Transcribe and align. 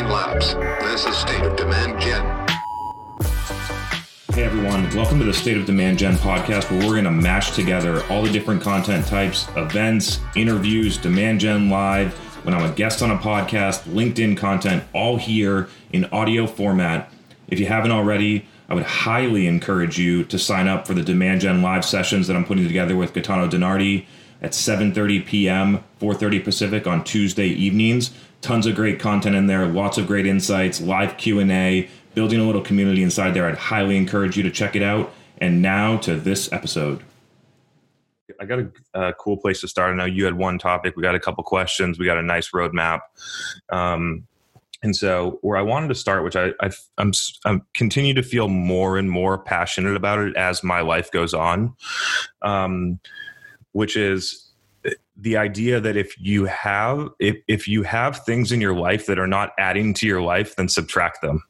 lapse. 0.00 0.54
This 0.54 1.04
is 1.04 1.14
State 1.16 1.42
of 1.42 1.54
Demand 1.54 2.00
Gen. 2.00 2.24
Hey 4.32 4.44
everyone, 4.44 4.88
welcome 4.96 5.18
to 5.18 5.24
the 5.26 5.34
State 5.34 5.58
of 5.58 5.66
Demand 5.66 5.98
Gen 5.98 6.14
podcast 6.14 6.70
where 6.70 6.80
we're 6.80 6.94
going 6.94 7.04
to 7.04 7.10
mash 7.10 7.50
together 7.50 8.02
all 8.06 8.22
the 8.22 8.32
different 8.32 8.62
content 8.62 9.06
types, 9.06 9.46
events, 9.54 10.20
interviews, 10.34 10.96
Demand 10.96 11.40
Gen 11.40 11.68
Live, 11.68 12.14
when 12.44 12.54
I'm 12.54 12.68
a 12.68 12.74
guest 12.74 13.02
on 13.02 13.10
a 13.10 13.18
podcast, 13.18 13.82
LinkedIn 13.82 14.38
content, 14.38 14.82
all 14.94 15.18
here 15.18 15.68
in 15.92 16.06
audio 16.06 16.46
format. 16.46 17.12
If 17.48 17.60
you 17.60 17.66
haven't 17.66 17.90
already, 17.90 18.46
I 18.70 18.74
would 18.74 18.84
highly 18.84 19.46
encourage 19.46 19.98
you 19.98 20.24
to 20.24 20.38
sign 20.38 20.68
up 20.68 20.86
for 20.86 20.94
the 20.94 21.02
Demand 21.02 21.42
Gen 21.42 21.60
Live 21.60 21.84
sessions 21.84 22.26
that 22.28 22.34
I'm 22.34 22.46
putting 22.46 22.66
together 22.66 22.96
with 22.96 23.12
Gaetano 23.12 23.46
DiNardi 23.46 24.06
at 24.40 24.52
7:30 24.52 25.26
p.m., 25.26 25.84
4:30 26.00 26.42
Pacific 26.42 26.86
on 26.86 27.04
Tuesday 27.04 27.48
evenings. 27.48 28.12
Tons 28.42 28.66
of 28.66 28.74
great 28.74 29.00
content 29.00 29.34
in 29.34 29.46
there, 29.46 29.66
lots 29.66 29.98
of 29.98 30.06
great 30.06 30.26
insights, 30.26 30.80
live 30.80 31.16
Q&A, 31.16 31.88
building 32.14 32.40
a 32.40 32.44
little 32.44 32.60
community 32.60 33.02
inside 33.02 33.32
there. 33.32 33.46
I'd 33.46 33.56
highly 33.56 33.96
encourage 33.96 34.36
you 34.36 34.42
to 34.42 34.50
check 34.50 34.76
it 34.76 34.82
out. 34.82 35.12
And 35.38 35.62
now 35.62 35.96
to 35.98 36.16
this 36.16 36.52
episode. 36.52 37.02
I 38.40 38.44
got 38.44 38.58
a, 38.60 38.70
a 38.94 39.12
cool 39.14 39.36
place 39.36 39.60
to 39.60 39.68
start. 39.68 39.92
I 39.92 39.96
know 39.96 40.04
you 40.04 40.24
had 40.24 40.34
one 40.34 40.58
topic. 40.58 40.96
We 40.96 41.02
got 41.02 41.14
a 41.14 41.20
couple 41.20 41.44
questions. 41.44 41.98
We 41.98 42.06
got 42.06 42.18
a 42.18 42.22
nice 42.22 42.50
roadmap. 42.50 43.00
Um, 43.70 44.26
and 44.82 44.96
so, 44.96 45.38
where 45.42 45.56
I 45.56 45.62
wanted 45.62 45.88
to 45.88 45.94
start, 45.94 46.24
which 46.24 46.34
I, 46.34 46.52
I 46.60 46.70
am 46.98 47.12
I'm 47.44 47.62
continue 47.74 48.14
to 48.14 48.22
feel 48.22 48.48
more 48.48 48.98
and 48.98 49.08
more 49.08 49.38
passionate 49.38 49.94
about 49.94 50.18
it 50.18 50.36
as 50.36 50.64
my 50.64 50.80
life 50.80 51.10
goes 51.12 51.34
on, 51.34 51.74
um, 52.42 52.98
which 53.72 53.96
is 53.96 54.41
the 55.22 55.36
idea 55.36 55.80
that 55.80 55.96
if 55.96 56.18
you 56.20 56.44
have 56.46 57.08
if, 57.20 57.36
if 57.46 57.68
you 57.68 57.84
have 57.84 58.24
things 58.24 58.50
in 58.50 58.60
your 58.60 58.74
life 58.74 59.06
that 59.06 59.18
are 59.18 59.26
not 59.26 59.52
adding 59.56 59.94
to 59.94 60.06
your 60.06 60.20
life, 60.20 60.56
then 60.56 60.68
subtract 60.68 61.22
them. 61.22 61.42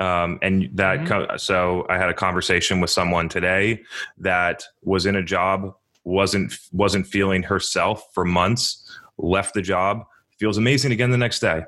Um, 0.00 0.38
and 0.42 0.70
that 0.74 1.00
mm-hmm. 1.00 1.36
so 1.36 1.86
I 1.88 1.98
had 1.98 2.08
a 2.08 2.14
conversation 2.14 2.80
with 2.80 2.90
someone 2.90 3.28
today 3.28 3.82
that 4.18 4.64
was 4.82 5.06
in 5.06 5.14
a 5.14 5.22
job 5.22 5.74
wasn't 6.04 6.58
wasn't 6.72 7.06
feeling 7.06 7.44
herself 7.44 8.02
for 8.12 8.24
months, 8.24 8.98
left 9.18 9.54
the 9.54 9.62
job, 9.62 10.04
feels 10.38 10.58
amazing 10.58 10.90
again 10.90 11.10
the 11.12 11.18
next 11.18 11.40
day. 11.40 11.62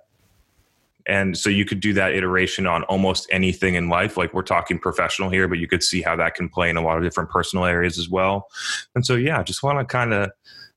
And 1.06 1.36
so 1.36 1.48
you 1.50 1.64
could 1.64 1.80
do 1.80 1.92
that 1.94 2.12
iteration 2.12 2.66
on 2.66 2.84
almost 2.84 3.26
anything 3.30 3.74
in 3.74 3.88
life. 3.88 4.16
Like 4.16 4.32
we're 4.34 4.42
talking 4.42 4.78
professional 4.78 5.30
here, 5.30 5.48
but 5.48 5.58
you 5.58 5.66
could 5.66 5.82
see 5.82 6.02
how 6.02 6.16
that 6.16 6.34
can 6.34 6.48
play 6.48 6.70
in 6.70 6.76
a 6.76 6.82
lot 6.82 6.98
of 6.98 7.04
different 7.04 7.30
personal 7.30 7.64
areas 7.64 7.98
as 7.98 8.08
well. 8.08 8.48
And 8.94 9.04
so 9.04 9.14
yeah, 9.14 9.42
just 9.42 9.62
want 9.62 9.78
to 9.78 9.84
kind 9.84 10.12
of 10.12 10.30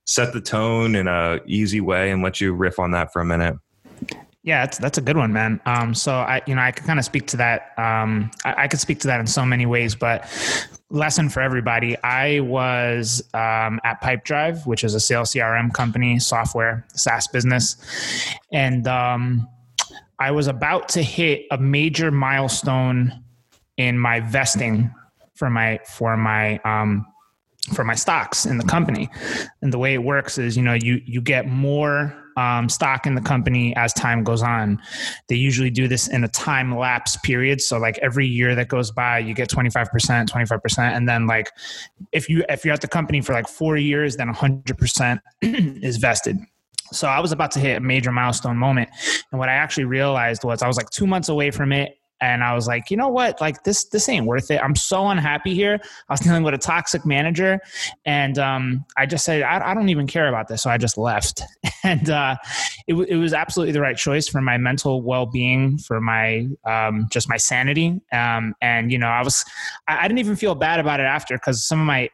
set 0.06 0.34
the 0.34 0.42
tone 0.42 0.96
in 0.96 1.08
a 1.08 1.40
easy 1.46 1.82
way 1.82 2.12
and 2.12 2.22
let 2.22 2.40
you 2.40 2.54
riff 2.54 2.80
on 2.80 2.92
that 2.92 3.12
for 3.12 3.22
a 3.22 3.26
minute. 3.26 3.58
Yeah, 4.44 4.64
that's 4.64 4.78
that's 4.78 4.98
a 5.00 5.02
good 5.02 5.18
one, 5.18 5.34
man. 5.34 5.60
Um, 5.66 5.96
so 5.96 6.14
I, 6.14 6.40
you 6.46 6.54
know, 6.54 6.62
I 6.62 6.72
could 6.72 6.86
kind 6.86 7.00
of 7.00 7.06
speak 7.06 7.26
to 7.28 7.38
that. 7.38 7.74
Um, 7.78 8.30
I, 8.46 8.64
I, 8.64 8.68
could 8.68 8.80
speak 8.80 9.00
to 9.00 9.08
that 9.08 9.20
in 9.20 9.26
so 9.26 9.44
many 9.44 9.66
ways, 9.66 9.96
but 9.96 10.30
lesson 10.92 11.30
for 11.30 11.42
everybody. 11.42 11.98
I 12.04 12.42
was 12.42 13.24
um, 13.34 13.80
at 13.84 14.02
Pipedrive, 14.04 14.68
which 14.68 14.84
is 14.84 14.94
a 14.94 15.00
sales 15.00 15.34
CRM 15.34 15.74
company, 15.74 16.20
software 16.20 16.86
SaaS 16.94 17.28
business, 17.28 17.78
and 18.52 18.88
um, 18.88 19.48
I 20.20 20.32
was 20.32 20.48
about 20.48 20.90
to 20.90 21.02
hit 21.02 21.46
a 21.52 21.58
major 21.58 22.12
milestone 22.12 23.24
in 23.78 24.00
my 24.00 24.22
vesting 24.22 24.94
for 25.34 25.50
my 25.50 25.80
for 25.86 26.16
my 26.16 26.58
um, 26.60 27.06
for 27.74 27.84
my 27.84 27.96
stocks 27.96 28.46
in 28.46 28.58
the 28.58 28.64
company. 28.64 29.10
And 29.62 29.74
the 29.74 29.78
way 29.78 29.94
it 29.94 30.04
works 30.04 30.38
is, 30.38 30.56
you 30.56 30.64
know, 30.64 30.74
you 30.74 31.02
you 31.06 31.22
get 31.22 31.48
more 31.48 32.16
um, 32.38 32.68
stock 32.68 33.06
in 33.06 33.16
the 33.16 33.22
company 33.22 33.76
as 33.76 33.94
time 33.94 34.24
goes 34.24 34.44
on. 34.44 34.82
They 35.30 35.36
usually 35.36 35.70
do 35.70 35.88
this 35.88 36.08
in 36.08 36.24
a 36.24 36.28
time 36.28 36.76
lapse 36.76 37.18
period. 37.18 37.62
So 37.62 37.78
like 37.78 37.98
every 38.00 38.28
year 38.28 38.56
that 38.56 38.68
goes 38.68 38.92
by, 38.92 39.20
you 39.20 39.34
get 39.34 39.50
25%, 39.50 39.90
25%. 40.28 40.78
And 40.80 41.08
then 41.08 41.28
like 41.28 41.52
if 42.12 42.30
you 42.30 42.44
if 42.50 42.66
you're 42.66 42.74
at 42.74 42.82
the 42.82 42.88
company 42.88 43.22
for 43.22 43.34
like 43.34 43.48
four 43.48 43.78
years, 43.78 44.18
then 44.18 44.34
100% 44.34 45.20
is 45.42 45.98
vested. 45.98 46.38
So 46.92 47.08
I 47.08 47.20
was 47.20 47.32
about 47.32 47.52
to 47.52 47.60
hit 47.60 47.78
a 47.78 47.80
major 47.80 48.12
milestone 48.12 48.58
moment. 48.58 48.90
And 49.32 49.40
what 49.40 49.50
I 49.50 49.54
actually 49.54 49.86
realized 49.86 50.44
was 50.44 50.62
I 50.62 50.68
was 50.68 50.78
like 50.78 50.90
two 50.90 51.08
months 51.08 51.30
away 51.30 51.52
from 51.52 51.72
it 51.72 51.98
and 52.22 52.44
I 52.44 52.54
was 52.54 52.68
like, 52.68 52.90
you 52.90 52.98
know 52.98 53.10
what? 53.10 53.42
Like 53.42 53.64
this, 53.64 53.86
this 53.86 54.08
ain't 54.08 54.26
worth 54.26 54.50
it. 54.50 54.62
I'm 54.62 54.76
so 54.76 55.08
unhappy 55.08 55.54
here. 55.54 55.80
I 56.10 56.14
was 56.14 56.20
dealing 56.22 56.44
with 56.44 56.54
a 56.54 56.58
toxic 56.58 57.06
manager, 57.06 57.60
and 58.06 58.40
um, 58.40 58.86
I 58.98 59.06
just 59.06 59.26
said, 59.26 59.42
I, 59.42 59.72
I, 59.72 59.74
don't 59.74 59.90
even 59.90 60.08
care 60.08 60.28
about 60.28 60.48
this. 60.48 60.64
So 60.64 60.70
I 60.70 60.78
just 60.78 60.98
left, 60.98 61.42
and 61.84 62.10
uh, 62.10 62.36
it, 62.88 62.94
it, 62.94 63.18
was 63.18 63.34
absolutely 63.34 63.74
the 63.74 63.82
right 63.82 63.98
choice 63.98 64.28
for 64.28 64.42
my 64.42 64.58
mental 64.58 65.02
well 65.02 65.26
being, 65.26 65.78
for 65.78 66.00
my 66.00 66.48
um, 66.66 67.08
just 67.12 67.30
my 67.30 67.38
sanity. 67.38 68.02
Um, 68.12 68.56
and 68.62 68.92
you 68.92 68.98
know, 68.98 69.08
I 69.08 69.22
was, 69.22 69.44
I, 69.88 70.00
I 70.00 70.08
didn't 70.08 70.20
even 70.20 70.36
feel 70.36 70.56
bad 70.56 70.80
about 70.80 71.00
it 71.00 71.06
after 71.06 71.36
because 71.36 71.66
some 71.66 71.80
of 71.80 71.86
my 71.86 72.10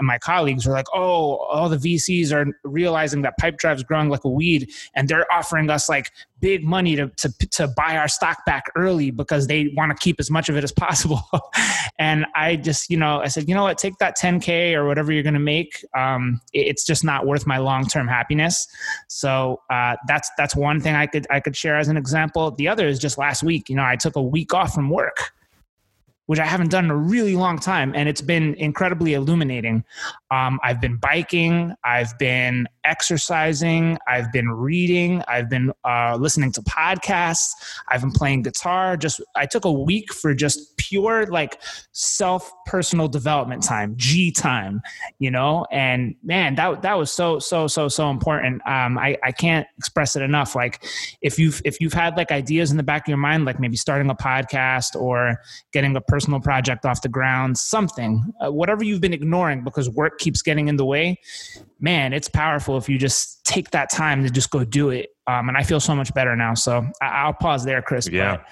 my 0.00 0.18
colleagues 0.18 0.66
are 0.66 0.72
like, 0.72 0.86
oh, 0.94 1.36
all 1.36 1.68
the 1.68 1.76
VCs 1.76 2.32
are 2.32 2.46
realizing 2.64 3.22
that 3.22 3.34
Pipedrive's 3.40 3.82
growing 3.82 4.08
like 4.08 4.24
a 4.24 4.28
weed, 4.28 4.70
and 4.94 5.08
they're 5.08 5.30
offering 5.32 5.70
us 5.70 5.88
like 5.88 6.10
big 6.40 6.64
money 6.64 6.96
to 6.96 7.08
to 7.08 7.32
to 7.50 7.68
buy 7.68 7.96
our 7.96 8.08
stock 8.08 8.44
back 8.44 8.64
early 8.76 9.10
because 9.10 9.46
they 9.46 9.72
want 9.76 9.90
to 9.90 10.02
keep 10.02 10.18
as 10.20 10.30
much 10.30 10.48
of 10.48 10.56
it 10.56 10.64
as 10.64 10.72
possible. 10.72 11.22
and 11.98 12.26
I 12.34 12.56
just, 12.56 12.90
you 12.90 12.96
know, 12.96 13.20
I 13.20 13.28
said, 13.28 13.48
you 13.48 13.54
know 13.54 13.62
what, 13.62 13.78
take 13.78 13.96
that 13.98 14.18
10k 14.18 14.74
or 14.74 14.86
whatever 14.86 15.12
you're 15.12 15.22
going 15.22 15.34
to 15.34 15.40
make. 15.40 15.84
Um, 15.96 16.40
it's 16.52 16.84
just 16.84 17.04
not 17.04 17.26
worth 17.26 17.46
my 17.46 17.58
long 17.58 17.86
term 17.86 18.08
happiness. 18.08 18.66
So 19.08 19.60
uh, 19.70 19.96
that's 20.06 20.30
that's 20.36 20.56
one 20.56 20.80
thing 20.80 20.94
I 20.94 21.06
could 21.06 21.26
I 21.30 21.40
could 21.40 21.56
share 21.56 21.78
as 21.78 21.88
an 21.88 21.96
example. 21.96 22.50
The 22.50 22.68
other 22.68 22.86
is 22.86 22.98
just 22.98 23.18
last 23.18 23.42
week. 23.42 23.68
You 23.68 23.76
know, 23.76 23.84
I 23.84 23.96
took 23.96 24.16
a 24.16 24.22
week 24.22 24.54
off 24.54 24.74
from 24.74 24.90
work 24.90 25.32
which 26.30 26.38
I 26.38 26.46
haven't 26.46 26.70
done 26.70 26.84
in 26.84 26.92
a 26.92 26.96
really 26.96 27.34
long 27.34 27.58
time. 27.58 27.92
And 27.96 28.08
it's 28.08 28.20
been 28.20 28.54
incredibly 28.54 29.14
illuminating. 29.14 29.82
Um, 30.30 30.60
I've 30.62 30.80
been 30.80 30.96
biking, 30.96 31.74
I've 31.82 32.16
been 32.20 32.68
exercising, 32.84 33.98
I've 34.06 34.30
been 34.30 34.48
reading, 34.48 35.24
I've 35.26 35.50
been 35.50 35.72
uh, 35.84 36.16
listening 36.20 36.52
to 36.52 36.62
podcasts, 36.62 37.50
I've 37.88 38.02
been 38.02 38.12
playing 38.12 38.42
guitar. 38.42 38.96
Just 38.96 39.20
I 39.34 39.46
took 39.46 39.64
a 39.64 39.72
week 39.72 40.12
for 40.12 40.32
just 40.32 40.76
pure 40.76 41.26
like 41.26 41.60
self 41.90 42.48
personal 42.64 43.08
development 43.08 43.64
time, 43.64 43.94
G 43.96 44.30
time, 44.30 44.82
you 45.18 45.32
know. 45.32 45.66
And 45.72 46.14
man, 46.22 46.54
that 46.54 46.82
that 46.82 46.96
was 46.96 47.12
so 47.12 47.40
so 47.40 47.66
so 47.66 47.88
so 47.88 48.08
important. 48.08 48.64
Um, 48.68 48.98
I 48.98 49.16
I 49.24 49.32
can't 49.32 49.66
express 49.78 50.14
it 50.14 50.22
enough. 50.22 50.54
Like 50.54 50.84
if 51.22 51.40
you've 51.40 51.60
if 51.64 51.80
you've 51.80 51.92
had 51.92 52.16
like 52.16 52.30
ideas 52.30 52.70
in 52.70 52.76
the 52.76 52.84
back 52.84 53.02
of 53.02 53.08
your 53.08 53.18
mind, 53.18 53.46
like 53.46 53.58
maybe 53.58 53.76
starting 53.76 54.08
a 54.10 54.14
podcast 54.14 54.94
or 54.94 55.40
getting 55.72 55.96
a 55.96 56.00
personal 56.00 56.19
project 56.40 56.84
off 56.84 57.02
the 57.02 57.08
ground, 57.08 57.56
something, 57.56 58.32
uh, 58.44 58.50
whatever 58.50 58.84
you've 58.84 59.00
been 59.00 59.12
ignoring 59.12 59.64
because 59.64 59.88
work 59.90 60.18
keeps 60.18 60.42
getting 60.42 60.68
in 60.68 60.76
the 60.76 60.84
way, 60.84 61.18
man, 61.80 62.12
it's 62.12 62.28
powerful 62.28 62.76
if 62.76 62.88
you 62.88 62.98
just 62.98 63.44
take 63.44 63.70
that 63.70 63.90
time 63.90 64.22
to 64.24 64.30
just 64.30 64.50
go 64.50 64.64
do 64.64 64.90
it. 64.90 65.10
Um, 65.26 65.48
and 65.48 65.56
I 65.56 65.62
feel 65.62 65.80
so 65.80 65.94
much 65.94 66.12
better 66.14 66.34
now. 66.34 66.54
So 66.54 66.86
I, 67.00 67.26
will 67.26 67.34
pause 67.34 67.64
there, 67.64 67.82
Chris. 67.82 68.08
Yeah, 68.08 68.42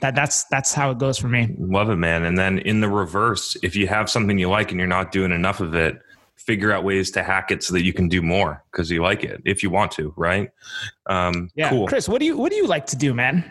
that 0.00 0.14
that's 0.14 0.44
that's 0.50 0.74
how 0.74 0.90
it 0.90 0.98
goes 0.98 1.18
for 1.18 1.28
me. 1.28 1.54
Love 1.58 1.88
it, 1.88 1.96
man. 1.96 2.24
And 2.24 2.36
then 2.36 2.58
in 2.60 2.80
the 2.80 2.88
reverse, 2.88 3.56
if 3.62 3.76
you 3.76 3.86
have 3.86 4.10
something 4.10 4.36
you 4.38 4.48
like 4.48 4.72
and 4.72 4.80
you're 4.80 4.88
not 4.88 5.12
doing 5.12 5.30
enough 5.30 5.60
of 5.60 5.74
it, 5.74 6.00
figure 6.36 6.72
out 6.72 6.84
ways 6.84 7.10
to 7.10 7.22
hack 7.22 7.50
it 7.50 7.62
so 7.62 7.74
that 7.74 7.82
you 7.82 7.92
can 7.92 8.08
do 8.08 8.22
more 8.22 8.62
because 8.70 8.90
you 8.90 9.02
like 9.02 9.24
it 9.24 9.40
if 9.44 9.62
you 9.62 9.70
want 9.70 9.90
to, 9.92 10.12
right? 10.16 10.50
Um, 11.06 11.50
yeah, 11.54 11.70
cool. 11.70 11.86
Chris, 11.86 12.08
what 12.08 12.20
do 12.20 12.26
you 12.26 12.36
what 12.36 12.50
do 12.50 12.56
you 12.56 12.66
like 12.66 12.86
to 12.86 12.96
do, 12.96 13.14
man? 13.14 13.44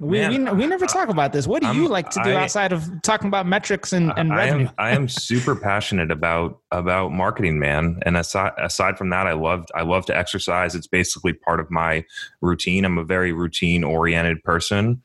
We, 0.00 0.20
Man, 0.20 0.44
we, 0.44 0.62
we 0.62 0.66
never 0.66 0.86
talk 0.86 1.08
about 1.08 1.32
this. 1.32 1.48
What 1.48 1.60
do 1.60 1.68
I'm, 1.68 1.76
you 1.76 1.88
like 1.88 2.08
to 2.10 2.22
do 2.22 2.30
I, 2.30 2.44
outside 2.44 2.72
of 2.72 2.88
talking 3.02 3.26
about 3.26 3.46
metrics 3.46 3.92
and, 3.92 4.12
and 4.16 4.32
I 4.32 4.46
revenue? 4.46 4.66
Am, 4.66 4.74
I 4.78 4.90
am 4.90 5.08
super 5.08 5.56
passionate 5.56 6.12
about 6.12 6.60
about 6.70 7.10
marketing, 7.10 7.58
man. 7.58 7.98
And 8.02 8.16
aside 8.16 8.52
aside 8.58 8.96
from 8.96 9.10
that, 9.10 9.26
I 9.26 9.32
love 9.32 9.66
I 9.74 9.82
love 9.82 10.06
to 10.06 10.16
exercise. 10.16 10.76
It's 10.76 10.86
basically 10.86 11.32
part 11.32 11.58
of 11.58 11.68
my 11.68 12.04
routine. 12.40 12.84
I'm 12.84 12.96
a 12.96 13.04
very 13.04 13.32
routine 13.32 13.82
oriented 13.82 14.44
person 14.44 15.02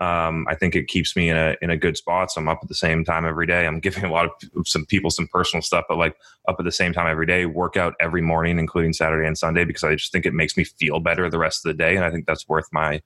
um, 0.00 0.46
I 0.48 0.54
think 0.54 0.76
it 0.76 0.86
keeps 0.86 1.16
me 1.16 1.28
in 1.28 1.36
a 1.36 1.56
in 1.60 1.70
a 1.70 1.76
good 1.76 1.96
spot. 1.96 2.30
So 2.30 2.40
I'm 2.40 2.48
up 2.48 2.60
at 2.62 2.68
the 2.68 2.74
same 2.74 3.04
time 3.04 3.24
every 3.24 3.46
day. 3.46 3.66
I'm 3.66 3.80
giving 3.88 4.04
a 4.04 4.12
lot 4.12 4.26
of 4.26 4.68
some 4.68 4.86
people 4.86 5.10
some 5.10 5.26
personal 5.28 5.62
stuff, 5.62 5.84
but 5.88 5.98
like 5.98 6.16
up 6.46 6.56
at 6.58 6.64
the 6.64 6.72
same 6.72 6.92
time 6.92 7.08
every 7.08 7.26
day. 7.26 7.46
Workout 7.46 7.94
every 8.00 8.22
morning, 8.22 8.58
including 8.58 8.92
Saturday 8.92 9.26
and 9.26 9.36
Sunday, 9.36 9.64
because 9.64 9.82
I 9.84 9.96
just 9.96 10.12
think 10.12 10.26
it 10.26 10.34
makes 10.34 10.56
me 10.56 10.64
feel 10.64 11.00
better 11.00 11.28
the 11.28 11.38
rest 11.38 11.66
of 11.66 11.70
the 11.70 11.74
day, 11.74 11.96
and 11.96 12.04
I 12.04 12.10
think 12.10 12.26
that's 12.26 12.48
worth 12.48 12.68
my 12.72 13.02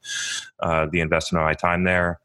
uh, 0.61 0.87
the 0.91 1.01
investment 1.01 1.43
of 1.43 1.47
my 1.47 1.55
time 1.55 1.85
there. 1.85 2.21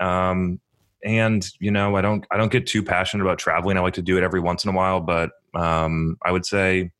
Um, 0.00 0.60
and 1.04 1.48
you 1.58 1.70
know, 1.70 1.96
I 1.96 2.02
don't 2.02 2.26
I 2.30 2.36
don't 2.36 2.52
get 2.52 2.66
too 2.66 2.82
passionate 2.82 3.24
about 3.24 3.38
traveling. 3.38 3.78
I 3.78 3.80
like 3.80 3.94
to 3.94 4.02
do 4.02 4.18
it 4.18 4.24
every 4.24 4.40
once 4.40 4.64
in 4.64 4.70
a 4.70 4.74
while, 4.76 5.00
but 5.00 5.30
um, 5.54 6.18
I 6.22 6.32
would 6.32 6.44
say 6.44 6.92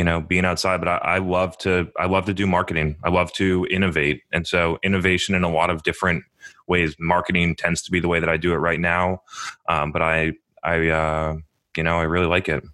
you 0.00 0.04
know 0.04 0.18
being 0.18 0.46
outside 0.46 0.78
but 0.80 0.88
I, 0.88 0.96
I, 1.16 1.18
love 1.18 1.58
to 1.58 1.90
i 1.98 2.06
love 2.06 2.24
to 2.24 2.32
do 2.32 2.46
marketing 2.46 2.96
i 3.04 3.10
love 3.10 3.30
to 3.34 3.66
innovate 3.70 4.22
and 4.32 4.46
so 4.46 4.78
innovation 4.82 5.34
in 5.34 5.44
a 5.44 5.50
lot 5.50 5.68
of 5.68 5.82
different 5.82 6.24
ways 6.68 6.96
marketing 6.98 7.54
tends 7.54 7.82
to 7.82 7.90
be 7.90 8.00
the 8.00 8.08
way 8.08 8.18
that 8.18 8.30
i 8.30 8.38
do 8.38 8.54
it 8.54 8.56
right 8.56 8.80
now 8.80 9.20
um, 9.68 9.92
but 9.92 10.00
i 10.00 10.32
i 10.64 10.88
uh, 10.88 11.36
you 11.76 11.82
know 11.82 11.98
i 11.98 12.04
really 12.04 12.24
like 12.24 12.48
it 12.48 12.64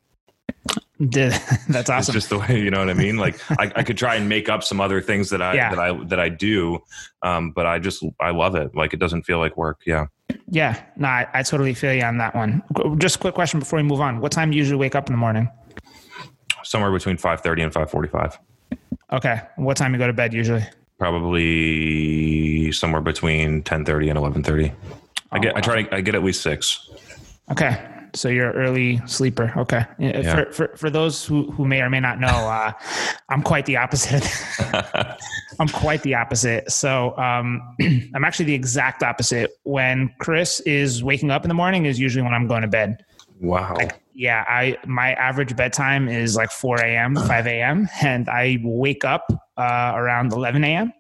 That's 0.99 1.69
It's 1.69 1.91
awesome. 1.91 2.13
just 2.15 2.29
the 2.31 2.39
way 2.39 2.59
you 2.59 2.71
know 2.71 2.79
what 2.79 2.89
I 2.89 2.95
mean. 2.95 3.19
Like 3.19 3.39
I, 3.61 3.71
I 3.77 3.83
could 3.83 3.99
try 3.99 4.15
and 4.15 4.31
make 4.31 4.49
up 4.49 4.65
some 4.65 4.81
other 4.81 5.03
things 5.03 5.29
that 5.29 5.43
I 5.43 5.53
Yeah. 5.55 5.69
that 5.71 5.79
I 5.79 6.05
that 6.05 6.19
I 6.19 6.31
do, 6.31 6.79
um, 7.21 7.51
but 7.51 7.67
I 7.67 7.79
just 7.79 8.03
I 8.19 8.31
love 8.31 8.55
it. 8.55 8.75
Like 8.75 8.95
it 8.95 8.97
doesn't 8.99 9.25
feel 9.25 9.39
like 9.39 9.59
work. 9.59 9.81
Yeah. 9.85 10.07
yeah, 10.49 10.83
no, 10.97 11.09
I, 11.09 11.27
I 11.35 11.43
totally 11.43 11.75
feel 11.75 11.93
you 11.93 12.03
on 12.03 12.17
that 12.17 12.35
one. 12.35 12.63
Just 12.97 13.17
a 13.17 13.19
quick 13.19 13.35
question 13.35 13.61
before 13.61 13.77
we 13.77 13.83
move 13.83 14.01
on. 14.01 14.21
What 14.23 14.33
time 14.33 14.51
do 14.51 14.57
you 14.57 14.63
usually 14.63 14.81
wake 14.81 14.95
up 14.95 15.07
in 15.09 15.13
the 15.13 15.19
morning? 15.19 15.51
Somewhere 16.67 16.91
between 16.91 17.17
five 17.17 17.43
thirty 17.43 17.63
and 17.63 17.73
five 17.73 17.91
forty 17.91 18.09
five. 18.09 18.37
Okay. 19.13 19.41
What 19.55 19.77
time 19.77 19.93
do 19.93 19.99
you 19.99 20.03
go 20.03 20.09
to 20.09 20.13
bed 20.13 20.35
usually? 20.35 20.65
Probably 20.99 22.73
somewhere 22.73 23.01
between 23.01 23.63
ten 23.63 23.85
thirty 23.85 24.09
and 24.09 24.19
eleven 24.19 24.43
thirty. 24.43 24.73
I 25.31 25.39
get 25.39 25.57
I 25.57 25.61
try 25.61 25.83
to 25.85 25.95
I 25.95 26.01
get 26.01 26.17
at 26.17 26.25
least 26.25 26.43
six. 26.43 26.91
Okay. 27.53 27.81
So 28.15 28.29
you're 28.29 28.51
an 28.51 28.57
early 28.57 29.01
sleeper. 29.07 29.53
Okay. 29.57 29.85
Yeah. 29.99 30.35
For, 30.35 30.53
for, 30.53 30.77
for 30.77 30.91
those 30.91 31.25
who, 31.25 31.51
who 31.53 31.67
may 31.67 31.83
or 31.83 31.91
may 31.91 32.01
not 32.01 32.19
know, 32.19 32.29
uh, 32.29 32.73
I'm 33.29 33.43
quite 33.43 33.67
the 33.67 33.77
opposite. 33.77 34.27
I'm 35.61 35.69
quite 35.69 36.03
the 36.03 36.15
opposite. 36.15 36.71
So 36.73 37.17
um, 37.19 37.63
I'm 38.15 38.25
actually 38.25 38.47
the 38.47 38.55
exact 38.55 39.03
opposite. 39.03 39.51
When 39.65 40.13
Chris 40.19 40.61
is 40.61 41.05
waking 41.05 41.31
up 41.31 41.45
in 41.45 41.49
the 41.49 41.55
morning 41.55 41.85
is 41.85 42.01
usually 42.01 42.23
when 42.23 42.33
I'm 42.33 42.49
going 42.49 42.63
to 42.63 42.69
bed. 42.69 43.05
Wow. 43.41 43.77
Yeah, 44.15 44.45
I 44.49 44.79
my 44.87 45.13
average 45.13 45.55
bedtime 45.57 46.09
is 46.09 46.37
like 46.37 46.51
4 46.51 46.81
a.m., 46.81 47.17
5 47.17 47.47
a.m., 47.47 47.89
and 48.03 48.29
I 48.29 48.59
wake 48.65 49.05
up 49.05 49.27
uh, 49.59 49.93
around 49.95 50.33
11 50.33 50.65
a.m. 50.65 50.93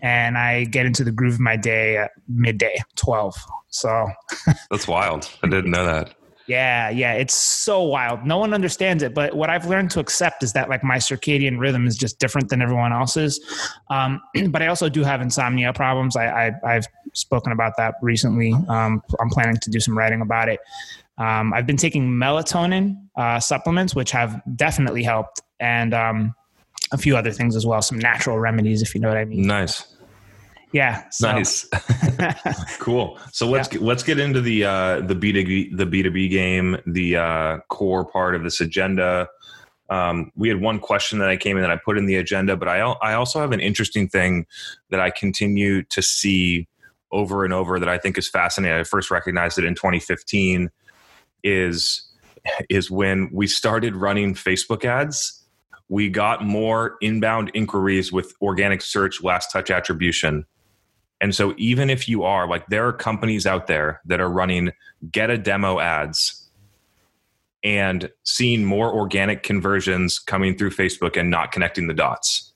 and 0.00 0.38
I 0.38 0.64
get 0.64 0.86
into 0.86 1.02
the 1.02 1.10
groove 1.10 1.34
of 1.34 1.40
my 1.40 1.56
day 1.56 1.96
at 1.96 2.12
midday, 2.28 2.76
12. 2.96 3.36
So 3.68 4.08
That's 4.70 4.86
wild. 4.86 5.28
I 5.42 5.48
didn't 5.48 5.72
know 5.72 5.84
that. 5.84 6.14
yeah, 6.46 6.88
yeah, 6.90 7.14
it's 7.14 7.34
so 7.34 7.82
wild. 7.82 8.24
No 8.24 8.38
one 8.38 8.54
understands 8.54 9.02
it, 9.02 9.12
but 9.12 9.34
what 9.34 9.50
I've 9.50 9.66
learned 9.66 9.90
to 9.92 10.00
accept 10.00 10.42
is 10.44 10.52
that 10.52 10.68
like 10.68 10.84
my 10.84 10.96
circadian 10.98 11.58
rhythm 11.58 11.86
is 11.86 11.96
just 11.96 12.20
different 12.20 12.48
than 12.48 12.62
everyone 12.62 12.92
else's. 12.92 13.40
Um, 13.90 14.20
but 14.50 14.62
I 14.62 14.68
also 14.68 14.88
do 14.88 15.02
have 15.02 15.20
insomnia 15.20 15.72
problems. 15.72 16.14
I, 16.16 16.48
I 16.48 16.52
I've 16.64 16.86
spoken 17.12 17.50
about 17.50 17.76
that 17.76 17.94
recently. 18.02 18.52
Um, 18.68 19.02
I'm 19.20 19.30
planning 19.30 19.56
to 19.56 19.70
do 19.70 19.80
some 19.80 19.98
writing 19.98 20.20
about 20.20 20.48
it. 20.48 20.60
Um, 21.20 21.52
I've 21.52 21.66
been 21.66 21.76
taking 21.76 22.08
melatonin 22.08 22.96
uh, 23.16 23.38
supplements, 23.38 23.94
which 23.94 24.10
have 24.10 24.40
definitely 24.56 25.02
helped, 25.02 25.42
and 25.60 25.92
um, 25.92 26.34
a 26.92 26.98
few 26.98 27.16
other 27.16 27.30
things 27.30 27.54
as 27.54 27.66
well. 27.66 27.82
Some 27.82 27.98
natural 27.98 28.38
remedies, 28.38 28.80
if 28.80 28.94
you 28.94 29.00
know 29.02 29.08
what 29.08 29.18
I 29.18 29.26
mean. 29.26 29.46
Nice. 29.46 29.84
Yeah. 30.72 31.04
so- 31.10 31.30
Nice. 31.30 31.68
cool. 32.78 33.18
So 33.32 33.46
let's 33.48 33.68
get, 33.68 33.82
let's 33.82 34.02
get 34.02 34.18
into 34.18 34.40
the 34.40 34.64
uh, 34.64 35.00
the 35.00 35.14
B 35.14 35.32
two 35.32 35.44
B 35.44 35.70
the 35.74 35.84
B 35.86 36.02
two 36.02 36.10
B 36.10 36.28
game, 36.28 36.78
the 36.86 37.16
uh, 37.16 37.58
core 37.68 38.04
part 38.04 38.34
of 38.34 38.42
this 38.42 38.60
agenda. 38.60 39.28
Um, 39.90 40.30
we 40.36 40.48
had 40.48 40.60
one 40.60 40.78
question 40.78 41.18
that 41.18 41.28
I 41.28 41.36
came 41.36 41.56
in 41.56 41.62
that 41.62 41.70
I 41.70 41.76
put 41.76 41.98
in 41.98 42.06
the 42.06 42.16
agenda, 42.16 42.56
but 42.56 42.68
I 42.68 42.78
I 42.78 43.14
also 43.14 43.40
have 43.40 43.52
an 43.52 43.60
interesting 43.60 44.08
thing 44.08 44.46
that 44.88 45.00
I 45.00 45.10
continue 45.10 45.82
to 45.82 46.00
see 46.00 46.66
over 47.12 47.44
and 47.44 47.52
over 47.52 47.78
that 47.78 47.88
I 47.88 47.98
think 47.98 48.16
is 48.16 48.28
fascinating. 48.28 48.78
I 48.78 48.84
first 48.84 49.10
recognized 49.10 49.58
it 49.58 49.64
in 49.64 49.74
2015. 49.74 50.70
Is 51.42 52.10
is 52.68 52.90
when 52.90 53.28
we 53.32 53.46
started 53.46 53.94
running 53.94 54.34
Facebook 54.34 54.84
ads. 54.84 55.44
We 55.88 56.08
got 56.08 56.44
more 56.44 56.96
inbound 57.00 57.50
inquiries 57.52 58.12
with 58.12 58.32
organic 58.40 58.80
search 58.80 59.22
last 59.22 59.50
touch 59.50 59.70
attribution. 59.70 60.46
And 61.20 61.34
so, 61.34 61.54
even 61.58 61.90
if 61.90 62.08
you 62.08 62.22
are 62.22 62.48
like, 62.48 62.66
there 62.68 62.86
are 62.86 62.92
companies 62.92 63.46
out 63.46 63.66
there 63.66 64.00
that 64.06 64.20
are 64.20 64.30
running 64.30 64.72
get 65.10 65.30
a 65.30 65.36
demo 65.36 65.80
ads 65.80 66.48
and 67.62 68.10
seeing 68.22 68.64
more 68.64 68.92
organic 68.92 69.42
conversions 69.42 70.18
coming 70.18 70.56
through 70.56 70.70
Facebook 70.70 71.18
and 71.18 71.30
not 71.30 71.52
connecting 71.52 71.88
the 71.88 71.94
dots. 71.94 72.49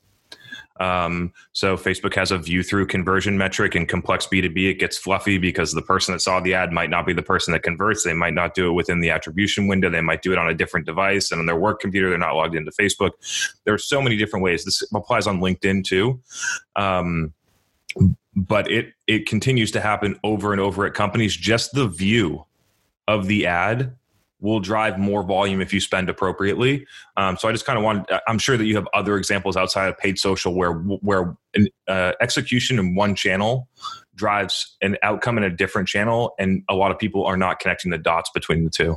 Um, 0.80 1.32
so, 1.52 1.76
Facebook 1.76 2.14
has 2.14 2.30
a 2.32 2.38
view 2.38 2.62
through 2.62 2.86
conversion 2.86 3.38
metric 3.38 3.74
and 3.74 3.88
complex 3.88 4.26
B2B. 4.26 4.70
It 4.70 4.74
gets 4.74 4.98
fluffy 4.98 5.38
because 5.38 5.72
the 5.72 5.82
person 5.82 6.12
that 6.14 6.20
saw 6.20 6.40
the 6.40 6.54
ad 6.54 6.72
might 6.72 6.90
not 6.90 7.06
be 7.06 7.12
the 7.12 7.22
person 7.22 7.52
that 7.52 7.62
converts. 7.62 8.02
They 8.02 8.12
might 8.12 8.34
not 8.34 8.54
do 8.54 8.68
it 8.68 8.72
within 8.72 9.00
the 9.00 9.10
attribution 9.10 9.68
window. 9.68 9.88
They 9.88 10.00
might 10.00 10.22
do 10.22 10.32
it 10.32 10.38
on 10.38 10.48
a 10.48 10.54
different 10.54 10.86
device 10.86 11.30
and 11.30 11.40
on 11.40 11.46
their 11.46 11.56
work 11.56 11.80
computer. 11.80 12.08
They're 12.10 12.18
not 12.18 12.34
logged 12.34 12.56
into 12.56 12.72
Facebook. 12.72 13.12
There 13.64 13.74
are 13.74 13.78
so 13.78 14.02
many 14.02 14.16
different 14.16 14.42
ways. 14.42 14.64
This 14.64 14.82
applies 14.92 15.26
on 15.26 15.40
LinkedIn 15.40 15.84
too. 15.84 16.20
Um, 16.76 17.32
but 18.36 18.70
it 18.70 18.94
it 19.06 19.26
continues 19.26 19.70
to 19.70 19.80
happen 19.80 20.18
over 20.24 20.52
and 20.52 20.60
over 20.60 20.86
at 20.86 20.94
companies 20.94 21.36
just 21.36 21.72
the 21.72 21.86
view 21.86 22.44
of 23.06 23.26
the 23.26 23.46
ad 23.46 23.94
will 24.44 24.60
drive 24.60 24.98
more 24.98 25.22
volume 25.22 25.60
if 25.60 25.72
you 25.72 25.80
spend 25.80 26.08
appropriately 26.08 26.86
um, 27.16 27.36
so 27.36 27.48
i 27.48 27.52
just 27.52 27.64
kind 27.64 27.78
of 27.78 27.84
want 27.84 28.08
i'm 28.28 28.38
sure 28.38 28.56
that 28.56 28.66
you 28.66 28.74
have 28.76 28.86
other 28.94 29.16
examples 29.16 29.56
outside 29.56 29.88
of 29.88 29.98
paid 29.98 30.18
social 30.18 30.54
where 30.54 30.72
where 30.72 31.36
uh, 31.88 32.12
execution 32.20 32.78
in 32.78 32.94
one 32.94 33.14
channel 33.14 33.68
drives 34.14 34.76
an 34.82 34.96
outcome 35.02 35.38
in 35.38 35.44
a 35.44 35.50
different 35.50 35.88
channel 35.88 36.34
and 36.38 36.62
a 36.68 36.74
lot 36.74 36.90
of 36.90 36.98
people 36.98 37.24
are 37.24 37.36
not 37.36 37.58
connecting 37.58 37.90
the 37.90 37.98
dots 37.98 38.30
between 38.34 38.64
the 38.64 38.70
two 38.70 38.96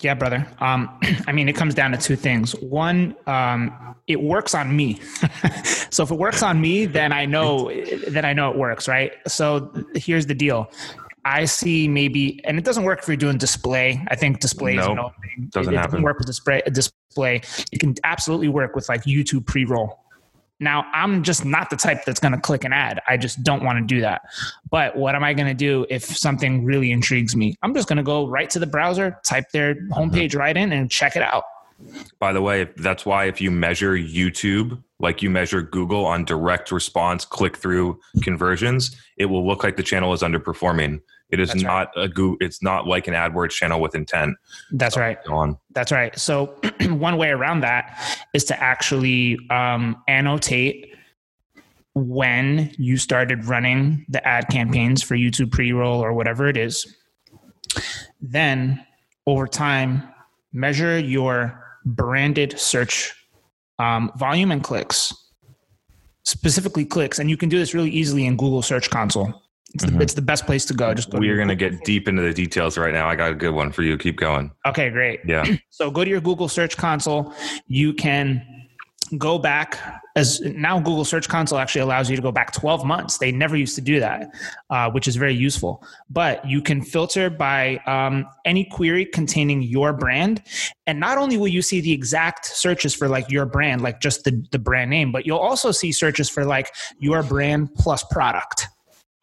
Yeah, 0.00 0.14
brother. 0.14 0.46
Um, 0.58 0.98
I 1.26 1.32
mean, 1.32 1.48
it 1.48 1.54
comes 1.54 1.74
down 1.74 1.92
to 1.92 1.98
two 1.98 2.16
things. 2.16 2.52
One, 2.60 3.16
um, 3.26 3.96
it 4.06 4.20
works 4.20 4.54
on 4.54 4.74
me. 4.74 5.00
so 5.90 6.02
if 6.02 6.10
it 6.10 6.18
works 6.18 6.42
on 6.42 6.60
me, 6.60 6.86
then 6.86 7.12
I 7.12 7.24
know 7.24 7.72
then 8.08 8.24
I 8.24 8.32
know 8.32 8.50
it 8.50 8.56
works, 8.56 8.88
right? 8.88 9.12
So 9.26 9.72
here's 9.94 10.26
the 10.26 10.34
deal. 10.34 10.70
I 11.24 11.44
see 11.44 11.86
maybe, 11.86 12.44
and 12.44 12.58
it 12.58 12.64
doesn't 12.64 12.84
work 12.84 13.00
if 13.00 13.08
you're 13.08 13.16
doing 13.16 13.38
display. 13.38 14.04
I 14.08 14.16
think 14.16 14.40
display 14.40 14.72
is 14.76 14.86
Nope, 14.86 14.96
no 14.96 15.12
doesn't 15.50 15.72
it, 15.72 15.76
it 15.76 15.78
happen. 15.78 15.90
doesn't 15.92 16.02
work 16.02 16.18
with 16.18 16.26
display. 16.26 16.62
Display. 16.72 17.42
It 17.70 17.78
can 17.78 17.94
absolutely 18.04 18.48
work 18.48 18.74
with 18.74 18.88
like 18.88 19.04
YouTube 19.04 19.46
pre-roll. 19.46 20.00
Now, 20.58 20.86
I'm 20.92 21.24
just 21.24 21.44
not 21.44 21.70
the 21.70 21.76
type 21.76 22.04
that's 22.04 22.20
going 22.20 22.32
to 22.32 22.40
click 22.40 22.64
an 22.64 22.72
ad. 22.72 23.00
I 23.08 23.16
just 23.16 23.42
don't 23.42 23.64
want 23.64 23.78
to 23.78 23.94
do 23.94 24.00
that. 24.00 24.22
But 24.70 24.96
what 24.96 25.16
am 25.16 25.24
I 25.24 25.34
going 25.34 25.48
to 25.48 25.54
do 25.54 25.86
if 25.90 26.04
something 26.04 26.64
really 26.64 26.92
intrigues 26.92 27.34
me? 27.34 27.56
I'm 27.62 27.74
just 27.74 27.88
going 27.88 27.96
to 27.96 28.04
go 28.04 28.28
right 28.28 28.48
to 28.50 28.60
the 28.60 28.66
browser, 28.66 29.18
type 29.24 29.50
their 29.52 29.74
homepage 29.90 30.36
right 30.36 30.56
in, 30.56 30.70
and 30.72 30.88
check 30.88 31.16
it 31.16 31.22
out. 31.22 31.44
By 32.20 32.32
the 32.32 32.40
way, 32.40 32.68
that's 32.76 33.04
why 33.04 33.24
if 33.24 33.40
you 33.40 33.50
measure 33.50 33.94
YouTube 33.94 34.80
like 35.00 35.20
you 35.20 35.28
measure 35.28 35.62
Google 35.62 36.06
on 36.06 36.24
direct 36.24 36.70
response 36.70 37.24
click 37.24 37.56
through 37.56 37.98
conversions, 38.22 38.96
it 39.16 39.26
will 39.26 39.44
look 39.46 39.64
like 39.64 39.76
the 39.76 39.82
channel 39.82 40.12
is 40.12 40.22
underperforming. 40.22 41.00
It 41.32 41.40
is 41.40 41.48
That's 41.48 41.62
not 41.62 41.90
a 41.96 42.08
Goo 42.08 42.36
it's 42.40 42.62
not 42.62 42.86
like 42.86 43.08
an 43.08 43.14
AdWords 43.14 43.50
channel 43.50 43.80
with 43.80 43.94
intent. 43.94 44.36
That's 44.70 44.96
right. 44.96 45.18
On. 45.28 45.58
That's 45.70 45.90
right. 45.90 46.16
So 46.18 46.54
one 46.82 47.16
way 47.16 47.30
around 47.30 47.62
that 47.62 47.98
is 48.34 48.44
to 48.44 48.62
actually 48.62 49.38
um, 49.50 49.96
annotate 50.06 50.94
when 51.94 52.72
you 52.78 52.96
started 52.98 53.46
running 53.46 54.04
the 54.08 54.26
ad 54.26 54.48
campaigns 54.50 55.02
for 55.02 55.14
YouTube 55.14 55.50
pre-roll 55.50 56.00
or 56.00 56.12
whatever 56.12 56.48
it 56.48 56.56
is. 56.56 56.96
Then 58.20 58.84
over 59.26 59.46
time, 59.46 60.02
measure 60.52 60.98
your 60.98 61.58
branded 61.84 62.58
search 62.58 63.14
um, 63.78 64.12
volume 64.16 64.52
and 64.52 64.62
clicks, 64.62 65.14
specifically 66.24 66.84
clicks, 66.84 67.18
and 67.18 67.28
you 67.30 67.36
can 67.36 67.48
do 67.48 67.58
this 67.58 67.74
really 67.74 67.90
easily 67.90 68.26
in 68.26 68.36
Google 68.36 68.62
Search 68.62 68.90
Console. 68.90 69.42
It's, 69.74 69.84
the, 69.84 70.00
it's 70.00 70.14
the 70.14 70.22
best 70.22 70.46
place 70.46 70.64
to 70.66 70.74
go. 70.74 70.92
Just 70.94 71.10
go. 71.10 71.18
We're 71.18 71.36
going 71.36 71.48
to 71.48 71.56
get 71.56 71.84
deep 71.84 72.08
into 72.08 72.22
the 72.22 72.34
details 72.34 72.76
right 72.76 72.92
now. 72.92 73.08
I 73.08 73.16
got 73.16 73.32
a 73.32 73.34
good 73.34 73.54
one 73.54 73.72
for 73.72 73.82
you. 73.82 73.96
Keep 73.96 74.18
going. 74.18 74.50
Okay, 74.66 74.90
great. 74.90 75.20
Yeah. 75.26 75.44
So 75.70 75.90
go 75.90 76.04
to 76.04 76.10
your 76.10 76.20
Google 76.20 76.48
Search 76.48 76.76
Console. 76.76 77.34
You 77.66 77.92
can 77.92 78.46
go 79.18 79.38
back 79.38 79.78
as 80.16 80.40
now 80.40 80.78
Google 80.78 81.04
Search 81.04 81.28
Console 81.28 81.58
actually 81.58 81.80
allows 81.80 82.10
you 82.10 82.16
to 82.16 82.22
go 82.22 82.32
back 82.32 82.52
12 82.52 82.84
months. 82.84 83.18
They 83.18 83.32
never 83.32 83.56
used 83.56 83.74
to 83.76 83.80
do 83.80 84.00
that, 84.00 84.30
uh, 84.70 84.90
which 84.90 85.08
is 85.08 85.16
very 85.16 85.34
useful. 85.34 85.82
But 86.10 86.46
you 86.48 86.60
can 86.60 86.82
filter 86.82 87.30
by 87.30 87.78
um, 87.86 88.26
any 88.44 88.64
query 88.64 89.06
containing 89.06 89.62
your 89.62 89.92
brand, 89.92 90.42
and 90.86 91.00
not 91.00 91.18
only 91.18 91.36
will 91.36 91.48
you 91.48 91.62
see 91.62 91.80
the 91.80 91.92
exact 91.92 92.46
searches 92.46 92.94
for 92.94 93.08
like 93.08 93.30
your 93.30 93.46
brand, 93.46 93.80
like 93.82 94.00
just 94.00 94.24
the 94.24 94.44
the 94.50 94.58
brand 94.58 94.90
name, 94.90 95.12
but 95.12 95.26
you'll 95.26 95.38
also 95.38 95.72
see 95.72 95.92
searches 95.92 96.28
for 96.28 96.44
like 96.44 96.72
your 96.98 97.22
brand 97.22 97.74
plus 97.74 98.04
product, 98.04 98.68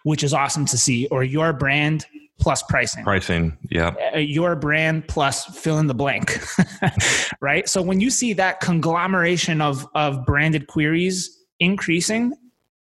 which 0.09 0.23
is 0.23 0.33
awesome 0.33 0.65
to 0.65 0.75
see, 0.75 1.05
or 1.11 1.23
your 1.23 1.53
brand 1.53 2.05
plus 2.39 2.63
pricing 2.63 3.03
Pricing. 3.03 3.55
Yeah. 3.69 3.93
uh, 4.15 4.17
your 4.17 4.55
brand 4.55 5.07
plus 5.07 5.45
fill 5.45 5.77
in 5.77 5.87
the 5.87 5.93
blank 5.93 6.39
right 7.41 7.67
so 7.67 7.81
when 7.81 7.99
you 7.99 8.09
see 8.09 8.31
that 8.33 8.61
conglomeration 8.61 9.59
of 9.61 9.85
of 9.93 10.25
branded 10.25 10.67
queries 10.67 11.37
increasing 11.59 12.33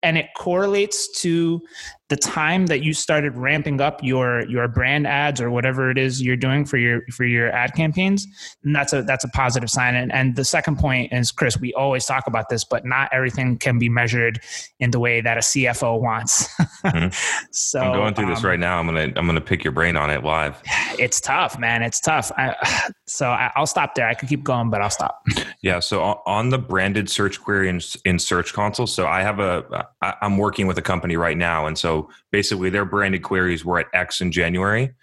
and 0.03 0.19
it 0.19 0.27
correlates 0.37 1.21
to 1.23 1.61
the 2.09 2.17
time 2.17 2.67
that 2.67 2.85
you 2.85 2.93
started 2.93 3.37
ramping 3.37 3.81
up 3.81 4.03
your 4.03 4.49
your 4.49 4.69
brand 4.69 5.07
ads 5.07 5.41
or 5.41 5.51
whatever 5.51 5.91
it 5.91 5.99
is 5.99 6.23
you're 6.23 6.37
doing 6.37 6.65
for 6.65 6.77
your 6.77 7.03
for 7.13 7.25
your 7.25 7.51
ad 7.51 7.75
campaigns 7.75 8.27
then 8.63 8.73
that's 8.73 8.93
a 8.93 9.03
that's 9.03 9.25
a 9.25 9.29
positive 9.29 9.69
sign. 9.69 9.97
And, 9.97 10.13
and 10.13 10.37
the 10.37 10.45
second 10.45 10.79
point 10.79 11.13
is 11.13 11.33
chris 11.33 11.59
we 11.59 11.75
always 11.75 12.07
talk 12.07 12.27
about 12.27 12.49
this 12.49 12.65
but 12.65 12.85
not 12.85 13.09
everything 13.13 13.59
can 13.59 13.79
be 13.79 13.89
measured 13.89 14.41
in 14.79 14.93
the 14.93 15.01
way 15.01 15.21
that 15.21 15.37
a 15.37 15.41
cfo 15.41 16.01
wants. 16.01 16.49
Mm-hmm. 16.85 17.09
so 17.51 17.81
i'm 17.81 17.93
going 17.93 18.15
through 18.15 18.27
um, 18.27 18.31
this 18.31 18.45
right 18.45 18.61
now. 18.61 18.79
I'm 18.79 18.87
gonna 18.87 19.13
i'm 19.17 19.27
gonna 19.27 19.41
pick 19.41 19.65
your 19.65 19.73
brain 19.73 19.97
on 19.97 20.11
it 20.11 20.23
live. 20.23 20.63
It's 20.99 21.21
tough 21.21 21.59
man. 21.59 21.83
It's 21.83 22.01
tough. 22.01 22.31
I, 22.37 22.55
so 23.07 23.29
I, 23.29 23.51
will 23.59 23.67
stop 23.67 23.95
there. 23.95 24.07
I 24.09 24.15
could 24.15 24.29
keep 24.29 24.45
going 24.45 24.71
but 24.71 24.81
i'll 24.81 24.91
stop. 24.91 25.25
Yeah 25.63 25.81
so 25.81 26.23
on 26.27 26.51
the 26.51 26.59
branded 26.59 27.11
search 27.11 27.41
query 27.41 27.69
in, 27.69 27.81
in 28.05 28.21
search 28.21 28.53
console 28.53 28.87
so 28.87 29.07
i 29.07 29.23
have 29.23 29.41
a 29.41 29.89
i'm 30.23 30.39
working 30.39 30.69
with 30.69 30.79
a 30.79 30.83
company 30.83 31.17
right 31.17 31.37
now 31.37 31.67
and 31.67 31.77
so 31.77 31.96
basically, 32.31 32.71
their 32.71 32.85
branded 32.85 33.23
queries 33.23 33.65
were 33.65 33.79
at 33.79 33.87
X 33.93 34.21
in 34.21 34.33
January. 34.33 34.95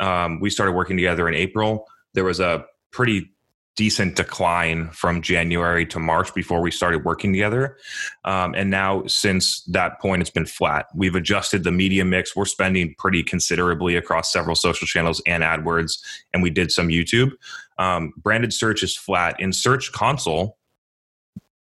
Um, 0.00 0.40
we 0.40 0.50
started 0.50 0.72
working 0.72 0.96
together 0.96 1.28
in 1.28 1.34
April. 1.34 1.86
There 2.14 2.24
was 2.24 2.40
a 2.40 2.64
pretty 2.90 3.30
decent 3.78 4.16
decline 4.16 4.90
from 4.90 5.22
January 5.22 5.86
to 5.86 6.00
March 6.00 6.34
before 6.34 6.60
we 6.60 6.68
started 6.68 7.04
working 7.04 7.32
together. 7.32 7.76
Um, 8.24 8.52
and 8.56 8.70
now, 8.70 9.04
since 9.06 9.62
that 9.66 10.00
point, 10.00 10.20
it's 10.20 10.32
been 10.32 10.46
flat. 10.46 10.86
We've 10.96 11.14
adjusted 11.14 11.62
the 11.62 11.70
media 11.70 12.04
mix. 12.04 12.34
We're 12.34 12.44
spending 12.44 12.96
pretty 12.98 13.22
considerably 13.22 13.94
across 13.94 14.32
several 14.32 14.56
social 14.56 14.86
channels 14.88 15.22
and 15.26 15.44
AdWords, 15.44 16.00
and 16.34 16.42
we 16.42 16.50
did 16.50 16.72
some 16.72 16.88
YouTube. 16.88 17.30
Um, 17.78 18.12
branded 18.16 18.52
search 18.52 18.82
is 18.82 18.96
flat. 18.96 19.38
In 19.38 19.52
Search 19.52 19.92
Console, 19.92 20.58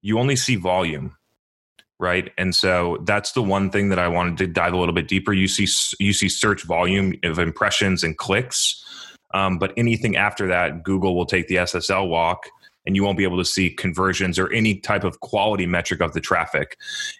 you 0.00 0.20
only 0.20 0.36
see 0.36 0.54
volume 0.54 1.16
right? 1.98 2.32
And 2.36 2.54
so 2.54 2.98
that's 3.04 3.32
the 3.32 3.42
one 3.42 3.70
thing 3.70 3.88
that 3.88 3.98
i 3.98 4.08
wanted 4.08 4.36
to 4.38 4.46
dive 4.46 4.72
a 4.72 4.76
little 4.76 4.94
bit 4.94 5.08
deeper. 5.08 5.32
You 5.32 5.48
see 5.48 5.66
you 5.98 6.12
see 6.12 6.28
search 6.28 6.64
volume 6.64 7.14
of 7.24 7.38
impressions 7.38 8.02
and 8.02 8.16
clicks. 8.16 8.82
Um, 9.34 9.58
but 9.58 9.72
anything 9.76 10.16
after 10.16 10.46
that 10.48 10.82
google 10.82 11.16
will 11.16 11.26
take 11.26 11.48
the 11.48 11.56
ssl 11.56 12.08
walk 12.08 12.46
and 12.86 12.94
you 12.94 13.02
won't 13.02 13.18
be 13.18 13.24
able 13.24 13.38
to 13.38 13.44
see 13.44 13.70
conversions 13.70 14.38
or 14.38 14.50
any 14.52 14.78
type 14.78 15.02
of 15.02 15.18
quality 15.20 15.66
metric 15.66 16.00
of 16.00 16.12
the 16.12 16.20
traffic. 16.20 16.76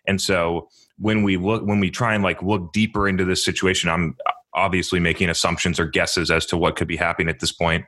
And 0.06 0.20
so 0.20 0.68
when 0.98 1.24
we 1.24 1.36
look 1.36 1.64
when 1.64 1.80
we 1.80 1.90
try 1.90 2.14
and 2.14 2.22
like 2.22 2.40
look 2.42 2.72
deeper 2.72 3.08
into 3.08 3.24
this 3.24 3.44
situation 3.44 3.90
i'm 3.90 4.16
obviously 4.56 4.98
making 4.98 5.28
assumptions 5.28 5.78
or 5.78 5.86
guesses 5.86 6.30
as 6.30 6.46
to 6.46 6.56
what 6.56 6.76
could 6.76 6.88
be 6.88 6.96
happening 6.96 7.28
at 7.28 7.40
this 7.40 7.52
point. 7.52 7.84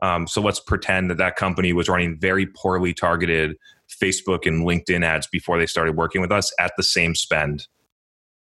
Um, 0.00 0.26
so 0.26 0.40
let's 0.40 0.60
pretend 0.60 1.10
that 1.10 1.18
that 1.18 1.36
company 1.36 1.72
was 1.72 1.88
running 1.88 2.16
very 2.18 2.46
poorly 2.46 2.94
targeted 2.94 3.56
Facebook 4.00 4.46
and 4.46 4.66
LinkedIn 4.66 5.04
ads 5.04 5.26
before 5.26 5.58
they 5.58 5.66
started 5.66 5.96
working 5.96 6.20
with 6.20 6.32
us 6.32 6.52
at 6.58 6.72
the 6.76 6.82
same 6.82 7.14
spend? 7.14 7.66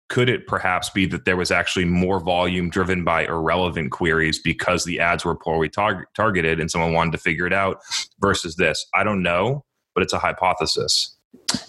Could 0.08 0.28
it 0.28 0.46
perhaps 0.46 0.88
be 0.90 1.06
that 1.06 1.24
there 1.24 1.36
was 1.36 1.50
actually 1.50 1.84
more 1.84 2.20
volume 2.20 2.70
driven 2.70 3.02
by 3.02 3.24
irrelevant 3.24 3.90
queries 3.90 4.38
because 4.38 4.84
the 4.84 5.00
ads 5.00 5.24
were 5.24 5.34
poorly 5.34 5.68
tar- 5.68 6.06
targeted 6.14 6.60
and 6.60 6.70
someone 6.70 6.92
wanted 6.92 7.12
to 7.12 7.18
figure 7.18 7.46
it 7.46 7.52
out 7.52 7.80
versus 8.20 8.54
this? 8.54 8.86
I 8.94 9.02
don't 9.02 9.22
know, 9.22 9.64
but 9.94 10.04
it's 10.04 10.12
a 10.12 10.18
hypothesis. 10.18 11.16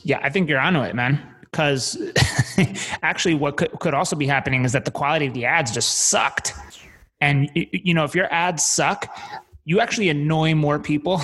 Yeah, 0.04 0.20
I 0.22 0.30
think 0.30 0.50
you're 0.50 0.60
onto 0.60 0.82
it, 0.82 0.96
man. 0.96 1.20
Because 1.42 1.98
actually, 3.02 3.34
what 3.34 3.58
could, 3.58 3.72
could 3.80 3.94
also 3.94 4.16
be 4.16 4.28
happening 4.28 4.66
is 4.66 4.74
that 4.74 4.86
the 4.86 4.92
quality 4.92 5.26
of 5.26 5.34
the 5.34 5.46
ads 5.46 5.72
just 5.72 6.10
sucked. 6.10 6.54
And 7.20 7.50
you 7.54 7.94
know, 7.94 8.04
if 8.04 8.14
your 8.14 8.32
ads 8.32 8.64
suck, 8.64 9.08
you 9.68 9.82
actually 9.82 10.08
annoy 10.08 10.56
more 10.56 10.80
people. 10.80 11.22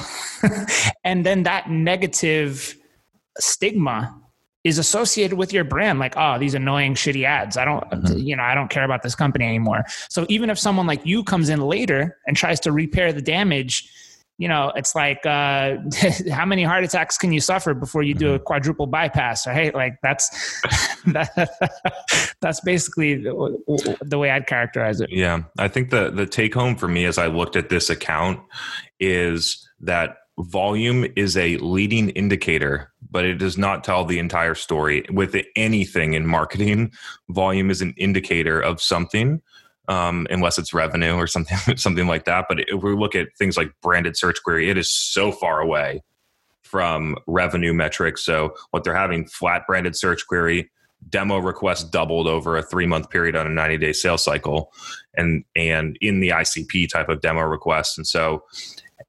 and 1.06 1.26
then 1.26 1.44
that 1.44 1.72
negative 1.72 2.78
stigma 3.40 4.20
is 4.66 4.78
associated 4.78 5.38
with 5.38 5.52
your 5.52 5.64
brand 5.64 6.00
like 6.00 6.14
oh 6.16 6.38
these 6.40 6.54
annoying 6.54 6.94
shitty 6.94 7.26
ads 7.26 7.58
i 7.58 7.66
don't 7.66 7.84
mm-hmm. 7.90 8.18
you 8.18 8.34
know 8.34 8.44
i 8.44 8.56
don't 8.56 8.70
care 8.70 8.86
about 8.86 9.02
this 9.02 9.14
company 9.14 9.44
anymore 9.44 9.84
so 10.10 10.26
even 10.30 10.50
if 10.50 10.58
someone 10.58 10.88
like 10.88 11.06
you 11.06 11.22
comes 11.22 11.50
in 11.50 11.60
later 11.60 12.18
and 12.28 12.38
tries 12.38 12.62
to 12.62 12.72
repair 12.72 13.12
the 13.12 13.22
damage 13.22 13.90
you 14.38 14.48
know, 14.48 14.72
it's 14.76 14.96
like 14.96 15.26
uh, 15.26 15.76
how 16.32 16.46
many 16.46 16.64
heart 16.64 16.84
attacks 16.84 17.18
can 17.18 17.32
you 17.32 17.40
suffer 17.40 17.74
before 17.74 18.04
you 18.04 18.14
do 18.14 18.34
a 18.34 18.36
mm-hmm. 18.36 18.44
quadruple 18.44 18.88
bypass, 18.88 19.46
right? 19.46 19.74
Like 19.74 19.98
that's 20.02 20.30
that, 21.08 22.36
that's 22.42 22.60
basically 22.62 23.16
the, 23.16 23.98
the 24.02 24.18
way 24.18 24.32
I'd 24.32 24.48
characterize 24.48 25.02
it. 25.02 25.10
Yeah, 25.12 25.44
I 25.58 25.68
think 25.68 25.92
the 25.92 26.10
the 26.10 26.26
take 26.26 26.54
home 26.54 26.76
for 26.76 26.88
me 26.88 27.06
as 27.06 27.18
I 27.18 27.28
looked 27.28 27.56
at 27.56 27.70
this 27.70 27.90
account 27.90 28.40
is 29.00 29.68
that 29.82 30.18
volume 30.40 31.06
is 31.16 31.38
a 31.38 31.58
leading 31.58 32.10
indicator, 32.10 32.92
but 33.12 33.26
it 33.26 33.36
does 33.36 33.58
not 33.58 33.84
tell 33.84 34.04
the 34.04 34.18
entire 34.18 34.56
story. 34.56 35.06
With 35.12 35.36
anything 35.56 36.16
in 36.16 36.26
marketing, 36.26 36.92
volume 37.30 37.70
is 37.70 37.82
an 37.82 37.94
indicator 37.98 38.60
of 38.60 38.82
something 38.82 39.42
um, 39.88 40.28
unless 40.30 40.58
it's 40.58 40.74
revenue 40.74 41.16
or 41.16 41.28
something 41.28 41.58
something 41.78 42.08
like 42.08 42.26
that. 42.26 42.46
But 42.48 42.62
if 42.68 42.84
we 42.84 42.96
look 42.96 43.16
at 43.16 43.30
things 43.38 43.58
like 43.58 43.72
branded 43.82 44.18
search 44.18 44.42
query, 44.44 44.70
it 44.70 44.78
is 44.78 44.92
so 44.92 45.32
far 45.32 45.60
away 45.60 46.04
from 46.62 47.16
revenue 47.28 47.74
metrics. 47.74 48.26
So 48.26 48.56
what 48.72 48.84
they're 48.84 48.96
having 48.96 49.28
flat 49.28 49.68
branded 49.68 49.96
search 49.96 50.26
query 50.28 50.72
demo 51.10 51.38
requests 51.38 51.84
doubled 51.84 52.28
over 52.28 52.58
a 52.58 52.64
three 52.64 52.86
month 52.86 53.10
period 53.10 53.36
on 53.36 53.46
a 53.46 53.50
90 53.50 53.78
day 53.78 53.94
sales 53.94 54.24
cycle 54.24 54.72
and 55.16 55.44
and 55.56 55.98
in 56.02 56.20
the 56.20 56.30
ICP 56.30 56.90
type 56.90 57.10
of 57.10 57.22
demo 57.22 57.42
requests. 57.42 57.98
And 57.98 58.08
so 58.08 58.44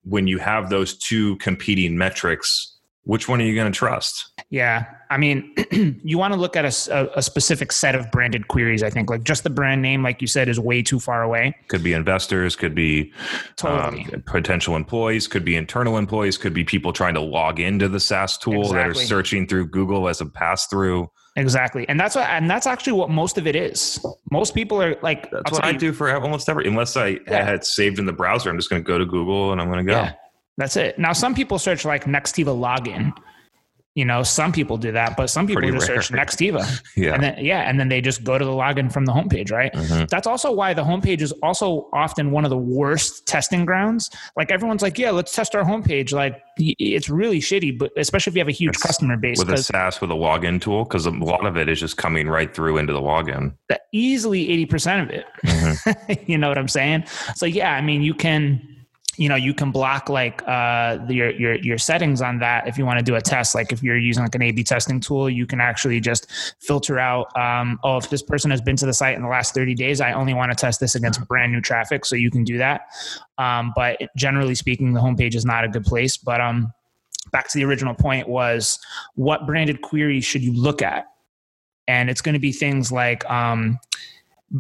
when 0.03 0.27
you 0.27 0.39
have 0.39 0.71
those 0.71 0.97
two 0.99 1.37
competing 1.37 1.97
metrics 1.97 2.74
which 3.05 3.29
one 3.29 3.41
are 3.41 3.45
you 3.45 3.55
going 3.55 3.71
to 3.71 3.77
trust? 3.77 4.33
Yeah. 4.51 4.87
I 5.11 5.19
mean, 5.19 5.55
you 6.05 6.17
want 6.19 6.33
to 6.33 6.41
look 6.41 6.57
at 6.57 6.65
a, 6.65 7.19
a, 7.19 7.23
specific 7.23 7.71
set 7.71 7.95
of 7.95 8.11
branded 8.11 8.49
queries, 8.49 8.83
I 8.83 8.91
think. 8.91 9.11
Like 9.11 9.23
just 9.23 9.45
the 9.45 9.51
brand 9.51 9.83
name, 9.83 10.03
like 10.03 10.21
you 10.23 10.27
said, 10.27 10.49
is 10.49 10.59
way 10.59 10.83
too 10.83 10.99
far 10.99 11.23
away. 11.23 11.55
Could 11.69 11.85
be 11.85 11.93
investors, 11.93 12.57
could 12.57 12.75
be 12.75 13.13
totally. 13.57 14.07
um, 14.13 14.23
potential 14.27 14.75
employees, 14.75 15.27
could 15.27 15.45
be 15.45 15.55
internal 15.57 15.99
employees, 15.99 16.39
could 16.39 16.55
be 16.55 16.65
people 16.65 16.93
trying 16.93 17.15
to 17.15 17.21
log 17.21 17.61
into 17.61 17.89
the 17.89 18.01
SaaS 18.01 18.39
tool 18.39 18.63
exactly. 18.63 18.79
that 18.79 18.89
are 18.91 18.95
searching 18.95 19.47
through 19.47 19.69
Google 19.69 20.09
as 20.09 20.21
a 20.21 20.27
pass 20.27 20.67
through. 20.67 21.11
Exactly. 21.37 21.87
And 21.89 21.99
that's 21.99 22.15
what, 22.15 22.29
and 22.29 22.49
that's 22.49 22.67
actually 22.67 22.93
what 22.93 23.11
most 23.11 23.39
of 23.39 23.47
it 23.47 23.57
is. 23.57 24.05
Most 24.31 24.55
people 24.55 24.81
are 24.81 24.97
like, 25.03 25.31
that's 25.31 25.51
what 25.51 25.65
I 25.65 25.71
you, 25.71 25.79
do 25.79 25.93
for 25.93 26.15
almost 26.15 26.49
every, 26.49 26.67
unless 26.67 26.97
I 26.97 27.19
yeah. 27.29 27.45
had 27.45 27.65
saved 27.65 27.99
in 27.99 28.07
the 28.07 28.13
browser, 28.13 28.51
I'm 28.51 28.57
just 28.57 28.71
going 28.71 28.83
to 28.83 28.87
go 28.87 28.99
to 28.99 29.07
Google 29.07 29.53
and 29.53 29.61
I'm 29.61 29.69
going 29.69 29.85
to 29.85 29.93
go. 29.93 30.01
Yeah. 30.01 30.13
That's 30.57 30.77
it. 30.77 30.99
Now, 30.99 31.13
some 31.13 31.35
people 31.35 31.59
search 31.59 31.85
like 31.85 32.05
Nextiva 32.05 32.57
login. 32.57 33.13
You 33.97 34.05
know, 34.05 34.25
some 34.25 34.51
people 34.51 34.77
do 34.77 34.91
that, 34.91 35.17
but 35.17 35.29
some 35.31 35.47
people 35.47 35.63
Pretty 35.63 35.77
just 35.77 35.89
rare. 35.89 36.03
search 36.03 36.13
Nextiva. 36.19 36.83
yeah. 36.97 37.15
And 37.15 37.23
then, 37.23 37.45
yeah. 37.45 37.61
And 37.61 37.79
then 37.79 37.89
they 37.89 38.01
just 38.01 38.25
go 38.25 38.37
to 38.37 38.45
the 38.45 38.51
login 38.51 38.93
from 38.93 39.05
the 39.05 39.13
homepage, 39.13 39.53
right? 39.53 39.73
Mm-hmm. 39.73 40.07
That's 40.11 40.27
also 40.27 40.51
why 40.51 40.75
the 40.75 40.83
homepage 40.83 41.21
is 41.21 41.31
also 41.45 41.89
often 41.93 42.33
one 42.33 42.45
of 42.45 42.51
the 42.51 42.59
worst 42.59 43.25
testing 43.29 43.65
grounds. 43.65 44.11
Like 44.37 44.51
everyone's 44.51 44.83
like, 44.83 44.99
yeah, 44.99 45.13
let's 45.13 45.33
test 45.33 45.55
our 45.55 45.63
homepage. 45.63 46.13
Like 46.13 46.43
it's 46.59 47.09
really 47.09 47.39
shitty, 47.39 47.79
but 47.79 47.93
especially 47.97 48.33
if 48.33 48.35
you 48.35 48.41
have 48.41 48.49
a 48.49 48.53
huge 48.53 48.75
it's 48.75 48.83
customer 48.83 49.17
base. 49.17 49.39
With 49.39 49.51
a 49.51 49.59
SaaS 49.59 50.01
with 50.01 50.11
a 50.11 50.15
login 50.15 50.61
tool, 50.61 50.83
because 50.83 51.07
a 51.07 51.11
lot 51.11 51.47
of 51.47 51.57
it 51.57 51.69
is 51.69 51.79
just 51.79 51.97
coming 51.97 52.29
right 52.29 52.53
through 52.53 52.79
into 52.79 52.93
the 52.93 53.01
login. 53.01 53.55
Easily 53.93 54.49
80% 54.67 55.03
of 55.05 55.11
it. 55.11 55.25
Mm-hmm. 55.47 56.13
you 56.33 56.37
know 56.37 56.49
what 56.49 56.59
I'm 56.59 56.67
saying? 56.67 57.05
So, 57.37 57.47
yeah, 57.47 57.75
I 57.75 57.81
mean, 57.81 58.03
you 58.03 58.15
can 58.15 58.74
you 59.17 59.29
know 59.29 59.37
you 59.37 59.55
can 59.55 59.71
block 59.71 60.09
like 60.09 60.43
uh, 60.47 60.99
your 61.09 61.31
your 61.31 61.55
your 61.57 61.79
settings 61.79 62.21
on 62.23 62.39
that 62.39 62.69
if 62.69 62.79
you 62.79 62.85
want 62.85 62.99
to 62.99 63.05
do 63.05 63.15
a 63.15 63.21
test. 63.21 63.55
Like 63.55 63.73
if 63.73 63.83
you're 63.83 63.99
using 63.99 64.23
like 64.23 64.35
an 64.35 64.43
a 64.43 64.53
b 64.53 64.63
testing 64.65 65.01
tool 65.01 65.29
you 65.29 65.47
can 65.47 65.61
actually 65.61 66.01
just 66.01 66.31
filter 66.61 66.99
out 66.99 67.27
um, 67.37 67.79
oh 67.85 67.97
if 67.97 68.11
this 68.11 68.23
person 68.23 68.51
has 68.51 68.61
been 68.61 68.77
to 68.77 68.87
the 68.87 68.95
site 68.95 69.17
in 69.17 69.23
the 69.23 69.29
last 69.29 69.55
30 69.55 69.75
days 69.75 70.01
i 70.01 70.13
only 70.13 70.35
want 70.35 70.51
to 70.51 70.57
test 70.57 70.81
this 70.81 70.95
against 70.95 71.27
brand 71.29 71.53
new 71.53 71.61
traffic 71.61 72.05
so 72.05 72.17
you 72.17 72.31
can 72.31 72.45
do 72.45 72.59
that. 72.59 72.83
Um, 73.39 73.73
but 73.75 74.01
generally 74.17 74.55
speaking 74.55 74.93
the 74.93 75.01
homepage 75.01 75.35
is 75.35 75.45
not 75.45 75.65
a 75.65 75.69
good 75.69 75.85
place. 75.85 76.17
But 76.17 76.41
um 76.41 76.73
back 77.35 77.49
to 77.49 77.59
the 77.59 77.65
original 77.65 77.95
point 77.95 78.29
was 78.29 78.79
what 79.17 79.47
branded 79.47 79.83
queries 79.83 80.25
should 80.25 80.43
you 80.43 80.53
look 80.53 80.83
at? 80.83 81.07
And 81.89 82.09
it's 82.09 82.21
going 82.23 82.35
to 82.35 82.39
be 82.39 82.53
things 82.53 82.93
like 82.93 83.29
um, 83.29 83.79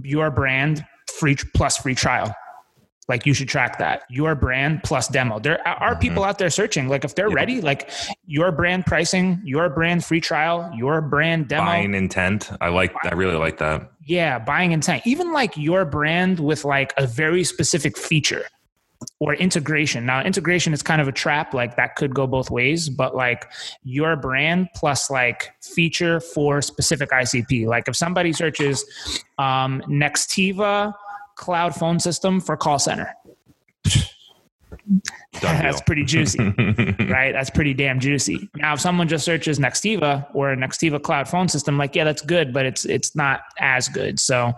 your 0.02 0.30
brand 0.30 0.84
free 1.18 1.36
plus 1.54 1.78
free 1.78 1.94
trial 1.94 2.34
like 3.08 3.26
you 3.26 3.34
should 3.34 3.48
track 3.48 3.78
that. 3.78 4.02
Your 4.08 4.34
brand 4.34 4.82
plus 4.82 5.08
demo. 5.08 5.38
There 5.38 5.66
are 5.66 5.92
mm-hmm. 5.92 6.00
people 6.00 6.24
out 6.24 6.38
there 6.38 6.50
searching 6.50 6.88
like 6.88 7.04
if 7.04 7.14
they're 7.14 7.28
yep. 7.28 7.36
ready 7.36 7.60
like 7.60 7.90
your 8.26 8.52
brand 8.52 8.86
pricing 8.86 9.40
your 9.44 9.68
brand 9.68 10.04
free 10.04 10.20
trial 10.20 10.70
your 10.74 11.00
brand 11.00 11.48
demo. 11.48 11.66
Buying 11.66 11.94
intent. 11.94 12.50
I 12.60 12.68
like 12.68 12.94
i 13.04 13.14
really 13.14 13.36
like 13.36 13.58
that. 13.58 13.90
Yeah 14.06 14.38
buying 14.38 14.72
intent. 14.72 15.06
Even 15.06 15.32
like 15.32 15.56
your 15.56 15.84
brand 15.84 16.40
with 16.40 16.64
like 16.64 16.92
a 16.96 17.06
very 17.06 17.44
specific 17.44 17.98
feature 17.98 18.44
or 19.20 19.34
integration. 19.34 20.06
Now 20.06 20.22
integration 20.22 20.72
is 20.72 20.82
kind 20.82 21.00
of 21.00 21.08
a 21.08 21.12
trap 21.12 21.52
like 21.52 21.76
that 21.76 21.96
could 21.96 22.14
go 22.14 22.26
both 22.26 22.50
ways 22.50 22.88
but 22.88 23.14
like 23.14 23.50
your 23.82 24.16
brand 24.16 24.68
plus 24.74 25.10
like 25.10 25.52
feature 25.62 26.20
for 26.20 26.62
specific 26.62 27.10
icp 27.10 27.66
like 27.66 27.88
if 27.88 27.96
somebody 27.96 28.32
searches 28.32 28.84
um 29.38 29.82
nextiva 29.88 30.94
cloud 31.36 31.74
phone 31.74 31.98
system 31.98 32.40
for 32.40 32.56
call 32.56 32.78
center. 32.78 33.14
that's 35.40 35.80
pretty 35.82 36.04
juicy, 36.04 36.38
right? 37.08 37.32
That's 37.32 37.50
pretty 37.50 37.74
damn 37.74 38.00
juicy. 38.00 38.48
Now, 38.56 38.74
if 38.74 38.80
someone 38.80 39.08
just 39.08 39.24
searches 39.24 39.58
Nextiva 39.58 40.26
or 40.34 40.52
a 40.52 40.56
Nextiva 40.56 41.02
cloud 41.02 41.28
phone 41.28 41.48
system, 41.48 41.78
like, 41.78 41.94
yeah, 41.94 42.04
that's 42.04 42.22
good, 42.22 42.52
but 42.52 42.66
it's 42.66 42.84
it's 42.84 43.14
not 43.16 43.42
as 43.58 43.88
good. 43.88 44.20
So, 44.20 44.52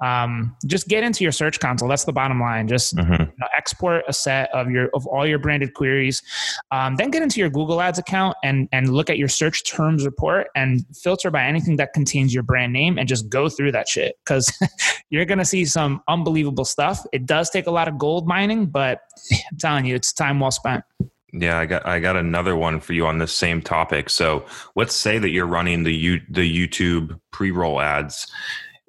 um, 0.00 0.56
just 0.66 0.88
get 0.88 1.04
into 1.04 1.24
your 1.24 1.32
search 1.32 1.60
console. 1.60 1.88
That's 1.88 2.04
the 2.04 2.12
bottom 2.12 2.40
line. 2.40 2.68
Just 2.68 2.96
mm-hmm. 2.96 3.12
you 3.12 3.32
know, 3.38 3.48
export 3.56 4.04
a 4.08 4.12
set 4.12 4.50
of 4.54 4.70
your 4.70 4.88
of 4.94 5.06
all 5.06 5.26
your 5.26 5.38
branded 5.38 5.74
queries. 5.74 6.22
Um, 6.70 6.96
then 6.96 7.10
get 7.10 7.22
into 7.22 7.40
your 7.40 7.50
Google 7.50 7.80
Ads 7.80 7.98
account 7.98 8.36
and 8.42 8.68
and 8.72 8.92
look 8.92 9.10
at 9.10 9.18
your 9.18 9.28
search 9.28 9.64
terms 9.64 10.04
report 10.04 10.48
and 10.54 10.84
filter 10.96 11.30
by 11.30 11.44
anything 11.44 11.76
that 11.76 11.92
contains 11.92 12.32
your 12.32 12.42
brand 12.42 12.72
name 12.72 12.98
and 12.98 13.08
just 13.08 13.28
go 13.28 13.48
through 13.48 13.72
that 13.72 13.88
shit 13.88 14.16
because 14.24 14.50
you're 15.10 15.24
gonna 15.24 15.44
see 15.44 15.64
some 15.64 16.02
unbelievable 16.08 16.64
stuff. 16.64 17.04
It 17.12 17.26
does 17.26 17.50
take 17.50 17.66
a 17.66 17.70
lot 17.70 17.88
of 17.88 17.98
gold 17.98 18.26
mining, 18.26 18.66
but 18.66 19.00
I'm 19.32 19.58
telling 19.58 19.84
you, 19.84 19.94
it's 19.94 20.12
time 20.12 20.40
well 20.40 20.50
spent. 20.50 20.84
Yeah, 21.32 21.58
I 21.58 21.66
got 21.66 21.86
I 21.86 22.00
got 22.00 22.16
another 22.16 22.56
one 22.56 22.80
for 22.80 22.92
you 22.92 23.06
on 23.06 23.18
this 23.18 23.34
same 23.34 23.62
topic. 23.62 24.10
So 24.10 24.44
let's 24.74 24.94
say 24.94 25.18
that 25.18 25.30
you're 25.30 25.46
running 25.46 25.84
the 25.84 25.94
U, 25.94 26.20
the 26.28 26.68
YouTube 26.68 27.20
pre 27.30 27.50
roll 27.50 27.80
ads. 27.80 28.26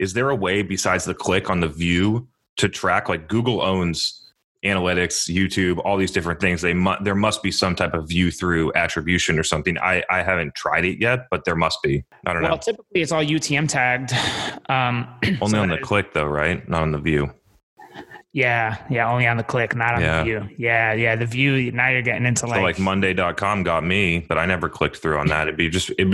Is 0.02 0.14
there 0.14 0.32
a 0.32 0.36
way 0.36 0.64
besides 0.64 1.06
the 1.06 1.14
click 1.14 1.50
on 1.50 1.60
the 1.60 1.68
view 1.68 2.28
to 2.58 2.68
track? 2.68 3.08
Like 3.08 3.28
Google 3.28 3.62
owns 3.62 4.34
analytics, 4.66 5.30
YouTube, 5.30 5.80
all 5.86 5.96
these 5.96 6.12
different 6.12 6.40
things. 6.40 6.62
They 6.62 6.74
mu- 6.74 6.96
there 7.02 7.16
must 7.16 7.44
be 7.44 7.52
some 7.52 7.76
type 7.76 7.94
of 7.94 8.08
view 8.08 8.32
through 8.32 8.74
attribution 8.74 9.38
or 9.38 9.44
something. 9.44 9.78
I 9.78 10.04
I 10.10 10.24
haven't 10.24 10.56
tried 10.56 10.86
it 10.86 11.00
yet, 11.00 11.28
but 11.30 11.46
there 11.46 11.56
must 11.56 11.84
be. 11.84 12.04
I 12.26 12.34
don't 12.34 12.42
well, 12.42 12.50
know. 12.50 12.56
Well, 12.56 12.58
typically 12.58 13.02
it's 13.02 13.12
all 13.12 13.24
UTM 13.24 13.70
tagged. 13.70 14.14
Um, 14.70 15.08
Only 15.40 15.52
so 15.52 15.62
on 15.62 15.70
the 15.70 15.78
click 15.78 16.14
though, 16.14 16.26
right? 16.26 16.68
Not 16.68 16.82
on 16.82 16.92
the 16.92 17.00
view. 17.00 17.32
Yeah, 18.34 18.78
yeah, 18.90 19.12
only 19.12 19.28
on 19.28 19.36
the 19.36 19.44
click, 19.44 19.76
not 19.76 19.96
on 19.96 20.02
yeah. 20.02 20.20
the 20.20 20.24
view. 20.24 20.50
Yeah, 20.58 20.94
yeah, 20.94 21.18
the 21.18 21.26
view. 21.26 21.70
Now 21.74 21.90
you're 21.90 22.02
getting 22.02 22.26
into 22.26 22.48
like 22.48 22.60
so 22.60 22.64
like 22.64 22.80
Monday.com 22.80 23.64
got 23.64 23.84
me, 23.84 24.20
but 24.20 24.38
I 24.38 24.46
never 24.46 24.70
clicked 24.70 24.98
through 24.98 25.18
on 25.18 25.28
that. 25.28 25.48
It'd 25.48 25.58
be 25.58 25.70
just. 25.70 25.92
It, 25.98 26.08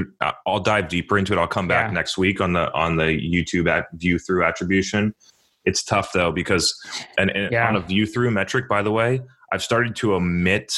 I'll 0.48 0.60
dive 0.60 0.88
deeper 0.88 1.20
into 1.20 1.34
it. 1.34 1.38
I'll 1.38 1.48
come 1.48 1.68
back 1.68 1.90
yeah. 1.90 1.94
next 1.94 2.18
week 2.18 2.42
on 2.42 2.54
the 2.54 2.74
on 2.74 2.96
the 2.96 3.04
YouTube 3.04 3.70
at 3.70 3.86
view 3.94 4.18
through 4.18 4.44
attribution. 4.44 5.14
It's 5.66 5.84
tough 5.84 6.12
though 6.12 6.32
because 6.32 6.74
and, 7.20 7.30
and 7.30 7.52
yeah. 7.52 7.68
on 7.68 7.76
a 7.76 7.82
view 7.82 8.08
through 8.08 8.32
metric, 8.32 8.68
by 8.68 8.82
the 8.82 8.92
way, 8.92 9.22
I've 9.54 9.62
started 9.62 9.96
to 9.98 10.16
omit 10.16 10.74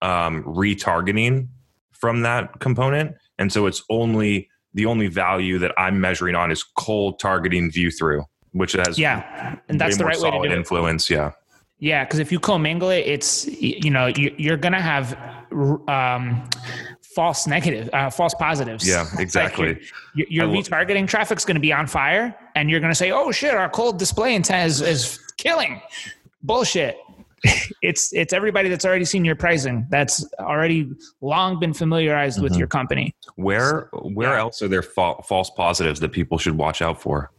um, 0.00 0.44
retargeting 0.44 1.48
from 1.90 2.22
that 2.22 2.60
component, 2.60 3.16
and 3.36 3.52
so 3.52 3.66
it's 3.66 3.82
only 3.90 4.48
the 4.74 4.86
only 4.86 5.08
value 5.08 5.58
that 5.58 5.72
I'm 5.76 6.00
measuring 6.00 6.36
on 6.36 6.52
is 6.52 6.62
cold 6.62 7.18
targeting 7.18 7.72
view 7.72 7.90
through 7.90 8.24
which 8.54 8.72
has 8.72 8.98
yeah, 8.98 9.56
and 9.68 9.78
that's 9.80 9.98
the 9.98 10.04
right 10.04 10.18
way 10.18 10.30
to 10.30 10.48
do 10.48 10.54
influence. 10.54 11.10
It. 11.10 11.14
Yeah, 11.14 11.32
yeah, 11.80 12.04
because 12.04 12.20
if 12.20 12.32
you 12.32 12.40
commingle 12.40 12.88
it, 12.88 13.06
it's 13.06 13.46
you 13.46 13.90
know 13.90 14.06
you, 14.06 14.52
are 14.52 14.56
gonna 14.56 14.80
have 14.80 15.18
um, 15.88 16.48
false 17.14 17.46
negative, 17.46 17.90
uh, 17.92 18.10
false 18.10 18.34
positives. 18.34 18.86
Yeah, 18.88 19.06
exactly. 19.18 19.74
like 19.74 19.82
your, 20.14 20.26
your 20.28 20.48
retargeting 20.48 21.06
traffic's 21.06 21.44
going 21.44 21.56
to 21.56 21.60
be 21.60 21.72
on 21.72 21.86
fire, 21.86 22.34
and 22.54 22.70
you're 22.70 22.80
going 22.80 22.92
to 22.92 22.96
say, 22.96 23.10
"Oh 23.10 23.32
shit, 23.32 23.54
our 23.54 23.68
cold 23.68 23.98
display 23.98 24.34
intent 24.34 24.70
is, 24.70 24.80
is 24.80 25.18
killing." 25.36 25.80
Bullshit. 26.42 26.96
it's 27.82 28.12
it's 28.14 28.32
everybody 28.32 28.68
that's 28.68 28.84
already 28.84 29.04
seen 29.04 29.24
your 29.24 29.36
pricing. 29.36 29.86
That's 29.90 30.26
already 30.38 30.90
long 31.20 31.58
been 31.58 31.74
familiarized 31.74 32.36
mm-hmm. 32.36 32.44
with 32.44 32.56
your 32.56 32.68
company. 32.68 33.14
Where 33.34 33.90
where 33.92 34.32
yeah. 34.32 34.40
else 34.40 34.62
are 34.62 34.68
there 34.68 34.82
fa- 34.82 35.22
false 35.24 35.50
positives 35.50 36.00
that 36.00 36.12
people 36.12 36.38
should 36.38 36.56
watch 36.56 36.80
out 36.80 37.00
for? 37.00 37.30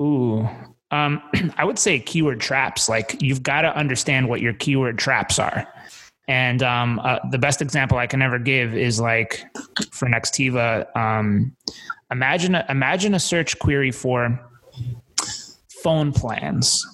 Ooh, 0.00 0.48
um, 0.90 1.22
I 1.56 1.64
would 1.64 1.78
say 1.78 1.98
keyword 1.98 2.40
traps. 2.40 2.88
Like 2.88 3.20
you've 3.22 3.42
got 3.42 3.62
to 3.62 3.76
understand 3.76 4.28
what 4.28 4.40
your 4.40 4.52
keyword 4.54 4.98
traps 4.98 5.38
are. 5.38 5.66
And 6.28 6.62
um, 6.62 7.00
uh, 7.02 7.18
the 7.30 7.38
best 7.38 7.60
example 7.60 7.98
I 7.98 8.06
can 8.06 8.22
ever 8.22 8.38
give 8.38 8.76
is 8.76 9.00
like 9.00 9.44
for 9.90 10.06
Nextiva. 10.06 10.94
Um, 10.96 11.56
imagine 12.10 12.54
a, 12.54 12.64
imagine 12.68 13.14
a 13.14 13.18
search 13.18 13.58
query 13.58 13.90
for 13.90 14.38
phone 15.82 16.12
plans. 16.12 16.86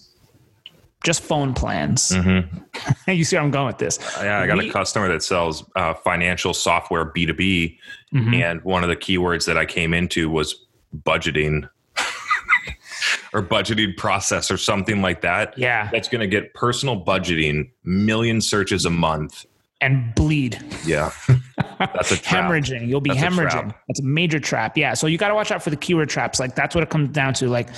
Just 1.05 1.23
phone 1.23 1.53
plans. 1.53 2.13
Mm-hmm. 2.13 3.11
you 3.11 3.25
see 3.25 3.37
where 3.37 3.45
I'm 3.45 3.51
going 3.51 3.67
with 3.67 3.79
this? 3.79 3.99
Yeah, 4.17 4.41
I 4.41 4.47
got 4.47 4.57
we, 4.57 4.71
a 4.71 4.73
customer 4.73 5.09
that 5.09 5.23
sells 5.23 5.65
uh, 5.77 5.93
financial 5.95 6.55
software 6.55 7.05
B2B, 7.05 7.79
mm-hmm. 8.15 8.35
and 8.35 8.65
one 8.65 8.83
of 8.83 8.89
the 8.89 8.97
keywords 8.97 9.45
that 9.47 9.59
I 9.59 9.67
came 9.67 9.93
into 9.93 10.31
was 10.31 10.67
budgeting 11.05 11.69
or 13.37 13.43
budgeting 13.43 13.95
process 13.99 14.51
or 14.51 14.57
something 14.57 15.03
like 15.03 15.21
that. 15.21 15.57
Yeah. 15.59 15.91
That's 15.93 16.09
going 16.09 16.23
to 16.23 16.27
get 16.27 16.55
personal 16.55 17.05
budgeting 17.05 17.71
million 17.85 18.41
searches 18.41 18.87
a 18.87 18.91
month 18.91 19.45
and 19.83 20.15
bleed. 20.15 20.59
Yeah. 20.87 21.13
That's 21.79 22.13
a 22.13 22.17
trap. 22.17 22.51
hemorrhaging. 22.51 22.89
You'll 22.89 23.03
be 23.03 23.11
that's 23.11 23.21
hemorrhaging. 23.21 23.69
A 23.69 23.75
that's 23.87 24.01
a 24.01 24.05
major 24.05 24.41
trap. 24.41 24.79
Yeah. 24.79 24.95
So 24.95 25.07
you 25.07 25.19
got 25.19 25.29
to 25.29 25.35
watch 25.35 25.51
out 25.51 25.63
for 25.63 25.69
the 25.69 25.77
keyword 25.77 26.09
traps. 26.09 26.41
Like 26.41 26.55
that's 26.55 26.75
what 26.75 26.83
it 26.83 26.89
comes 26.89 27.11
down 27.11 27.35
to. 27.35 27.49
Like 27.49 27.69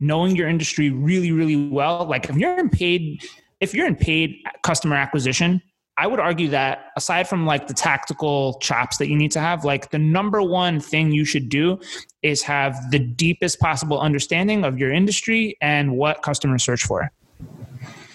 knowing 0.00 0.34
your 0.34 0.48
industry 0.48 0.88
really, 0.88 1.30
really 1.32 1.68
well. 1.68 2.06
Like 2.06 2.30
if 2.30 2.36
you're 2.36 2.58
in 2.58 2.70
paid, 2.70 3.22
if 3.60 3.74
you're 3.74 3.86
in 3.86 3.96
paid 3.96 4.38
customer 4.62 4.96
acquisition, 4.96 5.60
I 6.02 6.08
would 6.08 6.18
argue 6.18 6.48
that 6.48 6.86
aside 6.96 7.28
from 7.28 7.46
like 7.46 7.68
the 7.68 7.74
tactical 7.74 8.54
chops 8.54 8.96
that 8.96 9.06
you 9.06 9.14
need 9.14 9.30
to 9.30 9.38
have, 9.38 9.64
like 9.64 9.92
the 9.92 10.00
number 10.00 10.42
one 10.42 10.80
thing 10.80 11.12
you 11.12 11.24
should 11.24 11.48
do 11.48 11.78
is 12.22 12.42
have 12.42 12.90
the 12.90 12.98
deepest 12.98 13.60
possible 13.60 14.00
understanding 14.00 14.64
of 14.64 14.76
your 14.76 14.90
industry 14.90 15.56
and 15.60 15.96
what 15.96 16.20
customers 16.22 16.64
search 16.64 16.82
for. 16.82 17.12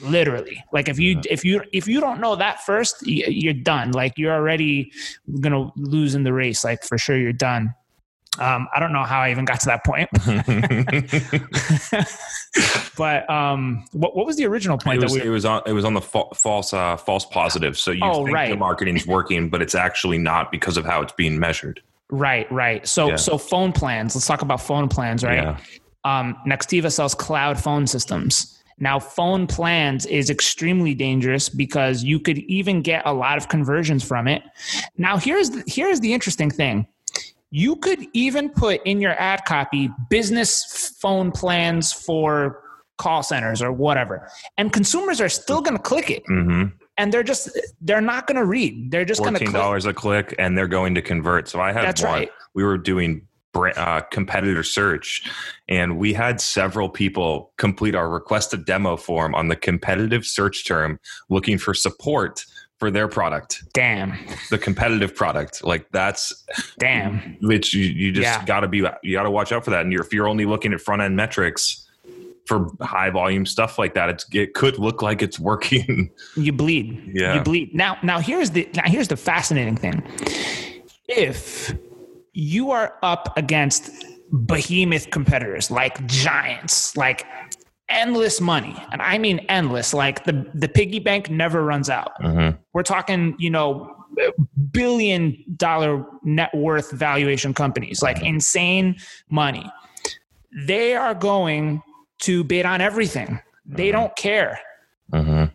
Literally, 0.02 0.62
like 0.74 0.90
if 0.90 1.00
you 1.00 1.22
if 1.30 1.46
you 1.46 1.64
if 1.72 1.88
you 1.88 2.02
don't 2.02 2.20
know 2.20 2.36
that 2.36 2.60
first, 2.66 3.08
you're 3.08 3.54
done. 3.54 3.94
Like 3.94 4.18
you're 4.18 4.34
already 4.34 4.92
gonna 5.40 5.72
lose 5.78 6.14
in 6.14 6.24
the 6.24 6.34
race. 6.34 6.66
Like 6.66 6.84
for 6.84 6.98
sure, 6.98 7.18
you're 7.18 7.32
done. 7.32 7.74
Um, 8.40 8.68
I 8.76 8.80
don't 8.80 8.94
know 8.94 9.04
how 9.04 9.22
I 9.22 9.32
even 9.32 9.46
got 9.46 9.60
to 9.62 9.66
that 9.68 9.84
point. 9.84 10.10
but 12.98 13.30
um, 13.30 13.86
what, 13.94 14.16
what 14.16 14.26
was 14.26 14.38
the 14.38 14.46
original 14.46 14.78
point? 14.78 15.00
It 15.00 15.04
was, 15.04 15.14
we, 15.14 15.24
it 15.24 15.30
was 15.30 15.46
on 15.46 15.62
it 15.66 15.74
was 15.74 15.86
on 15.86 15.94
the 15.94 16.02
fa- 16.02 16.34
false 16.36 16.74
uh, 16.74 16.98
false 16.98 17.26
positive. 17.26 17.78
So 17.78 17.92
you 17.92 18.02
oh, 18.04 18.26
think 18.26 18.36
right. 18.36 18.50
the 18.50 18.58
marketing's 18.58 19.08
working, 19.08 19.50
but 19.50 19.62
it's 19.62 19.76
actually 19.76 20.18
not 20.18 20.52
because 20.52 20.78
of 20.78 20.86
how 20.86 21.02
it's 21.02 21.14
being 21.14 21.40
measured. 21.40 21.82
Right, 22.10 22.50
right. 22.52 22.88
So 22.88 23.10
yeah. 23.10 23.16
so 23.16 23.38
phone 23.38 23.72
plans. 23.72 24.16
Let's 24.16 24.28
talk 24.28 24.42
about 24.42 24.62
phone 24.62 24.88
plans, 24.88 25.24
right? 25.24 25.44
Yeah. 25.44 25.58
Um, 26.04 26.38
Nextiva 26.48 26.92
sells 26.92 27.14
cloud 27.14 27.60
phone 27.60 27.88
systems. 27.88 28.58
Now, 28.80 29.00
phone 29.00 29.48
plans 29.48 30.06
is 30.06 30.30
extremely 30.30 30.94
dangerous 30.94 31.50
because 31.50 32.04
you 32.04 32.20
could 32.20 32.38
even 32.38 32.82
get 32.82 33.02
a 33.06 33.14
lot 33.14 33.38
of 33.38 33.50
conversions 33.50 34.04
from 34.04 34.28
it. 34.28 34.44
Now, 34.98 35.18
here's 35.18 35.50
the, 35.50 35.64
here's 35.66 36.00
the 36.00 36.14
interesting 36.14 36.52
thing 36.52 36.88
you 37.52 37.76
could 37.78 38.06
even 38.14 38.50
put 38.50 38.82
in 38.86 39.00
your 39.02 39.14
ad 39.14 39.46
copy 39.46 39.90
business 40.10 40.94
phone 41.00 41.32
plans 41.32 41.94
for 41.94 42.64
call 42.98 43.24
centers 43.24 43.62
or 43.62 43.72
whatever, 43.72 44.30
and 44.58 44.74
consumers 44.74 45.22
are 45.22 45.30
still 45.30 45.62
going 45.62 45.78
to 45.78 45.84
click 45.84 46.10
it. 46.10 46.24
Mm-hmm. 46.26 46.76
And 47.00 47.14
they're 47.14 47.24
just 47.24 47.58
they're 47.80 48.02
not 48.02 48.26
going 48.26 48.38
to 48.38 48.46
read. 48.46 48.90
They're 48.90 49.06
just 49.06 49.22
going 49.22 49.34
to 49.34 49.40
fourteen 49.40 49.54
dollars 49.54 49.86
a 49.86 49.94
click, 49.94 50.34
and 50.40 50.58
they're 50.58 50.68
going 50.68 50.96
to 50.96 51.02
convert. 51.02 51.48
So 51.48 51.62
I 51.62 51.72
had 51.72 51.84
That's 51.84 52.02
one. 52.02 52.12
Right. 52.12 52.32
We 52.56 52.64
were 52.64 52.78
doing 52.78 53.28
uh, 53.54 54.02
competitor 54.12 54.64
search, 54.64 55.30
and 55.68 55.98
we 55.98 56.14
had 56.14 56.42
several 56.42 56.90
people 56.90 57.54
complete 57.58 57.96
our 57.96 58.10
requested 58.10 58.66
demo 58.66 58.98
form 58.98 59.36
on 59.36 59.48
the 59.48 59.56
competitive 59.56 60.26
search 60.26 60.66
term, 60.66 61.00
looking 61.30 61.58
for 61.58 61.74
support 61.74 62.44
for 62.78 62.92
their 62.92 63.08
product. 63.08 63.64
Damn. 63.74 64.18
The 64.50 64.58
competitive 64.58 65.16
product. 65.16 65.64
Like 65.64 65.90
that's 65.92 66.46
damn. 66.80 67.38
Which 67.42 67.74
you, 67.74 67.86
you 67.86 68.12
just 68.12 68.24
yeah. 68.24 68.46
gotta 68.46 68.68
be 68.68 68.84
you 69.04 69.14
gotta 69.14 69.32
watch 69.32 69.52
out 69.52 69.66
for 69.66 69.72
that. 69.72 69.82
And 69.82 69.92
you're, 69.92 70.02
if 70.02 70.14
you're 70.14 70.28
only 70.28 70.46
looking 70.46 70.74
at 70.74 70.82
front 70.82 71.02
end 71.02 71.16
metrics 71.16 71.88
for 72.46 72.72
high 72.82 73.10
volume 73.10 73.46
stuff 73.46 73.78
like 73.80 73.94
that, 73.96 74.10
it's 74.10 74.26
it 74.34 74.54
could 74.54 74.78
look 74.78 75.02
like 75.02 75.22
it's 75.22 75.40
working. 75.40 76.12
You 76.36 76.54
bleed. 76.54 77.12
Yeah. 77.14 77.36
You 77.36 77.42
bleed. 77.42 77.74
Now 77.74 77.98
now 78.04 78.20
here's 78.20 78.52
the 78.52 78.70
now 78.76 78.84
here's 78.86 79.08
the 79.08 79.18
fascinating 79.18 79.76
thing. 79.76 80.04
If 81.08 81.74
you 82.34 82.70
are 82.72 82.94
up 83.02 83.36
against 83.38 84.06
behemoth 84.32 85.10
competitors 85.10 85.72
like 85.72 86.06
giants, 86.06 86.96
like 86.96 87.26
endless 87.90 88.42
money 88.42 88.76
and 88.92 89.02
i 89.02 89.18
mean 89.18 89.40
endless 89.48 89.94
like 89.94 90.26
the 90.26 90.46
the 90.54 90.68
piggy 90.68 91.00
bank 91.00 91.30
never 91.30 91.64
runs 91.64 91.90
out 91.90 92.12
mm-hmm. 92.22 92.56
we're 92.74 92.84
talking 92.84 93.34
you 93.40 93.50
know 93.50 93.94
billion 94.72 95.42
dollar 95.56 96.06
net 96.24 96.54
worth 96.54 96.92
valuation 96.92 97.54
companies 97.54 98.02
like 98.02 98.18
mm-hmm. 98.18 98.36
insane 98.36 98.96
money 99.30 99.70
they 100.66 100.96
are 100.96 101.14
going 101.14 101.82
to 102.20 102.44
bid 102.44 102.66
on 102.66 102.82
everything 102.82 103.40
they 103.66 103.88
mm-hmm. 103.88 104.00
don't 104.00 104.16
care 104.18 104.60
mm-hmm. 105.14 105.46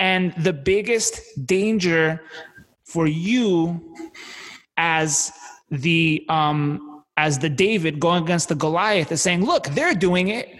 and 0.00 0.34
the 0.38 0.52
biggest 0.52 1.20
danger 1.46 2.20
for 2.84 3.06
you 3.06 3.94
as 4.76 5.32
the 5.70 6.24
um 6.28 7.04
as 7.16 7.38
the 7.38 7.48
david 7.48 8.00
going 8.00 8.24
against 8.24 8.48
the 8.48 8.54
goliath 8.56 9.12
is 9.12 9.22
saying 9.22 9.44
look 9.44 9.66
they're 9.68 9.94
doing 9.94 10.28
it 10.28 10.58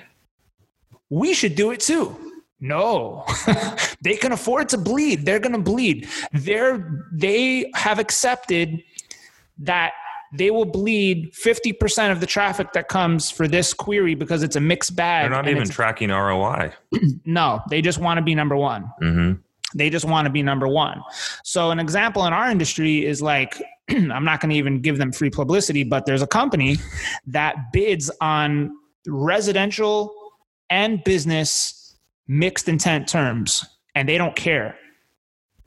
we 1.11 1.35
should 1.35 1.55
do 1.55 1.71
it 1.71 1.81
too. 1.81 2.17
No, 2.61 3.25
they 4.03 4.17
can 4.17 4.33
afford 4.33 4.69
to 4.71 4.79
bleed. 4.79 5.25
They're 5.25 5.39
going 5.39 5.53
to 5.53 5.61
bleed. 5.61 6.09
They're 6.33 7.05
they 7.13 7.71
have 7.75 7.99
accepted 8.01 8.83
that 9.61 9.93
they 10.35 10.51
will 10.51 10.65
bleed 10.65 11.33
50% 11.33 12.13
of 12.13 12.21
the 12.21 12.27
traffic 12.27 12.73
that 12.75 12.89
comes 12.89 13.31
for 13.31 13.49
this 13.49 13.73
query 13.73 14.15
because 14.15 14.43
it's 14.43 14.57
a 14.57 14.61
mixed 14.61 14.95
bag. 14.95 15.31
They're 15.31 15.43
not 15.43 15.49
even 15.49 15.69
tracking 15.69 16.11
ROI. 16.11 16.73
no, 17.25 17.63
they 17.71 17.81
just 17.81 17.99
want 17.99 18.19
to 18.19 18.23
be 18.23 18.35
number 18.35 18.57
one. 18.57 18.91
hmm 19.01 19.33
They 19.75 19.89
just 19.89 20.05
want 20.05 20.27
to 20.27 20.31
be 20.31 20.43
number 20.43 20.69
one. 20.69 21.01
So, 21.45 21.71
an 21.71 21.79
example 21.79 22.27
in 22.27 22.33
our 22.33 22.51
industry 22.51 23.07
is 23.07 23.23
like, 23.23 23.63
I'm 23.89 24.25
not 24.25 24.41
going 24.41 24.51
to 24.51 24.57
even 24.57 24.81
give 24.83 24.99
them 24.99 25.13
free 25.13 25.31
publicity, 25.31 25.85
but 25.85 26.07
there's 26.07 26.23
a 26.23 26.27
company 26.27 26.77
that 27.29 27.55
bids 27.73 28.11
on 28.21 28.73
residential 29.07 30.13
and 30.71 31.03
business 31.05 31.97
mixed 32.27 32.69
intent 32.69 33.09
terms, 33.09 33.65
and 33.95 34.09
they 34.09 34.19
don't 34.19 34.37
care. 34.37 34.77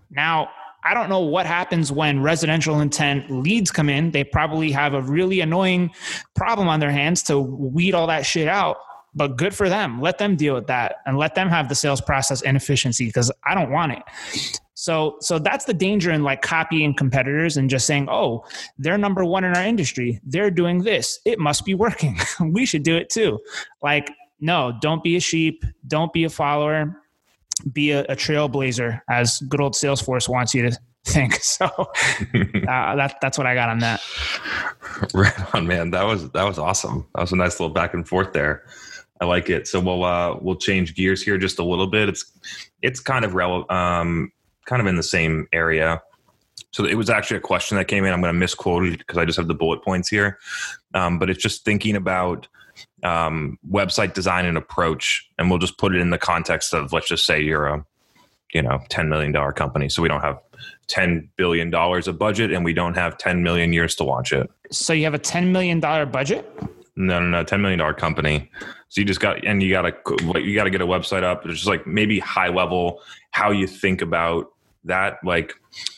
Now, 0.09 0.49
I 0.83 0.93
don't 0.93 1.09
know 1.09 1.19
what 1.19 1.45
happens 1.45 1.91
when 1.91 2.21
residential 2.21 2.79
intent 2.79 3.29
leads 3.29 3.71
come 3.71 3.89
in. 3.89 4.11
They 4.11 4.23
probably 4.23 4.71
have 4.71 4.93
a 4.93 5.01
really 5.01 5.39
annoying 5.39 5.91
problem 6.35 6.67
on 6.67 6.79
their 6.79 6.91
hands 6.91 7.21
to 7.23 7.39
weed 7.39 7.93
all 7.93 8.07
that 8.07 8.25
shit 8.25 8.47
out. 8.47 8.77
But 9.13 9.37
good 9.37 9.53
for 9.53 9.67
them. 9.67 10.01
Let 10.01 10.17
them 10.17 10.37
deal 10.37 10.55
with 10.55 10.67
that 10.67 10.97
and 11.05 11.17
let 11.17 11.35
them 11.35 11.49
have 11.49 11.67
the 11.67 11.75
sales 11.75 11.99
process 11.99 12.41
inefficiency 12.41 13.05
because 13.05 13.31
I 13.45 13.53
don't 13.53 13.69
want 13.69 13.91
it. 13.91 14.03
So 14.73 15.17
so 15.19 15.37
that's 15.37 15.65
the 15.65 15.75
danger 15.75 16.11
in 16.11 16.23
like 16.23 16.41
copying 16.41 16.95
competitors 16.95 17.55
and 17.55 17.69
just 17.69 17.85
saying, 17.85 18.07
"Oh, 18.09 18.45
they're 18.79 18.97
number 18.97 19.23
1 19.23 19.43
in 19.43 19.55
our 19.55 19.63
industry. 19.63 20.19
They're 20.23 20.49
doing 20.49 20.79
this. 20.79 21.19
It 21.23 21.37
must 21.37 21.65
be 21.65 21.75
working. 21.75 22.17
we 22.39 22.65
should 22.65 22.81
do 22.81 22.95
it 22.95 23.09
too." 23.09 23.37
Like, 23.83 24.09
no, 24.41 24.77
don't 24.82 25.04
be 25.04 25.15
a 25.15 25.19
sheep, 25.19 25.63
don't 25.88 26.12
be 26.12 26.25
a 26.25 26.30
follower 26.30 27.01
be 27.71 27.91
a, 27.91 28.01
a 28.06 28.15
trailblazer 28.15 29.01
as 29.10 29.39
good 29.41 29.62
old 29.62 29.73
Salesforce 29.73 30.27
wants 30.27 30.54
you 30.54 30.69
to 30.69 30.77
think. 31.06 31.39
So 31.41 31.65
uh, 31.65 31.89
that 32.95 33.15
that's 33.21 33.38
what 33.38 33.47
I 33.47 33.56
got 33.56 33.69
on 33.69 33.80
that. 33.80 34.01
Right 35.13 35.56
on, 35.56 35.67
man. 35.67 35.91
That 35.91 36.04
was 36.04 36.30
that 36.32 36.43
was 36.43 36.58
awesome. 36.58 37.08
That 37.15 37.21
was 37.21 37.32
a 37.32 37.36
nice 37.36 37.60
little 37.60 37.73
back 37.73 37.93
and 37.93 38.08
forth 38.08 38.34
there. 38.34 38.63
I 39.19 39.25
like 39.25 39.49
it. 39.49 39.67
So 39.67 39.80
we'll 39.80 40.04
uh, 40.04 40.38
we'll 40.39 40.56
change 40.56 40.95
gears 40.95 41.23
here 41.23 41.38
just 41.38 41.60
a 41.60 41.63
little 41.63 41.88
bit. 41.88 42.08
It's 42.08 42.32
it's 42.82 42.99
kind 42.99 43.25
of 43.25 43.34
relevant, 43.36 43.71
um, 43.71 44.32
kind 44.65 44.82
of 44.82 44.88
in 44.88 44.95
the 44.95 45.04
same 45.04 45.47
area. 45.51 46.01
So 46.71 46.86
it 46.86 46.95
was 46.95 47.10
actually 47.10 47.38
a 47.38 47.41
question 47.41 47.77
that 47.77 47.86
came 47.86 48.06
in. 48.06 48.13
I'm 48.13 48.21
going 48.21 48.34
to 48.34 48.39
misquote 48.39 48.86
it 48.86 48.99
because 48.99 49.17
I 49.17 49.25
just 49.25 49.38
have 49.38 49.47
the 49.47 49.56
bullet 49.56 49.84
points 49.84 50.08
here. 50.08 50.38
Um, 50.93 51.19
but 51.19 51.30
it's 51.30 51.41
just 51.41 51.65
thinking 51.65 51.95
about 51.95 52.47
um, 53.03 53.57
website 53.69 54.13
design 54.13 54.45
and 54.45 54.57
approach, 54.57 55.27
and 55.37 55.49
we'll 55.49 55.59
just 55.59 55.77
put 55.77 55.95
it 55.95 56.01
in 56.01 56.09
the 56.09 56.17
context 56.17 56.73
of 56.73 56.93
let's 56.93 57.07
just 57.07 57.25
say 57.25 57.41
you're 57.41 57.67
a 57.67 57.85
you 58.53 58.61
know 58.61 58.79
ten 58.89 59.09
million 59.09 59.31
dollar 59.31 59.51
company. 59.51 59.89
So 59.89 60.01
we 60.01 60.07
don't 60.07 60.21
have 60.21 60.39
ten 60.87 61.29
billion 61.35 61.69
dollars 61.69 62.07
of 62.07 62.17
budget, 62.17 62.51
and 62.51 62.63
we 62.63 62.73
don't 62.73 62.95
have 62.95 63.17
ten 63.17 63.43
million 63.43 63.73
years 63.73 63.95
to 63.95 64.03
launch 64.03 64.33
it. 64.33 64.49
So 64.71 64.93
you 64.93 65.03
have 65.05 65.13
a 65.13 65.19
ten 65.19 65.51
million 65.51 65.79
dollar 65.79 66.05
budget. 66.05 66.47
No, 66.95 67.19
no, 67.19 67.27
no, 67.27 67.43
ten 67.43 67.61
million 67.61 67.79
dollar 67.79 67.93
company. 67.93 68.49
So 68.89 69.01
you 69.01 69.05
just 69.05 69.21
got 69.21 69.45
and 69.45 69.63
you 69.63 69.71
got 69.71 69.83
to 69.83 70.41
you 70.41 70.55
got 70.55 70.65
to 70.65 70.69
get 70.69 70.81
a 70.81 70.87
website 70.87 71.23
up. 71.23 71.45
It's 71.45 71.55
just 71.55 71.67
like 71.67 71.87
maybe 71.87 72.19
high 72.19 72.49
level 72.49 73.01
how 73.31 73.51
you 73.51 73.65
think 73.65 74.01
about 74.01 74.51
that. 74.83 75.17
Like 75.23 75.53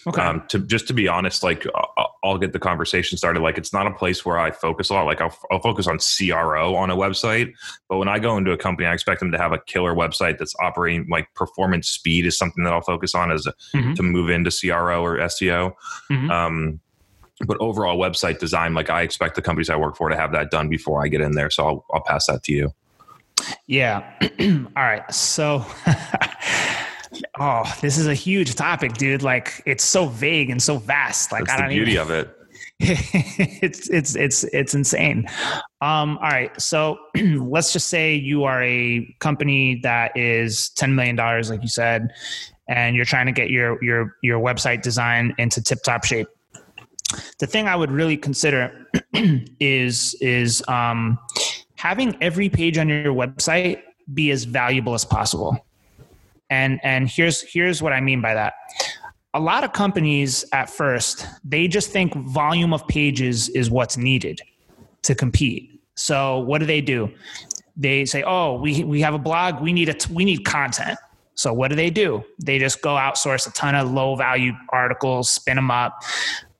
Okay. 0.06 0.22
um, 0.22 0.44
to 0.50 0.60
just 0.60 0.88
to 0.88 0.94
be 0.94 1.08
honest, 1.08 1.42
like 1.44 1.66
I'll, 1.74 2.16
I'll 2.24 2.38
get 2.38 2.54
the 2.54 2.60
conversation 2.60 3.18
started. 3.18 3.40
Like 3.42 3.58
it's 3.58 3.74
not 3.74 3.88
a 3.88 3.92
place 3.92 4.24
where 4.26 4.38
I 4.38 4.52
focus 4.52 4.90
a 4.90 4.94
lot. 4.94 5.06
Like 5.06 5.20
I'll, 5.22 5.36
I'll 5.52 5.60
focus 5.62 5.88
on 5.88 5.98
CRO 6.00 6.76
on 6.76 6.90
a 6.92 6.96
website, 6.96 7.54
but 7.90 7.98
when 7.98 8.08
I 8.08 8.20
go 8.20 8.38
into 8.38 8.52
a 8.52 8.58
company, 8.58 8.88
I 8.88 8.94
expect 8.94 9.20
them 9.20 9.32
to 9.32 9.38
have 9.38 9.52
a 9.52 9.58
killer 9.58 9.96
website 9.96 10.38
that's 10.38 10.54
operating 10.62 11.08
like 11.10 11.28
performance 11.34 11.90
speed 11.90 12.26
is 12.26 12.38
something 12.38 12.64
that 12.66 12.74
I'll 12.74 12.82
focus 12.82 13.16
on 13.16 13.32
as 13.32 13.48
a, 13.48 13.54
Mhm. 13.76 13.96
to 13.96 14.04
move 14.04 14.30
into 14.30 14.52
CRO 14.52 15.04
or 15.04 15.18
SEO. 15.18 15.74
Mhm. 16.12 16.30
Um, 16.30 16.80
but 17.48 17.58
overall 17.60 17.98
website 17.98 18.38
design, 18.40 18.74
like 18.76 18.90
I 18.92 19.02
expect 19.02 19.36
the 19.36 19.42
companies 19.42 19.70
I 19.70 19.76
work 19.76 19.98
for 19.98 20.08
to 20.10 20.16
have 20.16 20.32
that 20.34 20.52
done 20.52 20.70
before 20.70 21.04
I 21.04 21.08
get 21.08 21.20
in 21.22 21.32
there. 21.32 21.50
So 21.50 21.66
I'll, 21.66 21.86
I'll 21.94 22.04
pass 22.04 22.28
that 22.28 22.44
to 22.44 22.52
you. 22.54 22.74
Yeah. 23.66 24.04
All 24.78 24.84
right. 24.84 25.12
So, 25.14 25.66
oh, 27.40 27.64
this 27.82 27.98
is 27.98 28.08
a 28.08 28.14
huge 28.14 28.56
topic, 28.56 28.94
dude. 28.94 29.24
Like, 29.24 29.62
it's 29.66 29.84
so 29.84 30.08
vague 30.08 30.50
and 30.50 30.62
so 30.62 30.78
vast. 30.78 31.32
Like, 31.32 31.46
That's 31.46 31.54
I 31.54 31.56
the 31.58 31.62
don't 31.64 31.70
beauty 31.70 31.92
even. 31.94 32.04
of 32.04 32.12
it. 32.12 32.38
it's 32.80 33.90
it's 33.90 34.16
it's 34.16 34.44
it's 34.46 34.74
insane. 34.74 35.26
Um, 35.82 36.18
all 36.18 36.30
right, 36.30 36.60
so 36.60 36.98
let's 37.16 37.72
just 37.72 37.88
say 37.88 38.16
you 38.16 38.44
are 38.44 38.62
a 38.64 39.16
company 39.20 39.80
that 39.84 40.18
is 40.18 40.70
ten 40.72 40.94
million 40.96 41.16
dollars, 41.16 41.50
like 41.50 41.62
you 41.62 41.68
said, 41.68 42.12
and 42.68 42.96
you're 42.96 43.06
trying 43.06 43.28
to 43.28 43.32
get 43.32 43.50
your 43.50 43.82
your 43.84 44.18
your 44.22 44.40
website 44.40 44.82
design 44.82 45.34
into 45.38 45.62
tip 45.62 45.82
top 45.84 46.04
shape. 46.04 46.28
The 47.40 47.48
thing 47.48 47.68
I 47.68 47.76
would 47.76 47.92
really 47.92 48.18
consider 48.18 48.88
is 49.60 50.16
is 50.20 50.64
um, 50.68 51.20
having 51.76 52.18
every 52.22 52.50
page 52.50 52.78
on 52.78 52.90
your 52.90 53.14
website 53.14 53.82
be 54.14 54.32
as 54.32 54.44
valuable 54.44 54.94
as 54.94 55.06
possible. 55.06 55.66
And 56.54 56.80
and 56.84 57.10
here's 57.10 57.42
here's 57.42 57.82
what 57.82 57.94
I 57.94 58.00
mean 58.00 58.22
by 58.22 58.36
that. 58.36 58.54
A 59.34 59.40
lot 59.40 59.64
of 59.64 59.74
companies 59.74 60.46
at 60.54 60.70
first 60.70 61.26
they 61.44 61.68
just 61.68 61.90
think 61.90 62.14
volume 62.28 62.74
of 62.74 62.88
pages 62.88 63.50
is 63.50 63.72
what's 63.72 63.98
needed 63.98 64.40
to 65.02 65.16
compete. 65.16 65.82
So 65.96 66.40
what 66.40 66.60
do 66.60 66.68
they 66.68 66.80
do? 66.80 67.12
They 67.76 68.06
say 68.06 68.22
oh 68.22 68.62
we, 68.62 68.84
we 68.84 69.02
have 69.02 69.16
a 69.16 69.20
blog. 69.20 69.62
We 69.62 69.74
need 69.74 69.90
a 69.90 69.96
t- 69.96 70.14
we 70.14 70.26
need 70.26 70.46
content. 70.46 71.00
So 71.34 71.52
what 71.52 71.70
do 71.70 71.76
they 71.76 71.90
do? 71.90 72.24
They 72.46 72.60
just 72.60 72.84
go 72.84 72.92
outsource 72.96 73.48
a 73.48 73.52
ton 73.54 73.74
of 73.74 73.92
low 73.92 74.16
value 74.16 74.54
articles 74.70 75.32
spin 75.32 75.56
them 75.56 75.72
up 75.72 76.04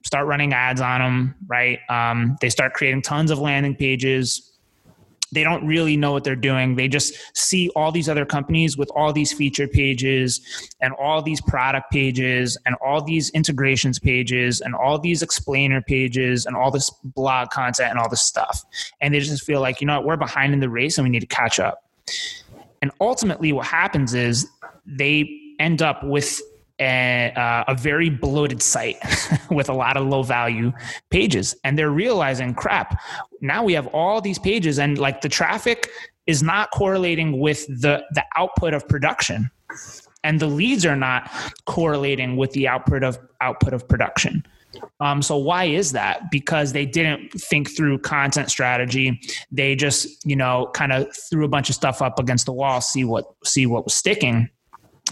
start 0.04 0.26
running 0.26 0.54
ads 0.54 0.82
on 0.82 1.02
them 1.02 1.36
right? 1.48 1.80
Um, 1.90 2.36
they 2.42 2.50
start 2.50 2.74
creating 2.74 3.04
tons 3.04 3.30
of 3.30 3.38
landing 3.38 3.76
pages 3.76 4.53
they 5.34 5.44
don't 5.44 5.66
really 5.66 5.98
know 5.98 6.12
what 6.12 6.24
they're 6.24 6.36
doing. 6.36 6.76
They 6.76 6.88
just 6.88 7.14
see 7.36 7.70
all 7.76 7.92
these 7.92 8.08
other 8.08 8.26
companies 8.26 8.78
with 8.78 8.90
all 8.96 9.12
these 9.12 9.34
feature 9.34 9.68
pages 9.68 10.72
and 10.82 10.94
all 10.94 11.22
these 11.22 11.42
product 11.42 11.92
pages 11.92 12.58
and 12.66 12.76
all 12.76 13.02
these 13.02 13.30
integrations 13.32 14.00
pages 14.00 14.62
and 14.62 14.76
all 14.76 15.00
these 15.00 15.22
explainer 15.22 15.82
pages 15.82 16.46
and 16.46 16.56
all 16.56 16.72
this 16.72 16.90
blog 17.04 17.50
content 17.50 17.90
and 17.90 18.00
all 18.00 18.10
this 18.10 18.22
stuff. 18.22 18.64
And 19.02 19.14
they 19.14 19.20
just 19.20 19.44
feel 19.44 19.62
like, 19.62 19.82
you 19.82 19.88
know 19.88 19.98
what, 19.98 20.06
we're 20.06 20.18
behind 20.18 20.54
in 20.54 20.60
the 20.60 20.70
race 20.70 20.98
and 20.98 21.06
we 21.06 21.10
need 21.10 21.22
to 21.22 21.28
catch 21.28 21.60
up. 21.60 21.84
And 22.82 22.92
ultimately, 23.00 23.54
what 23.54 23.66
happens 23.66 24.14
is 24.14 24.48
they 24.86 25.40
end 25.60 25.82
up 25.82 26.04
with 26.04 26.42
a, 26.80 27.32
uh, 27.36 27.64
a 27.68 27.76
very 27.76 28.10
bloated 28.10 28.62
site 28.62 28.98
with 29.52 29.70
a 29.70 29.74
lot 29.74 29.96
of 29.98 30.08
low 30.08 30.24
value 30.24 30.72
pages. 31.10 31.56
And 31.64 31.78
they're 31.78 31.92
realizing 31.92 32.54
crap 32.54 33.00
now 33.44 33.64
we 33.64 33.74
have 33.74 33.88
all 33.88 34.22
these 34.22 34.40
pages 34.40 34.80
and 34.80 34.98
like 34.98 35.22
the 35.22 35.30
traffic 35.30 35.90
is 36.26 36.42
not 36.42 36.72
correlating 36.72 37.40
with 37.40 37.68
the 37.68 38.04
the 38.12 38.24
output 38.36 38.74
of 38.74 38.88
production. 38.88 39.52
And 40.24 40.40
the 40.40 40.48
leads 40.48 40.86
are 40.86 40.96
not 40.96 41.30
correlating 41.66 42.38
with 42.38 42.52
the 42.52 42.68
output 42.68 43.04
of 43.04 43.20
output 43.42 43.74
of 43.74 43.88
production. 43.88 44.46
Um, 45.00 45.22
so 45.22 45.38
why 45.38 45.66
is 45.66 45.92
that? 45.92 46.32
Because 46.32 46.74
they 46.74 46.86
didn't 46.86 47.32
think 47.34 47.76
through 47.76 48.00
content 48.00 48.50
strategy. 48.50 49.20
They 49.52 49.76
just 49.76 50.08
you 50.26 50.38
know 50.38 50.72
kind 50.74 50.94
of 50.94 51.14
threw 51.30 51.44
a 51.44 51.50
bunch 51.50 51.70
of 51.70 51.76
stuff 51.76 52.02
up 52.02 52.20
against 52.20 52.46
the 52.46 52.54
wall 52.54 52.80
see 52.80 53.04
what 53.04 53.26
see 53.44 53.66
what 53.66 53.84
was 53.84 53.94
sticking 53.94 54.50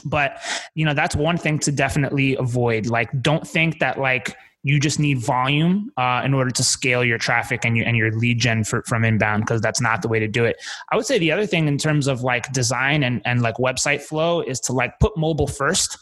but 0.01 0.41
you 0.75 0.85
know 0.85 0.93
that's 0.93 1.15
one 1.15 1.37
thing 1.37 1.59
to 1.59 1.71
definitely 1.71 2.35
avoid 2.35 2.87
like 2.87 3.09
don't 3.21 3.47
think 3.47 3.79
that 3.79 3.99
like 3.99 4.35
you 4.63 4.79
just 4.79 4.99
need 4.99 5.17
volume 5.17 5.91
uh, 5.97 6.21
in 6.23 6.33
order 6.33 6.51
to 6.51 6.63
scale 6.63 7.03
your 7.03 7.17
traffic 7.17 7.65
and 7.65 7.75
your 7.75 7.87
and 7.87 7.97
your 7.97 8.11
lead 8.11 8.39
gen 8.39 8.63
for, 8.63 8.83
from 8.83 9.03
inbound 9.03 9.43
because 9.43 9.61
that's 9.61 9.81
not 9.81 10.01
the 10.01 10.07
way 10.07 10.19
to 10.19 10.27
do 10.27 10.45
it. 10.45 10.57
I 10.91 10.95
would 10.95 11.05
say 11.05 11.17
the 11.17 11.31
other 11.31 11.45
thing 11.45 11.67
in 11.67 11.77
terms 11.77 12.07
of 12.07 12.21
like 12.21 12.51
design 12.53 13.03
and 13.03 13.21
and 13.25 13.41
like 13.41 13.55
website 13.55 14.01
flow 14.01 14.41
is 14.41 14.59
to 14.61 14.73
like 14.73 14.99
put 14.99 15.17
mobile 15.17 15.47
first. 15.47 15.97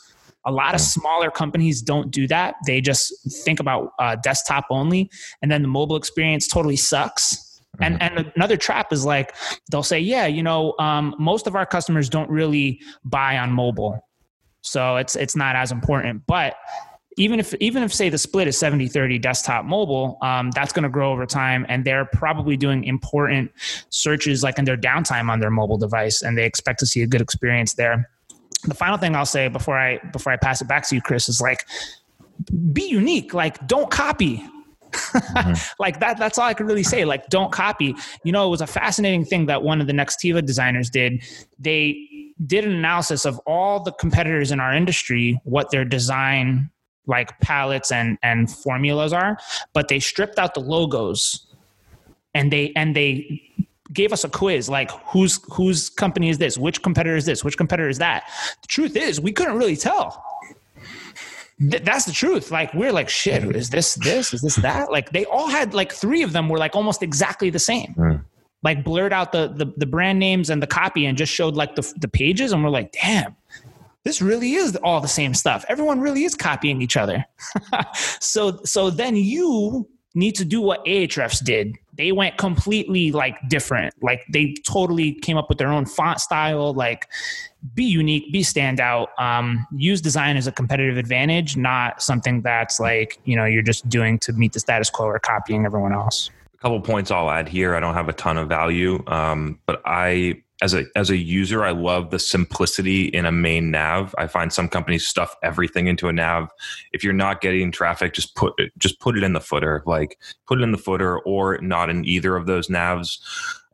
A 0.46 0.52
lot 0.52 0.74
of 0.74 0.82
smaller 0.82 1.30
companies 1.30 1.82
don't 1.82 2.12
do 2.12 2.26
that. 2.28 2.56
They 2.66 2.82
just 2.82 3.14
think 3.44 3.60
about 3.60 3.92
uh, 4.00 4.16
desktop 4.16 4.66
only, 4.70 5.10
and 5.42 5.52
then 5.52 5.62
the 5.62 5.68
mobile 5.68 5.96
experience 5.96 6.48
totally 6.48 6.78
sucks. 6.78 7.49
And 7.82 8.02
and 8.02 8.32
another 8.36 8.58
trap 8.58 8.92
is 8.92 9.06
like 9.06 9.36
they'll 9.72 9.84
say, 9.84 10.00
yeah, 10.00 10.26
you 10.26 10.44
know, 10.44 10.76
um, 10.80 11.16
most 11.20 11.48
of 11.48 11.56
our 11.56 11.66
customers 11.66 12.10
don't 12.10 12.30
really 12.30 12.82
buy 13.04 13.38
on 13.38 13.52
mobile, 13.52 14.00
so 14.62 14.98
it's 14.98 15.16
it's 15.16 15.36
not 15.36 15.56
as 15.56 15.72
important. 15.72 16.24
But 16.28 16.56
even 17.18 17.40
if 17.40 17.54
even 17.56 17.84
if 17.84 17.94
say 17.94 18.10
the 18.10 18.18
split 18.18 18.48
is 18.48 18.58
70 18.58 18.88
30 18.88 19.20
desktop 19.20 19.66
mobile 19.66 20.18
um, 20.22 20.52
that's 20.52 20.72
going 20.72 20.84
to 20.84 20.90
grow 20.90 21.12
over 21.12 21.26
time 21.26 21.66
and 21.68 21.84
they're 21.84 22.06
probably 22.06 22.56
doing 22.56 22.84
important 22.86 23.52
searches 23.90 24.42
like 24.42 24.58
in 24.58 24.64
their 24.64 24.78
downtime 24.78 25.30
on 25.30 25.40
their 25.40 25.50
mobile 25.50 25.78
device 25.78 26.22
and 26.22 26.38
they 26.38 26.46
expect 26.46 26.80
to 26.80 26.86
see 26.86 27.02
a 27.02 27.08
good 27.08 27.20
experience 27.20 27.74
there. 27.74 28.10
The 28.64 28.76
final 28.76 28.98
thing 28.98 29.16
i'll 29.16 29.26
say 29.26 29.48
before 29.50 29.78
i 29.78 29.98
before 30.14 30.32
i 30.32 30.38
pass 30.38 30.62
it 30.62 30.68
back 30.68 30.88
to 30.90 30.96
you 30.96 31.02
chris 31.02 31.28
is 31.28 31.42
like 31.42 31.66
be 32.74 32.88
unique. 32.88 33.34
Like 33.34 33.66
don't 33.68 33.90
copy 33.92 34.46
Mm-hmm. 34.92 35.54
like 35.80 36.00
that 36.00 36.18
that's 36.18 36.38
all 36.38 36.46
i 36.46 36.54
could 36.54 36.68
really 36.68 36.84
say. 36.84 37.06
Like 37.06 37.28
don't 37.30 37.52
copy. 37.52 37.96
You 38.24 38.32
know 38.32 38.48
it 38.48 38.50
was 38.50 38.62
a 38.62 38.68
fascinating 38.68 39.26
thing 39.26 39.46
that 39.48 39.64
one 39.64 39.82
of 39.82 39.88
the 39.88 39.94
nextiva 39.94 40.46
designers 40.46 40.90
did. 40.90 41.24
They 41.58 42.08
did 42.46 42.66
an 42.66 42.72
analysis 42.72 43.26
of 43.26 43.40
all 43.46 43.84
the 43.84 43.92
competitors 43.94 44.52
in 44.52 44.60
our 44.60 44.74
industry, 44.74 45.40
what 45.44 45.72
their 45.72 45.86
design 45.86 46.70
like 47.06 47.38
palettes 47.40 47.92
and 47.92 48.18
and 48.24 48.52
formulas 48.52 49.12
are, 49.14 49.38
but 49.74 49.88
they 49.88 50.00
stripped 50.00 50.40
out 50.40 50.54
the 50.54 50.62
logos. 50.62 51.46
And 52.36 52.54
they 52.54 52.72
and 52.76 52.96
they 52.96 53.42
gave 53.92 54.14
us 54.14 54.24
a 54.24 54.30
quiz 54.30 54.70
like 54.70 54.92
whose 55.08 55.40
whose 55.52 55.90
company 55.90 56.30
is 56.30 56.38
this? 56.38 56.58
Which 56.58 56.82
competitor 56.84 57.16
is 57.16 57.26
this? 57.26 57.44
Which 57.44 57.58
competitor 57.58 57.90
is 57.90 57.98
that? 57.98 58.24
The 58.62 58.68
truth 58.68 58.96
is 58.96 59.20
we 59.20 59.32
couldn't 59.32 59.58
really 59.58 59.76
tell 59.76 60.24
Th- 61.60 61.84
that's 61.84 62.06
the 62.06 62.12
truth. 62.12 62.52
Like 62.52 62.74
we're 62.74 62.92
like 62.94 63.10
shit 63.10 63.44
is 63.56 63.70
this 63.70 63.96
this? 63.96 64.34
Is 64.34 64.42
this 64.42 64.56
that? 64.58 64.92
Like 64.92 65.12
they 65.12 65.26
all 65.26 65.48
had 65.48 65.74
like 65.74 65.92
three 65.92 66.24
of 66.24 66.34
them 66.34 66.50
were 66.50 66.58
like 66.58 66.76
almost 66.76 67.04
exactly 67.04 67.50
the 67.50 67.60
same. 67.60 67.94
Mm. 67.98 68.24
like 68.64 68.84
blurred 68.84 69.14
out 69.14 69.32
the, 69.32 69.48
the 69.48 69.66
the 69.78 69.86
brand 69.86 70.20
names 70.20 70.50
and 70.50 70.62
the 70.62 70.68
copy 70.68 71.06
and 71.06 71.18
just 71.18 71.34
showed 71.34 71.56
like 71.56 71.76
the 71.76 71.94
the 71.98 72.08
pages 72.08 72.52
and 72.52 72.64
we're 72.64 72.70
like 72.70 72.92
damn 72.92 73.36
this 74.06 74.22
really 74.22 74.54
is 74.54 74.76
all 74.78 75.02
the 75.02 75.08
same 75.08 75.34
stuff. 75.34 75.66
Everyone 75.68 76.00
really 76.00 76.24
is 76.24 76.34
copying 76.36 76.82
each 76.82 76.98
other. 76.98 77.26
So 78.22 78.62
so 78.64 78.90
then 78.90 79.16
you 79.16 79.88
need 80.16 80.36
to 80.36 80.46
do 80.46 80.62
what 80.62 80.84
Ahrefs 80.86 81.44
did. 81.44 81.76
They 81.96 82.12
went 82.12 82.38
completely 82.38 83.12
like 83.12 83.38
different. 83.50 83.94
Like 84.02 84.26
they 84.32 84.56
totally 84.66 85.14
came 85.14 85.38
up 85.38 85.50
with 85.50 85.58
their 85.58 85.72
own 85.72 85.86
font 85.86 86.20
style. 86.20 86.74
Like 86.74 87.08
be 87.76 87.84
unique, 87.84 88.32
be 88.32 88.42
standout. 88.42 89.08
Um, 89.18 89.68
use 89.76 90.02
design 90.02 90.38
as 90.38 90.48
a 90.48 90.52
competitive 90.52 90.98
advantage, 90.98 91.58
not 91.58 92.02
something 92.02 92.42
that's 92.42 92.80
like 92.80 93.20
you 93.26 93.36
know 93.36 93.46
you're 93.46 93.62
just 93.62 93.88
doing 93.90 94.18
to 94.20 94.34
meet 94.34 94.54
the 94.54 94.60
status 94.60 94.90
quo 94.90 95.08
or 95.08 95.20
copying 95.20 95.66
everyone 95.66 95.94
else. 95.94 96.30
A 96.54 96.58
couple 96.58 96.80
points 96.82 97.12
I'll 97.12 97.30
add 97.30 97.48
here. 97.48 97.76
I 97.76 97.80
don't 97.80 97.94
have 97.94 98.10
a 98.10 98.14
ton 98.14 98.38
of 98.38 98.50
value, 98.50 99.04
um, 99.08 99.60
but 99.66 99.82
I 99.86 100.42
as 100.62 100.74
a 100.74 100.86
as 100.96 101.10
a 101.10 101.18
user, 101.18 101.64
I 101.64 101.72
love 101.72 102.10
the 102.10 102.20
simplicity 102.20 103.06
in 103.06 103.26
a 103.26 103.32
main 103.32 103.72
nav. 103.72 104.14
I 104.18 104.28
find 104.28 104.52
some 104.52 104.68
companies 104.68 105.08
stuff 105.08 105.36
everything 105.42 105.88
into 105.88 106.08
a 106.10 106.14
nav. 106.14 106.50
If 106.92 107.04
you're 107.04 107.14
not 107.14 107.42
getting 107.42 107.72
traffic, 107.72 108.14
just 108.14 108.36
put 108.36 108.54
it 108.58 108.72
just 108.78 109.00
put 109.00 109.18
it 109.18 109.24
in 109.24 109.34
the 109.34 109.40
footer. 109.40 109.84
Like 109.86 110.20
put 110.48 110.60
it 110.60 110.64
in 110.64 110.72
the 110.72 110.78
footer 110.78 111.20
or 111.20 111.60
not 111.62 111.90
in 111.90 112.06
either 112.06 112.36
of 112.36 112.46
those 112.46 112.68
navs. 112.68 113.20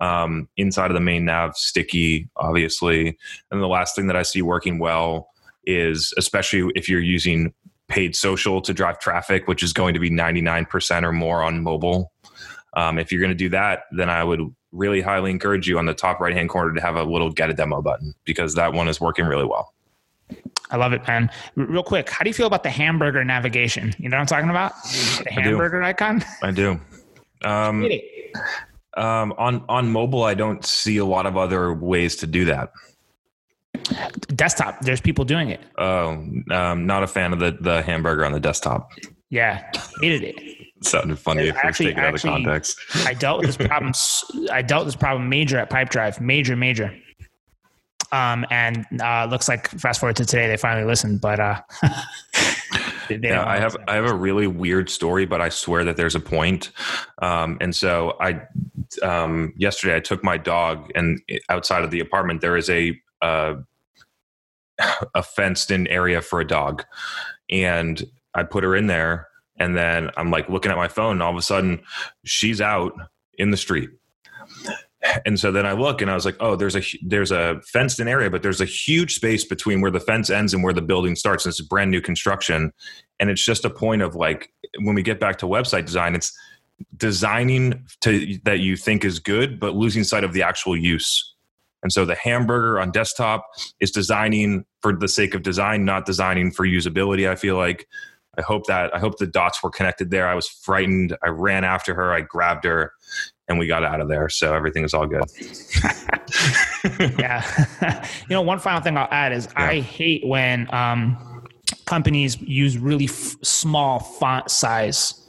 Um, 0.02 0.50
inside 0.58 0.92
of 0.92 0.96
the 0.96 1.00
main 1.00 1.26
nav, 1.26 1.56
sticky, 1.56 2.30
obviously. 2.36 3.18
And 3.50 3.62
the 3.62 3.68
last 3.68 3.96
thing 3.96 4.08
that 4.08 4.18
I 4.18 4.24
see 4.24 4.42
working 4.42 4.78
well 4.78 5.30
is 5.66 6.14
especially 6.18 6.72
if 6.76 6.90
you're 6.90 7.00
using 7.00 7.54
paid 7.88 8.16
social 8.16 8.62
to 8.62 8.74
drive 8.74 9.00
traffic, 9.00 9.48
which 9.48 9.64
is 9.64 9.74
going 9.74 9.94
to 9.94 10.00
be 10.00 10.10
99% 10.10 11.04
or 11.04 11.12
more 11.12 11.44
on 11.44 11.64
mobile. 11.64 12.12
Um, 12.76 13.00
if 13.00 13.12
you're 13.12 13.22
going 13.22 13.30
to 13.30 13.36
do 13.36 13.50
that, 13.50 13.84
then 13.92 14.10
I 14.10 14.24
would 14.24 14.42
really 14.76 15.02
highly 15.02 15.32
encourage 15.32 15.68
you 15.68 15.80
on 15.80 15.86
the 15.86 15.94
top 15.94 16.20
right 16.20 16.34
hand 16.34 16.50
corner 16.50 16.74
to 16.74 16.82
have 16.82 16.96
a 16.96 17.04
little 17.04 17.32
get 17.32 17.50
a 17.50 17.54
demo 17.54 17.82
button 17.82 18.14
because 18.26 18.56
that 18.56 18.74
one 18.74 18.88
is 18.88 19.00
working 19.00 19.26
really 19.26 19.46
well. 19.46 19.74
I 20.72 20.78
love 20.78 20.94
it, 20.94 21.06
man. 21.08 21.30
Real 21.56 21.84
quick, 21.84 22.10
how 22.10 22.24
do 22.24 22.30
you 22.30 22.34
feel 22.34 22.48
about 22.48 22.64
the 22.64 22.70
hamburger 22.70 23.24
navigation? 23.24 23.94
You 24.00 24.10
know 24.10 24.18
what 24.18 24.22
I'm 24.22 24.28
talking 24.28 24.50
about? 24.50 24.74
The 24.84 25.26
I 25.30 25.42
hamburger 25.42 25.82
icon. 25.84 26.24
I 26.42 26.52
do. 26.52 26.80
Um, 27.44 27.88
um, 28.98 29.34
on 29.38 29.64
on 29.70 29.92
mobile, 29.92 30.24
I 30.24 30.34
don't 30.34 30.66
see 30.66 30.98
a 30.98 31.06
lot 31.06 31.26
of 31.26 31.38
other 31.38 31.74
ways 31.74 32.16
to 32.18 32.28
do 32.28 32.46
that. 32.46 32.72
Desktop. 34.36 34.82
There's 34.82 35.02
people 35.02 35.26
doing 35.26 35.50
it. 35.50 35.62
Oh, 35.78 36.26
um, 36.52 36.86
not 36.88 37.04
a 37.04 37.08
fan 37.08 37.34
of 37.34 37.40
the 37.40 37.58
the 37.60 37.82
hamburger 37.84 38.26
on 38.26 38.32
the 38.32 38.40
desktop. 38.40 38.92
Yeah, 39.30 39.70
hated 40.02 40.24
it. 40.24 40.55
It 40.86 40.90
sounded 40.90 41.18
funny 41.18 41.48
if 41.48 41.56
Actually- 41.56 41.88
we 41.88 41.92
take 41.94 41.98
it 41.98 42.04
out 42.04 42.10
of 42.10 42.16
actually- 42.16 42.30
context. 42.44 42.80
I 43.06 43.14
dealt 43.14 43.40
with 43.40 43.48
this 43.48 43.68
problem. 43.68 43.94
I 44.52 44.62
dealt 44.62 44.86
with 44.86 44.94
this 44.94 45.00
problem 45.00 45.28
major 45.30 45.58
at 45.58 45.70
Pipedrive, 45.70 46.22
major, 46.22 46.56
major. 46.56 46.96
Um, 48.12 48.46
and 48.52 48.86
uh, 49.02 49.28
looks 49.30 49.48
like 49.48 49.68
fast 49.70 50.00
forward 50.00 50.16
to 50.18 50.26
today, 50.26 50.48
they 50.48 50.58
finally 50.58 50.86
listened. 50.86 51.22
But 51.22 51.40
uh, 51.40 51.62
Yeah, 53.10 53.46
I 53.46 53.60
have. 53.60 53.76
I 53.88 53.96
have 53.96 54.06
a 54.06 54.16
really 54.16 54.48
weird 54.48 54.90
story, 54.90 55.26
but 55.26 55.40
I 55.42 55.50
swear 55.50 55.84
that 55.84 55.96
there's 55.98 56.16
a 56.16 56.20
point. 56.20 56.72
Um, 57.22 57.58
and 57.62 57.76
so 57.76 58.16
I 58.20 58.42
um, 59.04 59.54
yesterday 59.58 59.96
I 59.96 60.00
took 60.00 60.24
my 60.24 60.38
dog, 60.38 60.92
and 60.96 61.22
outside 61.50 61.84
of 61.84 61.92
the 61.92 62.00
apartment 62.00 62.42
there 62.42 62.58
is 62.58 62.70
a 62.70 63.00
uh, 63.22 63.56
a 65.16 65.24
fenced 65.24 65.72
in 65.72 65.88
area 65.88 66.22
for 66.22 66.40
a 66.40 66.48
dog, 66.48 66.84
and 67.50 68.04
I 68.34 68.44
put 68.44 68.64
her 68.64 68.76
in 68.76 68.88
there, 68.88 69.28
and 69.58 69.76
then 69.76 70.10
I'm 70.18 70.32
like 70.32 70.50
looking 70.50 70.72
at 70.72 70.78
my 70.78 70.88
phone, 70.88 71.14
and 71.14 71.24
all 71.24 71.32
of 71.32 71.38
a 71.38 71.42
sudden 71.42 71.82
she's 72.24 72.62
out 72.62 72.94
in 73.38 73.52
the 73.52 73.58
street. 73.58 73.90
And 75.26 75.40
so 75.40 75.52
then 75.52 75.66
I 75.66 75.74
look 75.74 76.02
and 76.02 76.10
I 76.10 76.16
was 76.16 76.26
like, 76.26 76.38
oh, 76.40 76.56
there's 76.56 76.76
a 76.76 76.82
there's 77.04 77.32
a 77.32 77.62
fenced 77.72 78.00
in 78.00 78.08
area, 78.08 78.30
but 78.30 78.42
there's 78.42 78.62
a 78.62 78.66
huge 78.66 79.14
space 79.16 79.44
between 79.44 79.82
where 79.82 79.92
the 79.92 80.00
fence 80.00 80.30
ends 80.30 80.54
and 80.54 80.64
where 80.64 80.74
the 80.74 80.82
building 80.82 81.16
starts. 81.16 81.46
And 81.46 81.52
it's 81.52 81.62
brand 81.62 81.92
new 81.92 82.02
construction. 82.02 82.72
And 83.20 83.30
it's 83.30 83.44
just 83.44 83.66
a 83.66 83.70
point 83.70 84.02
of 84.02 84.16
like 84.16 84.52
when 84.80 84.96
we 84.96 85.04
get 85.04 85.20
back 85.20 85.38
to 85.40 85.46
website 85.46 85.86
design, 85.86 86.16
it's 86.16 86.36
designing 86.98 87.86
to 88.02 88.38
that 88.46 88.60
you 88.60 88.76
think 88.76 89.06
is 89.06 89.20
good, 89.20 89.60
but 89.60 89.76
losing 89.76 90.04
sight 90.04 90.24
of 90.24 90.34
the 90.34 90.42
actual 90.42 90.76
use. 90.76 91.34
And 91.84 91.92
so 91.94 92.04
the 92.04 92.16
hamburger 92.16 92.80
on 92.80 92.92
desktop 92.92 93.46
is 93.80 93.92
designing 93.92 94.66
for 94.82 94.92
the 94.92 95.08
sake 95.08 95.36
of 95.36 95.44
design, 95.44 95.86
not 95.86 96.08
designing 96.08 96.50
for 96.50 96.66
usability. 96.66 97.30
I 97.30 97.36
feel 97.36 97.58
like 97.58 97.88
I 98.38 98.42
hope 98.42 98.66
that 98.68 98.94
I 98.96 99.00
hope 99.00 99.18
the 99.18 99.28
dots 99.28 99.62
were 99.64 99.70
connected 99.70 100.12
there. 100.12 100.28
I 100.28 100.36
was 100.36 100.48
frightened. 100.48 101.16
I 101.24 101.30
ran 101.30 101.64
after 101.64 101.94
her. 101.94 102.14
I 102.14 102.22
grabbed 102.22 102.64
her, 102.66 102.92
and 103.48 103.58
we 103.60 103.68
got 103.68 103.84
out 103.84 104.02
of 104.02 104.08
there. 104.10 104.30
So 104.30 104.54
everything 104.54 104.84
is 104.84 104.94
all 104.94 105.08
good. 105.08 105.24
yeah. 107.20 108.06
you 108.30 108.34
know, 108.36 108.42
one 108.42 108.60
final 108.60 108.82
thing 108.82 108.98
I'll 108.98 109.08
add 109.12 109.32
is 109.34 109.48
I 109.56 109.80
hate 109.80 110.26
when 110.26 110.74
um, 110.74 111.46
companies 111.86 112.40
use 112.42 112.78
really 112.78 113.06
f- 113.06 113.36
small 113.44 114.00
font 114.00 114.50
size, 114.52 115.22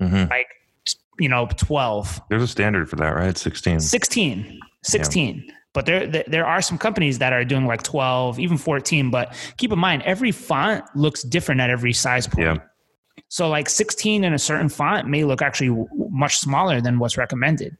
Mhm. 0.00 0.28
like 0.30 0.46
you 1.18 1.28
know, 1.28 1.48
twelve. 1.56 2.20
There's 2.30 2.42
a 2.42 2.48
standard 2.48 2.88
for 2.90 2.96
that, 2.96 3.10
right? 3.10 3.36
16. 3.36 3.80
16 3.80 4.60
16 4.82 5.52
but 5.74 5.86
there, 5.86 6.06
there 6.06 6.46
are 6.46 6.62
some 6.62 6.78
companies 6.78 7.18
that 7.18 7.32
are 7.32 7.44
doing 7.44 7.66
like 7.66 7.82
12 7.82 8.38
even 8.38 8.56
14 8.56 9.10
but 9.10 9.34
keep 9.58 9.70
in 9.70 9.78
mind 9.78 10.02
every 10.04 10.30
font 10.30 10.84
looks 10.94 11.22
different 11.22 11.60
at 11.60 11.68
every 11.68 11.92
size 11.92 12.26
point. 12.26 12.46
Yeah. 12.46 12.56
so 13.28 13.48
like 13.48 13.68
16 13.68 14.24
in 14.24 14.32
a 14.32 14.38
certain 14.38 14.70
font 14.70 15.08
may 15.08 15.24
look 15.24 15.42
actually 15.42 15.84
much 16.10 16.38
smaller 16.38 16.80
than 16.80 16.98
what's 16.98 17.18
recommended. 17.18 17.76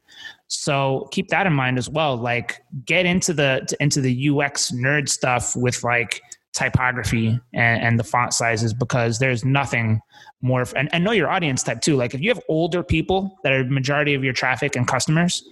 So 0.49 1.09
keep 1.11 1.29
that 1.29 1.47
in 1.47 1.55
mind 1.55 1.79
as 1.79 1.89
well. 1.89 2.17
Like 2.17 2.61
get 2.85 3.07
into 3.07 3.33
the 3.33 3.67
into 3.81 4.01
the 4.01 4.29
ux 4.29 4.71
nerd 4.73 5.09
stuff 5.09 5.57
with 5.57 5.83
like 5.83 6.21
typography 6.55 7.39
and, 7.53 7.83
and 7.83 7.99
the 7.99 8.05
font 8.05 8.33
sizes 8.33 8.73
because 8.73 9.19
there's 9.19 9.45
nothing 9.45 10.01
more 10.41 10.65
and, 10.77 10.89
and 10.95 11.03
know 11.03 11.11
your 11.11 11.29
audience 11.29 11.63
type 11.63 11.81
too. 11.81 11.97
Like 11.97 12.15
if 12.15 12.21
you 12.21 12.31
have 12.31 12.41
older 12.49 12.83
people 12.83 13.37
that 13.43 13.53
are 13.53 13.65
majority 13.65 14.15
of 14.15 14.23
your 14.23 14.33
traffic 14.33 14.77
and 14.77 14.87
customers 14.87 15.43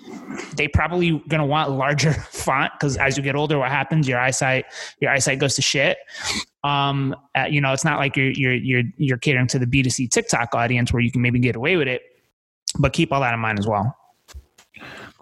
they 0.57 0.69
probably 0.69 1.11
going 1.29 1.41
to 1.41 1.45
want 1.45 1.71
larger 1.71 2.13
font 2.31 2.73
because 2.79 2.97
as 2.97 3.17
you 3.17 3.23
get 3.23 3.35
older 3.35 3.59
what 3.59 3.71
happens? 3.71 4.07
Your 4.07 4.21
eyesight 4.21 4.65
your 5.01 5.11
eyesight 5.11 5.39
goes 5.41 5.57
to 5.57 5.63
shit. 5.63 5.99
Um 6.63 7.17
uh, 7.37 7.47
you 7.51 7.61
know 7.61 7.73
it's 7.73 7.85
not 7.85 7.99
like 7.99 8.17
you're 8.17 8.31
you're 8.31 8.55
you're 8.55 8.85
you're 8.97 9.19
catering 9.19 9.49
to 9.49 9.59
the 9.59 9.67
b2c 9.67 10.09
tiktok 10.11 10.55
audience 10.55 10.93
where 10.93 11.03
you 11.03 11.11
can 11.11 11.21
maybe 11.21 11.41
get 11.41 11.57
away 11.57 11.77
with 11.77 11.89
it 11.89 12.03
but 12.79 12.93
keep 12.93 13.13
all 13.13 13.21
that 13.21 13.35
in 13.35 13.41
mind 13.41 13.59
as 13.59 13.67
well 13.67 13.97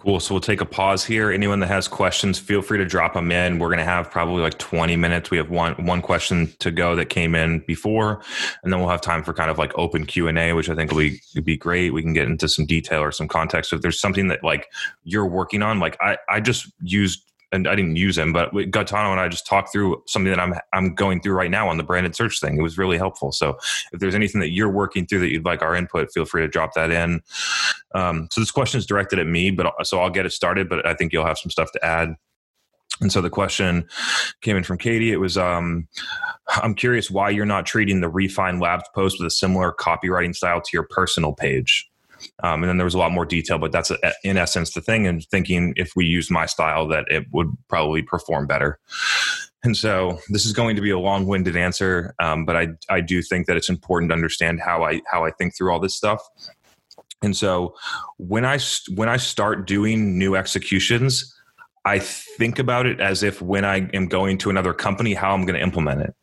Cool. 0.00 0.18
So 0.18 0.32
we'll 0.32 0.40
take 0.40 0.62
a 0.62 0.66
pause 0.66 1.04
here. 1.04 1.30
Anyone 1.30 1.60
that 1.60 1.66
has 1.66 1.86
questions, 1.86 2.38
feel 2.38 2.62
free 2.62 2.78
to 2.78 2.86
drop 2.86 3.12
them 3.12 3.30
in. 3.30 3.58
We're 3.58 3.68
going 3.68 3.80
to 3.80 3.84
have 3.84 4.10
probably 4.10 4.40
like 4.40 4.56
20 4.56 4.96
minutes. 4.96 5.30
We 5.30 5.36
have 5.36 5.50
one 5.50 5.74
one 5.84 6.00
question 6.00 6.54
to 6.60 6.70
go 6.70 6.96
that 6.96 7.10
came 7.10 7.34
in 7.34 7.58
before, 7.66 8.22
and 8.62 8.72
then 8.72 8.80
we'll 8.80 8.88
have 8.88 9.02
time 9.02 9.22
for 9.22 9.34
kind 9.34 9.50
of 9.50 9.58
like 9.58 9.76
open 9.76 10.06
Q 10.06 10.28
and 10.28 10.38
A, 10.38 10.54
which 10.54 10.70
I 10.70 10.74
think 10.74 10.90
will 10.90 11.00
be 11.00 11.20
be 11.44 11.58
great. 11.58 11.92
We 11.92 12.00
can 12.00 12.14
get 12.14 12.28
into 12.28 12.48
some 12.48 12.64
detail 12.64 13.02
or 13.02 13.12
some 13.12 13.28
context. 13.28 13.68
So 13.68 13.76
if 13.76 13.82
there's 13.82 14.00
something 14.00 14.28
that 14.28 14.42
like 14.42 14.68
you're 15.04 15.26
working 15.26 15.62
on, 15.62 15.80
like 15.80 15.98
I 16.00 16.16
I 16.30 16.40
just 16.40 16.72
used 16.80 17.29
and 17.52 17.66
I 17.66 17.74
didn't 17.74 17.96
use 17.96 18.16
him, 18.16 18.32
but 18.32 18.52
Gaetano 18.70 19.10
and 19.10 19.20
I 19.20 19.28
just 19.28 19.46
talked 19.46 19.72
through 19.72 20.02
something 20.06 20.30
that 20.30 20.40
I'm 20.40 20.54
I'm 20.72 20.94
going 20.94 21.20
through 21.20 21.34
right 21.34 21.50
now 21.50 21.68
on 21.68 21.76
the 21.76 21.82
branded 21.82 22.14
search 22.14 22.40
thing. 22.40 22.58
It 22.58 22.62
was 22.62 22.78
really 22.78 22.96
helpful. 22.96 23.32
So 23.32 23.58
if 23.92 24.00
there's 24.00 24.14
anything 24.14 24.40
that 24.40 24.50
you're 24.50 24.70
working 24.70 25.06
through 25.06 25.20
that 25.20 25.30
you'd 25.30 25.44
like 25.44 25.62
our 25.62 25.74
input, 25.74 26.12
feel 26.12 26.24
free 26.24 26.42
to 26.42 26.48
drop 26.48 26.74
that 26.74 26.90
in. 26.90 27.20
Um, 27.94 28.28
so 28.30 28.40
this 28.40 28.50
question 28.50 28.78
is 28.78 28.86
directed 28.86 29.18
at 29.18 29.26
me, 29.26 29.50
but 29.50 29.74
so 29.84 30.00
I'll 30.00 30.10
get 30.10 30.26
it 30.26 30.32
started. 30.32 30.68
But 30.68 30.86
I 30.86 30.94
think 30.94 31.12
you'll 31.12 31.26
have 31.26 31.38
some 31.38 31.50
stuff 31.50 31.72
to 31.72 31.84
add. 31.84 32.14
And 33.00 33.10
so 33.10 33.20
the 33.20 33.30
question 33.30 33.88
came 34.42 34.56
in 34.56 34.64
from 34.64 34.76
Katie. 34.78 35.10
It 35.10 35.20
was, 35.20 35.38
um, 35.38 35.88
I'm 36.62 36.74
curious 36.74 37.10
why 37.10 37.30
you're 37.30 37.46
not 37.46 37.64
treating 37.64 38.00
the 38.00 38.10
Refine 38.10 38.60
Labs 38.60 38.84
post 38.94 39.18
with 39.18 39.26
a 39.26 39.30
similar 39.30 39.72
copywriting 39.72 40.34
style 40.34 40.60
to 40.60 40.70
your 40.72 40.86
personal 40.90 41.32
page. 41.32 41.89
Um, 42.42 42.62
and 42.62 42.68
then 42.68 42.76
there 42.76 42.84
was 42.84 42.94
a 42.94 42.98
lot 42.98 43.12
more 43.12 43.26
detail, 43.26 43.58
but 43.58 43.72
that's 43.72 43.90
a, 43.90 43.98
in 44.24 44.36
essence 44.36 44.72
the 44.72 44.80
thing. 44.80 45.06
And 45.06 45.24
thinking 45.26 45.74
if 45.76 45.92
we 45.96 46.06
use 46.06 46.30
my 46.30 46.46
style, 46.46 46.86
that 46.88 47.04
it 47.08 47.26
would 47.32 47.48
probably 47.68 48.02
perform 48.02 48.46
better. 48.46 48.78
And 49.62 49.76
so 49.76 50.18
this 50.30 50.46
is 50.46 50.52
going 50.52 50.76
to 50.76 50.82
be 50.82 50.90
a 50.90 50.98
long-winded 50.98 51.56
answer, 51.56 52.14
um, 52.18 52.46
but 52.46 52.56
I 52.56 52.68
I 52.88 53.02
do 53.02 53.20
think 53.20 53.46
that 53.46 53.56
it's 53.58 53.68
important 53.68 54.10
to 54.10 54.14
understand 54.14 54.60
how 54.60 54.84
I 54.84 55.02
how 55.10 55.24
I 55.24 55.30
think 55.32 55.54
through 55.54 55.72
all 55.72 55.80
this 55.80 55.94
stuff. 55.94 56.22
And 57.22 57.36
so 57.36 57.74
when 58.16 58.46
I 58.46 58.58
when 58.94 59.10
I 59.10 59.18
start 59.18 59.66
doing 59.66 60.18
new 60.18 60.34
executions, 60.34 61.34
I 61.84 61.98
think 61.98 62.58
about 62.58 62.86
it 62.86 63.00
as 63.00 63.22
if 63.22 63.42
when 63.42 63.64
I 63.64 63.88
am 63.92 64.08
going 64.08 64.38
to 64.38 64.50
another 64.50 64.72
company, 64.72 65.12
how 65.12 65.34
I'm 65.34 65.44
going 65.44 65.56
to 65.58 65.62
implement 65.62 66.00
it. 66.02 66.14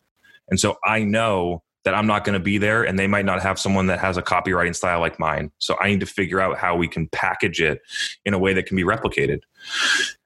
And 0.50 0.60
so 0.60 0.78
I 0.84 1.04
know 1.04 1.62
that 1.88 1.96
I'm 1.96 2.06
not 2.06 2.26
going 2.26 2.34
to 2.34 2.44
be 2.44 2.58
there 2.58 2.84
and 2.84 3.00
they 3.00 3.08
might 3.08 3.24
not 3.24 3.42
have 3.42 3.58
someone 3.58 3.86
that 3.86 3.98
has 4.00 4.18
a 4.18 4.22
copywriting 4.22 4.76
style 4.76 5.00
like 5.00 5.22
mine. 5.22 5.54
So 5.60 5.78
I 5.80 5.88
need 5.88 6.02
to 6.02 6.06
figure 6.06 6.42
out 6.42 6.58
how 6.58 6.76
we 6.76 6.86
can 6.86 7.08
package 7.14 7.62
it 7.62 7.80
in 8.26 8.34
a 8.34 8.38
way 8.38 8.54
that 8.56 8.66
can 8.66 8.76
be 8.76 8.84
replicated. 8.84 9.40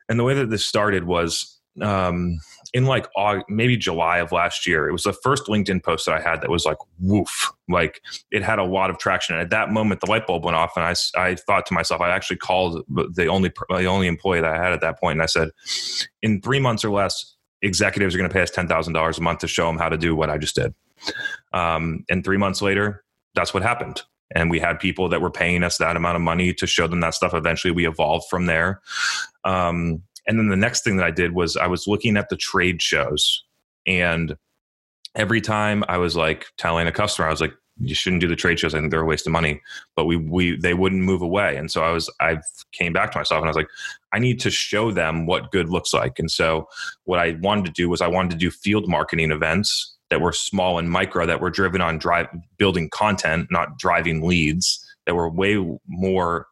And 0.09 0.19
the 0.19 0.23
way 0.23 0.33
that 0.33 0.49
this 0.49 0.65
started 0.65 1.03
was 1.03 1.59
um, 1.79 2.39
in 2.73 2.85
like 2.85 3.07
August, 3.15 3.45
maybe 3.47 3.77
July 3.77 4.17
of 4.17 4.31
last 4.31 4.65
year. 4.65 4.89
It 4.89 4.91
was 4.91 5.03
the 5.03 5.13
first 5.13 5.45
LinkedIn 5.45 5.83
post 5.83 6.07
that 6.07 6.15
I 6.15 6.19
had 6.19 6.41
that 6.41 6.49
was 6.49 6.65
like 6.65 6.77
woof, 6.99 7.51
like 7.69 8.01
it 8.31 8.41
had 8.41 8.57
a 8.57 8.63
lot 8.63 8.89
of 8.89 8.97
traction. 8.97 9.35
And 9.35 9.43
at 9.43 9.51
that 9.51 9.69
moment, 9.69 10.01
the 10.01 10.09
light 10.09 10.25
bulb 10.25 10.43
went 10.43 10.57
off, 10.57 10.71
and 10.75 10.83
I, 10.83 10.95
I 11.15 11.35
thought 11.35 11.67
to 11.67 11.75
myself, 11.75 12.01
I 12.01 12.09
actually 12.09 12.37
called 12.37 12.83
the 12.89 13.27
only 13.27 13.51
the 13.69 13.85
only 13.85 14.07
employee 14.07 14.41
that 14.41 14.51
I 14.51 14.57
had 14.57 14.73
at 14.73 14.81
that 14.81 14.99
point, 14.99 15.17
and 15.17 15.21
I 15.21 15.27
said, 15.27 15.49
in 16.23 16.41
three 16.41 16.59
months 16.59 16.83
or 16.83 16.89
less, 16.89 17.35
executives 17.61 18.15
are 18.15 18.17
going 18.17 18.29
to 18.29 18.33
pay 18.33 18.41
us 18.41 18.49
ten 18.49 18.67
thousand 18.67 18.93
dollars 18.93 19.19
a 19.19 19.21
month 19.21 19.39
to 19.39 19.47
show 19.47 19.67
them 19.67 19.77
how 19.77 19.89
to 19.89 19.97
do 19.97 20.15
what 20.15 20.31
I 20.31 20.39
just 20.39 20.55
did. 20.55 20.73
Um, 21.53 22.05
and 22.09 22.23
three 22.23 22.37
months 22.37 22.61
later, 22.61 23.03
that's 23.35 23.53
what 23.53 23.63
happened. 23.63 24.01
And 24.33 24.49
we 24.49 24.59
had 24.59 24.79
people 24.79 25.09
that 25.09 25.21
were 25.21 25.31
paying 25.31 25.63
us 25.63 25.77
that 25.77 25.97
amount 25.97 26.15
of 26.15 26.21
money 26.21 26.53
to 26.53 26.67
show 26.67 26.87
them 26.87 27.01
that 27.01 27.13
stuff. 27.13 27.33
Eventually, 27.33 27.71
we 27.71 27.87
evolved 27.87 28.25
from 28.29 28.45
there. 28.45 28.81
Um, 29.43 30.03
and 30.27 30.39
then 30.39 30.49
the 30.49 30.55
next 30.55 30.83
thing 30.83 30.97
that 30.97 31.05
I 31.05 31.11
did 31.11 31.33
was 31.33 31.57
I 31.57 31.67
was 31.67 31.87
looking 31.87 32.15
at 32.15 32.29
the 32.29 32.37
trade 32.37 32.81
shows. 32.81 33.43
And 33.85 34.35
every 35.15 35.41
time 35.41 35.83
I 35.87 35.97
was 35.97 36.15
like 36.15 36.45
telling 36.57 36.87
a 36.87 36.91
customer, 36.91 37.27
I 37.27 37.31
was 37.31 37.41
like, 37.41 37.53
you 37.79 37.95
shouldn't 37.95 38.21
do 38.21 38.27
the 38.27 38.35
trade 38.35 38.59
shows. 38.59 38.75
I 38.75 38.79
think 38.79 38.91
they're 38.91 39.01
a 39.01 39.05
waste 39.05 39.25
of 39.25 39.33
money. 39.33 39.59
But 39.95 40.05
we 40.05 40.15
we 40.15 40.55
they 40.57 40.73
wouldn't 40.73 41.01
move 41.01 41.21
away. 41.21 41.57
And 41.57 41.71
so 41.71 41.83
I 41.83 41.91
was 41.91 42.09
I 42.19 42.37
came 42.71 42.93
back 42.93 43.11
to 43.11 43.17
myself 43.17 43.39
and 43.39 43.47
I 43.47 43.49
was 43.49 43.55
like, 43.55 43.69
I 44.13 44.19
need 44.19 44.39
to 44.41 44.51
show 44.51 44.91
them 44.91 45.25
what 45.25 45.51
good 45.51 45.69
looks 45.69 45.93
like. 45.93 46.19
And 46.19 46.29
so 46.29 46.67
what 47.05 47.19
I 47.19 47.37
wanted 47.41 47.65
to 47.65 47.71
do 47.71 47.89
was 47.89 48.01
I 48.01 48.07
wanted 48.07 48.31
to 48.31 48.37
do 48.37 48.51
field 48.51 48.87
marketing 48.87 49.31
events 49.31 49.97
that 50.11 50.21
were 50.21 50.33
small 50.33 50.77
and 50.77 50.91
micro 50.91 51.25
that 51.25 51.41
were 51.41 51.49
driven 51.49 51.81
on 51.81 51.97
drive 51.97 52.27
building 52.57 52.89
content, 52.89 53.47
not 53.49 53.79
driving 53.79 54.21
leads 54.21 54.85
that 55.07 55.15
were 55.15 55.29
way 55.29 55.57
more 55.87 56.45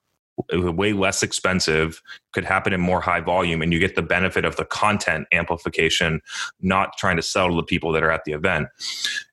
way 0.54 0.94
less 0.94 1.22
expensive 1.22 2.02
could 2.32 2.46
happen 2.46 2.72
in 2.72 2.80
more 2.80 3.02
high 3.02 3.20
volume 3.20 3.62
and 3.62 3.74
you 3.74 3.80
get 3.80 3.96
the 3.96 4.02
benefit 4.02 4.46
of 4.46 4.56
the 4.56 4.64
content 4.64 5.28
amplification 5.34 6.22
not 6.62 6.98
trying 6.98 7.18
to 7.18 7.22
sell 7.22 7.50
to 7.50 7.56
the 7.56 7.64
people 7.64 7.92
that 7.92 8.04
are 8.04 8.12
at 8.12 8.24
the 8.24 8.32
event. 8.32 8.68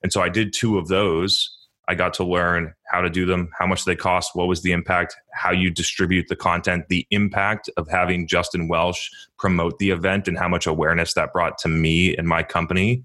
And 0.03 0.13
so 0.13 0.21
i 0.21 0.29
did 0.29 0.53
two 0.53 0.77
of 0.79 0.89
those. 0.89 1.53
I 1.89 1.95
got 1.95 2.13
to 2.15 2.25
learn 2.25 2.75
how 2.91 3.01
to 3.01 3.09
do 3.09 3.25
them 3.25 3.51
how 3.57 3.67
much 3.67 3.85
they 3.85 3.95
cost 3.95 4.35
what 4.35 4.49
was 4.49 4.63
the 4.63 4.73
impact 4.73 5.15
how 5.33 5.53
you 5.53 5.71
distribute 5.71 6.27
the 6.29 6.35
content 6.35 6.89
the 6.89 7.07
impact 7.11 7.71
of 7.77 7.89
having 7.89 8.27
justin 8.27 8.67
welsh 8.67 9.09
promote 9.39 9.79
the 9.79 9.91
event 9.91 10.27
and 10.27 10.37
how 10.37 10.49
much 10.49 10.67
awareness 10.67 11.15
that 11.15 11.33
brought 11.33 11.59
to 11.59 11.69
me 11.69 12.17
and 12.17 12.27
my 12.27 12.43
company 12.43 13.05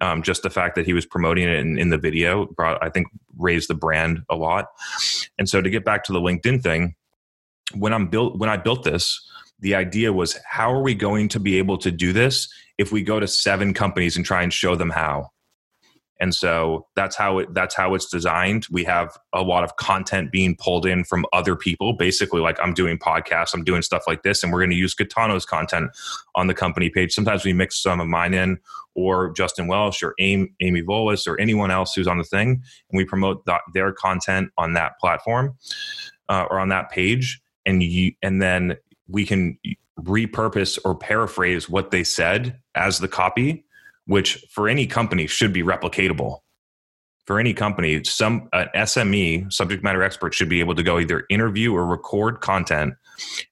um, 0.00 0.22
just 0.22 0.42
the 0.42 0.50
fact 0.50 0.74
that 0.76 0.86
he 0.86 0.92
was 0.92 1.06
promoting 1.06 1.44
it 1.44 1.58
in, 1.58 1.78
in 1.78 1.90
the 1.90 1.98
video 1.98 2.46
brought, 2.46 2.82
I 2.82 2.88
think, 2.88 3.08
raised 3.38 3.68
the 3.68 3.74
brand 3.74 4.22
a 4.30 4.36
lot. 4.36 4.66
And 5.38 5.48
so 5.48 5.60
to 5.60 5.70
get 5.70 5.84
back 5.84 6.04
to 6.04 6.12
the 6.12 6.20
LinkedIn 6.20 6.62
thing, 6.62 6.94
when 7.74 7.92
I'm 7.92 8.08
built, 8.08 8.38
when 8.38 8.50
I 8.50 8.56
built 8.56 8.84
this, 8.84 9.20
the 9.60 9.74
idea 9.74 10.12
was 10.12 10.38
how 10.44 10.72
are 10.72 10.82
we 10.82 10.94
going 10.94 11.28
to 11.28 11.40
be 11.40 11.58
able 11.58 11.78
to 11.78 11.90
do 11.90 12.12
this 12.12 12.52
if 12.78 12.90
we 12.92 13.02
go 13.02 13.20
to 13.20 13.28
seven 13.28 13.72
companies 13.72 14.16
and 14.16 14.26
try 14.26 14.42
and 14.42 14.52
show 14.52 14.74
them 14.74 14.90
how? 14.90 15.30
And 16.22 16.32
so 16.32 16.86
that's 16.94 17.16
how 17.16 17.38
it 17.38 17.52
that's 17.52 17.74
how 17.74 17.94
it's 17.94 18.06
designed. 18.06 18.68
We 18.70 18.84
have 18.84 19.18
a 19.32 19.42
lot 19.42 19.64
of 19.64 19.74
content 19.74 20.30
being 20.30 20.54
pulled 20.54 20.86
in 20.86 21.02
from 21.02 21.26
other 21.32 21.56
people 21.56 21.94
basically 21.94 22.40
like 22.40 22.56
i'm 22.62 22.72
doing 22.72 22.96
podcasts 22.96 23.52
i'm 23.52 23.64
doing 23.64 23.82
stuff 23.82 24.04
like 24.06 24.22
this 24.22 24.42
and 24.42 24.52
we're 24.52 24.60
going 24.60 24.70
to 24.70 24.76
use 24.76 24.94
Gaetano's 24.94 25.44
content 25.44 25.90
on 26.36 26.46
the 26.46 26.54
company 26.54 26.88
page. 26.90 27.12
Sometimes 27.12 27.44
we 27.44 27.52
mix 27.52 27.82
some 27.82 28.00
of 28.00 28.06
mine 28.06 28.34
in 28.34 28.58
or 28.94 29.32
justin 29.32 29.66
welsh 29.66 30.00
or 30.00 30.14
amy, 30.20 30.52
volas 30.60 31.26
or 31.26 31.40
anyone 31.40 31.72
else 31.72 31.92
who's 31.94 32.06
on 32.06 32.18
the 32.18 32.24
thing 32.24 32.62
and 32.90 32.96
we 32.96 33.04
promote 33.04 33.44
the, 33.44 33.58
their 33.74 33.92
content 33.92 34.50
on 34.56 34.74
that 34.74 34.92
platform 35.00 35.56
uh, 36.28 36.46
or 36.50 36.60
on 36.60 36.68
that 36.68 36.88
page 36.88 37.40
and 37.66 37.82
you 37.82 38.12
and 38.22 38.40
then 38.40 38.76
we 39.08 39.26
can 39.26 39.58
repurpose 40.00 40.78
or 40.84 40.94
paraphrase 40.94 41.68
what 41.68 41.90
they 41.90 42.04
said 42.04 42.60
as 42.76 43.00
the 43.00 43.08
copy 43.08 43.64
which 44.06 44.44
for 44.50 44.68
any 44.68 44.86
company 44.86 45.26
should 45.26 45.52
be 45.52 45.62
replicatable. 45.62 46.38
For 47.26 47.38
any 47.38 47.54
company, 47.54 48.02
some 48.02 48.48
uh, 48.52 48.66
an 48.74 48.86
SME 48.86 49.52
subject 49.52 49.84
matter 49.84 50.02
expert 50.02 50.34
should 50.34 50.48
be 50.48 50.58
able 50.58 50.74
to 50.74 50.82
go 50.82 50.98
either 50.98 51.24
interview 51.30 51.72
or 51.72 51.86
record 51.86 52.40
content, 52.40 52.94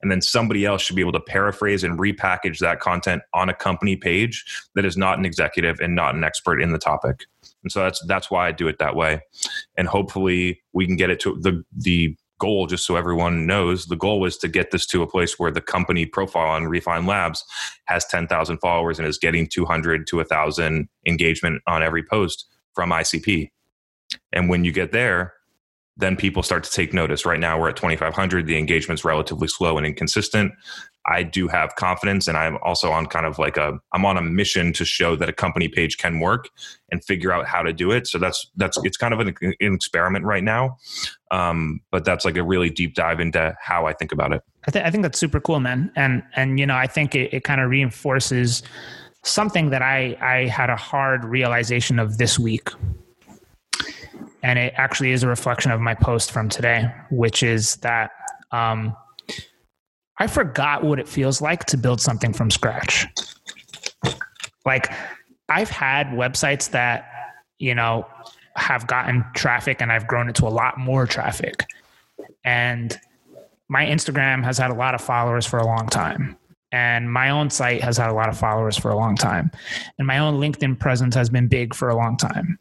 and 0.03 0.11
then 0.11 0.21
somebody 0.21 0.67
else 0.67 0.83
should 0.83 0.97
be 0.97 1.03
able 1.03 1.13
to 1.13 1.21
paraphrase 1.21 1.85
and 1.85 1.97
repackage 1.97 2.59
that 2.59 2.81
content 2.81 3.23
on 3.33 3.49
a 3.49 3.55
company 3.55 3.95
page 3.95 4.45
that 4.75 4.85
is 4.85 4.97
not 4.97 5.19
an 5.19 5.25
executive 5.25 5.79
and 5.79 5.95
not 5.95 6.17
an 6.17 6.25
expert 6.25 6.61
in 6.61 6.73
the 6.73 6.79
topic. 6.79 7.27
And 7.63 7.71
so 7.71 7.81
that's 7.81 8.05
that's 8.07 8.29
why 8.29 8.49
I 8.49 8.53
do 8.53 8.67
it 8.67 8.79
that 8.81 8.97
way, 8.97 9.21
and 9.77 9.87
hopefully 9.87 10.61
we 10.73 10.85
can 10.85 10.97
get 10.97 11.11
it 11.11 11.21
to 11.21 11.39
the 11.41 11.65
the 11.77 12.17
goal, 12.41 12.67
just 12.67 12.85
so 12.85 12.97
everyone 12.97 13.47
knows, 13.47 13.87
the 13.87 13.97
goal 13.97 14.19
was 14.19 14.37
to 14.39 14.49
get 14.49 14.73
this 14.73 14.87
to 14.87 15.03
a 15.03 15.07
place 15.07 15.39
where 15.39 15.53
the 15.53 15.61
company 15.61 16.07
profile 16.07 16.51
on 16.51 16.67
Refine 16.67 17.07
Labs 17.07 17.45
has 17.85 18.05
10,000 18.07 18.59
followers 18.59 18.99
and 18.99 19.07
is 19.07 19.19
getting 19.19 19.47
200 19.47 20.09
to 20.09 20.17
1,000 20.17 20.89
engagement 21.07 21.63
on 21.69 21.85
every 21.85 22.03
post 22.03 22.47
from 22.75 22.91
ICP. 22.91 23.51
And 24.33 24.49
when 24.49 24.65
you 24.65 24.73
get 24.73 24.91
there, 24.91 25.35
then 26.01 26.17
people 26.17 26.43
start 26.43 26.65
to 26.65 26.71
take 26.71 26.93
notice. 26.93 27.25
Right 27.25 27.41
now, 27.41 27.59
we're 27.61 27.69
at 27.69 27.77
2,500. 27.77 28.47
The 28.47 28.59
engagement's 28.59 29.05
relatively 29.05 29.49
slow 29.49 29.77
and 29.79 29.87
inconsistent. 29.87 30.53
I 31.07 31.23
do 31.23 31.49
have 31.49 31.75
confidence, 31.77 32.29
and 32.29 32.37
I'm 32.37 32.59
also 32.63 32.91
on 32.91 33.07
kind 33.07 33.25
of 33.25 33.39
like 33.39 33.57
a 33.57 33.79
I'm 33.93 34.05
on 34.05 34.17
a 34.17 34.23
mission 34.23 34.73
to 34.75 34.85
show 34.85 35.17
that 35.17 35.29
a 35.29 35.33
company 35.33 35.69
page 35.69 35.97
can 35.97 36.21
work 36.21 36.49
and 36.91 37.03
figure 37.03 37.33
out 37.33 37.47
how 37.47 37.63
to 37.63 37.73
do 37.73 37.91
it. 37.91 38.07
So 38.07 38.19
that's 38.19 38.51
that's 38.57 38.79
it's 38.85 38.97
kind 38.97 39.15
of 39.15 39.21
an, 39.21 39.35
an 39.41 39.75
experiment 39.75 40.27
right 40.27 40.45
now, 40.45 40.77
um, 41.31 41.81
but 41.91 42.05
that's 42.05 42.25
like 42.25 42.37
a 42.37 42.43
really 42.43 42.69
deep 42.69 42.95
dive 42.95 43.19
into 43.19 43.57
how 43.61 43.87
I 43.87 43.95
think 43.95 44.13
about 44.13 44.33
it. 44.33 44.43
I, 44.67 44.71
th- 44.71 44.85
I 44.85 44.91
think 44.91 45.03
that's 45.03 45.19
super 45.19 45.41
cool, 45.41 45.61
man, 45.61 45.91
and 45.97 46.23
and 46.37 46.61
you 46.61 46.67
know 46.67 46.77
I 46.77 46.87
think 46.87 47.15
it, 47.15 47.33
it 47.33 47.45
kind 47.45 47.63
of 47.63 47.71
reinforces 47.71 48.63
something 49.23 49.71
that 49.71 49.81
I 49.81 50.17
I 50.21 50.47
had 50.49 50.69
a 50.69 50.77
hard 50.77 51.25
realization 51.25 51.99
of 51.99 52.19
this 52.19 52.39
week 52.39 52.69
and 54.43 54.59
it 54.59 54.75
actually 54.77 55.13
is 55.13 55.23
a 55.23 55.29
reflection 55.29 55.71
of 55.71 55.81
my 55.81 55.95
post 55.95 56.33
from 56.33 56.49
today, 56.49 56.91
which 57.11 57.43
is 57.43 57.77
that 57.77 58.11
um, 58.53 58.97
I 60.19 60.27
forgot 60.27 60.85
what 60.85 60.99
it 60.99 61.09
feels 61.09 61.41
like 61.41 61.65
to 61.67 61.77
build 61.77 62.01
something 62.01 62.33
from 62.33 62.51
scratch. 62.51 63.07
Like 64.65 64.93
I've 65.49 65.71
had 65.71 66.09
websites 66.09 66.71
that, 66.71 67.07
you 67.59 67.75
know, 67.75 68.07
have 68.57 68.87
gotten 68.87 69.25
traffic 69.35 69.81
and 69.81 69.91
I've 69.91 70.07
grown 70.07 70.29
it 70.29 70.35
to 70.37 70.47
a 70.47 70.49
lot 70.49 70.79
more 70.79 71.07
traffic. 71.07 71.65
And 72.45 72.99
my 73.69 73.85
Instagram 73.87 74.45
has 74.45 74.59
had 74.59 74.71
a 74.71 74.75
lot 74.75 74.95
of 74.95 75.01
followers 75.01 75.47
for 75.47 75.59
a 75.59 75.65
long 75.65 75.87
time. 75.87 76.37
And 76.73 77.13
my 77.13 77.31
own 77.31 77.51
site 77.51 77.83
has 77.83 77.97
had 77.97 78.11
a 78.11 78.15
lot 78.15 78.29
of 78.29 78.39
followers 78.39 78.77
for 78.77 78.91
a 78.91 78.97
long 78.97 79.17
time. 79.17 79.51
And 79.99 80.07
my 80.07 80.19
own 80.19 80.41
LinkedIn 80.41 80.79
presence 80.79 81.15
has 81.15 81.29
been 81.29 81.49
big 81.49 81.75
for 81.75 81.89
a 81.89 81.97
long 81.97 82.17
time. 82.17 82.59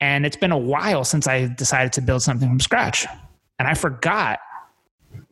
And 0.00 0.26
it's 0.26 0.36
been 0.36 0.52
a 0.52 0.58
while 0.58 1.04
since 1.04 1.26
I 1.26 1.46
decided 1.46 1.92
to 1.94 2.02
build 2.02 2.22
something 2.22 2.48
from 2.48 2.60
scratch. 2.60 3.06
And 3.58 3.66
I 3.66 3.74
forgot 3.74 4.38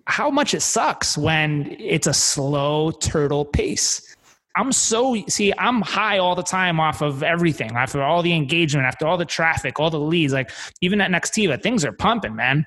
how 0.07 0.31
much 0.31 0.55
it 0.55 0.61
sucks 0.61 1.17
when 1.17 1.77
it's 1.79 2.07
a 2.07 2.15
slow 2.15 2.91
turtle 2.91 3.45
pace. 3.45 4.17
I'm 4.57 4.71
so 4.73 5.17
see, 5.29 5.53
I'm 5.59 5.83
high 5.83 6.19
all 6.19 6.35
the 6.35 6.43
time 6.43 6.79
off 6.79 7.03
of 7.03 7.23
everything, 7.23 7.73
after 7.73 8.03
all 8.03 8.23
the 8.23 8.33
engagement, 8.35 8.87
after 8.87 9.07
all 9.07 9.17
the 9.17 9.25
traffic, 9.25 9.81
all 9.81 9.91
the 9.91 9.99
leads. 9.99 10.33
Like 10.33 10.51
even 10.81 11.01
at 11.01 11.11
Nextiva, 11.11 11.61
things 11.61 11.85
are 11.85 11.93
pumping, 11.93 12.37
man. 12.37 12.65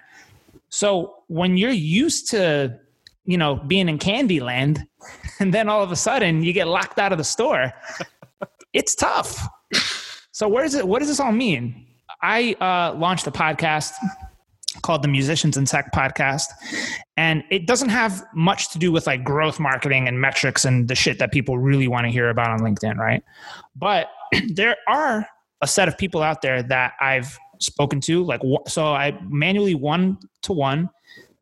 So 0.70 1.24
when 1.28 1.56
you're 1.56 1.72
used 1.72 2.30
to, 2.32 2.78
you 3.26 3.38
know, 3.38 3.56
being 3.56 3.88
in 3.88 4.00
Candyland, 4.00 4.86
and 5.40 5.54
then 5.54 5.70
all 5.70 5.82
of 5.82 5.92
a 5.92 5.96
sudden 5.96 6.44
you 6.44 6.52
get 6.52 6.68
locked 6.68 7.00
out 7.00 7.12
of 7.12 7.18
the 7.18 7.24
store, 7.24 7.72
it's 8.74 8.94
tough. 8.94 9.48
So 10.32 10.48
where 10.48 10.66
is 10.66 10.76
it? 10.76 10.88
What 10.88 11.00
does 11.00 11.08
this 11.08 11.20
all 11.20 11.32
mean? 11.32 11.87
I 12.22 12.54
uh, 12.60 12.98
launched 12.98 13.28
a 13.28 13.32
podcast 13.32 13.94
called 14.82 15.04
the 15.04 15.08
Musicians 15.08 15.58
and 15.58 15.68
Tech 15.68 15.92
Podcast. 15.92 16.46
And 17.16 17.44
it 17.50 17.68
doesn't 17.68 17.90
have 17.90 18.24
much 18.34 18.72
to 18.72 18.80
do 18.80 18.92
with 18.92 19.08
like 19.08 19.24
growth 19.24 19.60
marketing 19.60 20.08
and 20.08 20.20
metrics 20.20 20.66
and 20.66 20.88
the 20.88 20.96
shit 20.96 21.20
that 21.20 21.32
people 21.32 21.58
really 21.58 21.88
want 21.88 22.06
to 22.06 22.12
hear 22.12 22.30
about 22.30 22.50
on 22.50 22.60
LinkedIn, 22.60 22.98
right? 22.98 23.24
But 23.76 24.10
there 24.50 24.78
are 24.88 25.28
a 25.62 25.68
set 25.68 25.88
of 25.88 25.98
people 25.98 26.22
out 26.22 26.42
there 26.42 26.62
that 26.64 26.94
I've 27.02 27.38
spoken 27.60 28.02
to. 28.02 28.24
Like, 28.24 28.42
so 28.68 28.86
I 28.86 29.18
manually 29.28 29.76
one 29.76 30.18
to 30.44 30.54
one 30.54 30.90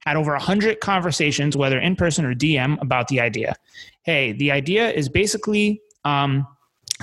had 0.06 0.16
over 0.16 0.32
100 0.32 0.80
conversations, 0.82 1.58
whether 1.58 1.80
in 1.80 1.96
person 1.96 2.26
or 2.26 2.34
DM, 2.34 2.80
about 2.82 3.08
the 3.08 3.20
idea. 3.20 3.56
Hey, 4.04 4.34
the 4.34 4.52
idea 4.52 4.92
is 4.92 5.10
basically 5.10 5.82
um, 6.06 6.48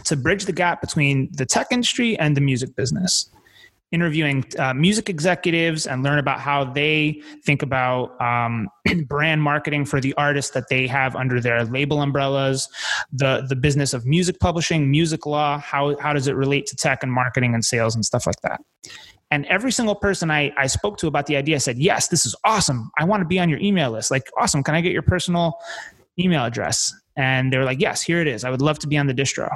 to 0.05 0.17
bridge 0.17 0.45
the 0.45 0.53
gap 0.53 0.81
between 0.81 1.29
the 1.33 1.45
tech 1.45 1.66
industry 1.73 2.16
and 2.18 2.37
the 2.37 2.41
music 2.41 2.77
business 2.77 3.29
interviewing 3.93 4.45
uh, 4.59 4.74
music 4.74 5.09
executives 5.09 5.86
and 5.86 6.03
learn 6.03 6.18
about 6.18 6.40
how 6.40 6.64
they 6.64 7.22
think 7.45 7.62
about 7.62 8.20
um, 8.20 8.68
brand 9.07 9.43
marketing 9.43 9.84
for 9.84 10.01
the 10.01 10.14
artists 10.14 10.51
that 10.53 10.68
they 10.68 10.86
have 10.86 11.14
under 11.14 11.40
their 11.40 11.64
label 11.64 12.03
umbrellas, 12.03 12.68
the 13.12 13.47
the 13.49 13.57
business 13.57 13.93
of 13.93 14.05
music 14.07 14.40
publishing, 14.40 14.90
music 14.90 15.26
law, 15.26 15.59
how 15.59 15.97
how 15.99 16.12
does 16.12 16.26
it 16.26 16.34
relate 16.34 16.66
to 16.66 16.76
tech 16.76 17.03
and 17.03 17.12
marketing 17.12 17.55
and 17.55 17.64
sales 17.64 17.95
and 17.95 18.05
stuff 18.05 18.26
like 18.26 18.40
that. 18.43 18.61
And 19.32 19.47
every 19.47 19.72
single 19.72 19.95
person 19.95 20.30
I, 20.30 20.53
I 20.59 20.66
spoke 20.66 20.99
to 20.99 21.07
about 21.07 21.24
the 21.24 21.36
idea 21.36 21.59
said, 21.59 21.78
Yes, 21.78 22.09
this 22.09 22.26
is 22.26 22.36
awesome. 22.45 22.90
I 22.99 23.05
want 23.05 23.22
to 23.22 23.26
be 23.26 23.40
on 23.40 23.49
your 23.49 23.59
email 23.61 23.90
list. 23.90 24.11
Like, 24.11 24.30
awesome. 24.38 24.62
Can 24.62 24.74
I 24.74 24.82
get 24.82 24.93
your 24.93 25.01
personal 25.03 25.59
email 26.18 26.45
address? 26.45 26.95
And 27.16 27.51
they 27.51 27.57
were 27.57 27.64
like, 27.64 27.80
Yes, 27.80 28.03
here 28.03 28.20
it 28.20 28.26
is. 28.26 28.45
I 28.45 28.51
would 28.51 28.61
love 28.61 28.78
to 28.80 28.86
be 28.86 28.99
on 28.99 29.07
the 29.07 29.14
distro. 29.14 29.49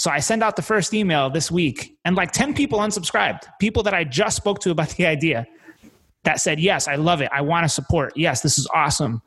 So 0.00 0.10
I 0.10 0.18
send 0.20 0.42
out 0.42 0.56
the 0.56 0.62
first 0.62 0.94
email 0.94 1.28
this 1.28 1.50
week, 1.50 1.94
and 2.06 2.16
like 2.16 2.32
10 2.32 2.54
people 2.54 2.78
unsubscribed, 2.78 3.42
people 3.60 3.82
that 3.82 3.92
I 3.92 4.02
just 4.02 4.34
spoke 4.34 4.58
to 4.60 4.70
about 4.70 4.88
the 4.96 5.04
idea 5.04 5.46
that 6.24 6.40
said, 6.40 6.58
Yes, 6.58 6.88
I 6.88 6.94
love 6.94 7.20
it. 7.20 7.28
I 7.34 7.42
want 7.42 7.64
to 7.64 7.68
support. 7.68 8.14
Yes, 8.16 8.40
this 8.40 8.58
is 8.58 8.66
awesome. 8.74 9.20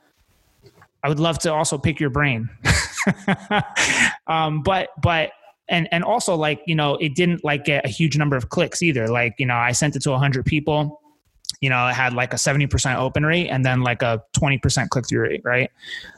I 1.03 1.09
would 1.09 1.19
love 1.19 1.37
to 1.39 1.53
also 1.53 1.77
pick 1.77 1.99
your 1.99 2.09
brain. 2.09 2.49
um, 4.27 4.63
but, 4.63 4.89
but, 4.99 5.33
and 5.69 5.87
and 5.91 6.03
also 6.03 6.35
like 6.35 6.59
you 6.65 6.75
know 6.75 6.95
it 6.95 7.13
didn't 7.15 7.43
like 7.43 7.65
get 7.65 7.85
a 7.85 7.87
huge 7.87 8.17
number 8.17 8.35
of 8.35 8.49
clicks 8.49 8.81
either 8.81 9.07
like 9.07 9.33
you 9.39 9.45
know 9.45 9.55
i 9.55 9.71
sent 9.71 9.95
it 9.95 10.01
to 10.01 10.11
100 10.11 10.45
people 10.45 11.01
you 11.61 11.69
know 11.69 11.87
it 11.87 11.93
had 11.93 12.13
like 12.13 12.33
a 12.33 12.35
70% 12.35 12.97
open 12.97 13.25
rate 13.25 13.47
and 13.47 13.65
then 13.65 13.81
like 13.81 14.01
a 14.01 14.21
20% 14.35 14.89
click-through 14.89 15.21
rate 15.21 15.41
right 15.45 15.71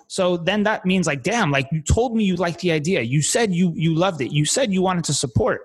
so 0.08 0.38
then 0.38 0.64
that 0.64 0.86
means 0.86 1.08
like 1.08 1.24
damn 1.24 1.52
like 1.52 1.68
you 1.72 1.82
told 1.82 2.16
me 2.16 2.24
you 2.24 2.36
liked 2.36 2.60
the 2.60 2.72
idea. 2.72 3.02
You 3.02 3.22
said 3.22 3.54
you 3.54 3.74
you 3.76 3.94
loved 3.94 4.22
it. 4.22 4.32
You 4.32 4.46
said 4.46 4.72
you 4.72 4.82
wanted 4.82 5.04
to 5.06 5.14
support. 5.14 5.62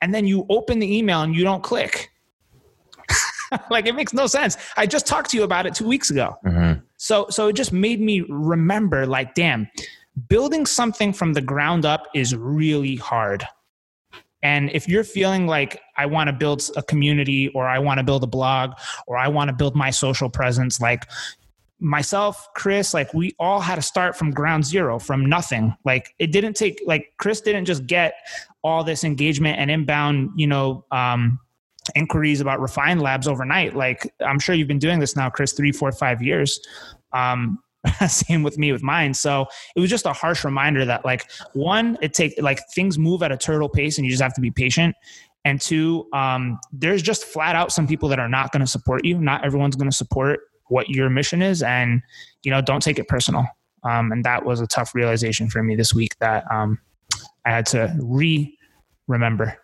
And 0.00 0.14
then 0.14 0.26
you 0.26 0.46
open 0.48 0.78
the 0.78 0.96
email 0.96 1.22
and 1.22 1.34
you 1.34 1.44
don't 1.44 1.62
click. 1.62 2.10
Like 3.70 3.86
it 3.86 3.94
makes 3.94 4.12
no 4.12 4.26
sense. 4.26 4.58
I 4.76 4.86
just 4.86 5.06
talked 5.06 5.30
to 5.30 5.38
you 5.38 5.42
about 5.42 5.64
it 5.64 5.74
two 5.74 5.88
weeks 5.88 6.10
ago. 6.10 6.36
Mm-hmm. 6.44 6.80
so 6.98 7.26
so 7.30 7.48
it 7.48 7.54
just 7.54 7.72
made 7.72 7.98
me 7.98 8.20
remember 8.28 9.06
like 9.06 9.34
damn 9.34 9.70
building 10.28 10.66
something 10.66 11.14
from 11.14 11.32
the 11.32 11.40
ground 11.40 11.86
up 11.86 12.06
is 12.14 12.36
really 12.36 12.96
hard. 12.96 13.46
And 14.42 14.70
if 14.72 14.86
you're 14.86 15.04
feeling 15.04 15.46
like 15.46 15.80
I 15.96 16.06
want 16.06 16.28
to 16.28 16.32
build 16.32 16.70
a 16.76 16.82
community 16.82 17.48
or 17.54 17.66
I 17.66 17.78
want 17.78 17.98
to 17.98 18.04
build 18.04 18.22
a 18.22 18.26
blog 18.26 18.72
or 19.06 19.16
I 19.16 19.28
want 19.28 19.48
to 19.48 19.54
build 19.54 19.74
my 19.74 19.90
social 19.90 20.30
presence, 20.30 20.80
like 20.80 21.06
myself, 21.80 22.48
Chris, 22.54 22.92
like 22.92 23.12
we 23.14 23.34
all 23.38 23.60
had 23.60 23.76
to 23.76 23.82
start 23.82 24.16
from 24.16 24.30
ground 24.30 24.64
zero, 24.64 24.98
from 24.98 25.26
nothing. 25.26 25.74
Like 25.84 26.14
it 26.18 26.32
didn't 26.32 26.54
take, 26.54 26.80
like 26.86 27.12
Chris 27.18 27.40
didn't 27.40 27.66
just 27.66 27.86
get 27.86 28.14
all 28.62 28.82
this 28.82 29.04
engagement 29.04 29.58
and 29.58 29.70
inbound, 29.70 30.30
you 30.36 30.46
know, 30.46 30.84
um, 30.90 31.38
inquiries 31.94 32.40
about 32.40 32.60
Refine 32.60 32.98
Labs 32.98 33.28
overnight. 33.28 33.76
Like 33.76 34.12
I'm 34.24 34.38
sure 34.38 34.54
you've 34.54 34.68
been 34.68 34.78
doing 34.78 34.98
this 34.98 35.16
now, 35.16 35.30
Chris, 35.30 35.52
three, 35.52 35.72
four, 35.72 35.92
five 35.92 36.22
years. 36.22 36.60
Um, 37.12 37.58
same 38.08 38.42
with 38.42 38.58
me 38.58 38.72
with 38.72 38.82
mine 38.82 39.14
so 39.14 39.46
it 39.76 39.80
was 39.80 39.88
just 39.88 40.04
a 40.04 40.12
harsh 40.12 40.44
reminder 40.44 40.84
that 40.84 41.04
like 41.04 41.30
one 41.52 41.96
it 42.02 42.12
take 42.12 42.34
like 42.42 42.58
things 42.74 42.98
move 42.98 43.22
at 43.22 43.30
a 43.30 43.36
turtle 43.36 43.68
pace 43.68 43.98
and 43.98 44.04
you 44.04 44.10
just 44.10 44.22
have 44.22 44.34
to 44.34 44.40
be 44.40 44.50
patient 44.50 44.96
and 45.44 45.60
two 45.60 46.06
um, 46.12 46.58
there's 46.72 47.02
just 47.02 47.24
flat 47.24 47.54
out 47.54 47.70
some 47.70 47.86
people 47.86 48.08
that 48.08 48.18
are 48.18 48.28
not 48.28 48.50
going 48.52 48.60
to 48.60 48.66
support 48.66 49.04
you 49.04 49.18
not 49.18 49.44
everyone's 49.44 49.76
going 49.76 49.88
to 49.88 49.96
support 49.96 50.40
what 50.68 50.88
your 50.88 51.10
mission 51.10 51.42
is 51.42 51.62
and 51.62 52.02
you 52.42 52.50
know 52.50 52.60
don't 52.60 52.82
take 52.82 52.98
it 52.98 53.08
personal. 53.08 53.46
Um, 53.84 54.10
and 54.10 54.24
that 54.24 54.44
was 54.44 54.60
a 54.60 54.66
tough 54.66 54.94
realization 54.94 55.48
for 55.48 55.62
me 55.62 55.76
this 55.76 55.94
week 55.94 56.18
that 56.18 56.44
um, 56.50 56.80
i 57.44 57.50
had 57.50 57.64
to 57.66 57.94
re 58.00 58.56
remember 59.06 59.56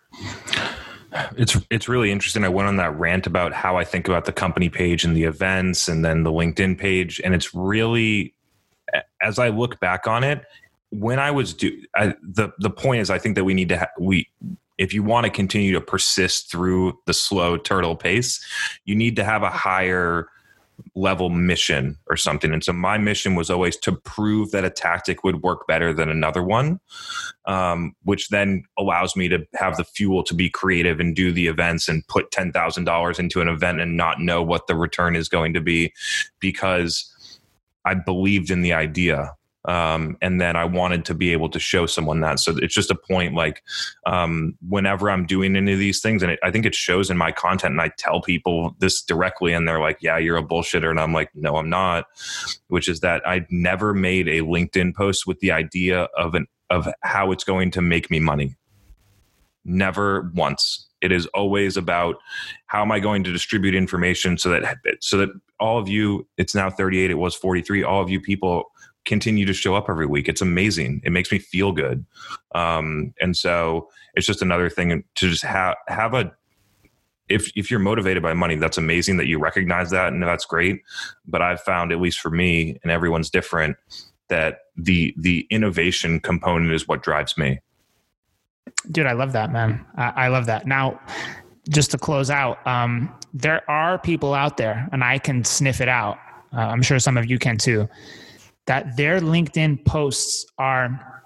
it's 1.37 1.57
it's 1.69 1.87
really 1.87 2.11
interesting. 2.11 2.43
I 2.43 2.49
went 2.49 2.67
on 2.67 2.77
that 2.77 2.97
rant 2.97 3.25
about 3.25 3.53
how 3.53 3.77
I 3.77 3.83
think 3.83 4.07
about 4.07 4.25
the 4.25 4.33
company 4.33 4.69
page 4.69 5.03
and 5.03 5.15
the 5.15 5.23
events 5.23 5.87
and 5.87 6.03
then 6.03 6.23
the 6.23 6.31
LinkedIn 6.31 6.77
page. 6.77 7.21
And 7.23 7.33
it's 7.33 7.53
really 7.53 8.35
as 9.21 9.39
I 9.39 9.49
look 9.49 9.79
back 9.79 10.07
on 10.07 10.23
it 10.23 10.45
when 10.89 11.19
I 11.19 11.31
was 11.31 11.53
do 11.53 11.81
I, 11.95 12.15
the 12.21 12.51
the 12.59 12.69
point 12.69 13.01
is 13.01 13.09
I 13.09 13.17
think 13.17 13.35
that 13.35 13.43
we 13.43 13.53
need 13.53 13.69
to 13.69 13.79
ha- 13.79 13.91
we 13.99 14.27
if 14.77 14.93
you 14.93 15.03
want 15.03 15.25
to 15.25 15.29
continue 15.29 15.71
to 15.73 15.81
persist 15.81 16.51
through 16.51 16.99
the 17.05 17.13
slow 17.13 17.55
turtle 17.55 17.95
pace, 17.95 18.45
you 18.83 18.95
need 18.95 19.15
to 19.15 19.23
have 19.23 19.41
a 19.41 19.49
higher 19.49 20.27
level 20.95 21.29
mission 21.29 21.97
or 22.07 22.17
something. 22.17 22.51
And 22.51 22.63
so 22.63 22.73
my 22.73 22.97
mission 22.97 23.35
was 23.35 23.49
always 23.49 23.77
to 23.77 23.91
prove 23.91 24.51
that 24.51 24.65
a 24.65 24.69
tactic 24.69 25.23
would 25.23 25.41
work 25.41 25.67
better 25.67 25.93
than 25.93 26.09
another 26.09 26.43
one, 26.43 26.79
um, 27.45 27.95
which 28.03 28.29
then 28.29 28.63
allows 28.77 29.15
me 29.15 29.27
to 29.29 29.45
have 29.55 29.77
the 29.77 29.83
fuel 29.83 30.23
to 30.23 30.33
be 30.33 30.49
creative 30.49 30.99
and 30.99 31.15
do 31.15 31.31
the 31.31 31.47
events 31.47 31.87
and 31.87 32.07
put 32.07 32.31
$10,000 32.31 33.19
into 33.19 33.41
an 33.41 33.47
event 33.47 33.81
and 33.81 33.97
not 33.97 34.19
know 34.19 34.41
what 34.41 34.67
the 34.67 34.75
return 34.75 35.15
is 35.15 35.29
going 35.29 35.53
to 35.53 35.61
be 35.61 35.93
because 36.39 37.11
I 37.85 37.93
believed 37.93 38.49
in 38.49 38.61
the 38.61 38.73
idea 38.73 39.35
um, 39.67 40.17
and 40.21 40.39
then 40.39 40.55
I 40.55 40.65
wanted 40.65 41.05
to 41.05 41.15
be 41.15 41.31
able 41.31 41.49
to 41.49 41.59
show 41.59 41.85
someone 41.85 42.21
that. 42.21 42.39
So 42.39 42.55
it's 42.57 42.73
just 42.73 42.91
a 42.91 42.95
point 42.95 43.33
like 43.33 43.63
um, 44.05 44.57
whenever 44.67 45.09
I'm 45.09 45.25
doing 45.25 45.55
any 45.55 45.73
of 45.73 45.79
these 45.79 46.01
things, 46.01 46.21
and 46.21 46.31
it, 46.31 46.39
I 46.43 46.51
think 46.51 46.65
it 46.65 46.75
shows 46.75 47.09
in 47.09 47.17
my 47.17 47.31
content, 47.31 47.71
and 47.73 47.81
I 47.81 47.91
tell 47.97 48.21
people 48.21 48.75
this 48.79 49.01
directly, 49.01 49.53
and 49.53 49.67
they're 49.67 49.79
like, 49.79 49.97
"Yeah, 50.01 50.17
you're 50.17 50.37
a 50.37 50.43
bullshitter," 50.43 50.89
and 50.89 50.99
I'm 50.99 51.13
like, 51.13 51.29
"No, 51.33 51.55
I'm 51.55 51.69
not." 51.69 52.05
Which 52.67 52.87
is 52.87 52.99
that 52.99 53.27
I 53.27 53.45
never 53.49 53.93
made 53.93 54.27
a 54.27 54.41
LinkedIn 54.41 54.95
post 54.95 55.25
with 55.25 55.39
the 55.39 55.51
idea 55.51 56.03
of 56.17 56.35
an 56.35 56.47
of 56.69 56.87
how 57.01 57.31
it's 57.31 57.43
going 57.43 57.71
to 57.71 57.81
make 57.81 58.11
me 58.11 58.19
money. 58.19 58.55
Never 59.63 60.31
once. 60.35 60.87
It 61.01 61.11
is 61.11 61.25
always 61.27 61.77
about 61.77 62.15
how 62.67 62.81
am 62.81 62.91
I 62.91 62.99
going 62.99 63.23
to 63.23 63.31
distribute 63.31 63.75
information 63.75 64.37
so 64.37 64.49
that 64.49 64.77
so 65.01 65.17
that 65.17 65.29
all 65.59 65.79
of 65.79 65.87
you, 65.87 66.27
it's 66.37 66.53
now 66.53 66.69
38, 66.69 67.11
it 67.11 67.15
was 67.15 67.35
43, 67.35 67.83
all 67.83 68.01
of 68.01 68.09
you 68.09 68.19
people 68.19 68.65
continue 69.05 69.45
to 69.45 69.53
show 69.53 69.75
up 69.75 69.85
every 69.89 70.05
week. 70.05 70.27
It's 70.27 70.41
amazing. 70.41 71.01
It 71.03 71.11
makes 71.11 71.31
me 71.31 71.39
feel 71.39 71.71
good. 71.71 72.05
Um, 72.53 73.13
and 73.21 73.35
so 73.35 73.89
it's 74.13 74.27
just 74.27 74.41
another 74.41 74.69
thing 74.69 75.03
to 75.15 75.29
just 75.29 75.43
have 75.43 75.75
have 75.87 76.13
a 76.13 76.31
if 77.29 77.51
if 77.55 77.71
you're 77.71 77.79
motivated 77.79 78.21
by 78.21 78.33
money, 78.33 78.55
that's 78.55 78.77
amazing 78.77 79.17
that 79.17 79.27
you 79.27 79.39
recognize 79.39 79.89
that 79.91 80.13
and 80.13 80.21
that's 80.21 80.45
great. 80.45 80.81
But 81.25 81.41
I've 81.41 81.61
found, 81.61 81.91
at 81.91 81.99
least 81.99 82.19
for 82.19 82.29
me, 82.29 82.77
and 82.83 82.91
everyone's 82.91 83.29
different, 83.29 83.77
that 84.29 84.59
the 84.75 85.13
the 85.17 85.47
innovation 85.49 86.19
component 86.19 86.71
is 86.71 86.87
what 86.87 87.01
drives 87.01 87.37
me. 87.37 87.59
Dude, 88.91 89.07
I 89.07 89.13
love 89.13 89.31
that, 89.33 89.51
man. 89.51 89.83
I, 89.95 90.09
I 90.15 90.27
love 90.27 90.45
that. 90.45 90.67
Now, 90.67 90.99
just 91.69 91.91
to 91.91 91.97
close 91.97 92.29
out, 92.29 92.65
um, 92.67 93.13
there 93.33 93.69
are 93.69 93.97
people 93.97 94.33
out 94.33 94.57
there, 94.57 94.87
and 94.91 95.03
I 95.03 95.17
can 95.17 95.43
sniff 95.43 95.81
it 95.81 95.89
out. 95.89 96.19
Uh, 96.53 96.61
I'm 96.61 96.83
sure 96.83 96.99
some 96.99 97.17
of 97.17 97.29
you 97.29 97.39
can 97.39 97.57
too 97.57 97.89
that 98.67 98.97
their 98.97 99.19
LinkedIn 99.19 99.85
posts 99.85 100.45
are 100.57 101.23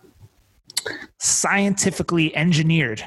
scientifically 1.19 2.35
engineered 2.35 3.03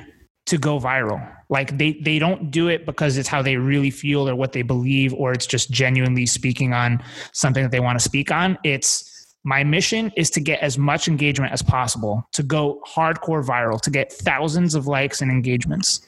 to 0.47 0.59
go 0.59 0.79
viral. 0.79 1.27
Like 1.49 1.79
they 1.79 2.01
they 2.03 2.19
don't 2.19 2.51
do 2.51 2.69
it 2.69 2.87
because 2.87 3.17
it's 3.17 3.29
how 3.29 3.43
they 3.43 3.57
really 3.57 3.91
feel 3.91 4.29
or 4.29 4.35
what 4.35 4.53
they 4.53 4.63
believe 4.63 5.15
or 5.15 5.33
it's 5.33 5.47
just 5.47 5.71
genuinely 5.71 6.27
speaking 6.27 6.73
on 6.73 7.03
something 7.33 7.63
that 7.63 7.71
they 7.71 7.81
want 7.81 7.99
to 7.99 8.03
speak 8.03 8.31
on. 8.31 8.59
It's 8.65 9.37
my 9.45 9.65
mission 9.65 10.13
is 10.17 10.31
to 10.31 10.41
get 10.41 10.61
as 10.61 10.79
much 10.79 11.09
engagement 11.09 11.53
as 11.53 11.63
possible, 11.63 12.27
to 12.33 12.43
go 12.43 12.81
hardcore 12.87 13.45
viral, 13.45 13.81
to 13.81 13.91
get 13.91 14.13
thousands 14.13 14.75
of 14.75 14.87
likes 14.87 15.21
and 15.21 15.31
engagements. 15.31 16.07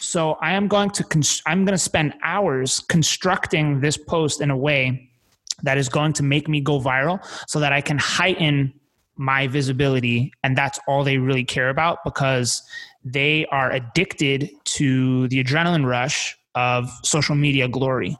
So 0.00 0.32
I 0.40 0.52
am 0.52 0.68
going 0.68 0.90
to 0.90 1.04
I'm 1.46 1.64
going 1.64 1.74
to 1.74 1.78
spend 1.78 2.14
hours 2.22 2.80
constructing 2.88 3.80
this 3.80 3.96
post 3.96 4.40
in 4.40 4.50
a 4.50 4.56
way 4.56 5.10
that 5.62 5.78
is 5.78 5.88
going 5.88 6.12
to 6.14 6.22
make 6.22 6.48
me 6.48 6.60
go 6.60 6.80
viral 6.80 7.24
so 7.48 7.60
that 7.60 7.72
I 7.72 7.80
can 7.80 7.98
heighten 7.98 8.72
my 9.16 9.46
visibility. 9.46 10.32
And 10.42 10.56
that's 10.56 10.78
all 10.88 11.04
they 11.04 11.18
really 11.18 11.44
care 11.44 11.70
about 11.70 11.98
because 12.04 12.62
they 13.04 13.46
are 13.46 13.70
addicted 13.70 14.50
to 14.64 15.28
the 15.28 15.42
adrenaline 15.42 15.86
rush 15.86 16.36
of 16.54 16.90
social 17.02 17.34
media 17.34 17.68
glory. 17.68 18.16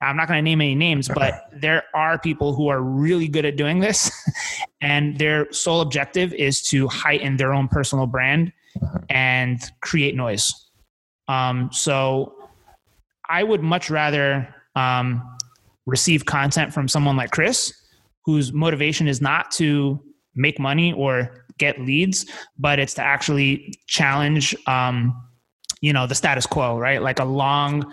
I'm 0.00 0.16
not 0.16 0.28
going 0.28 0.38
to 0.38 0.42
name 0.42 0.60
any 0.60 0.74
names, 0.74 1.08
but 1.08 1.48
there 1.52 1.84
are 1.94 2.18
people 2.18 2.54
who 2.54 2.68
are 2.68 2.82
really 2.82 3.26
good 3.26 3.44
at 3.44 3.56
doing 3.56 3.80
this, 3.80 4.10
and 4.80 5.18
their 5.18 5.50
sole 5.50 5.80
objective 5.80 6.34
is 6.34 6.62
to 6.68 6.88
heighten 6.88 7.36
their 7.36 7.54
own 7.54 7.68
personal 7.68 8.06
brand 8.06 8.52
and 9.08 9.62
create 9.80 10.14
noise. 10.14 10.52
Um, 11.28 11.70
so 11.72 12.34
I 13.28 13.42
would 13.44 13.62
much 13.62 13.88
rather 13.88 14.54
um, 14.76 15.33
receive 15.86 16.24
content 16.24 16.72
from 16.72 16.88
someone 16.88 17.16
like 17.16 17.30
Chris, 17.30 17.72
whose 18.24 18.52
motivation 18.52 19.08
is 19.08 19.20
not 19.20 19.50
to 19.52 20.00
make 20.34 20.58
money 20.58 20.92
or 20.92 21.44
get 21.58 21.80
leads, 21.80 22.26
but 22.58 22.78
it's 22.78 22.94
to 22.94 23.02
actually 23.02 23.74
challenge, 23.86 24.54
um, 24.66 25.14
you 25.80 25.92
know, 25.92 26.06
the 26.06 26.14
status 26.14 26.46
quo, 26.46 26.78
right? 26.78 27.02
Like 27.02 27.20
a 27.20 27.24
long 27.24 27.92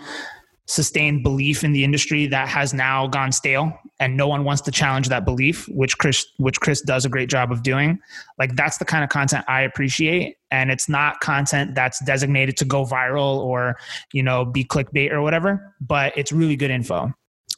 sustained 0.66 1.22
belief 1.22 1.64
in 1.64 1.72
the 1.72 1.84
industry 1.84 2.26
that 2.26 2.48
has 2.48 2.72
now 2.72 3.06
gone 3.06 3.32
stale 3.32 3.72
and 4.00 4.16
no 4.16 4.26
one 4.26 4.44
wants 4.44 4.62
to 4.62 4.70
challenge 4.70 5.08
that 5.08 5.24
belief, 5.24 5.68
which 5.68 5.98
Chris 5.98 6.24
which 6.38 6.60
Chris 6.60 6.80
does 6.80 7.04
a 7.04 7.08
great 7.08 7.28
job 7.28 7.52
of 7.52 7.62
doing. 7.62 7.98
Like 8.38 8.56
that's 8.56 8.78
the 8.78 8.84
kind 8.84 9.04
of 9.04 9.10
content 9.10 9.44
I 9.48 9.62
appreciate, 9.62 10.36
and 10.50 10.70
it's 10.70 10.88
not 10.88 11.20
content 11.20 11.74
that's 11.74 12.04
designated 12.04 12.56
to 12.58 12.64
go 12.64 12.84
viral 12.84 13.38
or 13.38 13.76
you 14.12 14.22
know 14.22 14.44
be 14.44 14.64
clickbait 14.64 15.12
or 15.12 15.22
whatever, 15.22 15.74
but 15.80 16.16
it's 16.16 16.32
really 16.32 16.56
good 16.56 16.70
info. 16.70 17.12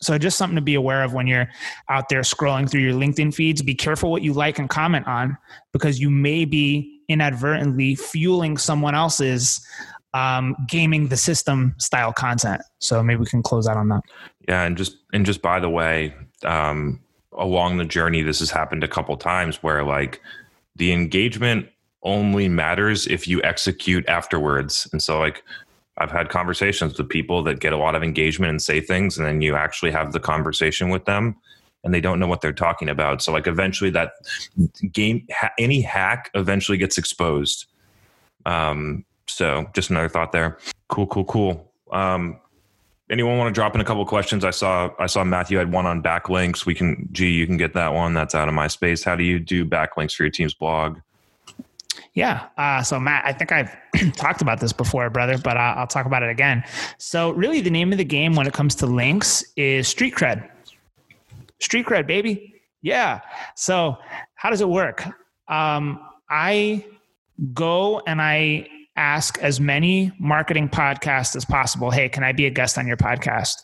So 0.05 0.19
just 0.19 0.39
something 0.39 0.57
to 0.57 0.63
be 0.63 0.75
aware 0.75 1.03
of 1.03 1.13
when 1.13 1.27
you're 1.27 1.49
out 1.89 2.09
there 2.09 2.21
scrolling 2.21 2.71
through 2.71 2.83
your 2.83 2.95
LinkedIn 2.95 3.35
feeds. 3.35 3.63
Be 3.63 3.75
careful 3.75 4.11
what 4.11 4.23
you 4.23 4.33
like 4.33 4.59
and 4.59 4.69
comment 4.69 5.07
on 5.07 5.37
because 5.73 6.01
you 6.01 6.11
may 6.11 6.45
be 6.45 7.01
inadvertently 7.09 7.95
fueling 7.95 8.57
someone 8.57 8.95
else's 8.95 9.65
um, 10.15 10.55
gaming 10.69 11.09
the 11.09 11.17
system 11.17 11.75
style 11.79 12.13
content. 12.13 12.63
So 12.79 13.03
maybe 13.03 13.21
we 13.21 13.27
can 13.27 13.43
close 13.43 13.67
out 13.67 13.77
on 13.77 13.89
that. 13.89 14.03
Yeah, 14.49 14.63
and 14.65 14.77
just 14.77 14.97
and 15.13 15.27
just 15.27 15.43
by 15.43 15.61
the 15.61 15.69
way, 15.69 16.15
um, 16.45 17.01
along 17.37 17.79
the 17.79 17.85
journey, 17.85 18.23
this 18.23 18.39
has 18.39 18.51
happened 18.51 18.85
a 18.85 18.89
couple 18.89 19.17
times 19.17 19.63
where 19.63 19.83
like 19.83 20.21
the 20.77 20.93
engagement 20.93 21.69
only 22.03 22.49
matters 22.49 23.07
if 23.07 23.27
you 23.27 23.43
execute 23.43 24.09
afterwards, 24.09 24.89
and 24.93 25.03
so 25.03 25.19
like 25.19 25.43
I've 25.99 26.11
had 26.11 26.29
conversations 26.29 26.99
with 26.99 27.09
people 27.09 27.43
that 27.45 27.61
get 27.61 27.73
a 27.73 27.77
lot 27.77 27.95
of 27.95 28.03
engagement 28.03 28.51
and 28.51 28.63
say 28.63 28.81
things, 28.81 29.17
and 29.17 29.27
then 29.27 29.41
you 29.41 29.55
actually 29.55 29.93
have 29.93 30.13
the 30.13 30.21
conversation 30.21 30.89
with 30.89 31.05
them, 31.05 31.37
and 31.85 31.95
they 31.95 32.01
don't 32.01 32.19
know 32.19 32.27
what 32.27 32.41
they're 32.41 32.53
talking 32.53 32.89
about. 32.89 33.23
So 33.23 33.33
like 33.33 33.47
eventually 33.47 33.91
that 33.91 34.13
game, 34.93 35.27
any 35.59 35.81
hack 35.81 36.31
eventually 36.35 36.79
gets 36.79 36.99
exposed. 36.99 37.67
Um, 38.45 39.05
so 39.27 39.67
just 39.75 39.91
another 39.91 40.09
thought 40.09 40.33
there. 40.33 40.59
Cool, 40.89 41.07
cool, 41.07 41.25
cool. 41.25 41.73
Um, 41.93 42.41
anyone 43.09 43.39
want 43.39 43.55
to 43.55 43.59
drop 43.59 43.75
in 43.75 43.81
a 43.81 43.85
couple 43.85 44.05
questions? 44.05 44.45
I 44.45 44.51
saw 44.51 44.91
I 44.99 45.07
saw 45.07 45.23
Matthew 45.25 45.59
had 45.59 45.73
one 45.73 45.87
on 45.87 46.03
backlinks. 46.03 46.67
We 46.67 46.75
can, 46.75 47.09
gee, 47.13 47.33
you 47.33 47.47
can 47.47 47.57
get 47.57 47.75
that 47.75 47.95
one. 47.95 48.15
That's 48.15 48.35
out 48.35 48.49
of 48.49 48.55
my 48.55 48.67
space. 48.67 49.05
How 49.05 49.15
do 49.15 49.23
you 49.23 49.39
do 49.39 49.65
backlinks 49.65 50.15
for 50.15 50.25
your 50.25 50.31
team's 50.31 50.55
blog? 50.55 50.99
Yeah. 52.15 52.47
Uh, 52.57 52.83
so, 52.83 53.01
Matt, 53.01 53.25
I 53.27 53.33
think 53.33 53.51
I've 53.51 53.77
talked 54.17 54.41
about 54.41 54.61
this 54.61 54.73
before, 54.73 55.11
brother, 55.11 55.37
but 55.37 55.57
uh, 55.57 55.75
I'll 55.77 55.87
talk 55.87 56.07
about 56.07 56.23
it 56.23 56.31
again. 56.31 56.65
So, 56.99 57.33
really, 57.33 57.61
the 57.61 57.71
name 57.71 57.91
of 57.93 57.99
the 57.99 58.05
game 58.05 58.35
when 58.37 58.47
it 58.47 58.53
comes 58.53 58.75
to 58.77 58.87
links 58.87 59.45
is 59.57 59.89
street 59.89 60.15
cred. 60.15 60.49
Street 61.61 61.87
cred, 61.87 62.07
baby. 62.07 62.55
Yeah. 62.83 63.21
So, 63.57 63.97
how 64.37 64.51
does 64.51 64.61
it 64.61 64.69
work? 64.69 65.05
Um, 65.49 66.01
I 66.31 66.85
go 67.53 68.01
and 68.07 68.23
I 68.23 68.69
ask 68.97 69.39
as 69.39 69.59
many 69.59 70.13
marketing 70.21 70.69
podcasts 70.69 71.35
as 71.35 71.45
possible. 71.45 71.91
Hey, 71.91 72.09
can 72.09 72.23
I 72.23 72.33
be 72.33 72.47
a 72.47 72.51
guest 72.51 72.79
on 72.79 72.87
your 72.87 72.97
podcast? 72.97 73.57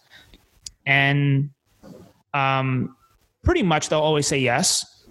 And 0.86 1.50
um, 2.34 2.96
pretty 3.44 3.62
much 3.62 3.88
they'll 3.90 4.00
always 4.00 4.26
say 4.26 4.38
yes. 4.38 5.04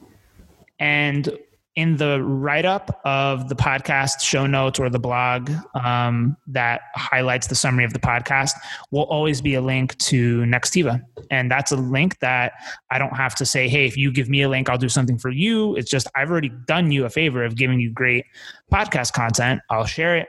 And 0.77 1.37
in 1.75 1.97
the 1.97 2.21
write 2.23 2.65
up 2.65 2.99
of 3.05 3.47
the 3.47 3.55
podcast 3.55 4.21
show 4.21 4.45
notes 4.45 4.79
or 4.79 4.89
the 4.89 4.99
blog 4.99 5.51
um, 5.75 6.35
that 6.47 6.81
highlights 6.95 7.47
the 7.47 7.55
summary 7.55 7.85
of 7.85 7.93
the 7.93 7.99
podcast 7.99 8.51
will 8.91 9.03
always 9.03 9.41
be 9.41 9.55
a 9.55 9.61
link 9.61 9.97
to 9.97 10.41
Nextiva. 10.41 11.01
And 11.31 11.49
that's 11.49 11.71
a 11.71 11.77
link 11.77 12.19
that 12.19 12.53
I 12.91 12.97
don't 12.97 13.15
have 13.15 13.35
to 13.35 13.45
say, 13.45 13.69
hey, 13.69 13.85
if 13.85 13.95
you 13.95 14.11
give 14.11 14.29
me 14.29 14.41
a 14.41 14.49
link, 14.49 14.69
I'll 14.69 14.77
do 14.77 14.89
something 14.89 15.17
for 15.17 15.29
you. 15.29 15.75
It's 15.75 15.89
just 15.89 16.07
I've 16.15 16.31
already 16.31 16.51
done 16.67 16.91
you 16.91 17.05
a 17.05 17.09
favor 17.09 17.43
of 17.43 17.55
giving 17.55 17.79
you 17.79 17.91
great 17.91 18.25
podcast 18.71 19.13
content. 19.13 19.61
I'll 19.69 19.85
share 19.85 20.17
it. 20.17 20.27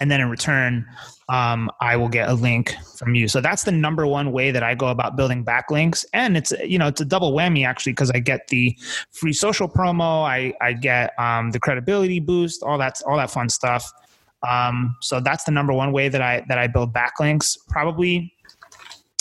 And 0.00 0.10
then 0.10 0.20
in 0.20 0.28
return, 0.28 0.86
um, 1.28 1.70
I 1.80 1.96
will 1.96 2.08
get 2.08 2.28
a 2.28 2.34
link 2.34 2.74
from 2.98 3.14
you. 3.14 3.28
So 3.28 3.40
that's 3.40 3.64
the 3.64 3.72
number 3.72 4.06
one 4.06 4.30
way 4.30 4.50
that 4.50 4.62
I 4.62 4.74
go 4.74 4.88
about 4.88 5.16
building 5.16 5.44
backlinks, 5.44 6.04
and 6.12 6.36
it's 6.36 6.52
you 6.64 6.78
know 6.78 6.86
it's 6.86 7.00
a 7.00 7.04
double 7.04 7.32
whammy 7.32 7.66
actually 7.66 7.92
because 7.92 8.10
I 8.10 8.20
get 8.20 8.48
the 8.48 8.76
free 9.10 9.32
social 9.32 9.68
promo, 9.68 10.24
I 10.24 10.54
I 10.60 10.72
get 10.72 11.18
um, 11.18 11.50
the 11.50 11.58
credibility 11.58 12.20
boost, 12.20 12.62
all 12.62 12.78
that 12.78 13.00
all 13.06 13.16
that 13.16 13.30
fun 13.30 13.48
stuff. 13.48 13.90
Um, 14.48 14.94
so 15.00 15.18
that's 15.18 15.44
the 15.44 15.50
number 15.50 15.72
one 15.72 15.92
way 15.92 16.08
that 16.08 16.22
I 16.22 16.44
that 16.48 16.58
I 16.58 16.66
build 16.66 16.92
backlinks. 16.92 17.56
Probably 17.68 18.32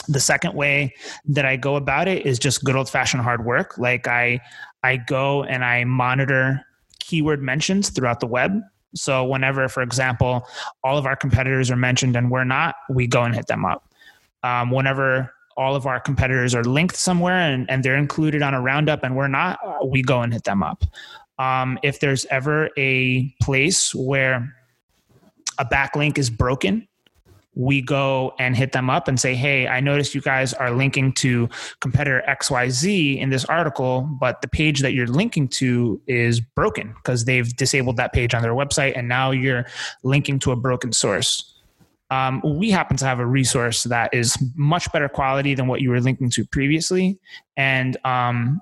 the 0.08 0.20
second 0.20 0.54
way 0.54 0.94
that 1.26 1.46
I 1.46 1.56
go 1.56 1.76
about 1.76 2.08
it 2.08 2.26
is 2.26 2.38
just 2.38 2.64
good 2.64 2.76
old 2.76 2.90
fashioned 2.90 3.24
hard 3.24 3.46
work. 3.46 3.78
Like 3.78 4.08
I 4.08 4.40
I 4.84 4.98
go 4.98 5.44
and 5.44 5.66
I 5.66 5.84
monitor 5.86 6.64
keyword 7.00 7.42
mentions 7.42 7.90
throughout 7.90 8.20
the 8.20 8.28
web. 8.28 8.62
So 8.96 9.24
whenever, 9.26 9.68
for 9.68 9.84
example, 9.84 10.48
all 10.84 10.98
of 10.98 11.06
our 11.06 11.16
competitors 11.16 11.70
are 11.70 11.76
mentioned 11.76 12.16
and 12.16 12.32
we're 12.32 12.44
not, 12.44 12.76
we 12.90 13.08
go 13.08 13.24
and 13.24 13.36
hit 13.36 13.48
them 13.48 13.66
up. 13.66 13.88
Um, 14.44 14.72
whenever 14.72 15.34
all 15.58 15.76
of 15.76 15.86
our 15.86 16.00
competitors 16.00 16.54
are 16.54 16.64
linked 16.64 16.96
somewhere 16.96 17.40
and, 17.40 17.70
and 17.70 17.84
they're 17.84 17.98
included 17.98 18.42
on 18.42 18.54
a 18.54 18.62
roundup 18.62 19.04
and 19.04 19.16
we're 19.16 19.28
not, 19.28 19.60
we 19.88 20.02
go 20.02 20.22
and 20.22 20.34
hit 20.34 20.44
them 20.44 20.64
up. 20.64 20.84
Um, 21.40 21.78
if 21.84 22.00
there's 22.00 22.26
ever 22.26 22.70
a 22.78 23.34
place 23.42 23.94
where 23.94 24.54
a 25.58 25.66
backlink 25.66 26.18
is 26.18 26.30
broken, 26.30 26.88
we 27.56 27.82
go 27.82 28.34
and 28.38 28.56
hit 28.56 28.74
them 28.74 28.90
up 28.90 29.08
and 29.08 29.20
say, 29.20 29.34
Hey, 29.34 29.68
I 29.68 29.80
noticed 29.80 30.14
you 30.14 30.22
guys 30.22 30.54
are 30.54 30.72
linking 30.72 31.14
to 31.14 31.50
competitor 31.80 32.22
XYZ 32.28 33.18
in 33.18 33.30
this 33.30 33.46
article, 33.46 34.02
but 34.20 34.42
the 34.42 34.48
page 34.48 34.82
that 34.82 34.94
you're 34.94 35.08
linking 35.08 35.48
to 35.50 36.02
is 36.08 36.40
broken 36.40 36.94
because 36.96 37.26
they've 37.26 37.56
disabled 37.56 37.98
that 37.98 38.14
page 38.14 38.34
on 38.34 38.42
their 38.42 38.54
website 38.54 38.98
and 38.98 39.08
now 39.08 39.32
you're 39.32 39.66
linking 40.04 40.38
to 40.40 40.52
a 40.52 40.56
broken 40.56 40.92
source. 40.92 41.54
Um, 42.12 42.42
we 42.44 42.70
happen 42.70 42.98
to 42.98 43.06
have 43.06 43.20
a 43.20 43.26
resource 43.26 43.84
that 43.84 44.14
is 44.14 44.38
much 44.56 44.92
better 44.92 45.10
quality 45.10 45.56
than 45.56 45.68
what 45.68 45.82
you 45.82 45.90
were 45.90 46.02
linking 46.02 46.30
to 46.32 46.46
previously. 46.46 47.18
And 47.58 47.98
um, 48.06 48.62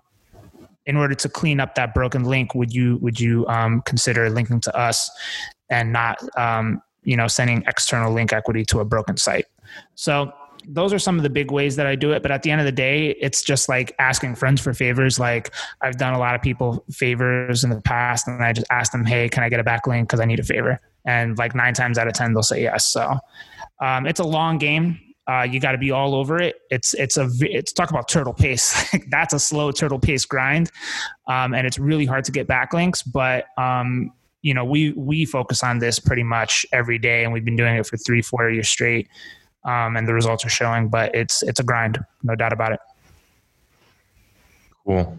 in 0.86 0.96
order 0.96 1.16
to 1.16 1.30
clean 1.30 1.60
up 1.60 1.76
that 1.76 1.94
broken 1.94 2.24
link, 2.24 2.56
would 2.56 2.74
you 2.74 2.98
would 2.98 3.20
you 3.20 3.46
um, 3.48 3.82
consider 3.82 4.30
linking 4.30 4.62
to 4.62 4.78
us 4.78 5.10
and 5.70 5.92
not 5.92 6.20
um, 6.38 6.82
you 7.04 7.18
know 7.18 7.28
sending 7.28 7.64
external 7.68 8.14
link 8.14 8.34
equity 8.34 8.64
to 8.66 8.80
a 8.80 8.86
broken 8.86 9.18
site 9.18 9.46
so 9.96 10.32
those 10.68 10.94
are 10.94 11.00
some 11.00 11.18
of 11.18 11.24
the 11.24 11.30
big 11.30 11.52
ways 11.52 11.76
that 11.76 11.86
I 11.86 11.96
do 11.96 12.12
it. 12.12 12.22
But 12.22 12.32
at 12.32 12.44
the 12.44 12.52
end 12.52 12.62
of 12.62 12.66
the 12.66 12.72
day, 12.72 13.10
it's 13.20 13.44
just 13.44 13.70
like 13.70 13.94
asking 14.00 14.36
friends 14.36 14.62
for 14.62 14.74
favors. 14.74 15.20
Like 15.20 15.52
I've 15.82 15.98
done 15.98 16.14
a 16.14 16.20
lot 16.20 16.36
of 16.36 16.42
people 16.42 16.84
favors 16.92 17.64
in 17.64 17.70
the 17.70 17.82
past, 17.82 18.28
and 18.28 18.44
I 18.44 18.54
just 18.54 18.68
ask 18.70 18.92
them, 18.92 19.06
"Hey, 19.06 19.30
can 19.30 19.44
I 19.44 19.50
get 19.50 19.60
a 19.60 19.64
backlink 19.64 20.04
because 20.04 20.20
I 20.20 20.26
need 20.26 20.40
a 20.40 20.44
favor?" 20.44 20.80
And 21.06 21.38
like 21.38 21.56
nine 21.56 21.74
times 21.74 21.98
out 21.98 22.08
of 22.08 22.14
ten, 22.14 22.34
they'll 22.34 22.44
say 22.44 22.62
yes. 22.62 22.88
So 22.88 23.18
um, 23.80 24.06
it's 24.06 24.20
a 24.20 24.26
long 24.26 24.58
game. 24.58 25.00
Uh, 25.26 25.48
you 25.50 25.60
got 25.60 25.72
to 25.72 25.78
be 25.78 25.92
all 25.92 26.16
over 26.16 26.42
it. 26.42 26.56
It's 26.70 26.94
it's 26.94 27.18
a 27.18 27.30
it's 27.42 27.72
talk 27.74 27.90
about 27.90 28.08
turtle 28.08 28.34
pace. 28.34 28.74
Like 28.94 29.10
that's 29.10 29.34
a 29.34 29.40
slow 29.40 29.72
turtle 29.72 30.00
pace 30.00 30.26
grind, 30.26 30.72
um, 31.28 31.54
and 31.54 31.66
it's 31.66 31.80
really 31.80 32.06
hard 32.06 32.26
to 32.26 32.32
get 32.32 32.48
backlinks. 32.48 33.04
But 33.10 33.46
um, 33.58 34.12
you 34.44 34.54
know, 34.54 34.64
we 34.64 34.92
we 34.92 35.26
focus 35.26 35.64
on 35.64 35.80
this 35.80 35.98
pretty 35.98 36.22
much 36.22 36.66
every 36.72 37.00
day, 37.00 37.24
and 37.24 37.34
we've 37.34 37.46
been 37.46 37.56
doing 37.56 37.78
it 37.78 37.88
for 37.88 37.98
three, 37.98 38.22
four 38.22 38.50
years 38.50 38.70
straight, 38.70 39.08
um, 39.64 39.98
and 39.98 40.08
the 40.08 40.14
results 40.14 40.46
are 40.46 40.50
showing. 40.50 40.90
But 40.90 41.16
it's 41.16 41.42
it's 41.42 41.60
a 41.60 41.64
grind, 41.64 41.98
no 42.22 42.36
doubt 42.36 42.54
about 42.54 42.74
it. 42.74 42.80
Cool. 44.86 45.18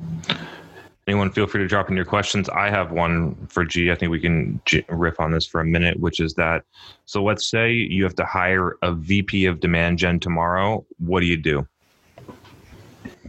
Anyone 1.06 1.30
feel 1.30 1.46
free 1.46 1.60
to 1.60 1.66
drop 1.66 1.90
in 1.90 1.96
your 1.96 2.04
questions. 2.04 2.48
I 2.50 2.70
have 2.70 2.92
one 2.92 3.34
for 3.48 3.64
G. 3.64 3.90
I 3.90 3.94
think 3.94 4.10
we 4.10 4.20
can 4.20 4.60
riff 4.88 5.20
on 5.20 5.32
this 5.32 5.46
for 5.46 5.60
a 5.60 5.64
minute, 5.64 5.98
which 6.00 6.20
is 6.20 6.34
that. 6.34 6.64
So 7.06 7.22
let's 7.22 7.50
say 7.50 7.72
you 7.72 8.04
have 8.04 8.14
to 8.16 8.24
hire 8.24 8.76
a 8.82 8.92
VP 8.92 9.46
of 9.46 9.60
demand 9.60 9.98
gen 9.98 10.20
tomorrow. 10.20 10.84
What 10.98 11.20
do 11.20 11.26
you 11.26 11.36
do? 11.36 11.66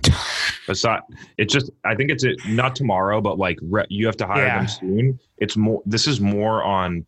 Aside, 0.68 1.01
it's 1.38 1.53
just 1.53 1.72
I 1.84 1.95
think 1.95 2.11
it's 2.11 2.24
a, 2.24 2.36
not 2.47 2.76
tomorrow, 2.76 3.22
but 3.22 3.38
like 3.38 3.57
re, 3.61 3.86
you 3.89 4.05
have 4.05 4.18
to 4.18 4.28
hire 4.28 4.45
yeah. 4.45 4.57
them 4.57 4.68
soon. 4.68 5.20
It's 5.38 5.55
more. 5.55 5.82
This 5.86 6.07
is 6.07 6.20
more 6.20 6.63
on 6.63 7.05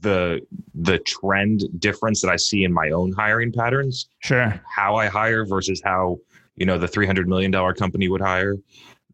the 0.00 0.40
the 0.74 0.98
trend 1.00 1.64
difference 1.78 2.20
that 2.22 2.30
I 2.30 2.36
see 2.36 2.64
in 2.64 2.72
my 2.72 2.90
own 2.90 3.12
hiring 3.12 3.52
patterns. 3.52 4.08
Sure. 4.20 4.60
How 4.68 4.96
I 4.96 5.06
hire 5.06 5.44
versus 5.44 5.80
how 5.84 6.18
you 6.56 6.66
know 6.66 6.78
the 6.78 6.88
three 6.88 7.06
hundred 7.06 7.28
million 7.28 7.50
dollar 7.50 7.74
company 7.74 8.08
would 8.08 8.20
hire. 8.20 8.56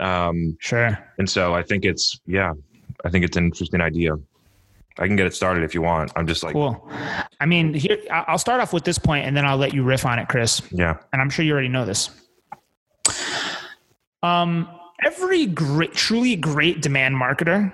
Um, 0.01 0.57
sure. 0.61 0.99
And 1.19 1.29
so 1.29 1.55
I 1.55 1.63
think 1.63 1.85
it's 1.85 2.21
yeah, 2.27 2.53
I 3.05 3.11
think 3.11 3.25
it's 3.25 3.37
an 3.37 3.45
interesting 3.45 3.81
idea. 3.81 4.15
I 4.99 5.07
can 5.07 5.17
get 5.17 5.27
it 5.27 5.35
started 5.35 5.65
if 5.65 5.75
you 5.75 5.83
want. 5.83 6.13
I'm 6.17 6.27
just 6.27 6.43
like 6.43 6.53
cool. 6.53 6.89
I 7.41 7.47
mean, 7.47 7.75
here 7.75 7.99
I'll 8.11 8.39
start 8.39 8.61
off 8.61 8.73
with 8.73 8.85
this 8.85 8.99
point, 8.99 9.27
and 9.27 9.37
then 9.37 9.45
I'll 9.45 9.57
let 9.57 9.73
you 9.75 9.83
riff 9.83 10.05
on 10.05 10.19
it, 10.19 10.29
Chris. 10.29 10.63
Yeah. 10.71 10.97
And 11.13 11.23
I'm 11.23 11.31
sure 11.31 11.45
you 11.45 11.53
already 11.53 11.69
know 11.69 11.85
this. 11.85 12.11
Um, 14.23 14.69
every 15.05 15.47
great, 15.47 15.93
truly 15.95 16.37
great 16.37 16.81
demand 16.81 17.17
marketer 17.17 17.73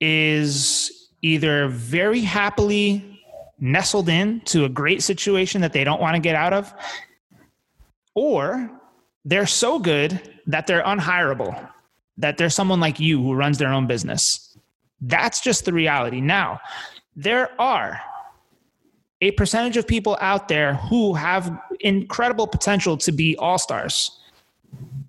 is 0.00 1.10
either 1.22 1.68
very 1.68 2.20
happily 2.20 3.20
nestled 3.60 4.08
in 4.08 4.40
to 4.40 4.64
a 4.64 4.68
great 4.68 5.02
situation 5.02 5.60
that 5.60 5.72
they 5.72 5.84
don't 5.84 6.00
want 6.00 6.16
to 6.16 6.20
get 6.20 6.34
out 6.34 6.52
of, 6.52 6.72
or 8.14 8.70
they're 9.24 9.46
so 9.46 9.78
good 9.78 10.20
that 10.46 10.66
they're 10.66 10.82
unhireable, 10.82 11.68
that 12.16 12.38
there's 12.38 12.54
someone 12.54 12.80
like 12.80 12.98
you 12.98 13.22
who 13.22 13.34
runs 13.34 13.58
their 13.58 13.72
own 13.72 13.86
business. 13.86 14.56
That's 15.00 15.40
just 15.40 15.64
the 15.64 15.72
reality. 15.72 16.20
Now, 16.20 16.60
there 17.14 17.50
are 17.60 18.00
a 19.20 19.30
percentage 19.32 19.76
of 19.76 19.86
people 19.86 20.18
out 20.20 20.48
there 20.48 20.74
who 20.74 21.14
have 21.14 21.56
incredible 21.80 22.46
potential 22.46 22.96
to 22.96 23.12
be 23.12 23.36
all 23.36 23.58
stars 23.58 24.18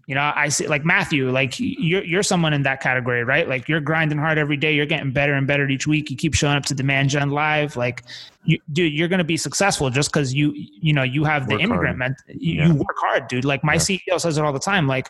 You 0.06 0.16
know, 0.16 0.34
I 0.36 0.50
see 0.50 0.68
like 0.68 0.84
Matthew, 0.84 1.32
like 1.32 1.54
you're 1.60 2.04
you're 2.04 2.24
someone 2.24 2.52
in 2.54 2.64
that 2.64 2.82
category, 2.82 3.24
right? 3.24 3.48
Like 3.48 3.70
you're 3.70 3.80
grinding 3.80 4.18
hard 4.18 4.38
every 4.38 4.58
day. 4.58 4.76
You're 4.76 4.86
getting 4.86 5.12
better 5.12 5.34
and 5.34 5.48
better 5.48 5.68
each 5.70 5.88
week. 5.88 6.10
You 6.12 6.18
keep 6.18 6.34
showing 6.34 6.58
up 6.58 6.66
to 6.66 6.76
Demand 6.76 7.10
Gen 7.10 7.30
Live. 7.30 7.78
Like, 7.78 8.04
you, 8.44 8.60
dude, 8.74 8.92
you're 8.92 9.08
gonna 9.08 9.24
be 9.24 9.38
successful 9.38 9.90
just 9.90 10.12
because 10.12 10.34
you 10.34 10.52
you 10.56 10.92
know 10.92 11.04
you 11.04 11.24
have 11.24 11.48
the 11.48 11.54
Work 11.56 11.62
immigrant 11.64 11.98
ment- 11.98 12.18
you, 12.28 12.56
Yeah. 12.56 12.68
you 12.68 12.74
work 12.76 12.98
hard, 13.00 13.30
dude. 13.30 13.46
Like 13.46 13.64
my 13.64 13.76
Yeah. 13.76 13.80
CEO 13.80 14.20
says 14.20 14.38
it 14.38 14.44
all 14.44 14.52
the 14.52 14.60
time. 14.60 14.88
Like, 14.88 15.10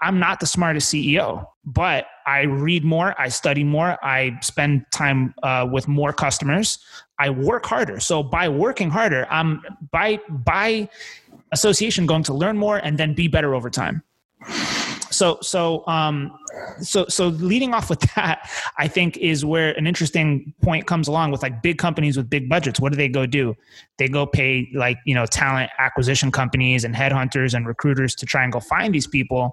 I'm 0.00 0.18
not 0.18 0.40
the 0.40 0.46
smartest 0.46 0.92
CEO, 0.92 1.46
but 1.64 2.06
I 2.26 2.42
read 2.42 2.82
more, 2.84 3.14
I 3.20 3.28
study 3.28 3.62
more, 3.64 3.96
I 4.02 4.38
spend 4.42 4.86
time 4.92 5.34
uh, 5.42 5.68
with 5.70 5.86
more 5.88 6.12
customers. 6.12 6.78
I 7.18 7.28
work 7.28 7.66
harder. 7.66 8.00
So 8.00 8.22
by 8.22 8.48
working 8.48 8.88
harder, 8.90 9.26
I'm 9.30 9.62
by 9.92 10.18
by 10.30 10.88
association 11.52 12.06
going 12.06 12.22
to 12.24 12.34
learn 12.34 12.56
more 12.56 12.78
and 12.78 12.98
then 12.98 13.14
be 13.14 13.28
better 13.28 13.54
over 13.54 13.70
time. 13.70 14.02
So 15.10 15.38
so 15.42 15.86
um 15.86 16.32
so 16.80 17.04
so 17.08 17.28
leading 17.28 17.74
off 17.74 17.90
with 17.90 18.00
that, 18.16 18.48
I 18.78 18.88
think 18.88 19.16
is 19.18 19.44
where 19.44 19.72
an 19.72 19.86
interesting 19.86 20.54
point 20.62 20.86
comes 20.86 21.08
along 21.08 21.30
with 21.30 21.42
like 21.42 21.62
big 21.62 21.78
companies 21.78 22.16
with 22.16 22.30
big 22.30 22.48
budgets. 22.48 22.80
What 22.80 22.92
do 22.92 22.96
they 22.96 23.08
go 23.08 23.26
do? 23.26 23.54
They 23.98 24.08
go 24.08 24.26
pay 24.26 24.68
like 24.74 24.98
you 25.04 25.14
know 25.14 25.26
talent 25.26 25.70
acquisition 25.78 26.30
companies 26.30 26.84
and 26.84 26.94
headhunters 26.94 27.54
and 27.54 27.66
recruiters 27.66 28.14
to 28.16 28.26
try 28.26 28.44
and 28.44 28.52
go 28.52 28.60
find 28.60 28.94
these 28.94 29.06
people. 29.06 29.52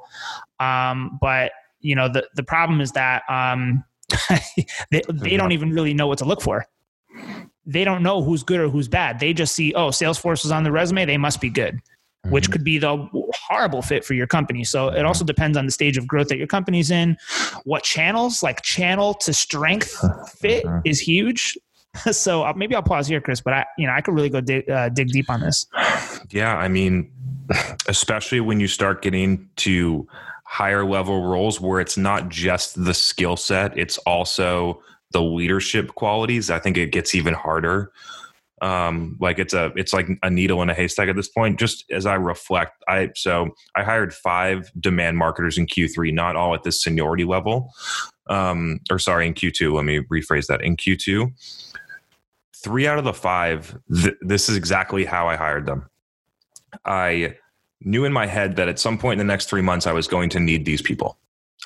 Um, 0.60 1.18
but 1.22 1.52
you 1.82 1.96
know 1.96 2.08
the 2.08 2.28
the 2.36 2.44
problem 2.44 2.80
is 2.80 2.92
that 2.94 3.24
um, 3.30 3.84
they 4.92 5.02
they 5.12 5.38
don't 5.38 5.52
even 5.52 5.72
really 5.72 5.94
know 5.94 6.08
what 6.08 6.20
to 6.20 6.26
look 6.26 6.42
for. 6.42 6.66
They 7.68 7.84
don't 7.84 8.02
know 8.02 8.24
who's 8.24 8.42
good 8.42 8.60
or 8.60 8.70
who's 8.70 8.88
bad. 8.88 9.20
They 9.20 9.34
just 9.34 9.54
see 9.54 9.74
oh 9.76 9.90
Salesforce 9.90 10.44
is 10.46 10.52
on 10.52 10.64
the 10.64 10.72
resume, 10.72 11.06
they 11.06 11.18
must 11.18 11.40
be 11.40 11.50
good 11.50 11.80
which 12.30 12.52
could 12.52 12.64
be 12.64 12.78
the 12.78 13.08
horrible 13.34 13.82
fit 13.82 14.04
for 14.04 14.14
your 14.14 14.28
company. 14.28 14.64
So 14.64 14.90
it 14.90 15.06
also 15.06 15.24
depends 15.24 15.58
on 15.58 15.66
the 15.66 15.72
stage 15.72 15.98
of 15.98 16.08
growth 16.08 16.28
that 16.30 16.38
your 16.38 16.48
company's 16.48 16.92
in, 16.92 17.18
what 17.64 17.84
channels, 17.84 18.44
like 18.44 18.62
channel 18.62 19.14
to 19.16 19.34
strength 19.34 19.96
fit 20.40 20.66
is 20.86 21.00
huge. 21.00 21.58
So 22.12 22.44
uh, 22.44 22.54
maybe 22.56 22.76
I'll 22.76 22.84
pause 22.84 23.08
here, 23.08 23.20
Chris, 23.20 23.42
but 23.42 23.54
I, 23.54 23.66
you 23.76 23.88
know, 23.88 23.94
I 23.94 24.02
could 24.02 24.14
really 24.14 24.30
go 24.30 24.40
dig, 24.40 24.70
uh, 24.70 24.90
dig 24.90 25.08
deep 25.08 25.32
on 25.32 25.40
this. 25.40 25.66
Yeah, 26.30 26.56
I 26.56 26.68
mean, 26.68 27.12
especially 27.88 28.40
when 28.40 28.60
you 28.60 28.68
start 28.68 29.02
getting 29.02 29.50
to 29.56 30.08
higher 30.44 30.86
level 30.86 31.24
roles 31.26 31.60
where 31.60 31.80
it's 31.80 31.98
not 31.98 32.30
just 32.30 32.84
the 32.86 32.94
skill 32.94 33.36
set, 33.36 33.76
it's 33.76 33.98
also 34.00 34.84
the 35.12 35.22
leadership 35.22 35.96
qualities. 35.96 36.50
I 36.50 36.60
think 36.60 36.78
it 36.78 36.92
gets 36.92 37.16
even 37.16 37.34
harder. 37.34 37.92
Um, 38.62 39.18
like 39.20 39.38
it's 39.38 39.54
a 39.54 39.72
it's 39.76 39.94
like 39.94 40.08
a 40.24 40.30
needle 40.30 40.64
in 40.64 40.70
a 40.70 40.74
haystack 40.74 41.10
at 41.10 41.16
this 41.16 41.30
point. 41.30 41.60
Just 41.60 41.86
as 41.92 42.06
I 42.06 42.16
reflect, 42.16 42.84
I 42.88 43.12
so 43.16 43.50
I 43.76 43.84
hired 43.84 44.14
five 44.14 44.72
demand 44.80 45.18
marketers 45.18 45.58
in 45.58 45.68
Q3, 45.68 46.14
not 46.14 46.36
all 46.36 46.56
at 46.56 46.64
this 46.64 46.82
seniority 46.82 47.24
level. 47.24 47.72
Um, 48.30 48.80
or 48.90 49.00
sorry, 49.00 49.28
in 49.28 49.36
Q2. 49.36 49.74
Let 49.74 49.86
me 49.86 50.00
rephrase 50.12 50.48
that. 50.48 50.62
In 50.62 50.76
Q2, 50.76 51.32
three 52.56 52.88
out 52.88 52.98
of 52.98 53.06
the 53.06 53.14
five, 53.14 53.78
th- 53.94 54.16
this 54.22 54.50
is 54.50 54.58
exactly 54.58 55.06
how 55.06 55.28
I 55.28 55.36
hired 55.36 55.66
them. 55.66 55.88
I 56.84 57.36
knew 57.82 58.06
in 58.06 58.12
my 58.12 58.26
head 58.26 58.56
that 58.56 58.68
at 58.68 58.80
some 58.80 58.98
point 58.98 59.20
in 59.22 59.28
the 59.28 59.32
next 59.32 59.50
three 59.50 59.62
months, 59.62 59.88
I 59.88 59.94
was 59.94 60.08
going 60.08 60.30
to 60.32 60.40
need 60.40 60.66
these 60.66 60.82
people. 60.82 61.18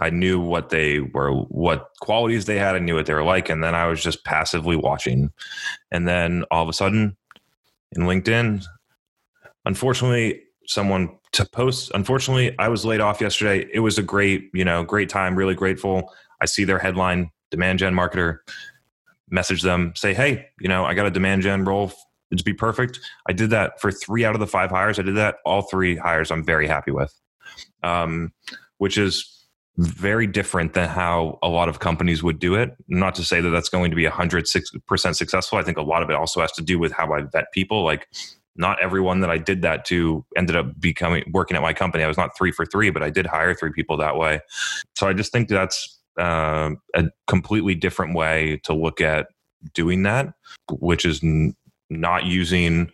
I 0.02 0.10
knew 0.10 0.40
what 0.40 0.70
they 0.70 1.00
were, 1.00 1.32
what 1.32 1.90
qualities 2.02 2.46
they 2.46 2.58
had. 2.58 2.76
I 2.76 2.80
knew 2.80 2.96
what 2.96 3.06
they 3.06 3.14
were 3.14 3.24
like. 3.24 3.50
And 3.50 3.64
then 3.64 3.76
I 3.76 3.86
was 3.86 4.02
just 4.02 4.26
passively 4.26 4.76
watching. 4.76 5.32
And 5.92 6.08
then 6.08 6.44
all 6.50 6.64
of 6.64 6.70
a 6.70 6.74
sudden 6.74 7.16
in 7.96 8.04
LinkedIn, 8.04 8.66
unfortunately, 9.66 10.42
someone 10.66 11.18
to 11.34 11.46
post, 11.46 11.92
unfortunately, 11.94 12.58
I 12.58 12.68
was 12.68 12.84
laid 12.84 13.00
off 13.00 13.22
yesterday. 13.22 13.70
It 13.72 13.82
was 13.82 14.00
a 14.00 14.04
great, 14.04 14.50
you 14.54 14.66
know, 14.66 14.84
great 14.84 15.08
time, 15.08 15.36
really 15.36 15.56
grateful. 15.56 16.12
I 16.42 16.46
see 16.46 16.64
their 16.64 16.80
headline, 16.80 17.30
demand 17.52 17.80
gen 17.80 17.94
marketer, 17.94 18.40
message 19.30 19.62
them, 19.62 19.94
say, 19.96 20.14
hey, 20.16 20.48
you 20.60 20.68
know, 20.68 20.84
I 20.84 20.96
got 20.96 21.06
a 21.06 21.12
demand 21.12 21.44
gen 21.44 21.64
role 21.64 21.94
to 22.36 22.44
be 22.44 22.54
perfect. 22.54 23.00
I 23.28 23.34
did 23.34 23.52
that 23.52 23.80
for 23.80 23.92
three 23.92 24.26
out 24.26 24.34
of 24.34 24.40
the 24.40 24.48
five 24.48 24.72
hires. 24.72 24.98
I 24.98 25.04
did 25.04 25.18
that 25.18 25.36
all 25.46 25.62
three 25.62 25.96
hires. 25.96 26.32
I'm 26.32 26.44
very 26.44 26.68
happy 26.68 26.92
with, 26.92 27.14
um, 27.84 28.32
which 28.78 28.98
is 28.98 29.41
very 29.78 30.28
different 30.28 30.74
than 30.74 30.90
how 30.90 31.40
a 31.42 31.48
lot 31.48 31.70
of 31.70 31.80
companies 31.80 32.22
would 32.22 32.40
do 32.40 32.56
it. 32.56 32.76
Not 32.88 33.16
to 33.16 33.24
say 33.24 33.42
that 33.42 33.50
that's 33.50 33.70
going 33.70 33.90
to 33.92 33.96
be 33.96 34.06
hundred 34.06 34.46
percent 34.88 35.16
successful. 35.16 35.58
I 35.58 35.64
think 35.64 35.78
a 35.78 35.82
lot 35.82 36.04
of 36.04 36.10
it 36.10 36.16
also 36.16 36.42
has 36.42 36.52
to 36.54 36.62
do 36.62 36.78
with 36.78 36.92
how 36.92 37.14
I 37.14 37.22
vet 37.22 37.52
people. 37.54 37.84
Like, 37.84 38.08
not 38.56 38.82
everyone 38.82 39.22
that 39.22 39.32
I 39.32 39.38
did 39.38 39.62
that 39.62 39.86
to 39.86 40.26
ended 40.36 40.56
up 40.56 40.80
becoming 40.80 41.24
working 41.32 41.56
at 41.56 41.64
my 41.64 41.74
company. 41.74 42.04
I 42.04 42.08
was 42.08 42.18
not 42.18 42.38
three 42.38 42.52
for 42.52 42.66
three, 42.66 42.90
but 42.90 43.02
I 43.02 43.10
did 43.10 43.26
hire 43.26 43.56
three 43.56 43.72
people 43.72 43.98
that 43.98 44.18
way. 44.18 44.42
So 44.96 45.08
I 45.08 45.14
just 45.14 45.32
think 45.32 45.48
that's 45.48 46.00
uh, 46.20 46.72
a 46.94 47.06
completely 47.28 47.76
different 47.76 48.14
way 48.14 48.60
to 48.64 48.74
look 48.74 49.00
at 49.00 49.28
doing 49.74 50.04
that, 50.04 50.34
which 50.70 51.06
is 51.06 51.24
n- 51.24 51.56
not 51.90 52.26
using 52.26 52.92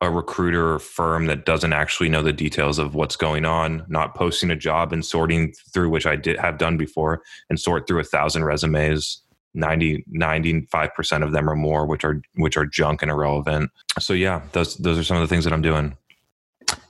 a 0.00 0.10
recruiter 0.10 0.74
or 0.74 0.78
firm 0.78 1.26
that 1.26 1.44
doesn't 1.44 1.72
actually 1.72 2.08
know 2.08 2.22
the 2.22 2.32
details 2.32 2.78
of 2.78 2.94
what's 2.94 3.16
going 3.16 3.44
on, 3.44 3.84
not 3.88 4.14
posting 4.14 4.50
a 4.50 4.56
job 4.56 4.92
and 4.92 5.04
sorting 5.04 5.52
through, 5.72 5.90
which 5.90 6.06
I 6.06 6.14
did 6.14 6.38
have 6.38 6.58
done 6.58 6.76
before, 6.76 7.22
and 7.50 7.58
sort 7.58 7.86
through 7.86 8.00
a 8.00 8.04
thousand 8.04 8.44
resumes. 8.44 9.22
90 9.54 10.04
95% 10.14 11.24
of 11.24 11.32
them 11.32 11.48
or 11.48 11.56
more 11.56 11.86
which 11.86 12.04
are 12.04 12.20
which 12.34 12.56
are 12.58 12.66
junk 12.66 13.00
and 13.00 13.10
irrelevant 13.10 13.70
so 13.98 14.12
yeah 14.12 14.42
those 14.52 14.76
those 14.76 14.98
are 14.98 15.02
some 15.02 15.16
of 15.16 15.22
the 15.22 15.26
things 15.26 15.42
that 15.42 15.54
i'm 15.54 15.62
doing 15.62 15.96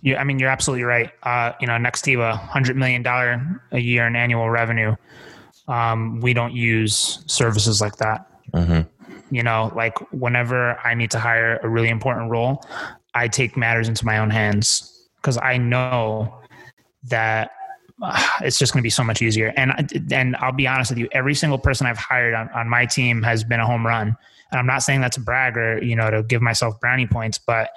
You, 0.02 0.16
I 0.16 0.24
mean, 0.24 0.38
you're 0.38 0.48
absolutely 0.50 0.84
right. 0.84 1.10
Uh, 1.22 1.52
you 1.60 1.66
know, 1.66 1.78
next 1.78 2.02
to 2.02 2.14
a 2.22 2.34
hundred 2.34 2.76
million 2.76 3.02
dollar 3.02 3.62
a 3.72 3.78
year 3.78 4.06
in 4.06 4.16
annual 4.16 4.50
revenue. 4.50 4.94
Um, 5.66 6.20
we 6.20 6.32
don't 6.32 6.54
use 6.54 7.22
services 7.26 7.80
like 7.80 7.96
that. 7.96 8.26
mm-hmm. 8.52 8.88
You 9.30 9.42
know, 9.42 9.70
like 9.74 9.98
whenever 10.12 10.78
I 10.78 10.94
need 10.94 11.10
to 11.10 11.18
hire 11.18 11.60
a 11.62 11.68
really 11.68 11.90
important 11.90 12.30
role, 12.30 12.64
I 13.14 13.28
take 13.28 13.56
matters 13.56 13.88
into 13.88 14.04
my 14.04 14.18
own 14.18 14.30
hands 14.30 15.08
because 15.16 15.38
I 15.38 15.56
know 15.56 16.40
that 17.04 17.50
uh, 18.02 18.28
it's 18.42 18.58
just 18.58 18.72
going 18.72 18.80
to 18.80 18.86
be 18.86 18.90
so 18.90 19.02
much 19.02 19.22
easier. 19.22 19.52
And 19.56 19.90
and 20.12 20.36
I'll 20.36 20.52
be 20.52 20.66
honest 20.66 20.90
with 20.90 20.98
you, 20.98 21.08
every 21.12 21.34
single 21.34 21.58
person 21.58 21.86
I've 21.86 21.98
hired 21.98 22.34
on, 22.34 22.48
on 22.50 22.68
my 22.68 22.86
team 22.86 23.22
has 23.22 23.44
been 23.44 23.60
a 23.60 23.66
home 23.66 23.86
run. 23.86 24.16
And 24.50 24.58
I'm 24.58 24.66
not 24.66 24.82
saying 24.82 25.00
that 25.02 25.12
to 25.12 25.20
brag 25.20 25.56
or 25.56 25.82
you 25.82 25.96
know 25.96 26.10
to 26.10 26.22
give 26.22 26.42
myself 26.42 26.78
brownie 26.80 27.06
points, 27.06 27.38
but 27.38 27.70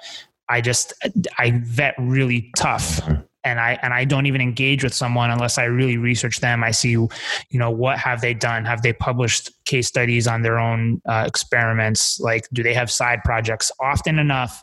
I 0.48 0.60
just 0.60 0.94
I 1.38 1.60
vet 1.64 1.94
really 1.98 2.50
tough. 2.56 3.00
And 3.44 3.58
I 3.58 3.76
and 3.82 3.92
I 3.92 4.04
don't 4.04 4.26
even 4.26 4.40
engage 4.40 4.84
with 4.84 4.94
someone 4.94 5.32
unless 5.32 5.58
I 5.58 5.64
really 5.64 5.96
research 5.96 6.38
them. 6.38 6.62
I 6.62 6.70
see, 6.70 6.90
you 6.90 7.10
know, 7.50 7.70
what 7.70 7.98
have 7.98 8.20
they 8.20 8.34
done? 8.34 8.64
Have 8.64 8.82
they 8.82 8.92
published 8.92 9.50
case 9.64 9.88
studies 9.88 10.28
on 10.28 10.42
their 10.42 10.60
own 10.60 11.02
uh, 11.08 11.24
experiments? 11.26 12.20
Like, 12.20 12.46
do 12.52 12.62
they 12.62 12.74
have 12.74 12.88
side 12.88 13.24
projects? 13.24 13.72
Often 13.80 14.20
enough, 14.20 14.62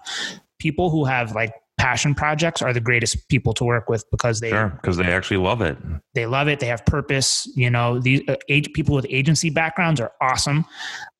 people 0.59 0.89
who 0.89 1.05
have 1.05 1.33
like 1.33 1.53
passion 1.77 2.13
projects 2.13 2.61
are 2.61 2.73
the 2.73 2.81
greatest 2.81 3.29
people 3.29 3.53
to 3.53 3.63
work 3.63 3.87
with 3.87 4.03
because 4.11 4.41
they 4.41 4.49
sure 4.49 4.69
because 4.81 4.97
they 4.97 5.05
actually 5.05 5.37
love 5.37 5.61
it. 5.61 5.77
They 6.13 6.25
love 6.25 6.47
it 6.49 6.59
they 6.59 6.67
have 6.67 6.85
purpose 6.85 7.49
you 7.55 7.69
know 7.69 7.99
these 7.99 8.21
uh, 8.27 8.35
age, 8.49 8.71
people 8.73 8.93
with 8.95 9.05
agency 9.09 9.49
backgrounds 9.49 10.01
are 10.01 10.11
awesome. 10.21 10.65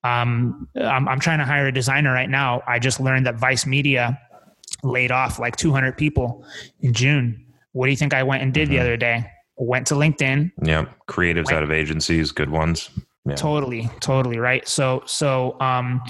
Um, 0.04 0.68
I'm, 0.76 1.08
I'm 1.08 1.20
trying 1.20 1.40
to 1.40 1.46
hire 1.46 1.68
a 1.68 1.72
designer 1.74 2.14
right 2.14 2.30
now. 2.30 2.62
I 2.68 2.80
just 2.80 3.00
learned 3.00 3.26
that 3.26 3.36
vice 3.40 3.66
media 3.66 4.18
laid 4.84 5.12
off 5.12 5.40
like 5.40 5.56
200 5.56 5.98
people 5.98 6.46
in 6.82 6.94
june. 6.94 7.46
What 7.72 7.86
do 7.86 7.92
you 7.92 7.98
think 7.98 8.14
i 8.14 8.24
went 8.24 8.44
and 8.44 8.54
did 8.54 8.70
the 8.70 8.76
Mhm. 8.78 8.82
other 8.82 8.98
day? 8.98 9.26
Went 9.58 9.88
to 9.88 9.94
linkedin. 9.96 10.52
Yeah 10.64 10.86
creatives 11.08 11.52
out 11.54 11.64
of 11.64 11.72
agencies 11.72 12.32
good 12.34 12.50
ones. 12.50 12.90
Yeah. 13.26 13.36
totally 13.36 13.90
totally 14.02 14.40
right? 14.40 14.68
So 14.68 15.04
so 15.06 15.56
um 15.62 16.02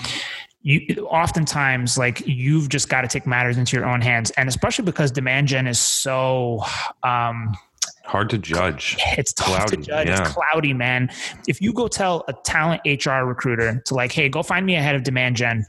you 0.62 1.08
oftentimes 1.10 1.98
like 1.98 2.22
you've 2.28 2.70
just 2.70 2.90
got 2.90 3.02
to 3.02 3.08
take 3.08 3.26
matters 3.26 3.58
into 3.58 3.78
your 3.78 3.86
own 3.86 4.02
hands 4.02 4.30
and 4.32 4.50
especially 4.50 4.84
because 4.84 5.10
demand 5.10 5.48
gen 5.48 5.68
is 5.68 5.80
so 5.80 6.62
um 7.04 7.56
hard 8.04 8.30
to 8.30 8.38
judge. 8.38 8.98
it's 9.18 9.32
tough 9.34 9.48
Cloudy, 9.48 9.78
to 9.78 9.84
judge 9.84 10.08
yeah. 10.08 10.22
it's 10.22 10.32
cloudy 10.32 10.74
man. 10.74 11.10
If 11.48 11.62
you 11.62 11.74
go 11.74 11.88
tell 11.88 12.26
a 12.28 12.34
talent 12.34 12.82
hr 12.86 13.26
recruiter 13.26 13.82
to 13.86 13.94
like 13.94 14.12
hey 14.12 14.28
go 14.30 14.44
find 14.44 14.66
me 14.66 14.76
a 14.76 14.82
head 14.82 14.96
of 14.96 15.04
demand 15.04 15.38
gen 15.38 15.66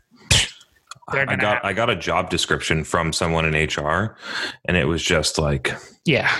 I 1.12 1.36
got 1.36 1.64
I 1.64 1.72
got 1.72 1.90
a 1.90 1.96
job 1.96 2.30
description 2.30 2.84
from 2.84 3.12
someone 3.12 3.44
in 3.44 3.54
HR, 3.54 4.16
and 4.64 4.76
it 4.76 4.86
was 4.86 5.02
just 5.02 5.38
like 5.38 5.74
yeah. 6.04 6.30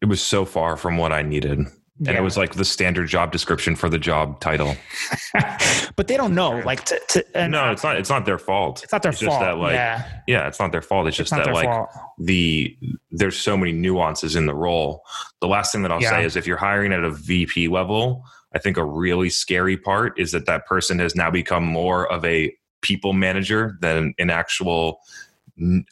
It 0.00 0.06
was 0.06 0.20
so 0.20 0.44
far 0.44 0.76
from 0.76 0.98
what 0.98 1.12
I 1.12 1.22
needed, 1.22 1.60
and 1.98 2.08
Yeah. 2.08 2.18
it 2.18 2.22
was 2.22 2.36
like 2.36 2.54
the 2.54 2.64
standard 2.64 3.06
job 3.06 3.30
description 3.30 3.76
for 3.76 3.88
the 3.88 3.98
job 3.98 4.40
title. 4.40 4.74
but 5.96 6.08
they 6.08 6.16
don't 6.16 6.34
know 6.34 6.58
like 6.64 6.84
to, 6.86 7.00
to 7.08 7.48
no, 7.48 7.70
it's 7.70 7.84
not. 7.84 7.96
It's 7.96 8.10
not 8.10 8.24
their 8.26 8.38
fault. 8.38 8.82
it's 8.82 8.92
not 8.92 9.02
their 9.02 9.12
it's 9.12 9.20
fault 9.22 9.32
just 9.32 9.40
that 9.40 9.58
like 9.58 9.74
yeah 9.74 10.20
yeah, 10.26 10.48
it's 10.48 10.58
not 10.58 10.72
their 10.72 10.82
fault. 10.82 11.06
It's 11.06 11.18
it's 11.20 11.30
just 11.30 11.44
that 11.44 11.52
like 11.54 11.66
fault 11.66 11.90
the 12.18 12.76
there's 13.10 13.38
so 13.38 13.56
many 13.56 13.72
nuances 13.72 14.34
in 14.36 14.46
the 14.46 14.54
role. 14.54 15.02
The 15.40 15.48
last 15.48 15.72
thing 15.72 15.82
that 15.82 15.92
I'll 15.92 16.02
Yeah. 16.02 16.10
say 16.10 16.24
is 16.24 16.36
if 16.36 16.46
you're 16.46 16.56
hiring 16.56 16.92
at 16.92 17.04
a 17.04 17.10
VP 17.10 17.68
level, 17.68 18.24
I 18.54 18.58
think 18.58 18.76
a 18.76 18.84
really 18.84 19.30
scary 19.30 19.76
part 19.76 20.18
is 20.18 20.32
that 20.32 20.46
that 20.46 20.66
person 20.66 20.98
has 20.98 21.14
now 21.14 21.30
become 21.30 21.64
more 21.64 22.10
of 22.10 22.24
a 22.24 22.54
people 22.82 23.12
manager 23.12 23.78
than 23.80 24.14
an 24.18 24.30
actual 24.30 24.98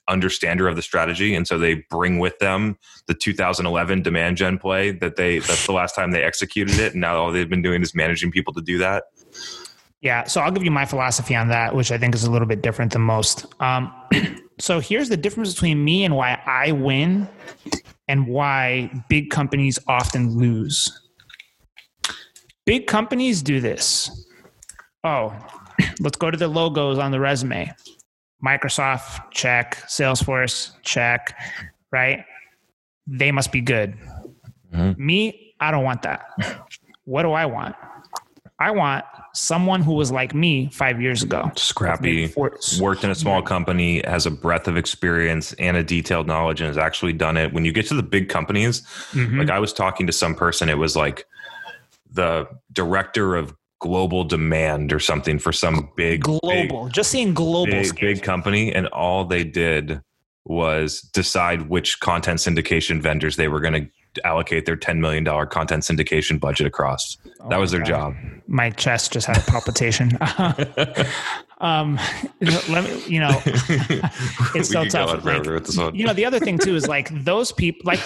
understander 0.08 0.66
of 0.66 0.74
the 0.74 0.82
strategy 0.82 1.34
and 1.34 1.46
so 1.46 1.56
they 1.56 1.74
bring 1.88 2.18
with 2.18 2.36
them 2.40 2.76
the 3.06 3.14
2011 3.14 4.02
demand 4.02 4.36
gen 4.36 4.58
play 4.58 4.90
that 4.90 5.14
they 5.14 5.38
that's 5.38 5.66
the 5.66 5.72
last 5.72 5.94
time 5.94 6.10
they 6.10 6.24
executed 6.24 6.80
it 6.80 6.92
and 6.92 7.00
now 7.00 7.16
all 7.16 7.30
they've 7.30 7.48
been 7.48 7.62
doing 7.62 7.80
is 7.80 7.94
managing 7.94 8.32
people 8.32 8.52
to 8.52 8.60
do 8.60 8.78
that. 8.78 9.04
Yeah 10.00 10.24
so 10.24 10.40
i'll 10.40 10.50
give 10.50 10.64
you 10.64 10.72
my 10.72 10.84
philosophy 10.84 11.36
on 11.36 11.48
that 11.48 11.76
which 11.76 11.92
i 11.92 11.98
think 11.98 12.12
is 12.12 12.24
a 12.24 12.30
little 12.30 12.48
bit 12.48 12.60
different 12.60 12.92
than 12.92 13.02
most. 13.02 13.46
Um, 13.60 13.92
so 14.58 14.80
here's 14.80 15.08
the 15.08 15.16
difference 15.16 15.54
between 15.54 15.84
me 15.84 16.04
and 16.04 16.16
why 16.16 16.40
i 16.44 16.72
win 16.72 17.28
and 18.08 18.26
why 18.26 18.90
big 19.08 19.30
companies 19.30 19.78
often 19.86 20.36
lose. 20.36 20.90
Big 22.66 22.88
companies 22.88 23.42
do 23.42 23.60
this. 23.60 24.26
Oh 25.04 25.32
let's 26.00 26.18
go 26.18 26.32
to 26.32 26.36
the 26.36 26.48
logos 26.48 26.98
on 26.98 27.12
the 27.12 27.20
resume 27.20 27.72
Microsoft, 28.45 29.30
check. 29.30 29.76
Salesforce, 29.86 30.72
check. 30.82 31.38
Right? 31.90 32.24
They 33.07 33.32
must 33.32 33.53
be 33.53 33.61
good. 33.61 33.97
Mm-hmm. 34.74 35.05
Me, 35.05 35.55
I 35.61 35.70
don't 35.70 35.84
want 35.84 36.03
that. 36.03 36.26
What 37.05 37.22
do 37.22 37.32
I 37.32 37.47
want? 37.47 37.76
I 38.59 38.70
want 38.70 39.05
someone 39.34 39.82
who 39.82 39.95
was 39.95 40.12
like 40.12 40.34
me 40.34 40.68
five 40.72 41.01
years 41.01 41.22
ago. 41.22 41.51
Scrappy, 41.57 42.28
four, 42.28 42.57
worked 42.80 43.03
in 43.03 43.11
a 43.11 43.14
small 43.14 43.43
company, 43.43 44.03
has 44.07 44.24
a 44.24 44.30
breadth 44.30 44.68
of 44.68 44.76
experience 44.76 45.53
and 45.55 45.76
a 45.76 45.82
detailed 45.82 46.28
knowledge, 46.28 46.61
and 46.61 46.68
has 46.68 46.78
actually 46.78 47.12
done 47.12 47.36
it. 47.36 47.53
When 47.53 47.64
you 47.64 47.72
get 47.72 47.86
to 47.88 47.95
the 47.95 48.05
big 48.05 48.28
companies, 48.28 48.82
mm-hmm. 49.12 49.40
like 49.40 49.51
I 49.51 49.59
was 49.59 49.72
talking 49.72 50.07
to 50.07 50.12
some 50.12 50.36
person, 50.36 50.68
it 50.68 50.78
was 50.78 50.95
like 50.95 51.26
the 52.12 52.47
director 52.72 53.34
of 53.34 53.53
global 53.83 54.22
demand 54.22 54.93
or 54.93 55.01
something 55.01 55.41
for 55.41 55.53
some 55.53 55.91
big 55.97 56.22
global 56.22 56.85
big, 56.85 56.93
just 56.93 57.11
seeing 57.11 57.35
global 57.35 57.66
big, 57.66 57.95
big 57.97 58.22
company 58.22 58.72
and 58.72 58.87
all 58.87 59.24
they 59.24 59.43
did 59.43 60.01
was 60.45 61.01
decide 61.01 61.68
which 61.68 61.99
content 61.99 62.39
syndication 62.39 63.03
vendors 63.03 63.35
they 63.35 63.49
were 63.49 63.61
going 63.61 63.91
to 64.14 64.26
allocate 64.26 64.66
their 64.66 64.76
$10 64.76 64.99
million 64.99 65.24
content 65.49 65.83
syndication 65.83 66.39
budget 66.39 66.66
across. 66.66 67.18
Oh 67.41 67.49
that 67.49 67.59
was 67.59 67.72
their 67.72 67.80
God. 67.80 67.89
job. 67.89 68.14
My 68.47 68.70
chest 68.70 69.12
just 69.12 69.26
had 69.26 69.39
a 69.39 69.43
palpitation. 69.43 70.16
Um 71.61 71.97
let 72.41 72.83
me 72.83 73.05
you 73.07 73.20
know 73.20 73.41
it's 73.47 74.68
so 74.68 74.85
tough 74.85 75.24
like, 75.24 75.95
you 75.95 76.05
know 76.05 76.12
the 76.12 76.24
other 76.24 76.41
thing 76.41 76.59
too 76.59 76.74
is 76.74 76.89
like 76.89 77.09
those 77.22 77.53
people 77.53 77.83
like 77.85 78.01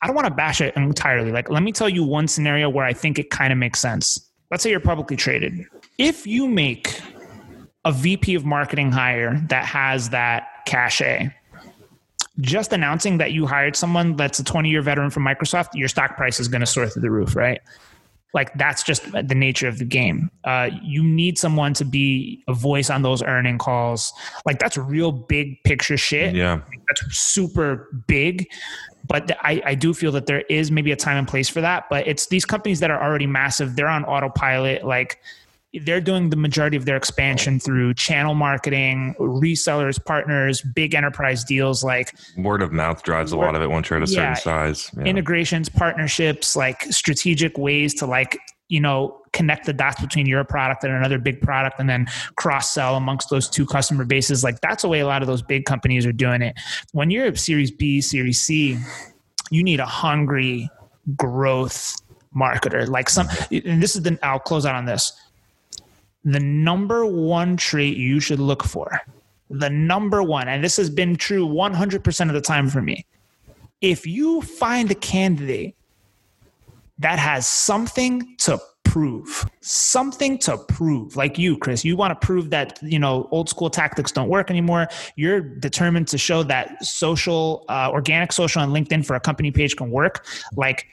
i 0.00 0.06
don't 0.06 0.14
want 0.14 0.28
to 0.28 0.32
bash 0.32 0.60
it 0.60 0.76
entirely. 0.76 1.32
Like 1.32 1.50
let 1.50 1.64
me 1.64 1.72
tell 1.72 1.88
you 1.88 2.04
one 2.04 2.28
scenario 2.28 2.68
where 2.68 2.84
i 2.84 2.92
think 2.92 3.18
it 3.18 3.30
kind 3.30 3.52
of 3.52 3.58
makes 3.58 3.80
sense 3.80 4.29
let's 4.50 4.62
say 4.62 4.70
you're 4.70 4.80
publicly 4.80 5.16
traded. 5.16 5.64
If 5.98 6.26
you 6.26 6.48
make 6.48 7.00
a 7.84 7.92
VP 7.92 8.34
of 8.34 8.44
marketing 8.44 8.92
hire 8.92 9.40
that 9.48 9.64
has 9.64 10.10
that 10.10 10.46
cachet, 10.66 11.34
just 12.40 12.72
announcing 12.72 13.18
that 13.18 13.32
you 13.32 13.46
hired 13.46 13.76
someone 13.76 14.16
that's 14.16 14.38
a 14.38 14.44
20 14.44 14.68
year 14.68 14.82
veteran 14.82 15.10
from 15.10 15.24
Microsoft, 15.24 15.68
your 15.74 15.88
stock 15.88 16.16
price 16.16 16.40
is 16.40 16.48
going 16.48 16.60
to 16.60 16.66
soar 16.66 16.86
through 16.86 17.02
the 17.02 17.10
roof, 17.10 17.36
right? 17.36 17.60
Like 18.32 18.54
that's 18.54 18.82
just 18.82 19.10
the 19.12 19.34
nature 19.34 19.68
of 19.68 19.78
the 19.78 19.84
game. 19.84 20.30
Uh, 20.44 20.70
you 20.82 21.02
need 21.02 21.38
someone 21.38 21.74
to 21.74 21.84
be 21.84 22.44
a 22.48 22.54
voice 22.54 22.88
on 22.88 23.02
those 23.02 23.22
earning 23.22 23.58
calls. 23.58 24.12
Like 24.46 24.58
that's 24.58 24.76
real 24.76 25.10
big 25.10 25.62
picture 25.64 25.96
shit. 25.96 26.34
Yeah, 26.34 26.60
that's 26.88 27.16
super 27.16 27.88
big 28.06 28.46
but 29.10 29.36
I, 29.40 29.60
I 29.66 29.74
do 29.74 29.92
feel 29.92 30.12
that 30.12 30.26
there 30.26 30.42
is 30.42 30.70
maybe 30.70 30.92
a 30.92 30.96
time 30.96 31.16
and 31.16 31.26
place 31.26 31.48
for 31.48 31.60
that. 31.60 31.86
But 31.90 32.06
it's 32.06 32.28
these 32.28 32.44
companies 32.44 32.78
that 32.78 32.92
are 32.92 33.02
already 33.02 33.26
massive, 33.26 33.74
they're 33.74 33.88
on 33.88 34.04
autopilot. 34.04 34.84
Like 34.84 35.18
they're 35.72 36.00
doing 36.00 36.30
the 36.30 36.36
majority 36.36 36.76
of 36.76 36.84
their 36.84 36.96
expansion 36.96 37.60
through 37.60 37.94
channel 37.94 38.34
marketing, 38.34 39.14
resellers, 39.20 40.04
partners, 40.04 40.62
big 40.62 40.94
enterprise 40.94 41.44
deals 41.44 41.84
like 41.84 42.12
word 42.36 42.60
of 42.60 42.72
mouth 42.72 43.02
drives 43.02 43.30
a 43.30 43.36
lot 43.36 43.54
of 43.54 43.62
it 43.62 43.70
once 43.70 43.88
you're 43.88 44.02
at 44.02 44.08
a 44.08 44.12
yeah, 44.12 44.34
certain 44.34 44.42
size. 44.42 44.90
Yeah. 44.96 45.04
Integrations, 45.04 45.68
partnerships, 45.68 46.56
like 46.56 46.82
strategic 46.84 47.56
ways 47.56 47.94
to 47.94 48.06
like 48.06 48.38
you 48.68 48.80
know 48.80 49.20
connect 49.32 49.66
the 49.66 49.72
dots 49.72 50.00
between 50.00 50.26
your 50.26 50.42
product 50.42 50.82
and 50.82 50.92
another 50.92 51.18
big 51.18 51.40
product 51.40 51.78
and 51.78 51.88
then 51.88 52.06
cross 52.34 52.70
sell 52.70 52.96
amongst 52.96 53.30
those 53.30 53.48
two 53.48 53.64
customer 53.64 54.04
bases. 54.04 54.42
Like 54.42 54.60
that's 54.60 54.82
the 54.82 54.88
way 54.88 55.00
a 55.00 55.06
lot 55.06 55.22
of 55.22 55.28
those 55.28 55.42
big 55.42 55.66
companies 55.66 56.04
are 56.04 56.12
doing 56.12 56.42
it. 56.42 56.58
When 56.92 57.10
you're 57.10 57.26
a 57.26 57.36
series 57.36 57.70
b 57.70 58.00
series 58.00 58.40
c 58.40 58.76
you 59.52 59.62
need 59.62 59.78
a 59.78 59.86
hungry 59.86 60.68
growth 61.16 61.94
marketer. 62.34 62.88
Like 62.88 63.08
some 63.08 63.28
and 63.52 63.80
this 63.80 63.94
is 63.94 64.02
the 64.02 64.18
i'll 64.24 64.40
close 64.40 64.66
out 64.66 64.74
on 64.74 64.84
this 64.84 65.12
the 66.24 66.40
number 66.40 67.06
one 67.06 67.56
trait 67.56 67.96
you 67.96 68.20
should 68.20 68.40
look 68.40 68.64
for. 68.64 69.00
The 69.48 69.70
number 69.70 70.22
one 70.22 70.48
and 70.48 70.62
this 70.62 70.76
has 70.76 70.90
been 70.90 71.16
true 71.16 71.46
100% 71.46 72.28
of 72.28 72.34
the 72.34 72.40
time 72.40 72.68
for 72.68 72.80
me. 72.80 73.04
If 73.80 74.06
you 74.06 74.42
find 74.42 74.90
a 74.90 74.94
candidate 74.94 75.74
that 76.98 77.18
has 77.18 77.46
something 77.46 78.36
to 78.38 78.60
prove 78.90 79.48
something 79.60 80.36
to 80.36 80.58
prove 80.58 81.14
like 81.14 81.38
you 81.38 81.56
chris 81.56 81.84
you 81.84 81.96
want 81.96 82.10
to 82.10 82.26
prove 82.26 82.50
that 82.50 82.76
you 82.82 82.98
know 82.98 83.28
old 83.30 83.48
school 83.48 83.70
tactics 83.70 84.10
don't 84.10 84.28
work 84.28 84.50
anymore 84.50 84.88
you're 85.14 85.40
determined 85.40 86.08
to 86.08 86.18
show 86.18 86.42
that 86.42 86.84
social 86.84 87.64
uh, 87.68 87.88
organic 87.92 88.32
social 88.32 88.60
on 88.60 88.70
linkedin 88.70 89.06
for 89.06 89.14
a 89.14 89.20
company 89.20 89.52
page 89.52 89.76
can 89.76 89.92
work 89.92 90.26
like 90.56 90.86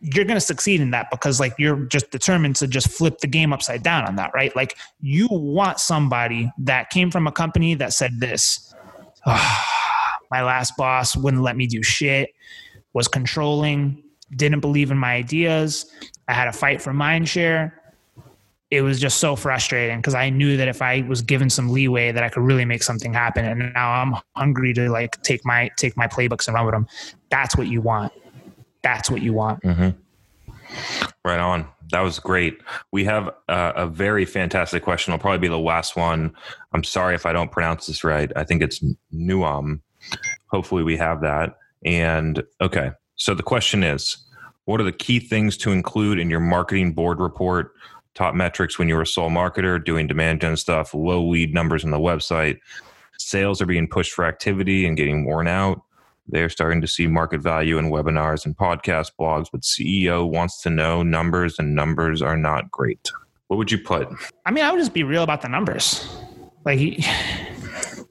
you're 0.00 0.24
going 0.24 0.36
to 0.36 0.40
succeed 0.40 0.80
in 0.80 0.90
that 0.90 1.10
because 1.10 1.40
like 1.40 1.54
you're 1.58 1.84
just 1.86 2.10
determined 2.10 2.56
to 2.56 2.66
just 2.66 2.88
flip 2.88 3.18
the 3.18 3.26
game 3.26 3.52
upside 3.52 3.82
down 3.82 4.04
on 4.06 4.16
that 4.16 4.30
right 4.34 4.54
like 4.54 4.76
you 5.00 5.26
want 5.30 5.78
somebody 5.80 6.50
that 6.58 6.90
came 6.90 7.10
from 7.10 7.26
a 7.26 7.32
company 7.32 7.74
that 7.74 7.92
said 7.92 8.20
this 8.20 8.74
oh, 9.26 9.64
my 10.30 10.42
last 10.42 10.76
boss 10.76 11.16
wouldn't 11.16 11.42
let 11.42 11.56
me 11.56 11.66
do 11.66 11.82
shit 11.82 12.30
was 12.92 13.08
controlling 13.08 14.02
didn't 14.34 14.60
believe 14.60 14.90
in 14.90 14.98
my 14.98 15.14
ideas. 15.14 15.86
I 16.28 16.32
had 16.32 16.48
a 16.48 16.52
fight 16.52 16.82
for 16.82 16.92
mind 16.92 17.28
share. 17.28 17.82
It 18.70 18.82
was 18.82 18.98
just 18.98 19.18
so 19.18 19.36
frustrating 19.36 19.98
because 19.98 20.16
I 20.16 20.28
knew 20.28 20.56
that 20.56 20.66
if 20.66 20.82
I 20.82 21.02
was 21.02 21.22
given 21.22 21.48
some 21.48 21.68
leeway 21.68 22.10
that 22.10 22.24
I 22.24 22.28
could 22.28 22.42
really 22.42 22.64
make 22.64 22.82
something 22.82 23.12
happen. 23.12 23.44
And 23.44 23.72
now 23.72 23.92
I'm 23.92 24.14
hungry 24.34 24.74
to 24.74 24.90
like 24.90 25.22
take 25.22 25.44
my 25.44 25.70
take 25.76 25.96
my 25.96 26.08
playbooks 26.08 26.48
and 26.48 26.54
run 26.54 26.66
with 26.66 26.74
them. 26.74 26.88
That's 27.30 27.56
what 27.56 27.68
you 27.68 27.80
want. 27.80 28.12
That's 28.86 29.10
what 29.10 29.20
you 29.20 29.32
want. 29.32 29.60
Mm-hmm. 29.64 29.98
Right 31.24 31.40
on. 31.40 31.66
That 31.90 32.02
was 32.02 32.20
great. 32.20 32.60
We 32.92 33.02
have 33.02 33.26
a, 33.48 33.72
a, 33.74 33.86
very 33.88 34.24
fantastic 34.24 34.84
question. 34.84 35.12
It'll 35.12 35.20
probably 35.20 35.40
be 35.40 35.48
the 35.48 35.58
last 35.58 35.96
one. 35.96 36.32
I'm 36.72 36.84
sorry 36.84 37.16
if 37.16 37.26
I 37.26 37.32
don't 37.32 37.50
pronounce 37.50 37.88
this 37.88 38.04
right. 38.04 38.30
I 38.36 38.44
think 38.44 38.62
it's 38.62 38.84
Nuam. 39.12 39.80
Hopefully, 40.52 40.84
we 40.84 40.96
have 40.98 41.20
that. 41.22 41.56
And 41.84 42.44
okay, 42.60 42.92
so 43.16 43.34
the 43.34 43.42
question 43.42 43.82
is 43.82 44.18
what 44.66 44.80
are 44.80 44.84
the 44.84 44.92
key 44.92 45.18
things 45.18 45.56
to 45.58 45.72
include 45.72 46.20
in 46.20 46.30
your 46.30 46.38
marketing 46.38 46.92
board 46.92 47.18
report? 47.18 47.72
Top 48.14 48.36
metrics 48.36 48.78
when 48.78 48.88
you're 48.88 49.02
a 49.02 49.06
sole 49.06 49.30
marketer, 49.30 49.84
doing 49.84 50.06
demand 50.06 50.42
gen 50.42 50.56
stuff, 50.56 50.94
low 50.94 51.26
lead 51.26 51.52
numbers 51.52 51.84
on 51.84 51.90
the 51.90 51.98
website. 51.98 52.60
Sales 53.18 53.60
are 53.60 53.66
being 53.66 53.88
pushed 53.88 54.12
for 54.12 54.24
activity 54.24 54.86
and 54.86 54.96
getting 54.96 55.24
worn 55.24 55.48
out. 55.48 55.82
They're 56.28 56.48
starting 56.48 56.80
to 56.80 56.86
see 56.86 57.06
market 57.06 57.40
value 57.40 57.78
in 57.78 57.90
webinars 57.90 58.44
and 58.46 58.56
podcast 58.56 59.12
blogs, 59.18 59.46
but 59.50 59.62
CEO 59.62 60.28
wants 60.28 60.60
to 60.62 60.70
know 60.70 61.02
numbers 61.02 61.58
and 61.58 61.74
numbers 61.74 62.22
are 62.22 62.36
not 62.36 62.70
great. 62.70 63.10
What 63.48 63.58
would 63.58 63.70
you 63.70 63.78
put? 63.78 64.08
I 64.44 64.50
mean, 64.50 64.64
I 64.64 64.70
would 64.70 64.78
just 64.78 64.92
be 64.92 65.04
real 65.04 65.22
about 65.22 65.42
the 65.42 65.48
numbers. 65.48 66.08
Like, 66.64 66.80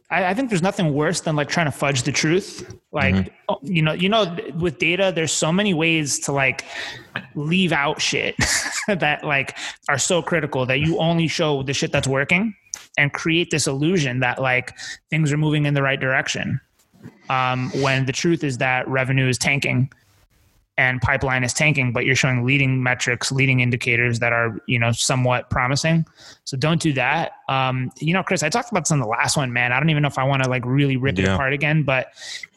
I, 0.10 0.28
I, 0.28 0.34
think 0.34 0.50
there's 0.50 0.62
nothing 0.62 0.94
worse 0.94 1.20
than 1.22 1.36
like 1.36 1.50
trying 1.50 1.66
to 1.66 1.72
fudge 1.72 2.04
the 2.04 2.12
truth. 2.14 2.74
Like, 2.94 3.16
mm-hmm. 3.16 3.34
Oh, 3.50 3.60
you 3.62 3.82
know, 3.82 3.94
you 3.94 4.08
know, 4.08 4.38
with 4.58 4.80
data, 4.80 5.12
there's 5.14 5.32
so 5.32 5.52
many 5.52 5.74
ways 5.74 6.20
to 6.20 6.32
like 6.32 6.64
leave 7.36 7.74
out 7.74 8.02
shit 8.02 8.36
that 8.88 9.24
like 9.24 9.58
are 9.90 9.98
so 9.98 10.22
critical 10.22 10.66
that 10.66 10.80
you 10.80 10.98
only 11.00 11.28
show 11.28 11.64
the 11.64 11.74
shit 11.74 11.92
that's 11.92 12.08
working 12.08 12.56
and 12.98 13.14
create 13.14 13.52
this 13.52 13.68
illusion 13.68 14.22
that 14.22 14.42
like 14.42 14.74
things 15.10 15.32
are 15.34 15.38
moving 15.38 15.66
in 15.66 15.74
the 15.74 15.84
right 15.84 16.00
direction. 16.00 16.62
Um, 17.30 17.72
when 17.82 18.06
the 18.06 18.12
truth 18.12 18.44
is 18.44 18.58
that 18.60 18.88
revenue 18.88 19.28
is 19.28 19.38
tanking 19.38 19.90
and 20.78 21.00
pipeline 21.02 21.44
is 21.44 21.54
tanking, 21.54 21.94
but 21.94 22.06
you're 22.06 22.16
showing 22.16 22.44
leading 22.44 22.84
metrics, 22.84 23.32
leading 23.32 23.62
indicators 23.62 24.20
that 24.20 24.34
are, 24.34 24.60
you 24.68 24.78
know, 24.78 24.92
somewhat 24.92 25.50
promising. 25.50 26.06
So 26.44 26.58
don't 26.58 26.82
do 26.82 26.92
that. 26.94 27.34
Um, 27.48 27.92
you 28.00 28.14
know, 28.14 28.24
Chris, 28.24 28.44
I 28.44 28.50
talked 28.50 28.72
about 28.72 28.82
this 28.82 28.92
on 28.92 29.00
the 29.00 29.08
last 29.08 29.38
one, 29.38 29.54
man. 29.54 29.72
I 29.72 29.80
don't 29.80 29.90
even 29.90 30.04
know 30.04 30.08
if 30.08 30.18
I 30.18 30.26
want 30.26 30.44
to 30.44 30.50
like 30.50 30.66
really 30.66 30.98
rip 30.98 31.18
yeah. 31.18 31.26
it 31.26 31.34
apart 31.34 31.54
again, 31.54 31.84
but 31.84 32.08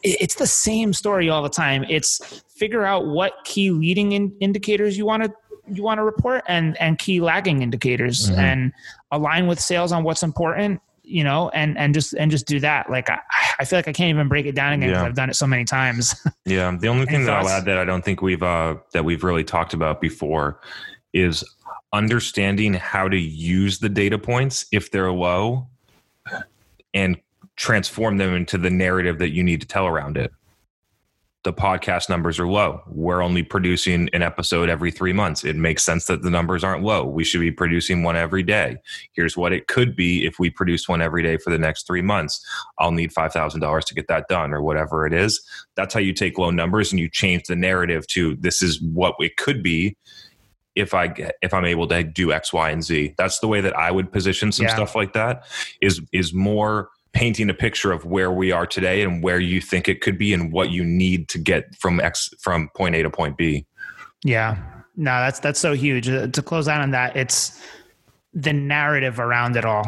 it's 0.03 0.35
the 0.35 0.47
same 0.47 0.91
story 0.91 1.29
all 1.29 1.41
the 1.41 1.49
time. 1.49 1.85
It's 1.87 2.43
figure 2.49 2.83
out 2.83 3.07
what 3.07 3.33
key 3.45 3.71
leading 3.71 4.11
in- 4.11 4.35
indicators 4.41 4.97
you 4.97 5.05
want 5.05 5.23
to 5.23 5.33
you 5.71 5.83
want 5.83 5.99
to 5.99 6.03
report 6.03 6.43
and 6.47 6.75
and 6.81 6.97
key 6.97 7.21
lagging 7.21 7.61
indicators 7.61 8.29
mm-hmm. 8.29 8.39
and 8.39 8.73
align 9.11 9.47
with 9.47 9.59
sales 9.59 9.91
on 9.91 10.03
what's 10.03 10.23
important 10.23 10.81
you 11.09 11.23
know, 11.23 11.49
and 11.49 11.77
and 11.77 11.93
just 11.93 12.13
and 12.13 12.29
just 12.29 12.45
do 12.45 12.59
that. 12.59 12.89
Like 12.89 13.09
I, 13.09 13.19
I 13.59 13.65
feel 13.65 13.77
like 13.77 13.87
I 13.87 13.93
can't 13.93 14.09
even 14.09 14.27
break 14.27 14.45
it 14.45 14.55
down 14.55 14.73
again 14.73 14.89
because 14.89 15.01
yeah. 15.01 15.07
I've 15.07 15.15
done 15.15 15.29
it 15.29 15.35
so 15.35 15.47
many 15.47 15.65
times. 15.65 16.15
yeah, 16.45 16.75
the 16.79 16.87
only 16.87 17.05
thing 17.05 17.25
that 17.25 17.35
I'll 17.35 17.49
add 17.49 17.65
that 17.65 17.77
I 17.77 17.85
don't 17.85 18.03
think 18.03 18.21
we've 18.21 18.43
uh, 18.43 18.75
that 18.93 19.03
we've 19.03 19.23
really 19.23 19.43
talked 19.43 19.73
about 19.73 20.01
before 20.01 20.61
is 21.13 21.43
understanding 21.91 22.73
how 22.75 23.09
to 23.09 23.17
use 23.17 23.79
the 23.79 23.89
data 23.89 24.17
points 24.19 24.65
if 24.71 24.91
they're 24.91 25.11
low, 25.11 25.67
and 26.93 27.17
transform 27.55 28.17
them 28.17 28.33
into 28.33 28.57
the 28.57 28.69
narrative 28.69 29.19
that 29.19 29.29
you 29.29 29.43
need 29.43 29.61
to 29.61 29.67
tell 29.67 29.85
around 29.85 30.15
it 30.15 30.31
the 31.43 31.53
podcast 31.53 32.09
numbers 32.09 32.37
are 32.37 32.47
low. 32.47 32.81
We're 32.87 33.21
only 33.21 33.43
producing 33.43 34.09
an 34.11 34.21
episode 34.21 34.69
every 34.69 34.91
three 34.91 35.13
months. 35.13 35.45
It 35.45 35.55
makes 35.55 35.83
sense 35.83 36.05
that 36.05 36.21
the 36.21 36.29
numbers 36.29 36.65
aren't 36.65 36.83
low. 36.83 37.05
We 37.05 37.23
should 37.23 37.39
be 37.39 37.51
producing 37.51 38.03
one 38.03 38.17
every 38.17 38.43
day. 38.43 38.77
Here's 39.13 39.37
what 39.37 39.53
it 39.53 39.67
could 39.67 39.95
be 39.95 40.25
if 40.25 40.37
we 40.37 40.49
produce 40.49 40.89
one 40.89 41.01
every 41.01 41.23
day 41.23 41.37
for 41.37 41.49
the 41.49 41.57
next 41.57 41.87
three 41.87 42.01
months. 42.01 42.45
I'll 42.77 42.91
need 42.91 43.13
$5,000 43.13 43.85
to 43.85 43.93
get 43.93 44.07
that 44.09 44.27
done 44.27 44.53
or 44.53 44.61
whatever 44.61 45.07
it 45.07 45.13
is. 45.13 45.41
That's 45.75 45.93
how 45.93 46.01
you 46.01 46.13
take 46.13 46.37
low 46.37 46.51
numbers 46.51 46.91
and 46.91 46.99
you 46.99 47.09
change 47.09 47.43
the 47.47 47.55
narrative 47.55 48.05
to 48.07 48.35
this 48.35 48.61
is 48.61 48.81
what 48.81 49.15
it 49.19 49.37
could 49.37 49.63
be 49.63 49.95
if 50.75 50.93
I 50.93 51.07
get, 51.07 51.35
if 51.41 51.53
I'm 51.53 51.65
able 51.65 51.87
to 51.87 52.03
do 52.03 52.33
X, 52.33 52.51
Y, 52.51 52.69
and 52.69 52.83
Z. 52.83 53.15
That's 53.17 53.39
the 53.39 53.47
way 53.47 53.61
that 53.61 53.77
I 53.77 53.91
would 53.91 54.11
position 54.11 54.51
some 54.51 54.65
yeah. 54.65 54.75
stuff 54.75 54.93
like 54.93 55.13
that 55.13 55.45
is, 55.81 56.01
is 56.11 56.33
more 56.33 56.89
painting 57.13 57.49
a 57.49 57.53
picture 57.53 57.91
of 57.91 58.05
where 58.05 58.31
we 58.31 58.51
are 58.51 58.65
today 58.65 59.01
and 59.01 59.23
where 59.23 59.39
you 59.39 59.61
think 59.61 59.87
it 59.87 60.01
could 60.01 60.17
be 60.17 60.33
and 60.33 60.51
what 60.51 60.69
you 60.69 60.83
need 60.83 61.27
to 61.29 61.37
get 61.37 61.75
from 61.75 61.99
X 61.99 62.29
from 62.39 62.69
point 62.75 62.95
A 62.95 63.03
to 63.03 63.09
point 63.09 63.37
B. 63.37 63.65
Yeah. 64.23 64.57
No, 64.95 65.11
that's 65.19 65.39
that's 65.39 65.59
so 65.59 65.73
huge. 65.73 66.09
Uh, 66.09 66.27
to 66.27 66.41
close 66.41 66.67
out 66.67 66.81
on 66.81 66.91
that, 66.91 67.15
it's 67.15 67.63
the 68.33 68.53
narrative 68.53 69.19
around 69.19 69.55
it 69.55 69.65
all. 69.65 69.85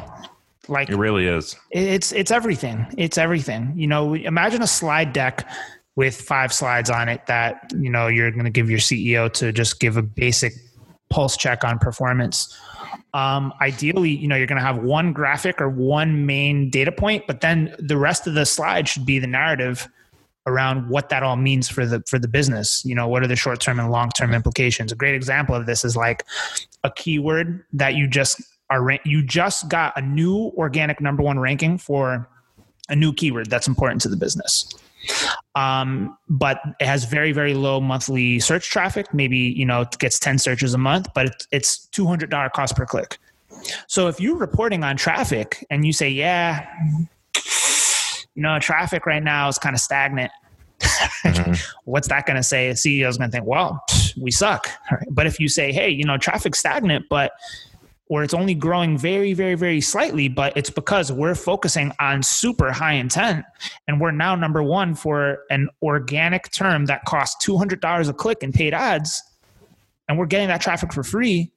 Like 0.67 0.89
it 0.89 0.95
really 0.95 1.27
is. 1.27 1.55
It's 1.71 2.11
it's 2.11 2.31
everything. 2.31 2.87
It's 2.97 3.17
everything. 3.17 3.73
You 3.75 3.87
know, 3.87 4.13
imagine 4.13 4.61
a 4.61 4.67
slide 4.67 5.11
deck 5.11 5.47
with 5.95 6.19
five 6.19 6.53
slides 6.53 6.89
on 6.89 7.09
it 7.09 7.25
that, 7.27 7.71
you 7.77 7.89
know, 7.89 8.07
you're 8.07 8.31
going 8.31 8.45
to 8.45 8.49
give 8.51 8.69
your 8.69 8.79
CEO 8.79 9.31
to 9.33 9.51
just 9.51 9.79
give 9.79 9.97
a 9.97 10.01
basic 10.01 10.53
pulse 11.09 11.35
check 11.35 11.63
on 11.65 11.77
performance 11.77 12.57
um, 13.13 13.53
ideally, 13.61 14.11
you 14.11 14.27
know, 14.27 14.35
you're 14.35 14.47
going 14.47 14.59
to 14.59 14.65
have 14.65 14.77
one 14.77 15.11
graphic 15.11 15.59
or 15.59 15.69
one 15.69 16.25
main 16.25 16.69
data 16.69 16.91
point, 16.91 17.25
but 17.27 17.41
then 17.41 17.75
the 17.77 17.97
rest 17.97 18.25
of 18.27 18.33
the 18.33 18.45
slide 18.45 18.87
should 18.87 19.05
be 19.05 19.19
the 19.19 19.27
narrative 19.27 19.87
around 20.47 20.89
what 20.89 21.09
that 21.09 21.21
all 21.21 21.35
means 21.35 21.67
for 21.67 21.85
the 21.85 22.01
for 22.07 22.17
the 22.17 22.27
business. 22.27 22.83
You 22.85 22.95
know, 22.95 23.07
what 23.07 23.21
are 23.23 23.27
the 23.27 23.35
short 23.35 23.59
term 23.59 23.79
and 23.79 23.91
long 23.91 24.09
term 24.09 24.33
implications? 24.33 24.91
A 24.91 24.95
great 24.95 25.13
example 25.13 25.55
of 25.55 25.65
this 25.65 25.83
is 25.83 25.95
like 25.95 26.25
a 26.83 26.91
keyword 26.91 27.65
that 27.73 27.95
you 27.95 28.07
just 28.07 28.41
are 28.69 28.97
you 29.03 29.23
just 29.23 29.67
got 29.67 29.93
a 29.97 30.01
new 30.01 30.51
organic 30.55 31.01
number 31.01 31.21
one 31.21 31.37
ranking 31.37 31.77
for 31.77 32.27
a 32.89 32.95
new 32.95 33.13
keyword 33.13 33.49
that's 33.49 33.67
important 33.67 34.01
to 34.01 34.09
the 34.09 34.17
business 34.17 34.73
um, 35.55 36.17
but 36.29 36.61
it 36.79 36.85
has 36.85 37.05
very 37.05 37.31
very 37.31 37.53
low 37.53 37.79
monthly 37.79 38.39
search 38.39 38.69
traffic. 38.69 39.13
Maybe 39.13 39.37
you 39.37 39.65
know 39.65 39.81
it 39.81 39.97
gets 39.99 40.19
10 40.19 40.37
searches 40.37 40.73
a 40.73 40.77
month 40.77 41.07
but 41.13 41.45
it's 41.51 41.87
$200 41.93 42.51
cost 42.53 42.75
per 42.75 42.85
click. 42.85 43.17
So 43.87 44.07
if 44.07 44.19
you're 44.19 44.37
reporting 44.37 44.83
on 44.83 44.97
traffic 44.97 45.65
and 45.69 45.85
you 45.85 45.93
say 45.93 46.09
yeah 46.09 46.67
you 48.35 48.41
know 48.41 48.59
traffic 48.59 49.05
right 49.05 49.23
now 49.23 49.47
is 49.49 49.57
kind 49.57 49.75
of 49.75 49.81
stagnant 49.81 50.31
mm-hmm. 50.79 51.53
what's 51.85 52.07
that 52.07 52.25
going 52.25 52.37
to 52.37 52.43
say? 52.43 52.69
The 52.69 52.75
ceo 52.75 53.07
is 53.07 53.17
going 53.17 53.29
to 53.29 53.35
think 53.35 53.45
well 53.45 53.83
we 54.19 54.31
suck. 54.31 54.67
But 55.09 55.25
if 55.25 55.39
you 55.39 55.47
say 55.47 55.71
hey 55.71 55.89
you 55.89 56.05
know 56.05 56.17
traffic's 56.17 56.59
stagnant 56.59 57.05
but 57.09 57.31
where 58.11 58.25
it's 58.25 58.33
only 58.33 58.53
growing 58.53 58.97
very, 58.97 59.31
very, 59.31 59.55
very 59.55 59.79
slightly, 59.79 60.27
but 60.27 60.51
it's 60.57 60.69
because 60.69 61.13
we're 61.13 61.33
focusing 61.33 61.93
on 62.01 62.21
super 62.21 62.69
high 62.69 62.91
intent. 62.91 63.45
And 63.87 64.01
we're 64.01 64.11
now 64.11 64.35
number 64.35 64.61
one 64.61 64.95
for 64.95 65.45
an 65.49 65.69
organic 65.81 66.51
term 66.51 66.87
that 66.87 67.05
costs 67.05 67.47
$200 67.47 68.09
a 68.09 68.13
click 68.13 68.43
in 68.43 68.51
paid 68.51 68.73
ads. 68.73 69.23
And 70.09 70.19
we're 70.19 70.25
getting 70.25 70.49
that 70.49 70.59
traffic 70.59 70.91
for 70.91 71.03
free. 71.03 71.53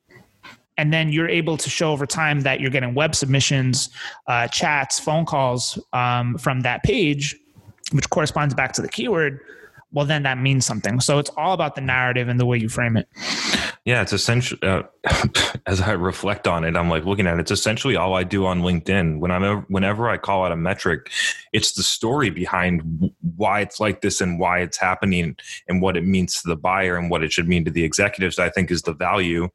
And 0.78 0.92
then 0.92 1.08
you're 1.08 1.28
able 1.28 1.56
to 1.56 1.68
show 1.68 1.90
over 1.90 2.06
time 2.06 2.42
that 2.42 2.60
you're 2.60 2.70
getting 2.70 2.94
web 2.94 3.16
submissions, 3.16 3.90
uh, 4.28 4.46
chats, 4.46 5.00
phone 5.00 5.26
calls 5.26 5.76
um, 5.92 6.38
from 6.38 6.60
that 6.60 6.84
page, 6.84 7.34
which 7.90 8.08
corresponds 8.10 8.54
back 8.54 8.72
to 8.74 8.80
the 8.80 8.88
keyword. 8.88 9.40
Well, 9.94 10.04
then 10.04 10.24
that 10.24 10.38
means 10.38 10.66
something. 10.66 10.98
So 11.00 11.18
it's 11.20 11.30
all 11.36 11.54
about 11.54 11.76
the 11.76 11.80
narrative 11.80 12.28
and 12.28 12.38
the 12.38 12.44
way 12.44 12.58
you 12.58 12.68
frame 12.68 12.96
it. 12.96 13.08
Yeah, 13.84 14.02
it's 14.02 14.12
essentially 14.12 14.60
uh, 14.62 14.82
as 15.66 15.80
I 15.80 15.92
reflect 15.92 16.48
on 16.48 16.64
it, 16.64 16.74
I'm 16.74 16.88
like 16.88 17.04
looking 17.04 17.26
at 17.26 17.34
it, 17.34 17.40
it's 17.40 17.50
essentially 17.50 17.96
all 17.96 18.14
I 18.14 18.24
do 18.24 18.44
on 18.46 18.62
LinkedIn. 18.62 19.20
When 19.20 19.30
I'm 19.30 19.62
whenever 19.68 20.08
I 20.08 20.16
call 20.16 20.44
out 20.44 20.52
a 20.52 20.56
metric, 20.56 21.10
it's 21.52 21.72
the 21.72 21.82
story 21.82 22.30
behind 22.30 23.12
why 23.36 23.60
it's 23.60 23.78
like 23.80 24.00
this 24.00 24.20
and 24.20 24.40
why 24.40 24.60
it's 24.60 24.78
happening 24.78 25.36
and 25.68 25.80
what 25.80 25.96
it 25.96 26.04
means 26.04 26.40
to 26.40 26.48
the 26.48 26.56
buyer 26.56 26.96
and 26.96 27.10
what 27.10 27.22
it 27.22 27.32
should 27.32 27.46
mean 27.46 27.64
to 27.66 27.70
the 27.70 27.84
executives. 27.84 28.38
I 28.38 28.48
think 28.48 28.70
is 28.70 28.82
the 28.82 28.94
value. 28.94 29.48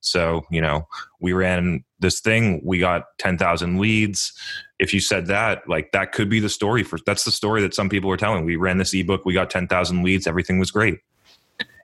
So 0.00 0.42
you 0.50 0.62
know, 0.62 0.88
we 1.20 1.34
ran 1.34 1.84
this 2.00 2.20
thing, 2.20 2.62
we 2.64 2.78
got 2.78 3.04
ten 3.18 3.36
thousand 3.38 3.78
leads. 3.78 4.32
If 4.78 4.92
you 4.92 5.00
said 5.00 5.26
that, 5.26 5.68
like 5.68 5.92
that 5.92 6.12
could 6.12 6.28
be 6.28 6.40
the 6.40 6.48
story 6.48 6.82
for 6.82 6.98
that's 7.06 7.24
the 7.24 7.30
story 7.30 7.62
that 7.62 7.74
some 7.74 7.88
people 7.88 8.10
are 8.10 8.16
telling. 8.16 8.44
We 8.44 8.56
ran 8.56 8.78
this 8.78 8.94
ebook, 8.94 9.24
we 9.24 9.32
got 9.32 9.50
ten 9.50 9.66
thousand 9.68 10.02
leads, 10.02 10.26
everything 10.26 10.58
was 10.58 10.70
great. 10.70 10.98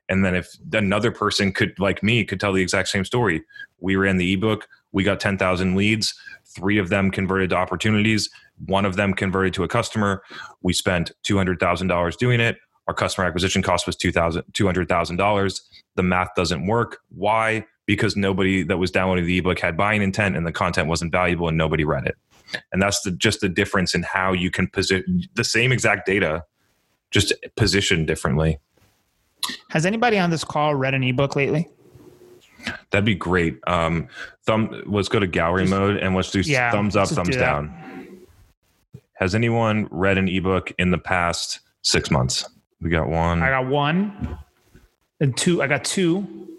And 0.09 0.25
then 0.25 0.35
if 0.35 0.49
another 0.73 1.11
person 1.11 1.53
could 1.53 1.79
like 1.79 2.03
me 2.03 2.25
could 2.25 2.41
tell 2.41 2.53
the 2.53 2.63
exact 2.63 2.89
same 2.89 3.05
story. 3.05 3.43
We 3.81 3.97
ran 3.97 4.19
the 4.19 4.33
ebook 4.35 4.69
we 4.93 5.05
got 5.05 5.21
10,000 5.21 5.75
leads 5.75 6.15
three 6.45 6.77
of 6.77 6.91
them 6.91 7.11
converted 7.11 7.51
to 7.51 7.57
opportunities 7.57 8.29
one 8.67 8.85
of 8.85 8.97
them 8.97 9.15
converted 9.15 9.55
to 9.55 9.65
a 9.65 9.69
customer. 9.69 10.23
We 10.63 10.73
spent 10.73 11.13
$200,000 11.25 12.17
doing 12.17 12.41
it. 12.41 12.59
Our 12.87 12.95
customer 12.95 13.27
acquisition 13.27 13.63
cost 13.63 13.87
was 13.87 13.97
$200,000 13.97 15.61
the 15.95 16.03
math 16.03 16.29
doesn't 16.37 16.67
work. 16.67 16.99
Why 17.11 17.67
because 17.93 18.17
nobody 18.17 18.63
that 18.63 18.79
was 18.79 18.91
downloading 18.91 19.27
the 19.27 19.39
ebook 19.39 19.59
had 19.59 19.77
buying 19.77 20.03
intent 20.03 20.37
and 20.37 20.47
the 20.47 20.53
content 20.53 20.89
wasn't 20.89 21.11
valuable 21.13 21.49
and 21.49 21.57
nobody 21.57 21.85
read 21.85 22.07
it 22.07 22.17
and 22.73 22.83
that's 22.83 23.01
the, 23.03 23.11
just 23.11 23.41
the 23.41 23.49
difference 23.49 23.95
in 23.95 24.03
how 24.03 24.33
you 24.33 24.51
can 24.51 24.67
position 24.69 25.23
the 25.35 25.45
same 25.45 25.73
exact 25.73 26.07
data 26.07 26.45
just 27.11 27.33
positioned 27.57 28.07
differently 28.07 28.59
has 29.71 29.87
anybody 29.87 30.19
on 30.19 30.31
this 30.31 30.45
call 30.45 30.75
read 30.75 30.95
an 30.95 31.03
ebook 31.03 31.37
lately? 31.37 31.69
That'd 32.91 33.05
be 33.05 33.15
great. 33.15 33.59
Um, 33.67 34.09
thumb. 34.45 34.83
Let's 34.87 35.09
go 35.09 35.19
to 35.19 35.27
gallery 35.27 35.63
Just, 35.63 35.71
mode 35.71 35.97
and 35.97 36.15
let's 36.15 36.31
do 36.31 36.41
yeah, 36.41 36.71
thumbs 36.71 36.95
up, 36.95 37.09
thumbs 37.09 37.31
do 37.31 37.39
down. 37.39 38.25
Has 39.15 39.35
anyone 39.35 39.89
read 39.91 40.19
an 40.19 40.29
ebook 40.29 40.73
in 40.79 40.91
the 40.91 40.99
past 40.99 41.61
six 41.83 42.11
months? 42.11 42.49
We 42.81 42.91
got 42.91 43.09
one. 43.09 43.43
I 43.43 43.51
got 43.51 43.67
one, 43.67 44.39
and 45.21 45.37
two. 45.37 45.63
I 45.63 45.67
got 45.67 45.85
two. 45.85 46.52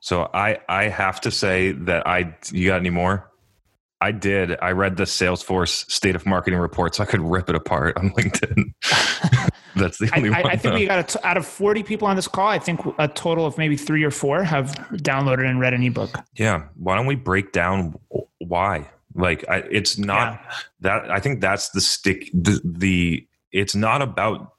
So 0.00 0.28
I 0.32 0.58
I 0.68 0.84
have 0.84 1.20
to 1.22 1.30
say 1.30 1.72
that 1.72 2.06
I. 2.06 2.36
You 2.52 2.68
got 2.68 2.80
any 2.80 2.90
more? 2.90 3.30
I 4.02 4.12
did. 4.12 4.56
I 4.62 4.70
read 4.70 4.96
the 4.96 5.04
Salesforce 5.04 5.90
State 5.90 6.16
of 6.16 6.24
Marketing 6.24 6.58
report, 6.58 6.94
so 6.94 7.02
I 7.02 7.06
could 7.06 7.20
rip 7.20 7.50
it 7.50 7.54
apart 7.54 7.98
on 7.98 8.10
LinkedIn. 8.16 8.72
That's 9.76 9.98
the 9.98 10.10
only 10.16 10.30
I, 10.30 10.40
one. 10.40 10.50
I 10.50 10.56
think 10.56 10.74
we 10.74 10.86
got 10.86 11.14
a, 11.14 11.26
out 11.26 11.36
of 11.36 11.46
40 11.46 11.82
people 11.82 12.08
on 12.08 12.16
this 12.16 12.26
call, 12.26 12.48
I 12.48 12.58
think 12.58 12.80
a 12.98 13.08
total 13.08 13.46
of 13.46 13.58
maybe 13.58 13.76
three 13.76 14.02
or 14.02 14.10
four 14.10 14.42
have 14.42 14.72
downloaded 14.92 15.48
and 15.48 15.60
read 15.60 15.74
an 15.74 15.82
ebook. 15.82 16.18
Yeah. 16.34 16.64
Why 16.76 16.96
don't 16.96 17.06
we 17.06 17.14
break 17.14 17.52
down 17.52 17.98
why? 18.38 18.90
Like, 19.14 19.44
I, 19.48 19.58
it's 19.70 19.98
not 19.98 20.40
yeah. 20.42 20.56
that. 20.80 21.10
I 21.10 21.20
think 21.20 21.40
that's 21.40 21.70
the 21.70 21.80
stick. 21.80 22.30
The, 22.32 22.60
the 22.64 23.26
it's 23.52 23.74
not 23.74 24.02
about 24.02 24.54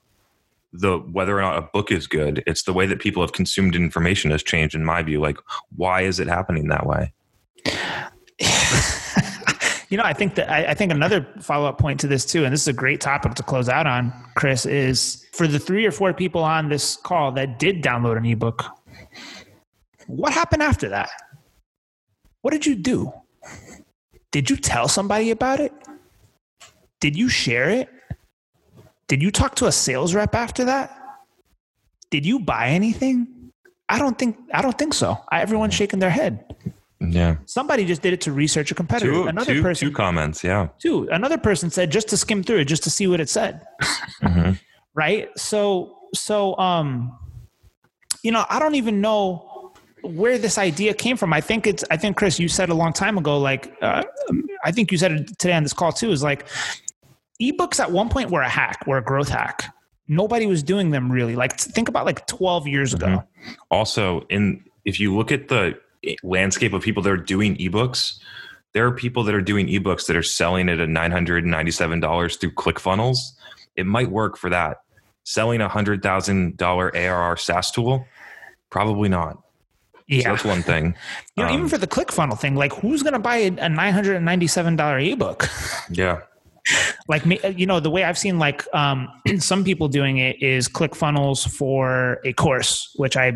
the 0.73 0.97
whether 0.97 1.37
or 1.37 1.41
not 1.41 1.57
a 1.57 1.61
book 1.61 1.91
is 1.91 2.07
good. 2.07 2.43
It's 2.47 2.63
the 2.63 2.73
way 2.73 2.85
that 2.85 2.99
people 2.99 3.21
have 3.21 3.33
consumed 3.33 3.75
information 3.75 4.31
has 4.31 4.43
changed. 4.43 4.75
In 4.75 4.85
my 4.85 5.03
view, 5.03 5.19
like, 5.19 5.37
why 5.75 6.01
is 6.01 6.19
it 6.19 6.27
happening 6.27 6.67
that 6.67 6.85
way? 6.85 7.13
You 9.91 9.97
know, 9.97 10.03
I 10.03 10.13
think 10.13 10.35
that 10.35 10.49
I, 10.49 10.67
I 10.67 10.73
think 10.73 10.89
another 10.89 11.27
follow 11.41 11.67
up 11.67 11.77
point 11.77 11.99
to 11.99 12.07
this 12.07 12.25
too, 12.25 12.45
and 12.45 12.53
this 12.53 12.61
is 12.61 12.69
a 12.69 12.73
great 12.73 13.01
topic 13.01 13.33
to 13.33 13.43
close 13.43 13.67
out 13.67 13.85
on, 13.85 14.13
Chris, 14.35 14.65
is 14.65 15.27
for 15.33 15.47
the 15.47 15.59
three 15.59 15.85
or 15.85 15.91
four 15.91 16.13
people 16.13 16.41
on 16.41 16.69
this 16.69 16.95
call 16.95 17.33
that 17.33 17.59
did 17.59 17.83
download 17.83 18.15
an 18.15 18.25
ebook. 18.25 18.63
What 20.07 20.31
happened 20.31 20.63
after 20.63 20.87
that? 20.89 21.09
What 22.41 22.51
did 22.51 22.65
you 22.65 22.75
do? 22.75 23.11
Did 24.31 24.49
you 24.49 24.55
tell 24.55 24.87
somebody 24.87 25.29
about 25.29 25.59
it? 25.59 25.73
Did 27.01 27.17
you 27.17 27.27
share 27.27 27.69
it? 27.69 27.89
Did 29.11 29.21
you 29.21 29.29
talk 29.29 29.55
to 29.55 29.65
a 29.65 29.73
sales 29.73 30.15
rep 30.15 30.33
after 30.35 30.63
that? 30.63 30.97
Did 32.11 32.25
you 32.25 32.39
buy 32.39 32.69
anything? 32.69 33.51
I 33.89 33.99
don't 33.99 34.17
think 34.17 34.37
I 34.53 34.61
don't 34.61 34.77
think 34.77 34.93
so. 34.93 35.17
I, 35.29 35.41
everyone's 35.41 35.73
shaking 35.73 35.99
their 35.99 36.09
head. 36.09 36.45
Yeah. 37.01 37.35
Somebody 37.45 37.83
just 37.83 38.01
did 38.01 38.13
it 38.13 38.21
to 38.21 38.31
research 38.31 38.71
a 38.71 38.73
competitor. 38.73 39.11
Two, 39.11 39.27
another 39.27 39.55
two, 39.55 39.61
person. 39.61 39.89
Two 39.89 39.93
comments. 39.93 40.45
Yeah. 40.45 40.69
Two. 40.79 41.09
Another 41.09 41.37
person 41.37 41.69
said 41.69 41.91
just 41.91 42.07
to 42.07 42.15
skim 42.15 42.41
through 42.41 42.59
it, 42.59 42.69
just 42.69 42.83
to 42.83 42.89
see 42.89 43.05
what 43.05 43.19
it 43.19 43.27
said. 43.27 43.67
Mm-hmm. 44.23 44.53
right. 44.93 45.27
So, 45.37 45.97
so, 46.15 46.57
um, 46.57 47.11
you 48.23 48.31
know, 48.31 48.45
I 48.49 48.59
don't 48.59 48.75
even 48.75 49.01
know 49.01 49.73
where 50.03 50.37
this 50.37 50.57
idea 50.57 50.93
came 50.93 51.17
from. 51.17 51.33
I 51.33 51.41
think 51.41 51.67
it's, 51.67 51.83
I 51.91 51.97
think, 51.97 52.15
Chris, 52.15 52.39
you 52.39 52.47
said 52.47 52.69
a 52.69 52.75
long 52.75 52.93
time 52.93 53.17
ago, 53.17 53.37
like, 53.37 53.75
uh, 53.81 54.03
I 54.63 54.71
think 54.71 54.89
you 54.89 54.97
said 54.97 55.11
it 55.11 55.37
today 55.37 55.53
on 55.53 55.63
this 55.63 55.73
call 55.73 55.91
too, 55.91 56.11
is 56.11 56.23
like 56.23 56.47
ebooks 57.41 57.79
at 57.79 57.91
one 57.91 58.09
point 58.09 58.29
were 58.29 58.41
a 58.41 58.49
hack, 58.49 58.85
were 58.85 58.97
a 58.97 59.03
growth 59.03 59.29
hack. 59.29 59.73
Nobody 60.07 60.45
was 60.45 60.61
doing 60.61 60.91
them 60.91 61.11
really. 61.11 61.35
Like, 61.35 61.57
think 61.57 61.87
about 61.87 62.05
like 62.05 62.27
12 62.27 62.67
years 62.67 62.93
ago. 62.93 63.07
Mm-hmm. 63.07 63.51
Also, 63.69 64.21
in, 64.29 64.63
if 64.85 64.99
you 64.99 65.15
look 65.15 65.31
at 65.31 65.47
the 65.47 65.79
landscape 66.23 66.73
of 66.73 66.81
people 66.81 67.03
that 67.03 67.11
are 67.11 67.17
doing 67.17 67.55
ebooks 67.57 68.19
there 68.73 68.85
are 68.85 68.91
people 68.91 69.23
that 69.23 69.35
are 69.35 69.41
doing 69.41 69.67
ebooks 69.67 70.07
that 70.07 70.15
are 70.15 70.23
selling 70.23 70.69
it 70.69 70.79
at 70.79 70.89
$997 70.89 72.39
through 72.39 72.51
ClickFunnels. 72.51 73.17
It 73.75 73.85
might 73.85 74.09
work 74.09 74.37
for 74.37 74.49
that. 74.49 74.77
Selling 75.23 75.61
a 75.61 75.69
$100,000 75.69 76.95
ARR 76.95 77.37
SaaS 77.37 77.71
tool, 77.71 78.05
probably 78.69 79.09
not. 79.09 79.37
Yeah. 80.07 80.23
So 80.23 80.29
that's 80.29 80.45
one 80.45 80.63
thing. 80.63 80.95
You 81.37 81.43
know, 81.43 81.49
um, 81.49 81.55
even 81.55 81.69
for 81.69 81.77
the 81.77 81.87
ClickFunnel 81.87 82.37
thing, 82.37 82.55
like 82.55 82.73
who's 82.73 83.03
going 83.03 83.13
to 83.13 83.19
buy 83.19 83.37
a 83.37 83.51
$997 83.51 85.13
ebook? 85.13 85.47
Yeah 85.89 86.21
like 87.07 87.23
you 87.57 87.65
know 87.65 87.79
the 87.79 87.89
way 87.89 88.03
i've 88.03 88.17
seen 88.17 88.39
like 88.39 88.65
um, 88.73 89.07
some 89.39 89.63
people 89.63 89.87
doing 89.87 90.17
it 90.17 90.41
is 90.41 90.67
clickfunnels 90.67 91.47
for 91.49 92.19
a 92.23 92.33
course 92.33 92.91
which 92.95 93.17
i 93.17 93.31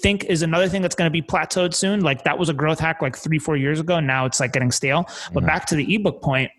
think 0.00 0.24
is 0.24 0.42
another 0.42 0.68
thing 0.68 0.82
that's 0.82 0.94
going 0.94 1.10
to 1.10 1.12
be 1.12 1.22
plateaued 1.22 1.74
soon. 1.74 2.00
Like 2.00 2.24
that 2.24 2.38
was 2.38 2.48
a 2.48 2.54
growth 2.54 2.78
hack 2.78 3.02
like 3.02 3.16
three 3.16 3.38
four 3.38 3.56
years 3.56 3.80
ago. 3.80 4.00
Now 4.00 4.26
it's 4.26 4.40
like 4.40 4.52
getting 4.52 4.70
stale. 4.70 5.08
But 5.32 5.44
back 5.46 5.66
to 5.66 5.74
the 5.74 5.94
ebook 5.94 6.22
point 6.22 6.50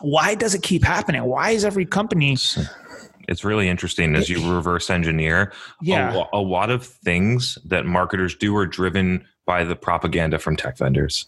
why 0.00 0.34
does 0.34 0.54
it 0.54 0.62
keep 0.62 0.82
happening? 0.82 1.22
Why 1.24 1.50
is 1.50 1.64
every 1.64 1.86
company 1.86 2.36
it's 3.26 3.44
really 3.44 3.68
interesting 3.68 4.14
as 4.16 4.28
you 4.28 4.54
reverse 4.54 4.90
engineer 4.90 5.52
yeah. 5.80 6.24
a, 6.32 6.36
a 6.36 6.42
lot 6.42 6.68
of 6.68 6.84
things 6.84 7.56
that 7.64 7.86
marketers 7.86 8.34
do 8.34 8.54
are 8.56 8.66
driven 8.66 9.24
by 9.46 9.64
the 9.64 9.74
propaganda 9.74 10.38
from 10.38 10.56
tech 10.56 10.76
vendors 10.76 11.26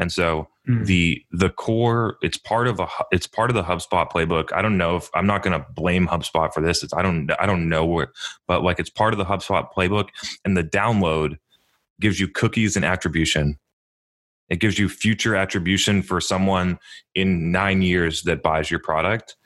and 0.00 0.10
so 0.10 0.48
mm. 0.66 0.84
the 0.86 1.22
the 1.30 1.50
core 1.50 2.16
it's 2.22 2.38
part 2.38 2.66
of 2.66 2.80
a 2.80 2.88
it's 3.12 3.26
part 3.26 3.50
of 3.50 3.54
the 3.54 3.62
HubSpot 3.62 4.10
playbook. 4.10 4.48
I 4.52 4.62
don't 4.62 4.78
know 4.78 4.96
if 4.96 5.10
I'm 5.14 5.26
not 5.26 5.42
going 5.42 5.56
to 5.56 5.64
blame 5.74 6.08
HubSpot 6.08 6.52
for 6.52 6.62
this. 6.62 6.82
It's 6.82 6.94
I 6.94 7.02
don't 7.02 7.30
I 7.38 7.44
don't 7.44 7.68
know 7.68 7.84
where, 7.84 8.10
but 8.48 8.64
like 8.64 8.80
it's 8.80 8.90
part 8.90 9.12
of 9.12 9.18
the 9.18 9.26
HubSpot 9.26 9.68
playbook. 9.76 10.08
And 10.44 10.56
the 10.56 10.64
download 10.64 11.36
gives 12.00 12.18
you 12.18 12.28
cookies 12.28 12.76
and 12.76 12.84
attribution. 12.84 13.58
It 14.48 14.58
gives 14.58 14.78
you 14.78 14.88
future 14.88 15.36
attribution 15.36 16.02
for 16.02 16.20
someone 16.20 16.78
in 17.14 17.52
nine 17.52 17.82
years 17.82 18.22
that 18.22 18.42
buys 18.42 18.70
your 18.70 18.80
product. 18.80 19.36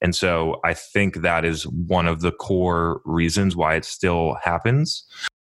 And 0.00 0.14
so 0.14 0.60
I 0.64 0.72
think 0.72 1.22
that 1.22 1.44
is 1.44 1.66
one 1.66 2.06
of 2.06 2.20
the 2.20 2.30
core 2.30 3.00
reasons 3.04 3.56
why 3.56 3.74
it 3.74 3.84
still 3.84 4.36
happens. 4.42 5.04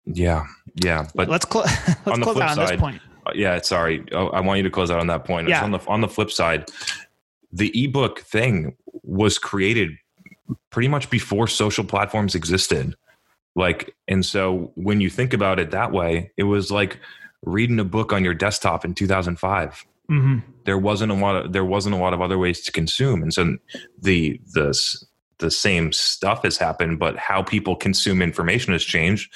Yeah, 0.07 0.45
yeah. 0.83 1.09
But 1.15 1.29
let's, 1.29 1.47
cl- 1.51 1.65
let's 1.89 2.07
on 2.07 2.21
the 2.21 2.25
close 2.25 2.37
flip 2.37 2.45
out 2.45 2.51
on 2.51 2.67
side, 2.67 2.69
this 2.75 2.81
point. 2.81 3.03
Yeah, 3.35 3.61
sorry. 3.62 4.05
Oh, 4.12 4.29
I 4.29 4.41
want 4.41 4.59
you 4.59 4.62
to 4.64 4.70
close 4.70 4.91
out 4.91 5.01
on 5.01 5.07
that 5.09 5.25
point. 5.25 5.49
Yeah. 5.49 5.64
On 5.64 5.70
the 5.70 5.81
on 5.87 6.01
the 6.01 6.09
flip 6.09 6.31
side, 6.31 6.70
the 7.53 7.70
ebook 7.85 8.20
thing 8.20 8.77
was 9.03 9.39
created 9.39 9.91
pretty 10.70 10.89
much 10.89 11.09
before 11.11 11.47
social 11.47 11.85
platforms 11.85 12.35
existed. 12.35 12.95
Like, 13.57 13.95
and 14.09 14.25
so 14.25 14.72
when 14.75 15.01
you 15.01 15.09
think 15.09 15.33
about 15.33 15.61
it 15.61 15.70
that 15.70 15.93
way, 15.93 16.33
it 16.37 16.45
was 16.45 16.70
like 16.70 16.99
reading 17.43 17.79
a 17.79 17.85
book 17.85 18.12
on 18.12 18.25
your 18.25 18.35
desktop 18.35 18.85
in 18.85 18.95
2005. 18.95 19.85
Mm-hmm. 20.11 20.39
There 20.64 20.79
wasn't 20.79 21.12
a 21.12 21.14
lot 21.14 21.37
of 21.37 21.53
there 21.53 21.64
wasn't 21.64 21.95
a 21.95 21.99
lot 21.99 22.12
of 22.12 22.20
other 22.20 22.39
ways 22.39 22.61
to 22.62 22.72
consume, 22.72 23.22
and 23.22 23.33
so 23.33 23.57
the 24.01 24.41
the 24.53 24.79
the 25.39 25.51
same 25.51 25.93
stuff 25.93 26.43
has 26.43 26.57
happened, 26.57 26.99
but 26.99 27.16
how 27.16 27.43
people 27.43 27.77
consume 27.77 28.20
information 28.20 28.72
has 28.72 28.85
changed. 28.85 29.33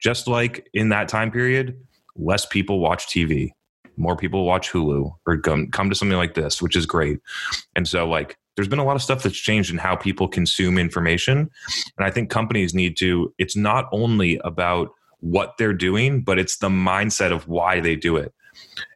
Just 0.00 0.26
like 0.26 0.68
in 0.74 0.88
that 0.88 1.08
time 1.08 1.30
period, 1.30 1.78
less 2.16 2.46
people 2.46 2.80
watch 2.80 3.06
TV, 3.06 3.50
more 3.96 4.16
people 4.16 4.44
watch 4.44 4.70
Hulu 4.70 5.12
or 5.26 5.38
come 5.38 5.70
come 5.70 5.88
to 5.90 5.96
something 5.96 6.18
like 6.18 6.34
this, 6.34 6.62
which 6.62 6.76
is 6.76 6.86
great. 6.86 7.20
And 7.76 7.86
so 7.86 8.08
like 8.08 8.36
there's 8.56 8.68
been 8.68 8.78
a 8.78 8.84
lot 8.84 8.96
of 8.96 9.02
stuff 9.02 9.22
that's 9.22 9.36
changed 9.36 9.70
in 9.70 9.78
how 9.78 9.96
people 9.96 10.28
consume 10.28 10.78
information. 10.78 11.50
And 11.96 12.06
I 12.06 12.10
think 12.10 12.30
companies 12.30 12.74
need 12.74 12.96
to, 12.98 13.32
it's 13.38 13.56
not 13.56 13.88
only 13.92 14.38
about 14.44 14.90
what 15.20 15.54
they're 15.56 15.72
doing, 15.72 16.22
but 16.22 16.38
it's 16.38 16.58
the 16.58 16.68
mindset 16.68 17.32
of 17.32 17.48
why 17.48 17.80
they 17.80 17.96
do 17.96 18.16
it. 18.16 18.34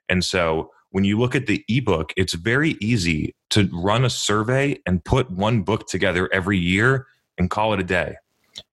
And 0.09 0.25
so 0.25 0.71
when 0.91 1.05
you 1.05 1.19
look 1.19 1.35
at 1.35 1.47
the 1.47 1.65
ebook, 1.69 2.13
it's 2.17 2.35
very 2.35 2.77
easy 2.81 3.35
to 3.51 3.69
run 3.73 4.05
a 4.05 4.11
survey 4.11 4.79
and 4.87 5.05
put 5.05 5.31
one 5.31 5.63
book 5.63 5.87
together 5.89 6.29
every 6.33 6.59
year 6.59 7.07
and 7.39 7.51
call 7.51 7.73
it 7.73 7.81
a 7.81 7.85
day. 7.85 8.17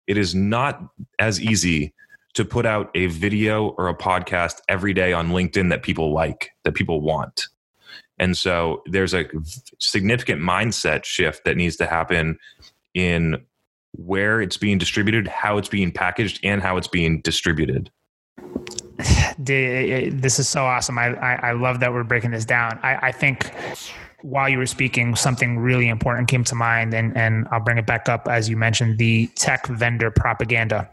It 0.07 0.17
is 0.17 0.35
not 0.35 0.81
as 1.19 1.39
easy 1.41 1.93
to 2.33 2.43
put 2.43 2.65
out 2.65 2.89
a 2.95 3.07
video 3.07 3.69
or 3.77 3.89
a 3.89 3.95
podcast 3.95 4.61
every 4.67 4.93
day 4.93 5.13
on 5.13 5.29
LinkedIn 5.29 5.69
that 5.69 5.83
people 5.83 6.13
like, 6.13 6.51
that 6.63 6.73
people 6.73 7.01
want. 7.01 7.47
And 8.19 8.37
so 8.37 8.81
there's 8.85 9.13
a 9.13 9.25
significant 9.79 10.41
mindset 10.41 11.03
shift 11.03 11.45
that 11.45 11.57
needs 11.57 11.75
to 11.77 11.85
happen 11.85 12.37
in 12.93 13.43
where 13.91 14.41
it's 14.41 14.57
being 14.57 14.77
distributed, 14.77 15.27
how 15.27 15.57
it's 15.57 15.69
being 15.69 15.91
packaged, 15.91 16.39
and 16.43 16.61
how 16.61 16.77
it's 16.77 16.87
being 16.87 17.21
distributed. 17.21 17.91
This 19.35 20.37
is 20.37 20.47
so 20.47 20.63
awesome. 20.63 20.99
I, 20.99 21.15
I, 21.15 21.51
love 21.53 21.79
that 21.79 21.91
we're 21.91 22.03
breaking 22.03 22.31
this 22.31 22.45
down. 22.45 22.79
I, 22.83 23.07
I 23.07 23.11
think 23.11 23.51
while 24.21 24.47
you 24.47 24.59
were 24.59 24.67
speaking, 24.67 25.15
something 25.15 25.57
really 25.57 25.87
important 25.89 26.27
came 26.27 26.43
to 26.45 26.55
mind, 26.55 26.93
and, 26.93 27.17
and 27.17 27.47
I'll 27.51 27.59
bring 27.59 27.79
it 27.79 27.87
back 27.87 28.07
up 28.07 28.27
as 28.27 28.47
you 28.47 28.55
mentioned 28.55 28.99
the 28.99 29.27
tech 29.35 29.65
vendor 29.65 30.11
propaganda 30.11 30.87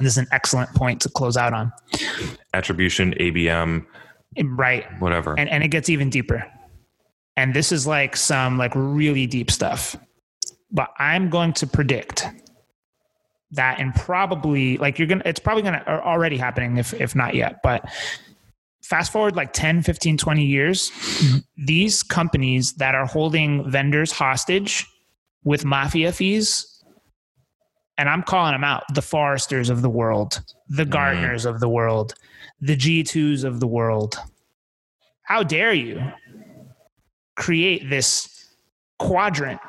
this 0.00 0.14
is 0.14 0.18
an 0.18 0.26
excellent 0.32 0.74
point 0.74 1.00
to 1.02 1.08
close 1.08 1.36
out 1.36 1.52
on. 1.52 1.72
Attribution, 2.54 3.14
ABM, 3.14 3.86
right? 4.44 4.86
Whatever, 5.00 5.38
and 5.38 5.48
and 5.48 5.62
it 5.62 5.68
gets 5.68 5.88
even 5.88 6.10
deeper. 6.10 6.44
And 7.36 7.54
this 7.54 7.72
is 7.72 7.86
like 7.86 8.16
some 8.16 8.58
like 8.58 8.72
really 8.74 9.26
deep 9.26 9.50
stuff. 9.50 9.96
But 10.72 10.90
I'm 10.98 11.30
going 11.30 11.52
to 11.54 11.66
predict 11.66 12.26
that 13.52 13.80
and 13.80 13.94
probably 13.94 14.76
like 14.78 14.98
you're 14.98 15.08
gonna 15.08 15.22
it's 15.24 15.40
probably 15.40 15.62
gonna 15.62 15.82
uh, 15.86 16.00
already 16.04 16.36
happening 16.36 16.76
if 16.76 16.94
if 16.94 17.14
not 17.14 17.34
yet 17.34 17.60
but 17.62 17.88
fast 18.82 19.12
forward 19.12 19.34
like 19.34 19.52
10 19.52 19.82
15 19.82 20.16
20 20.16 20.44
years 20.44 20.92
these 21.56 22.02
companies 22.02 22.74
that 22.74 22.94
are 22.94 23.06
holding 23.06 23.68
vendors 23.68 24.12
hostage 24.12 24.86
with 25.44 25.64
mafia 25.64 26.12
fees 26.12 26.69
and 28.00 28.08
I'm 28.08 28.22
calling 28.22 28.52
them 28.52 28.64
out 28.64 28.82
the 28.94 29.02
Forresters 29.02 29.68
of 29.68 29.82
the 29.82 29.90
world, 29.90 30.40
the 30.70 30.86
mm. 30.86 30.90
Gartners 30.90 31.44
mm. 31.44 31.50
of 31.50 31.60
the 31.60 31.68
world, 31.68 32.14
the 32.58 32.74
G2s 32.74 33.44
of 33.44 33.60
the 33.60 33.66
world. 33.66 34.16
How 35.24 35.42
dare 35.42 35.74
you 35.74 36.02
create 37.36 37.90
this 37.90 38.48
quadrant 38.98 39.60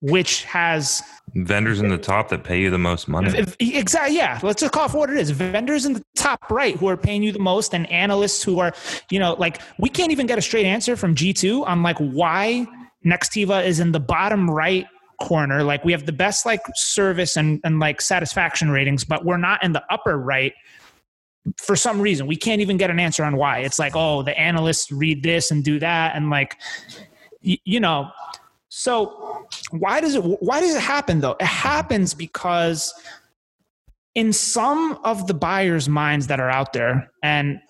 which 0.00 0.44
has 0.44 1.02
vendors 1.34 1.80
in 1.80 1.88
the 1.88 1.98
top 1.98 2.28
that 2.28 2.44
pay 2.44 2.60
you 2.60 2.70
the 2.70 2.78
most 2.78 3.08
money. 3.08 3.32
Exactly. 3.58 4.16
Yeah. 4.16 4.38
Let's 4.44 4.60
just 4.60 4.72
call 4.72 4.86
it 4.86 4.90
for 4.90 4.98
what 4.98 5.10
it 5.10 5.16
is. 5.16 5.30
Vendors 5.30 5.86
in 5.86 5.92
the 5.92 6.04
top 6.14 6.52
right 6.52 6.76
who 6.76 6.86
are 6.86 6.96
paying 6.96 7.20
you 7.24 7.32
the 7.32 7.40
most, 7.40 7.74
and 7.74 7.90
analysts 7.90 8.40
who 8.42 8.60
are, 8.60 8.72
you 9.10 9.18
know, 9.18 9.34
like 9.34 9.60
we 9.80 9.88
can't 9.88 10.12
even 10.12 10.26
get 10.28 10.38
a 10.38 10.42
straight 10.42 10.66
answer 10.66 10.94
from 10.96 11.16
G2 11.16 11.66
on 11.66 11.82
like 11.82 11.98
why 11.98 12.64
Nextiva 13.04 13.64
is 13.64 13.80
in 13.80 13.90
the 13.90 13.98
bottom 13.98 14.48
right 14.48 14.86
corner. 15.20 15.62
Like 15.62 15.84
we 15.84 15.92
have 15.92 16.06
the 16.06 16.12
best 16.12 16.46
like 16.46 16.62
service 16.74 17.36
and, 17.36 17.60
and 17.64 17.78
like 17.80 18.00
satisfaction 18.00 18.70
ratings, 18.70 19.04
but 19.04 19.24
we're 19.24 19.36
not 19.36 19.62
in 19.62 19.72
the 19.72 19.82
upper 19.90 20.16
right 20.16 20.52
for 21.56 21.76
some 21.76 22.00
reason. 22.00 22.26
We 22.26 22.36
can't 22.36 22.60
even 22.60 22.76
get 22.76 22.90
an 22.90 23.00
answer 23.00 23.24
on 23.24 23.36
why. 23.36 23.60
It's 23.60 23.78
like, 23.78 23.94
oh, 23.96 24.22
the 24.22 24.38
analysts 24.38 24.92
read 24.92 25.22
this 25.22 25.50
and 25.50 25.64
do 25.64 25.78
that. 25.80 26.14
And 26.14 26.30
like, 26.30 26.56
y- 27.44 27.58
you 27.64 27.80
know, 27.80 28.10
so 28.68 29.46
why 29.70 30.00
does 30.00 30.14
it, 30.14 30.20
why 30.20 30.60
does 30.60 30.74
it 30.74 30.82
happen 30.82 31.20
though? 31.20 31.36
It 31.40 31.46
happens 31.46 32.14
because 32.14 32.92
in 34.14 34.32
some 34.32 34.98
of 35.04 35.26
the 35.26 35.34
buyers' 35.34 35.88
minds 35.88 36.26
that 36.26 36.40
are 36.40 36.50
out 36.50 36.72
there, 36.72 37.10
and 37.22 37.60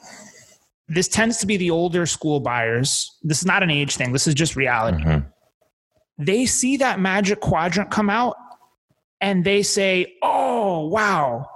this 0.88 1.08
tends 1.08 1.38
to 1.38 1.46
be 1.46 1.56
the 1.56 1.70
older 1.70 2.06
school 2.06 2.40
buyers. 2.40 3.16
This 3.22 3.40
is 3.40 3.46
not 3.46 3.62
an 3.62 3.70
age 3.70 3.96
thing. 3.96 4.12
This 4.12 4.26
is 4.26 4.34
just 4.34 4.56
reality. 4.56 5.02
Mm-hmm 5.02 5.28
they 6.18 6.46
see 6.46 6.76
that 6.78 6.98
magic 6.98 7.40
quadrant 7.40 7.90
come 7.90 8.10
out 8.10 8.36
and 9.20 9.44
they 9.44 9.62
say, 9.62 10.14
oh, 10.22 10.86
wow, 10.86 11.48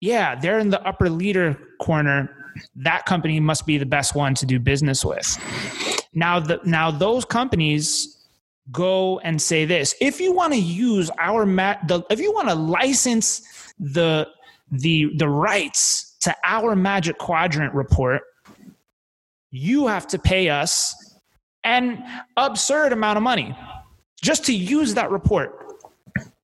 yeah, 0.00 0.34
they're 0.34 0.58
in 0.58 0.70
the 0.70 0.82
upper 0.86 1.08
leader 1.08 1.58
corner. 1.80 2.30
That 2.74 3.06
company 3.06 3.40
must 3.40 3.66
be 3.66 3.78
the 3.78 3.86
best 3.86 4.14
one 4.14 4.34
to 4.34 4.46
do 4.46 4.58
business 4.58 5.04
with. 5.04 6.06
Now, 6.14 6.40
the, 6.40 6.60
now 6.64 6.90
those 6.90 7.24
companies 7.24 8.24
go 8.72 9.18
and 9.20 9.40
say 9.40 9.64
this: 9.64 9.94
if 10.00 10.20
you 10.20 10.32
want 10.32 10.52
to 10.54 10.58
use 10.58 11.10
our 11.18 11.44
ma- 11.44 11.76
the, 11.86 12.02
if 12.10 12.18
you 12.18 12.32
want 12.32 12.48
to 12.48 12.54
license 12.54 13.72
the 13.78 14.28
the 14.70 15.10
the 15.16 15.28
rights 15.28 16.16
to 16.20 16.34
our 16.44 16.74
Magic 16.74 17.18
Quadrant 17.18 17.74
report, 17.74 18.22
you 19.50 19.86
have 19.86 20.06
to 20.08 20.18
pay 20.18 20.48
us 20.48 20.94
an 21.64 22.02
absurd 22.36 22.92
amount 22.92 23.18
of 23.18 23.22
money 23.22 23.54
just 24.26 24.44
to 24.44 24.52
use 24.52 24.94
that 24.94 25.10
report. 25.12 25.62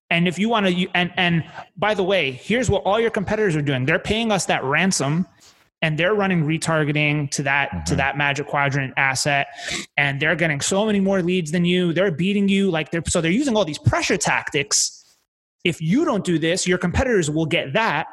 And 0.09 0.25
if 0.25 0.39
you 0.39 0.47
want 0.47 0.67
to, 0.67 0.87
and 0.93 1.11
and 1.17 1.43
by 1.75 1.93
the 1.93 2.03
way, 2.03 2.31
here's 2.31 2.69
what 2.69 2.83
all 2.83 2.99
your 2.99 3.09
competitors 3.09 3.55
are 3.57 3.61
doing. 3.61 3.85
They're 3.85 3.99
paying 3.99 4.31
us 4.31 4.45
that 4.45 4.63
ransom, 4.63 5.27
and 5.81 5.97
they're 5.99 6.13
running 6.13 6.45
retargeting 6.45 7.29
to 7.31 7.43
that 7.43 7.69
mm-hmm. 7.71 7.83
to 7.85 7.95
that 7.95 8.15
Magic 8.15 8.47
Quadrant 8.47 8.93
asset, 8.95 9.47
and 9.97 10.21
they're 10.21 10.35
getting 10.35 10.61
so 10.61 10.85
many 10.85 11.01
more 11.01 11.21
leads 11.21 11.51
than 11.51 11.65
you. 11.65 11.91
They're 11.91 12.11
beating 12.11 12.47
you 12.47 12.71
like 12.71 12.91
they're 12.91 13.03
so 13.05 13.19
they're 13.19 13.31
using 13.31 13.57
all 13.57 13.65
these 13.65 13.79
pressure 13.79 14.17
tactics. 14.17 15.03
If 15.65 15.81
you 15.81 16.05
don't 16.05 16.23
do 16.23 16.39
this, 16.39 16.65
your 16.67 16.77
competitors 16.77 17.29
will 17.29 17.45
get 17.45 17.73
that, 17.73 18.07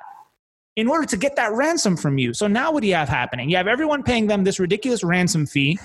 in 0.76 0.88
order 0.88 1.06
to 1.06 1.16
get 1.16 1.36
that 1.36 1.52
ransom 1.52 1.96
from 1.96 2.16
you. 2.18 2.32
So 2.32 2.46
now 2.46 2.72
what 2.72 2.82
do 2.82 2.88
you 2.88 2.94
have 2.94 3.08
happening? 3.08 3.50
You 3.50 3.56
have 3.56 3.68
everyone 3.68 4.02
paying 4.02 4.26
them 4.26 4.44
this 4.44 4.58
ridiculous 4.58 5.04
ransom 5.04 5.46
fee. 5.46 5.78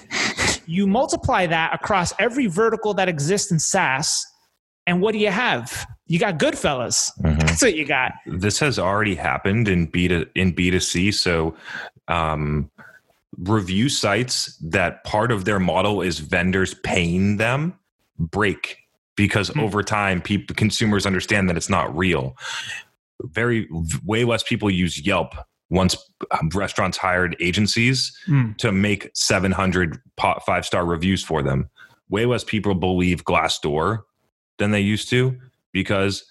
You 0.67 0.87
multiply 0.87 1.45
that 1.47 1.73
across 1.73 2.13
every 2.19 2.47
vertical 2.47 2.93
that 2.95 3.07
exists 3.09 3.51
in 3.51 3.59
SaaS, 3.59 4.25
and 4.87 5.01
what 5.01 5.13
do 5.13 5.19
you 5.19 5.31
have? 5.31 5.85
You 6.07 6.19
got 6.19 6.37
Goodfellas. 6.37 7.11
Mhm. 7.23 7.39
That's 7.39 7.61
what 7.61 7.75
you 7.75 7.85
got. 7.85 8.13
this 8.27 8.59
has 8.59 8.77
already 8.77 9.15
happened 9.15 9.67
in 9.67 9.85
B 9.87 10.05
in 10.35 10.53
B2C. 10.53 11.11
So 11.13 11.55
um, 12.07 12.69
review 13.37 13.89
sites 13.89 14.55
that 14.57 15.03
part 15.03 15.31
of 15.31 15.45
their 15.45 15.59
model 15.59 16.01
is 16.01 16.19
vendors 16.19 16.73
paying 16.83 17.37
them 17.37 17.73
break 18.19 18.77
because 19.15 19.49
Hmm. 19.49 19.61
over 19.61 19.81
time 19.81 20.21
people 20.21 20.55
consumers 20.55 21.05
understand 21.05 21.49
that 21.49 21.57
it's 21.57 21.69
not 21.69 21.95
real. 21.97 22.35
Very 23.23 23.67
way 24.03 24.23
less 24.25 24.43
people 24.43 24.69
use 24.69 25.01
Yelp 25.05 25.33
once 25.69 25.95
um, 26.31 26.49
restaurants 26.53 26.97
hired 26.97 27.35
agencies 27.39 28.15
Hmm. 28.25 28.51
to 28.59 28.71
make 28.71 29.09
700 29.13 29.99
five 30.45 30.65
star 30.65 30.85
reviews 30.85 31.23
for 31.23 31.41
them. 31.43 31.69
Way 32.09 32.25
less 32.25 32.43
people 32.43 32.75
believe 32.75 33.23
Glassdoor 33.23 33.99
than 34.57 34.71
they 34.71 34.81
used 34.81 35.09
to 35.09 35.37
because 35.73 36.23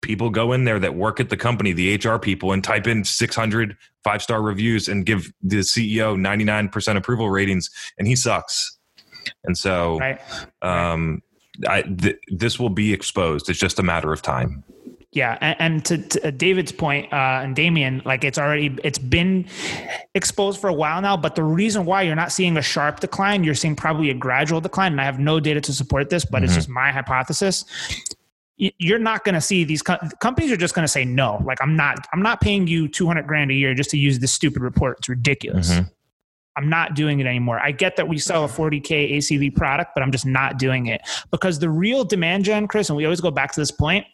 people 0.00 0.30
go 0.30 0.52
in 0.52 0.64
there 0.64 0.78
that 0.78 0.94
work 0.94 1.18
at 1.18 1.28
the 1.28 1.36
company, 1.36 1.72
the 1.72 1.96
HR 1.96 2.18
people, 2.18 2.52
and 2.52 2.62
type 2.62 2.86
in 2.86 3.04
600 3.04 3.76
five 4.04 4.22
star 4.22 4.40
reviews 4.40 4.86
and 4.88 5.04
give 5.04 5.32
the 5.42 5.56
CEO 5.58 6.16
99% 6.16 6.96
approval 6.96 7.28
ratings, 7.30 7.68
and 7.98 8.06
he 8.06 8.14
sucks. 8.14 8.78
And 9.44 9.58
so 9.58 9.98
Right. 9.98 10.20
um, 10.62 11.20
I, 11.68 11.82
th- 11.82 12.18
this 12.28 12.58
will 12.60 12.70
be 12.70 12.92
exposed. 12.92 13.50
It's 13.50 13.58
just 13.58 13.80
a 13.80 13.82
matter 13.82 14.12
of 14.12 14.22
time. 14.22 14.62
Yeah, 15.12 15.38
and, 15.40 15.56
and 15.58 15.84
to, 15.86 15.98
to 16.20 16.32
David's 16.32 16.70
point, 16.70 17.10
uh, 17.12 17.40
and 17.42 17.56
Damien, 17.56 18.02
like 18.04 18.24
it's 18.24 18.36
already 18.36 18.76
it's 18.84 18.98
been 18.98 19.46
exposed 20.14 20.60
for 20.60 20.68
a 20.68 20.72
while 20.74 21.00
now. 21.00 21.16
But 21.16 21.34
the 21.34 21.42
reason 21.42 21.86
why 21.86 22.02
you're 22.02 22.14
not 22.14 22.30
seeing 22.30 22.58
a 22.58 22.62
sharp 22.62 23.00
decline, 23.00 23.42
you're 23.42 23.54
seeing 23.54 23.74
probably 23.74 24.10
a 24.10 24.14
gradual 24.14 24.60
decline. 24.60 24.92
And 24.92 25.00
I 25.00 25.04
have 25.04 25.18
no 25.18 25.40
data 25.40 25.62
to 25.62 25.72
support 25.72 26.10
this, 26.10 26.26
but 26.26 26.44
it's 26.44 26.54
just 26.54 26.68
my 26.68 26.90
hypothesis. 26.92 27.64
You're 28.58 28.98
not 28.98 29.24
going 29.24 29.34
to 29.36 29.40
see 29.40 29.64
these 29.64 29.82
co- 29.82 29.98
companies 30.20 30.50
are 30.52 30.56
just 30.56 30.74
going 30.74 30.84
to 30.84 30.88
say 30.92 31.04
no. 31.04 31.40
Like 31.44 31.62
I'm 31.62 31.74
not, 31.76 32.06
I'm 32.12 32.20
not 32.22 32.40
paying 32.40 32.66
you 32.66 32.88
200 32.88 33.26
grand 33.26 33.50
a 33.50 33.54
year 33.54 33.72
just 33.72 33.88
to 33.90 33.96
use 33.96 34.18
this 34.18 34.32
stupid 34.32 34.62
report. 34.62 34.98
It's 34.98 35.08
ridiculous. 35.08 35.70
Mhm. 35.70 35.90
I'm 36.56 36.68
not 36.68 36.94
doing 36.94 37.20
it 37.20 37.26
anymore. 37.26 37.60
I 37.60 37.70
get 37.70 37.94
that 37.96 38.08
we 38.08 38.18
sell 38.18 38.44
a 38.44 38.48
40K 38.48 39.12
ACV 39.16 39.54
product, 39.54 39.92
but 39.94 40.02
I'm 40.02 40.10
just 40.10 40.26
not 40.26 40.58
doing 40.58 40.86
it 40.86 41.00
because 41.30 41.60
the 41.60 41.70
real 41.70 42.02
demand 42.04 42.44
gen, 42.44 42.66
Chris, 42.66 42.90
and 42.90 42.96
we 42.96 43.04
always 43.04 43.20
go 43.20 43.30
back 43.30 43.52
to 43.52 43.60
this 43.60 43.70
point, 43.70 44.04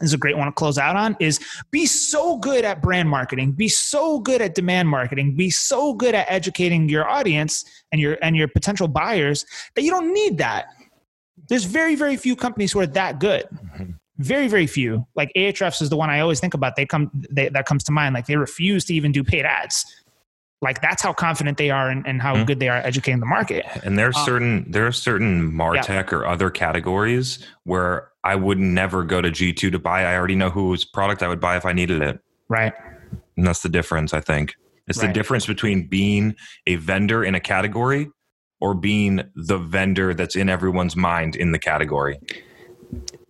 is 0.00 0.14
a 0.14 0.18
great 0.18 0.36
one 0.36 0.46
to 0.46 0.52
close 0.52 0.78
out 0.78 0.96
on, 0.96 1.16
is 1.20 1.38
be 1.70 1.84
so 1.84 2.38
good 2.38 2.64
at 2.64 2.80
brand 2.80 3.08
marketing, 3.08 3.52
be 3.52 3.68
so 3.68 4.20
good 4.20 4.40
at 4.40 4.54
demand 4.54 4.88
marketing, 4.88 5.36
be 5.36 5.50
so 5.50 5.92
good 5.92 6.14
at 6.14 6.26
educating 6.30 6.88
your 6.88 7.06
audience 7.08 7.64
and 7.90 8.00
your 8.00 8.16
and 8.22 8.34
your 8.34 8.48
potential 8.48 8.88
buyers 8.88 9.44
that 9.74 9.82
you 9.82 9.90
don't 9.90 10.14
need 10.14 10.38
that. 10.38 10.68
There's 11.48 11.64
very, 11.64 11.94
very 11.94 12.16
few 12.16 12.36
companies 12.36 12.72
who 12.72 12.80
are 12.80 12.86
that 12.86 13.18
good. 13.18 13.46
Mm-hmm. 13.52 13.90
Very, 14.18 14.46
very 14.46 14.66
few. 14.66 15.06
Like 15.14 15.32
Ahrefs 15.36 15.82
is 15.82 15.90
the 15.90 15.96
one 15.96 16.08
I 16.08 16.20
always 16.20 16.40
think 16.40 16.54
about. 16.54 16.76
They 16.76 16.86
come 16.86 17.10
they, 17.30 17.48
that 17.48 17.66
comes 17.66 17.84
to 17.84 17.92
mind. 17.92 18.14
Like 18.14 18.26
they 18.26 18.36
refuse 18.36 18.84
to 18.86 18.94
even 18.94 19.12
do 19.12 19.22
paid 19.22 19.44
ads. 19.44 19.84
Like 20.62 20.80
that's 20.80 21.02
how 21.02 21.12
confident 21.12 21.58
they 21.58 21.70
are 21.70 21.90
and, 21.90 22.06
and 22.06 22.22
how 22.22 22.36
Mhm. 22.36 22.46
good 22.46 22.60
they 22.60 22.68
are 22.68 22.76
at 22.78 22.86
educating 22.86 23.18
the 23.20 23.26
market. 23.26 23.66
And 23.82 23.98
there 23.98 24.06
are 24.06 24.16
Um, 24.16 24.24
certain 24.24 24.70
there 24.70 24.86
are 24.86 24.92
certain 24.92 25.52
Martech 25.52 26.12
or 26.12 26.24
other 26.24 26.50
categories 26.50 27.44
where 27.64 28.08
I 28.24 28.36
would 28.36 28.58
never 28.60 29.02
go 29.02 29.20
to 29.20 29.30
G2 29.30 29.70
to 29.72 29.78
buy. 29.80 30.04
I 30.04 30.16
already 30.16 30.36
know 30.36 30.50
whose 30.50 30.84
product 30.84 31.22
I 31.22 31.28
would 31.28 31.40
buy 31.40 31.56
if 31.56 31.66
I 31.66 31.72
needed 31.72 32.00
it. 32.00 32.20
Right. 32.48 32.72
And 33.36 33.44
that's 33.46 33.62
the 33.62 33.68
difference, 33.68 34.14
I 34.14 34.20
think. 34.20 34.54
It's 34.86 35.00
the 35.00 35.08
difference 35.08 35.46
between 35.46 35.86
being 35.88 36.34
a 36.66 36.76
vendor 36.76 37.24
in 37.24 37.34
a 37.34 37.40
category 37.40 38.10
or 38.60 38.74
being 38.74 39.22
the 39.34 39.58
vendor 39.58 40.12
that's 40.14 40.36
in 40.36 40.48
everyone's 40.48 40.94
mind 40.94 41.34
in 41.34 41.50
the 41.52 41.58
category. 41.58 42.18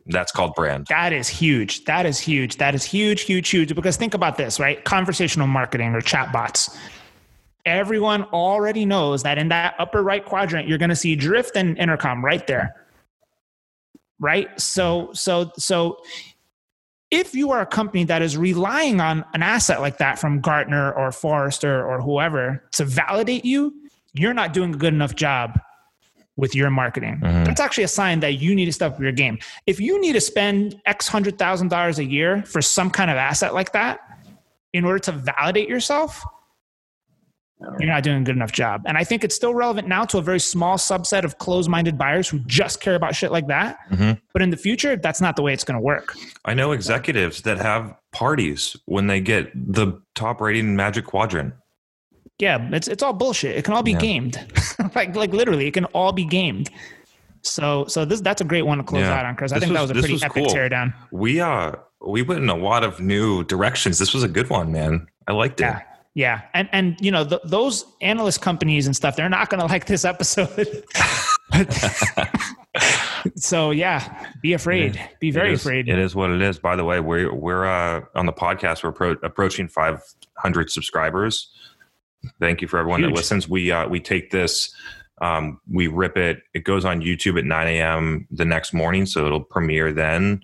That's 0.07 0.33
called 0.33 0.55
brand. 0.55 0.87
That 0.89 1.13
is 1.13 1.29
huge. 1.29 1.85
That 1.85 2.05
is 2.05 2.19
huge. 2.19 2.57
That 2.57 2.75
is 2.75 2.85
huge, 2.85 3.23
huge, 3.23 3.49
huge. 3.49 3.75
Because 3.75 3.97
think 3.97 4.13
about 4.15 4.37
this, 4.37 4.59
right? 4.59 4.85
Conversational 4.85 5.47
marketing 5.47 5.95
or 5.95 6.01
chatbots. 6.01 6.77
Everyone 7.65 8.25
already 8.25 8.85
knows 8.85 9.23
that 9.23 9.39
in 9.39 9.49
that 9.49 9.75
upper 9.79 10.03
right 10.03 10.25
quadrant, 10.25 10.69
you're 10.69 10.79
going 10.79 10.91
to 10.91 10.97
see 10.97 11.15
drift 11.15 11.57
and 11.57 11.79
intercom 11.79 12.25
right 12.25 12.47
there. 12.47 12.75
Right? 14.19 14.49
So, 14.61 15.11
so, 15.13 15.51
so 15.57 15.99
if 17.11 17.35
you 17.35 17.51
are 17.51 17.61
a 17.61 17.67
company 17.67 18.05
that 18.05 18.23
is 18.23 18.37
relying 18.37 19.01
on 19.01 19.25
an 19.35 19.43
asset 19.43 19.81
like 19.81 19.99
that 19.99 20.19
from 20.19 20.41
Gartner 20.41 20.93
or 20.93 21.13
Forrester 21.13 21.87
or 21.87 22.01
whoever 22.01 22.65
to 22.73 22.85
validate 22.85 23.45
you, 23.45 23.75
you're 24.15 24.35
not 24.35 24.53
doing 24.53 24.75
a 24.75 24.77
good 24.77 24.95
enough 24.95 25.15
job 25.15 25.61
with 26.37 26.55
your 26.55 26.71
marketing. 26.71 27.21
Mhm. 27.23 27.45
That's 27.45 27.61
actually 27.61 27.85
a 27.85 27.89
sign 27.89 28.21
that 28.21 28.35
you 28.35 28.55
need 28.55 28.65
to 28.65 28.73
step 28.73 28.95
up 28.95 29.01
your 29.01 29.13
game. 29.13 29.39
If 29.67 29.79
you 29.81 30.01
need 30.01 30.15
to 30.15 30.21
spend 30.21 30.81
X 30.87 31.07
hundred 31.07 31.39
thousand 31.39 31.69
dollars 31.69 31.99
a 31.99 32.05
year 32.05 32.43
for 32.45 32.63
some 32.63 32.91
kind 32.91 33.11
of 33.11 33.17
asset 33.19 33.53
like 33.55 33.73
that 33.73 34.01
in 34.73 34.85
order 34.85 34.99
to 35.01 35.13
validate 35.13 35.69
yourself, 35.69 36.25
you're 37.79 37.89
not 37.89 38.03
doing 38.03 38.19
a 38.19 38.25
good 38.25 38.37
enough 38.37 38.53
job. 38.53 38.83
And 38.87 38.97
I 38.99 39.05
think 39.05 39.25
it's 39.25 39.35
still 39.35 39.55
relevant 39.55 39.89
now 39.89 40.05
to 40.07 40.19
a 40.19 40.23
very 40.23 40.41
small 40.41 40.77
subset 40.77 41.25
of 41.25 41.39
closed 41.39 41.69
minded 41.71 41.97
buyers 41.99 42.29
who 42.29 42.39
just 42.41 42.81
care 42.81 42.95
about 42.95 43.15
shit 43.15 43.31
like 43.33 43.47
that. 43.49 43.79
Mhm. 43.91 44.21
But 44.33 44.43
in 44.43 44.51
the 44.51 44.57
future, 44.57 44.97
that's 44.97 45.21
not 45.21 45.37
the 45.37 45.43
way 45.43 45.53
it's 45.53 45.65
going 45.65 45.77
to 45.79 45.83
work. 45.83 46.15
I 46.45 46.55
know 46.55 46.73
executives 46.73 47.43
that 47.43 47.59
have 47.59 47.95
parties 48.13 48.77
when 48.87 49.07
they 49.07 49.21
get 49.21 49.51
the 49.55 50.01
top 50.15 50.41
rating 50.41 50.67
in 50.67 50.77
Magic 50.77 51.05
Quadrant. 51.07 51.55
Yeah, 52.39 52.69
it's 52.73 52.89
it's 52.89 53.03
all 53.03 53.13
bullshit. 53.13 53.57
It 53.57 53.65
can 53.65 53.75
all 53.75 53.83
be 53.85 53.93
Yeah. 53.93 53.99
gamed. 54.01 54.39
like 54.95 55.15
like 55.15 55.33
literally, 55.33 55.67
it 55.69 55.75
can 55.75 55.85
all 55.87 56.13
be 56.13 56.25
gamed. 56.25 56.71
So 57.43 57.85
so 57.87 58.05
this 58.05 58.21
that's 58.21 58.41
a 58.41 58.45
great 58.45 58.63
one 58.63 58.79
to 58.79 58.85
close 58.85 59.03
Yeah. 59.03 59.19
out 59.19 59.27
on, 59.27 59.37
Chris. 59.37 59.53
I 59.53 59.57
This 59.57 59.65
think 59.65 59.75
that 59.75 59.81
was- 59.83 59.91
was 59.91 59.99
a 59.99 60.01
pretty 60.01 60.15
was 60.15 60.23
epic 60.23 60.45
cool. 60.47 60.55
teardown. 60.55 60.93
We 61.13 61.41
uh 61.41 61.73
we 62.05 62.23
went 62.23 62.43
in 62.43 62.49
a 62.49 62.57
lot 62.57 62.83
of 62.85 62.99
new 63.01 63.45
directions. 63.45 63.99
This 63.99 64.13
was 64.13 64.23
a 64.25 64.29
good 64.29 64.51
one, 64.51 64.73
man. 64.73 65.07
I 65.29 65.33
liked 65.33 65.61
it. 65.61 65.65
Yeah. 65.65 65.81
Yeah. 66.15 66.43
And 66.53 66.69
and 66.73 66.97
you 67.01 67.11
know, 67.11 67.25
th- 67.25 67.41
those 67.45 67.87
analyst 68.01 68.41
companies 68.43 68.87
and 68.87 68.95
stuff, 68.95 69.17
they're 69.17 69.29
not 69.31 69.49
going 69.49 69.61
to 69.61 69.67
like 69.67 69.87
this 69.87 70.05
episode. 70.05 70.85
so 73.37 73.71
yeah, 73.71 74.31
be 74.43 74.53
afraid. 74.53 75.01
Be 75.21 75.31
very 75.31 75.51
It 75.51 75.55
is- 75.55 75.61
afraid. 75.63 75.89
It 75.89 75.99
is 75.99 76.15
what 76.15 76.31
it 76.31 76.43
is. 76.43 76.59
By 76.59 76.77
the 76.77 76.85
way, 76.85 77.01
we're 77.01 77.33
we're 77.33 77.65
uh, 77.65 78.03
on 78.15 78.27
the 78.27 78.33
podcast. 78.33 78.83
We're 78.85 78.93
appro- 78.93 79.23
approaching 79.23 79.69
500 79.69 80.71
subscribers. 80.71 81.51
Thank 82.41 82.63
you 82.63 82.69
for 82.69 82.79
everyone 82.79 83.01
Huge. 83.01 83.11
that 83.11 83.17
listens. 83.17 83.49
We 83.49 83.73
uh, 83.73 83.89
we 83.89 83.99
take 84.01 84.31
this, 84.31 84.75
um, 85.21 85.61
we 85.71 85.89
rip 85.89 86.17
it. 86.17 86.43
It 86.55 86.65
goes 86.65 86.85
on 86.85 87.01
YouTube 87.01 87.39
at 87.39 87.45
9 87.45 87.67
a.m. 87.69 88.27
the 88.31 88.45
next 88.45 88.73
morning, 88.73 89.07
so 89.07 89.27
it'll 89.27 89.41
premiere 89.43 89.93
then. 89.93 90.43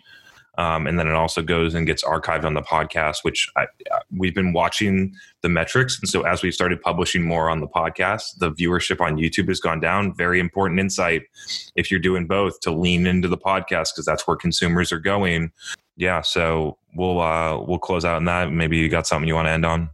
Um, 0.58 0.88
and 0.88 0.98
then 0.98 1.06
it 1.06 1.14
also 1.14 1.40
goes 1.40 1.72
and 1.72 1.86
gets 1.86 2.02
archived 2.02 2.44
on 2.44 2.54
the 2.54 2.62
podcast, 2.62 3.18
which 3.22 3.48
I, 3.56 3.66
we've 4.10 4.34
been 4.34 4.52
watching 4.52 5.14
the 5.42 5.48
metrics. 5.48 5.98
And 6.00 6.08
so 6.08 6.22
as 6.22 6.42
we've 6.42 6.52
started 6.52 6.82
publishing 6.82 7.24
more 7.24 7.48
on 7.48 7.60
the 7.60 7.68
podcast, 7.68 8.38
the 8.38 8.50
viewership 8.50 9.00
on 9.00 9.16
YouTube 9.16 9.46
has 9.48 9.60
gone 9.60 9.78
down. 9.78 10.14
Very 10.16 10.40
important 10.40 10.80
insight 10.80 11.22
if 11.76 11.92
you're 11.92 12.00
doing 12.00 12.26
both 12.26 12.58
to 12.60 12.72
lean 12.72 13.06
into 13.06 13.28
the 13.28 13.38
podcast 13.38 13.90
because 13.94 14.04
that's 14.04 14.26
where 14.26 14.36
consumers 14.36 14.90
are 14.90 14.98
going. 14.98 15.52
Yeah, 15.96 16.22
so 16.22 16.76
we'll 16.94 17.20
uh, 17.20 17.60
we'll 17.60 17.78
close 17.78 18.04
out 18.04 18.16
on 18.16 18.24
that. 18.24 18.50
Maybe 18.50 18.78
you 18.78 18.88
got 18.88 19.06
something 19.06 19.28
you 19.28 19.34
want 19.34 19.46
to 19.46 19.52
end 19.52 19.64
on. 19.64 19.90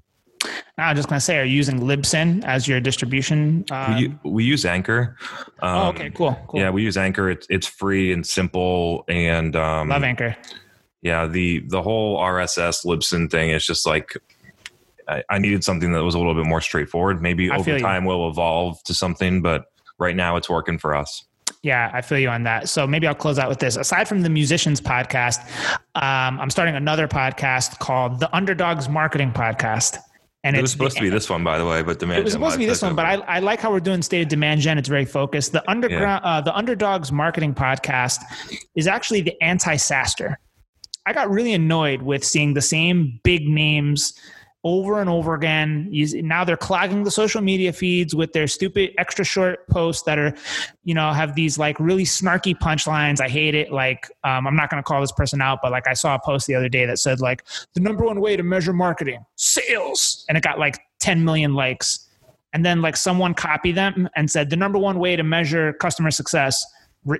Now 0.78 0.88
I'm 0.88 0.96
just 0.96 1.08
going 1.08 1.18
to 1.18 1.24
say, 1.24 1.38
are 1.38 1.44
you 1.44 1.54
using 1.56 1.80
Libsyn 1.80 2.44
as 2.44 2.66
your 2.68 2.80
distribution? 2.80 3.64
Uh, 3.70 3.96
we, 3.98 4.30
we 4.30 4.44
use 4.44 4.64
Anchor. 4.64 5.16
Um, 5.62 5.78
oh, 5.78 5.88
okay, 5.88 6.10
cool. 6.10 6.36
cool. 6.48 6.60
Yeah, 6.60 6.70
we 6.70 6.82
use 6.82 6.96
Anchor. 6.96 7.30
It's 7.30 7.46
it's 7.50 7.66
free 7.66 8.12
and 8.12 8.26
simple, 8.26 9.04
and 9.08 9.54
um, 9.56 9.88
Love 9.88 10.02
Anchor. 10.04 10.36
yeah 11.02 11.26
the 11.26 11.60
the 11.68 11.82
whole 11.82 12.18
rss 12.18 12.84
libsyn 12.86 13.30
thing 13.30 13.50
is 13.50 13.64
just 13.64 13.86
like 13.86 14.16
I, 15.06 15.22
I 15.28 15.38
needed 15.38 15.62
something 15.62 15.92
that 15.92 16.02
was 16.02 16.14
a 16.14 16.18
little 16.18 16.34
bit 16.34 16.46
more 16.46 16.62
straightforward 16.62 17.20
maybe 17.20 17.50
I 17.50 17.56
over 17.56 17.72
you. 17.72 17.78
time 17.78 18.06
will 18.06 18.28
evolve 18.30 18.82
to 18.84 18.94
something 18.94 19.42
but 19.42 19.66
right 19.98 20.16
now 20.16 20.36
it's 20.36 20.48
working 20.48 20.78
for 20.78 20.94
us 20.96 21.24
Yeah, 21.62 21.90
I 21.92 22.00
feel 22.02 22.18
you 22.18 22.28
on 22.30 22.42
that. 22.44 22.68
So 22.68 22.86
maybe 22.86 23.06
I'll 23.06 23.14
close 23.14 23.38
out 23.38 23.48
with 23.48 23.58
this. 23.58 23.76
Aside 23.76 24.06
from 24.08 24.22
the 24.22 24.28
musicians 24.30 24.80
podcast, 24.80 25.40
um, 25.94 26.40
I'm 26.40 26.50
starting 26.50 26.74
another 26.74 27.06
podcast 27.08 27.78
called 27.78 28.20
the 28.20 28.34
Underdogs 28.36 28.88
Marketing 28.88 29.30
Podcast. 29.32 29.98
And 30.44 30.54
it 30.54 30.58
it's 30.58 30.62
was 30.64 30.72
supposed 30.72 30.94
the- 30.96 31.00
to 31.00 31.04
be 31.06 31.10
this 31.10 31.28
one 31.28 31.42
by 31.42 31.58
the 31.58 31.64
way 31.66 31.82
but 31.82 31.98
the 31.98 32.06
man 32.06 32.18
It 32.18 32.24
was 32.24 32.34
supposed 32.34 32.52
to 32.52 32.58
be 32.58 32.66
this 32.66 32.82
one, 32.82 32.94
but 32.94 33.06
I, 33.06 33.14
I 33.14 33.38
like 33.40 33.60
how 33.60 33.72
we're 33.72 33.80
doing 33.80 34.02
state 34.02 34.22
of 34.22 34.28
demand 34.28 34.60
gen. 34.60 34.76
It's 34.78 34.88
very 34.88 35.06
focused. 35.06 35.52
The 35.52 35.68
underground, 35.70 36.22
uh, 36.24 36.40
the 36.42 36.54
underdogs 36.54 37.10
marketing 37.10 37.54
podcast 37.54 38.18
is 38.76 38.86
actually 38.86 39.22
the 39.22 39.34
anti 39.42 39.74
SaaStr. 39.74 40.36
I 41.06 41.12
got 41.12 41.30
really 41.30 41.52
annoyed 41.54 42.02
with 42.02 42.24
seeing 42.24 42.54
the 42.54 42.62
same 42.62 43.20
big 43.24 43.46
names 43.48 44.14
over 44.64 45.00
and 45.00 45.10
over 45.10 45.34
again. 45.34 45.88
Now 45.92 46.42
they're 46.42 46.56
clogging 46.56 47.04
the 47.04 47.10
social 47.10 47.42
media 47.42 47.72
feeds 47.72 48.14
with 48.14 48.32
their 48.32 48.46
stupid 48.46 48.92
extra 48.98 49.24
short 49.24 49.68
posts 49.68 50.02
that 50.04 50.18
are, 50.18 50.34
you 50.84 50.94
know, 50.94 51.12
have 51.12 51.34
these 51.34 51.58
like 51.58 51.78
really 51.78 52.04
snarky 52.04 52.56
punchlines. 52.56 53.20
I 53.20 53.28
hate 53.28 53.54
it. 53.54 53.70
Like, 53.70 54.10
um, 54.24 54.46
I'm 54.46 54.56
not 54.56 54.70
going 54.70 54.82
to 54.82 54.86
call 54.86 55.02
this 55.02 55.12
person 55.12 55.42
out, 55.42 55.58
but 55.62 55.70
like 55.70 55.86
I 55.86 55.92
saw 55.92 56.14
a 56.14 56.18
post 56.18 56.46
the 56.46 56.54
other 56.54 56.70
day 56.70 56.86
that 56.86 56.98
said 56.98 57.20
like 57.20 57.44
the 57.74 57.80
number 57.80 58.04
one 58.04 58.20
way 58.20 58.36
to 58.36 58.42
measure 58.42 58.72
marketing 58.72 59.24
sales, 59.36 60.24
and 60.28 60.38
it 60.38 60.42
got 60.42 60.58
like 60.58 60.80
10 61.00 61.24
million 61.24 61.54
likes. 61.54 62.08
And 62.54 62.64
then 62.64 62.80
like 62.80 62.96
someone 62.96 63.34
copied 63.34 63.74
them 63.74 64.08
and 64.16 64.30
said 64.30 64.48
the 64.48 64.56
number 64.56 64.78
one 64.78 64.98
way 64.98 65.16
to 65.16 65.24
measure 65.24 65.72
customer 65.74 66.10
success 66.10 66.64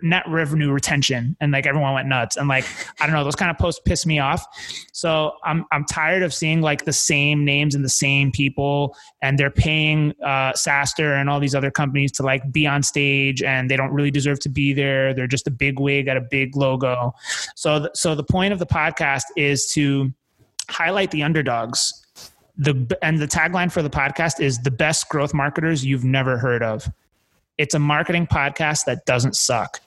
net 0.03 0.25
revenue 0.29 0.71
retention. 0.71 1.37
And 1.41 1.53
like 1.53 1.67
everyone 1.67 1.95
went 1.95 2.09
nuts. 2.09 2.37
And 2.37 2.49
like 2.49 2.65
i 3.01 3.07
don't 3.07 3.15
know 3.15 3.25
those 3.25 3.37
kind 3.37 3.51
of 3.51 3.59
posts 3.59 3.81
piss 3.85 4.07
me 4.07 4.19
off. 4.19 4.47
So 4.93 5.33
i'm 5.45 5.65
i'm 5.73 5.85
tired 5.85 6.23
of 6.23 6.33
seeing 6.33 6.61
like 6.61 6.85
the 6.85 6.93
same 6.93 7.45
names 7.45 7.75
and 7.75 7.85
the 7.85 7.89
same 7.89 8.31
people. 8.31 8.97
And 9.23 9.39
they're 9.39 9.51
paying 9.51 10.13
uh 10.23 10.53
SaaStr 10.53 11.21
and 11.21 11.29
all 11.29 11.41
these 11.41 11.55
other 11.55 11.71
companies 11.71 12.13
to 12.13 12.23
like 12.23 12.51
be 12.53 12.67
on 12.67 12.83
stage. 12.83 13.43
And 13.43 13.71
they 13.71 13.77
don't 13.77 13.93
really 13.93 14.11
deserve 14.11 14.41
to 14.41 14.49
be 14.49 14.73
there. 14.73 15.15
They're 15.15 15.27
just 15.27 15.47
a 15.47 15.51
big 15.51 15.79
wig 15.79 16.09
at 16.09 16.17
a 16.17 16.23
big 16.23 16.57
logo. 16.57 17.15
So 17.55 17.81
th- 17.81 17.91
so 17.95 18.15
the 18.15 18.25
point 18.25 18.53
of 18.53 18.59
the 18.59 18.67
podcast 18.67 19.25
is 19.37 19.73
to 19.73 20.13
highlight 20.69 21.11
the 21.11 21.23
underdogs. 21.23 22.01
The 22.57 22.97
and 23.03 23.19
the 23.19 23.27
tagline 23.27 23.73
for 23.73 23.83
the 23.83 23.91
podcast 23.91 24.41
is 24.41 24.61
the 24.61 24.71
best 24.71 25.09
growth 25.09 25.35
marketers 25.35 25.85
you've 25.85 26.05
never 26.05 26.39
heard 26.39 26.63
of 26.63 26.89
it's 27.59 27.75
a 27.75 27.79
marketing 27.79 28.27
podcast 28.27 28.85
that 28.87 29.05
doesn't 29.07 29.37
suck. 29.37 29.81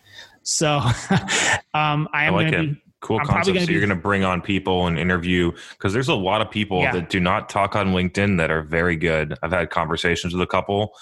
So 0.43 0.77
um, 1.73 2.07
I 2.13 2.25
am 2.25 2.33
like 2.33 2.51
going 2.51 2.67
to 2.67 2.73
be 2.73 2.81
cool 3.01 3.19
I'm 3.19 3.27
concept. 3.27 3.59
So 3.59 3.65
be, 3.65 3.73
you're 3.73 3.81
going 3.81 3.89
to 3.89 3.95
bring 3.95 4.23
on 4.23 4.41
people 4.41 4.87
and 4.87 4.97
interview 4.97 5.51
because 5.71 5.93
there's 5.93 6.07
a 6.07 6.15
lot 6.15 6.41
of 6.41 6.49
people 6.49 6.81
yeah. 6.81 6.93
that 6.93 7.09
do 7.09 7.19
not 7.19 7.49
talk 7.49 7.75
on 7.75 7.87
LinkedIn 7.87 8.37
that 8.37 8.49
are 8.51 8.61
very 8.63 8.95
good. 8.95 9.37
I've 9.43 9.51
had 9.51 9.69
conversations 9.69 10.33
with 10.33 10.41
a 10.41 10.47
couple, 10.47 10.93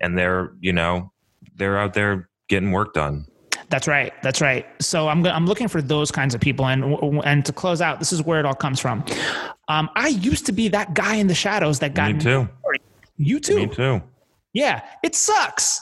and 0.00 0.18
they're 0.18 0.52
you 0.60 0.72
know 0.72 1.10
they're 1.56 1.78
out 1.78 1.94
there 1.94 2.28
getting 2.48 2.72
work 2.72 2.94
done. 2.94 3.26
That's 3.68 3.88
right. 3.88 4.12
That's 4.22 4.42
right. 4.42 4.66
So 4.82 5.08
I'm 5.08 5.24
I'm 5.26 5.46
looking 5.46 5.68
for 5.68 5.80
those 5.80 6.10
kinds 6.10 6.34
of 6.34 6.40
people, 6.40 6.66
and 6.66 6.96
and 7.24 7.44
to 7.46 7.52
close 7.52 7.80
out, 7.80 7.98
this 7.98 8.12
is 8.12 8.22
where 8.22 8.38
it 8.38 8.44
all 8.44 8.54
comes 8.54 8.78
from. 8.78 9.04
Um, 9.68 9.88
I 9.96 10.08
used 10.08 10.44
to 10.46 10.52
be 10.52 10.68
that 10.68 10.92
guy 10.92 11.14
in 11.14 11.26
the 11.26 11.34
shadows 11.34 11.78
that 11.78 11.94
got 11.94 12.12
me 12.12 12.20
too. 12.20 12.48
You 13.16 13.40
too. 13.40 13.56
Me 13.56 13.66
too. 13.66 14.02
Yeah, 14.52 14.82
it 15.02 15.14
sucks. 15.14 15.80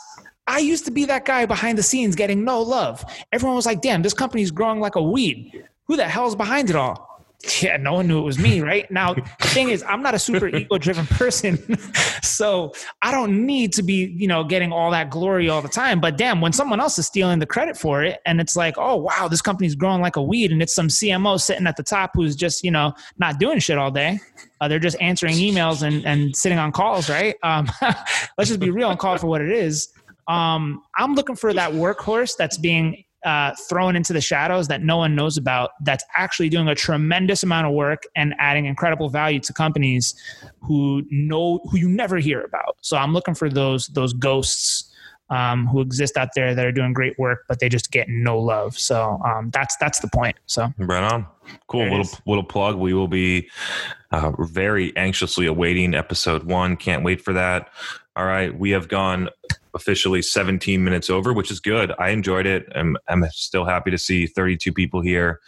I 0.51 0.59
used 0.59 0.85
to 0.87 0.91
be 0.91 1.05
that 1.05 1.25
guy 1.25 1.47
behind 1.47 1.79
the 1.79 1.83
scenes 1.85 2.17
getting 2.17 2.43
no 2.43 2.61
love. 2.61 3.05
Everyone 3.31 3.55
was 3.55 3.67
like, 3.67 3.83
damn, 3.83 4.03
this 4.03 4.13
company's 4.13 4.51
growing 4.51 4.81
like 4.81 4.97
a 4.97 5.03
weed. 5.03 5.65
Who 5.85 5.97
the 5.97 6.09
hell's 6.09 6.35
behind 6.35 6.69
it 6.71 6.77
all? 6.77 7.09
Yeah, 7.63 7.79
no 7.79 7.95
one 7.95 8.07
knew 8.07 8.19
it 8.19 8.23
was 8.23 8.39
me, 8.39 8.61
right? 8.61 8.91
Now, 8.91 9.15
the 9.15 9.23
thing 9.49 9.71
is, 9.71 9.83
I'm 9.85 10.03
not 10.03 10.15
a 10.15 10.19
super 10.19 10.49
ego 10.55 10.77
driven 10.77 11.07
person. 11.07 11.75
so 12.23 12.75
I 13.01 13.11
don't 13.11 13.47
need 13.47 13.73
to 13.73 13.83
be, 13.83 14.15
you 14.15 14.29
know, 14.29 14.45
getting 14.45 14.73
all 14.73 14.91
that 14.91 15.09
glory 15.09 15.49
all 15.49 15.63
the 15.63 15.69
time. 15.69 16.03
But 16.03 16.19
damn, 16.19 16.43
when 16.43 16.53
someone 16.53 16.81
else 16.81 16.99
is 16.99 17.07
stealing 17.07 17.39
the 17.39 17.47
credit 17.47 17.79
for 17.79 18.03
it 18.03 18.21
and 18.27 18.43
it's 18.43 18.57
like, 18.57 18.75
oh, 18.77 18.97
wow, 18.97 19.27
this 19.27 19.41
company's 19.41 19.75
growing 19.75 20.03
like 20.03 20.17
a 20.17 20.23
weed 20.23 20.53
and 20.53 20.61
it's 20.61 20.75
some 20.75 20.89
CMO 20.89 21.41
sitting 21.41 21.67
at 21.67 21.79
the 21.79 21.83
top 21.83 22.11
who's 22.13 22.37
just, 22.37 22.63
you 22.63 22.71
know, 22.71 22.93
not 23.19 23.39
doing 23.39 23.59
shit 23.59 23.79
all 23.79 23.91
day. 23.91 24.21
Uh, 24.61 24.69
they're 24.69 24.79
just 24.79 25.01
answering 25.01 25.37
emails 25.37 25.83
and, 25.83 26.05
and 26.05 26.37
sitting 26.37 26.59
on 26.59 26.73
calls, 26.73 27.09
right? 27.09 27.37
Um, 27.43 27.71
let's 28.37 28.51
just 28.51 28.61
be 28.61 28.71
real 28.71 28.91
and 28.91 28.99
call 28.99 29.15
it 29.15 29.21
for 29.23 29.29
what 29.29 29.41
it 29.41 29.51
is. 29.51 29.89
Um, 30.29 30.83
I'm 30.97 31.15
looking 31.15 31.37
for 31.37 31.53
that 31.53 31.73
workhorse 31.73 32.37
that's 32.37 32.59
being 32.59 33.05
uh, 33.25 33.55
thrown 33.69 33.97
into 33.97 34.13
the 34.13 34.21
shadows 34.21 34.69
that 34.69 34.83
no 34.83 34.97
one 34.97 35.15
knows 35.15 35.37
about 35.37 35.73
that's 35.83 36.05
actually 36.17 36.49
doing 36.49 36.69
a 36.69 36.75
tremendous 36.75 37.43
amount 37.43 37.67
of 37.67 37.75
work 37.75 38.05
and 38.17 38.35
adding 38.39 38.65
incredible 38.65 39.11
value 39.11 39.39
to 39.41 39.53
companies 39.53 40.15
who 40.61 41.03
know 41.11 41.61
who 41.71 41.77
you 41.79 41.89
never 41.89 42.17
hear 42.17 42.41
about. 42.43 42.77
So 42.81 42.97
i'm 42.97 43.13
looking 43.13 43.35
for 43.35 43.51
those 43.51 43.89
those 43.89 44.13
ghosts 44.13 44.87
um, 45.29 45.67
who 45.69 45.81
exist 45.81 46.17
out 46.17 46.31
there 46.35 46.55
that 46.55 46.67
are 46.67 46.73
doing 46.73 46.93
great 46.93 47.17
work 47.19 47.45
but 47.47 47.61
they 47.61 47.69
just 47.69 47.91
get 47.91 48.09
no 48.09 48.39
love. 48.39 48.79
So 48.79 49.21
um, 49.25 49.51
that's 49.51 49.77
that's 49.77 50.01
the 50.01 50.09
point 50.09 50.37
so. 50.47 50.73
Right 50.79 51.13
on. 51.13 51.27
Cool. 51.67 51.85
Little 51.85 52.01
is. 52.01 52.23
little 52.27 52.45
plug. 52.45 52.77
We 52.77 52.95
will 52.95 53.09
be 53.09 53.51
uh, 54.13 54.33
very 54.39 54.97
anxiously 54.97 55.47
awaiting 55.47 55.95
episode 55.95 56.45
one. 56.45 56.77
Can't 56.77 57.05
wait 57.05 57.21
for 57.21 57.35
that. 57.35 57.71
All 58.17 58.25
right. 58.25 58.57
We 58.57 58.71
have 58.71 58.89
gone 58.89 59.29
officially 59.75 60.23
17 60.23 60.83
minutes 60.83 61.11
over, 61.11 61.33
which 61.33 61.51
is 61.51 61.61
good. 61.61 61.93
I 61.99 62.11
enjoyed 62.11 62.47
it. 62.47 62.67
I'm, 62.75 62.97
I'm 63.09 63.25
still 63.31 63.65
happy 63.65 63.91
to 63.91 63.99
see 63.99 64.27
32 64.27 64.73
people 64.73 65.01
here. 65.01 65.41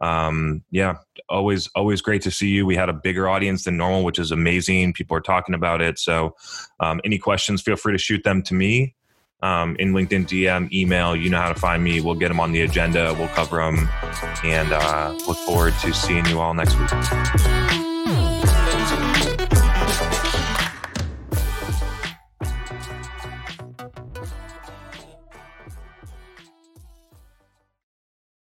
Um, 0.00 0.62
yeah, 0.70 0.96
always, 1.28 1.68
always 1.74 2.00
great 2.00 2.22
to 2.22 2.30
see 2.30 2.48
you. 2.48 2.64
We 2.64 2.76
had 2.76 2.88
a 2.88 2.94
bigger 2.94 3.28
audience 3.28 3.64
than 3.64 3.76
normal, 3.76 4.04
which 4.04 4.18
is 4.18 4.30
amazing. 4.30 4.94
People 4.94 5.16
are 5.16 5.20
talking 5.20 5.54
about 5.54 5.82
it. 5.82 5.98
So, 5.98 6.34
um, 6.80 7.00
any 7.04 7.18
questions, 7.18 7.60
feel 7.60 7.76
free 7.76 7.92
to 7.92 7.98
shoot 7.98 8.24
them 8.24 8.42
to 8.44 8.54
me 8.54 8.94
um, 9.42 9.76
in 9.78 9.92
LinkedIn 9.92 10.26
DM, 10.26 10.72
email. 10.72 11.16
You 11.16 11.30
know 11.30 11.40
how 11.40 11.52
to 11.52 11.58
find 11.58 11.82
me. 11.82 12.00
We'll 12.00 12.14
get 12.14 12.28
them 12.28 12.40
on 12.40 12.52
the 12.52 12.62
agenda. 12.62 13.14
We'll 13.18 13.28
cover 13.28 13.58
them, 13.58 13.88
and 14.44 14.72
uh, 14.72 15.14
look 15.26 15.38
forward 15.38 15.74
to 15.82 15.92
seeing 15.92 16.26
you 16.26 16.40
all 16.40 16.54
next 16.54 16.78
week. 16.78 18.39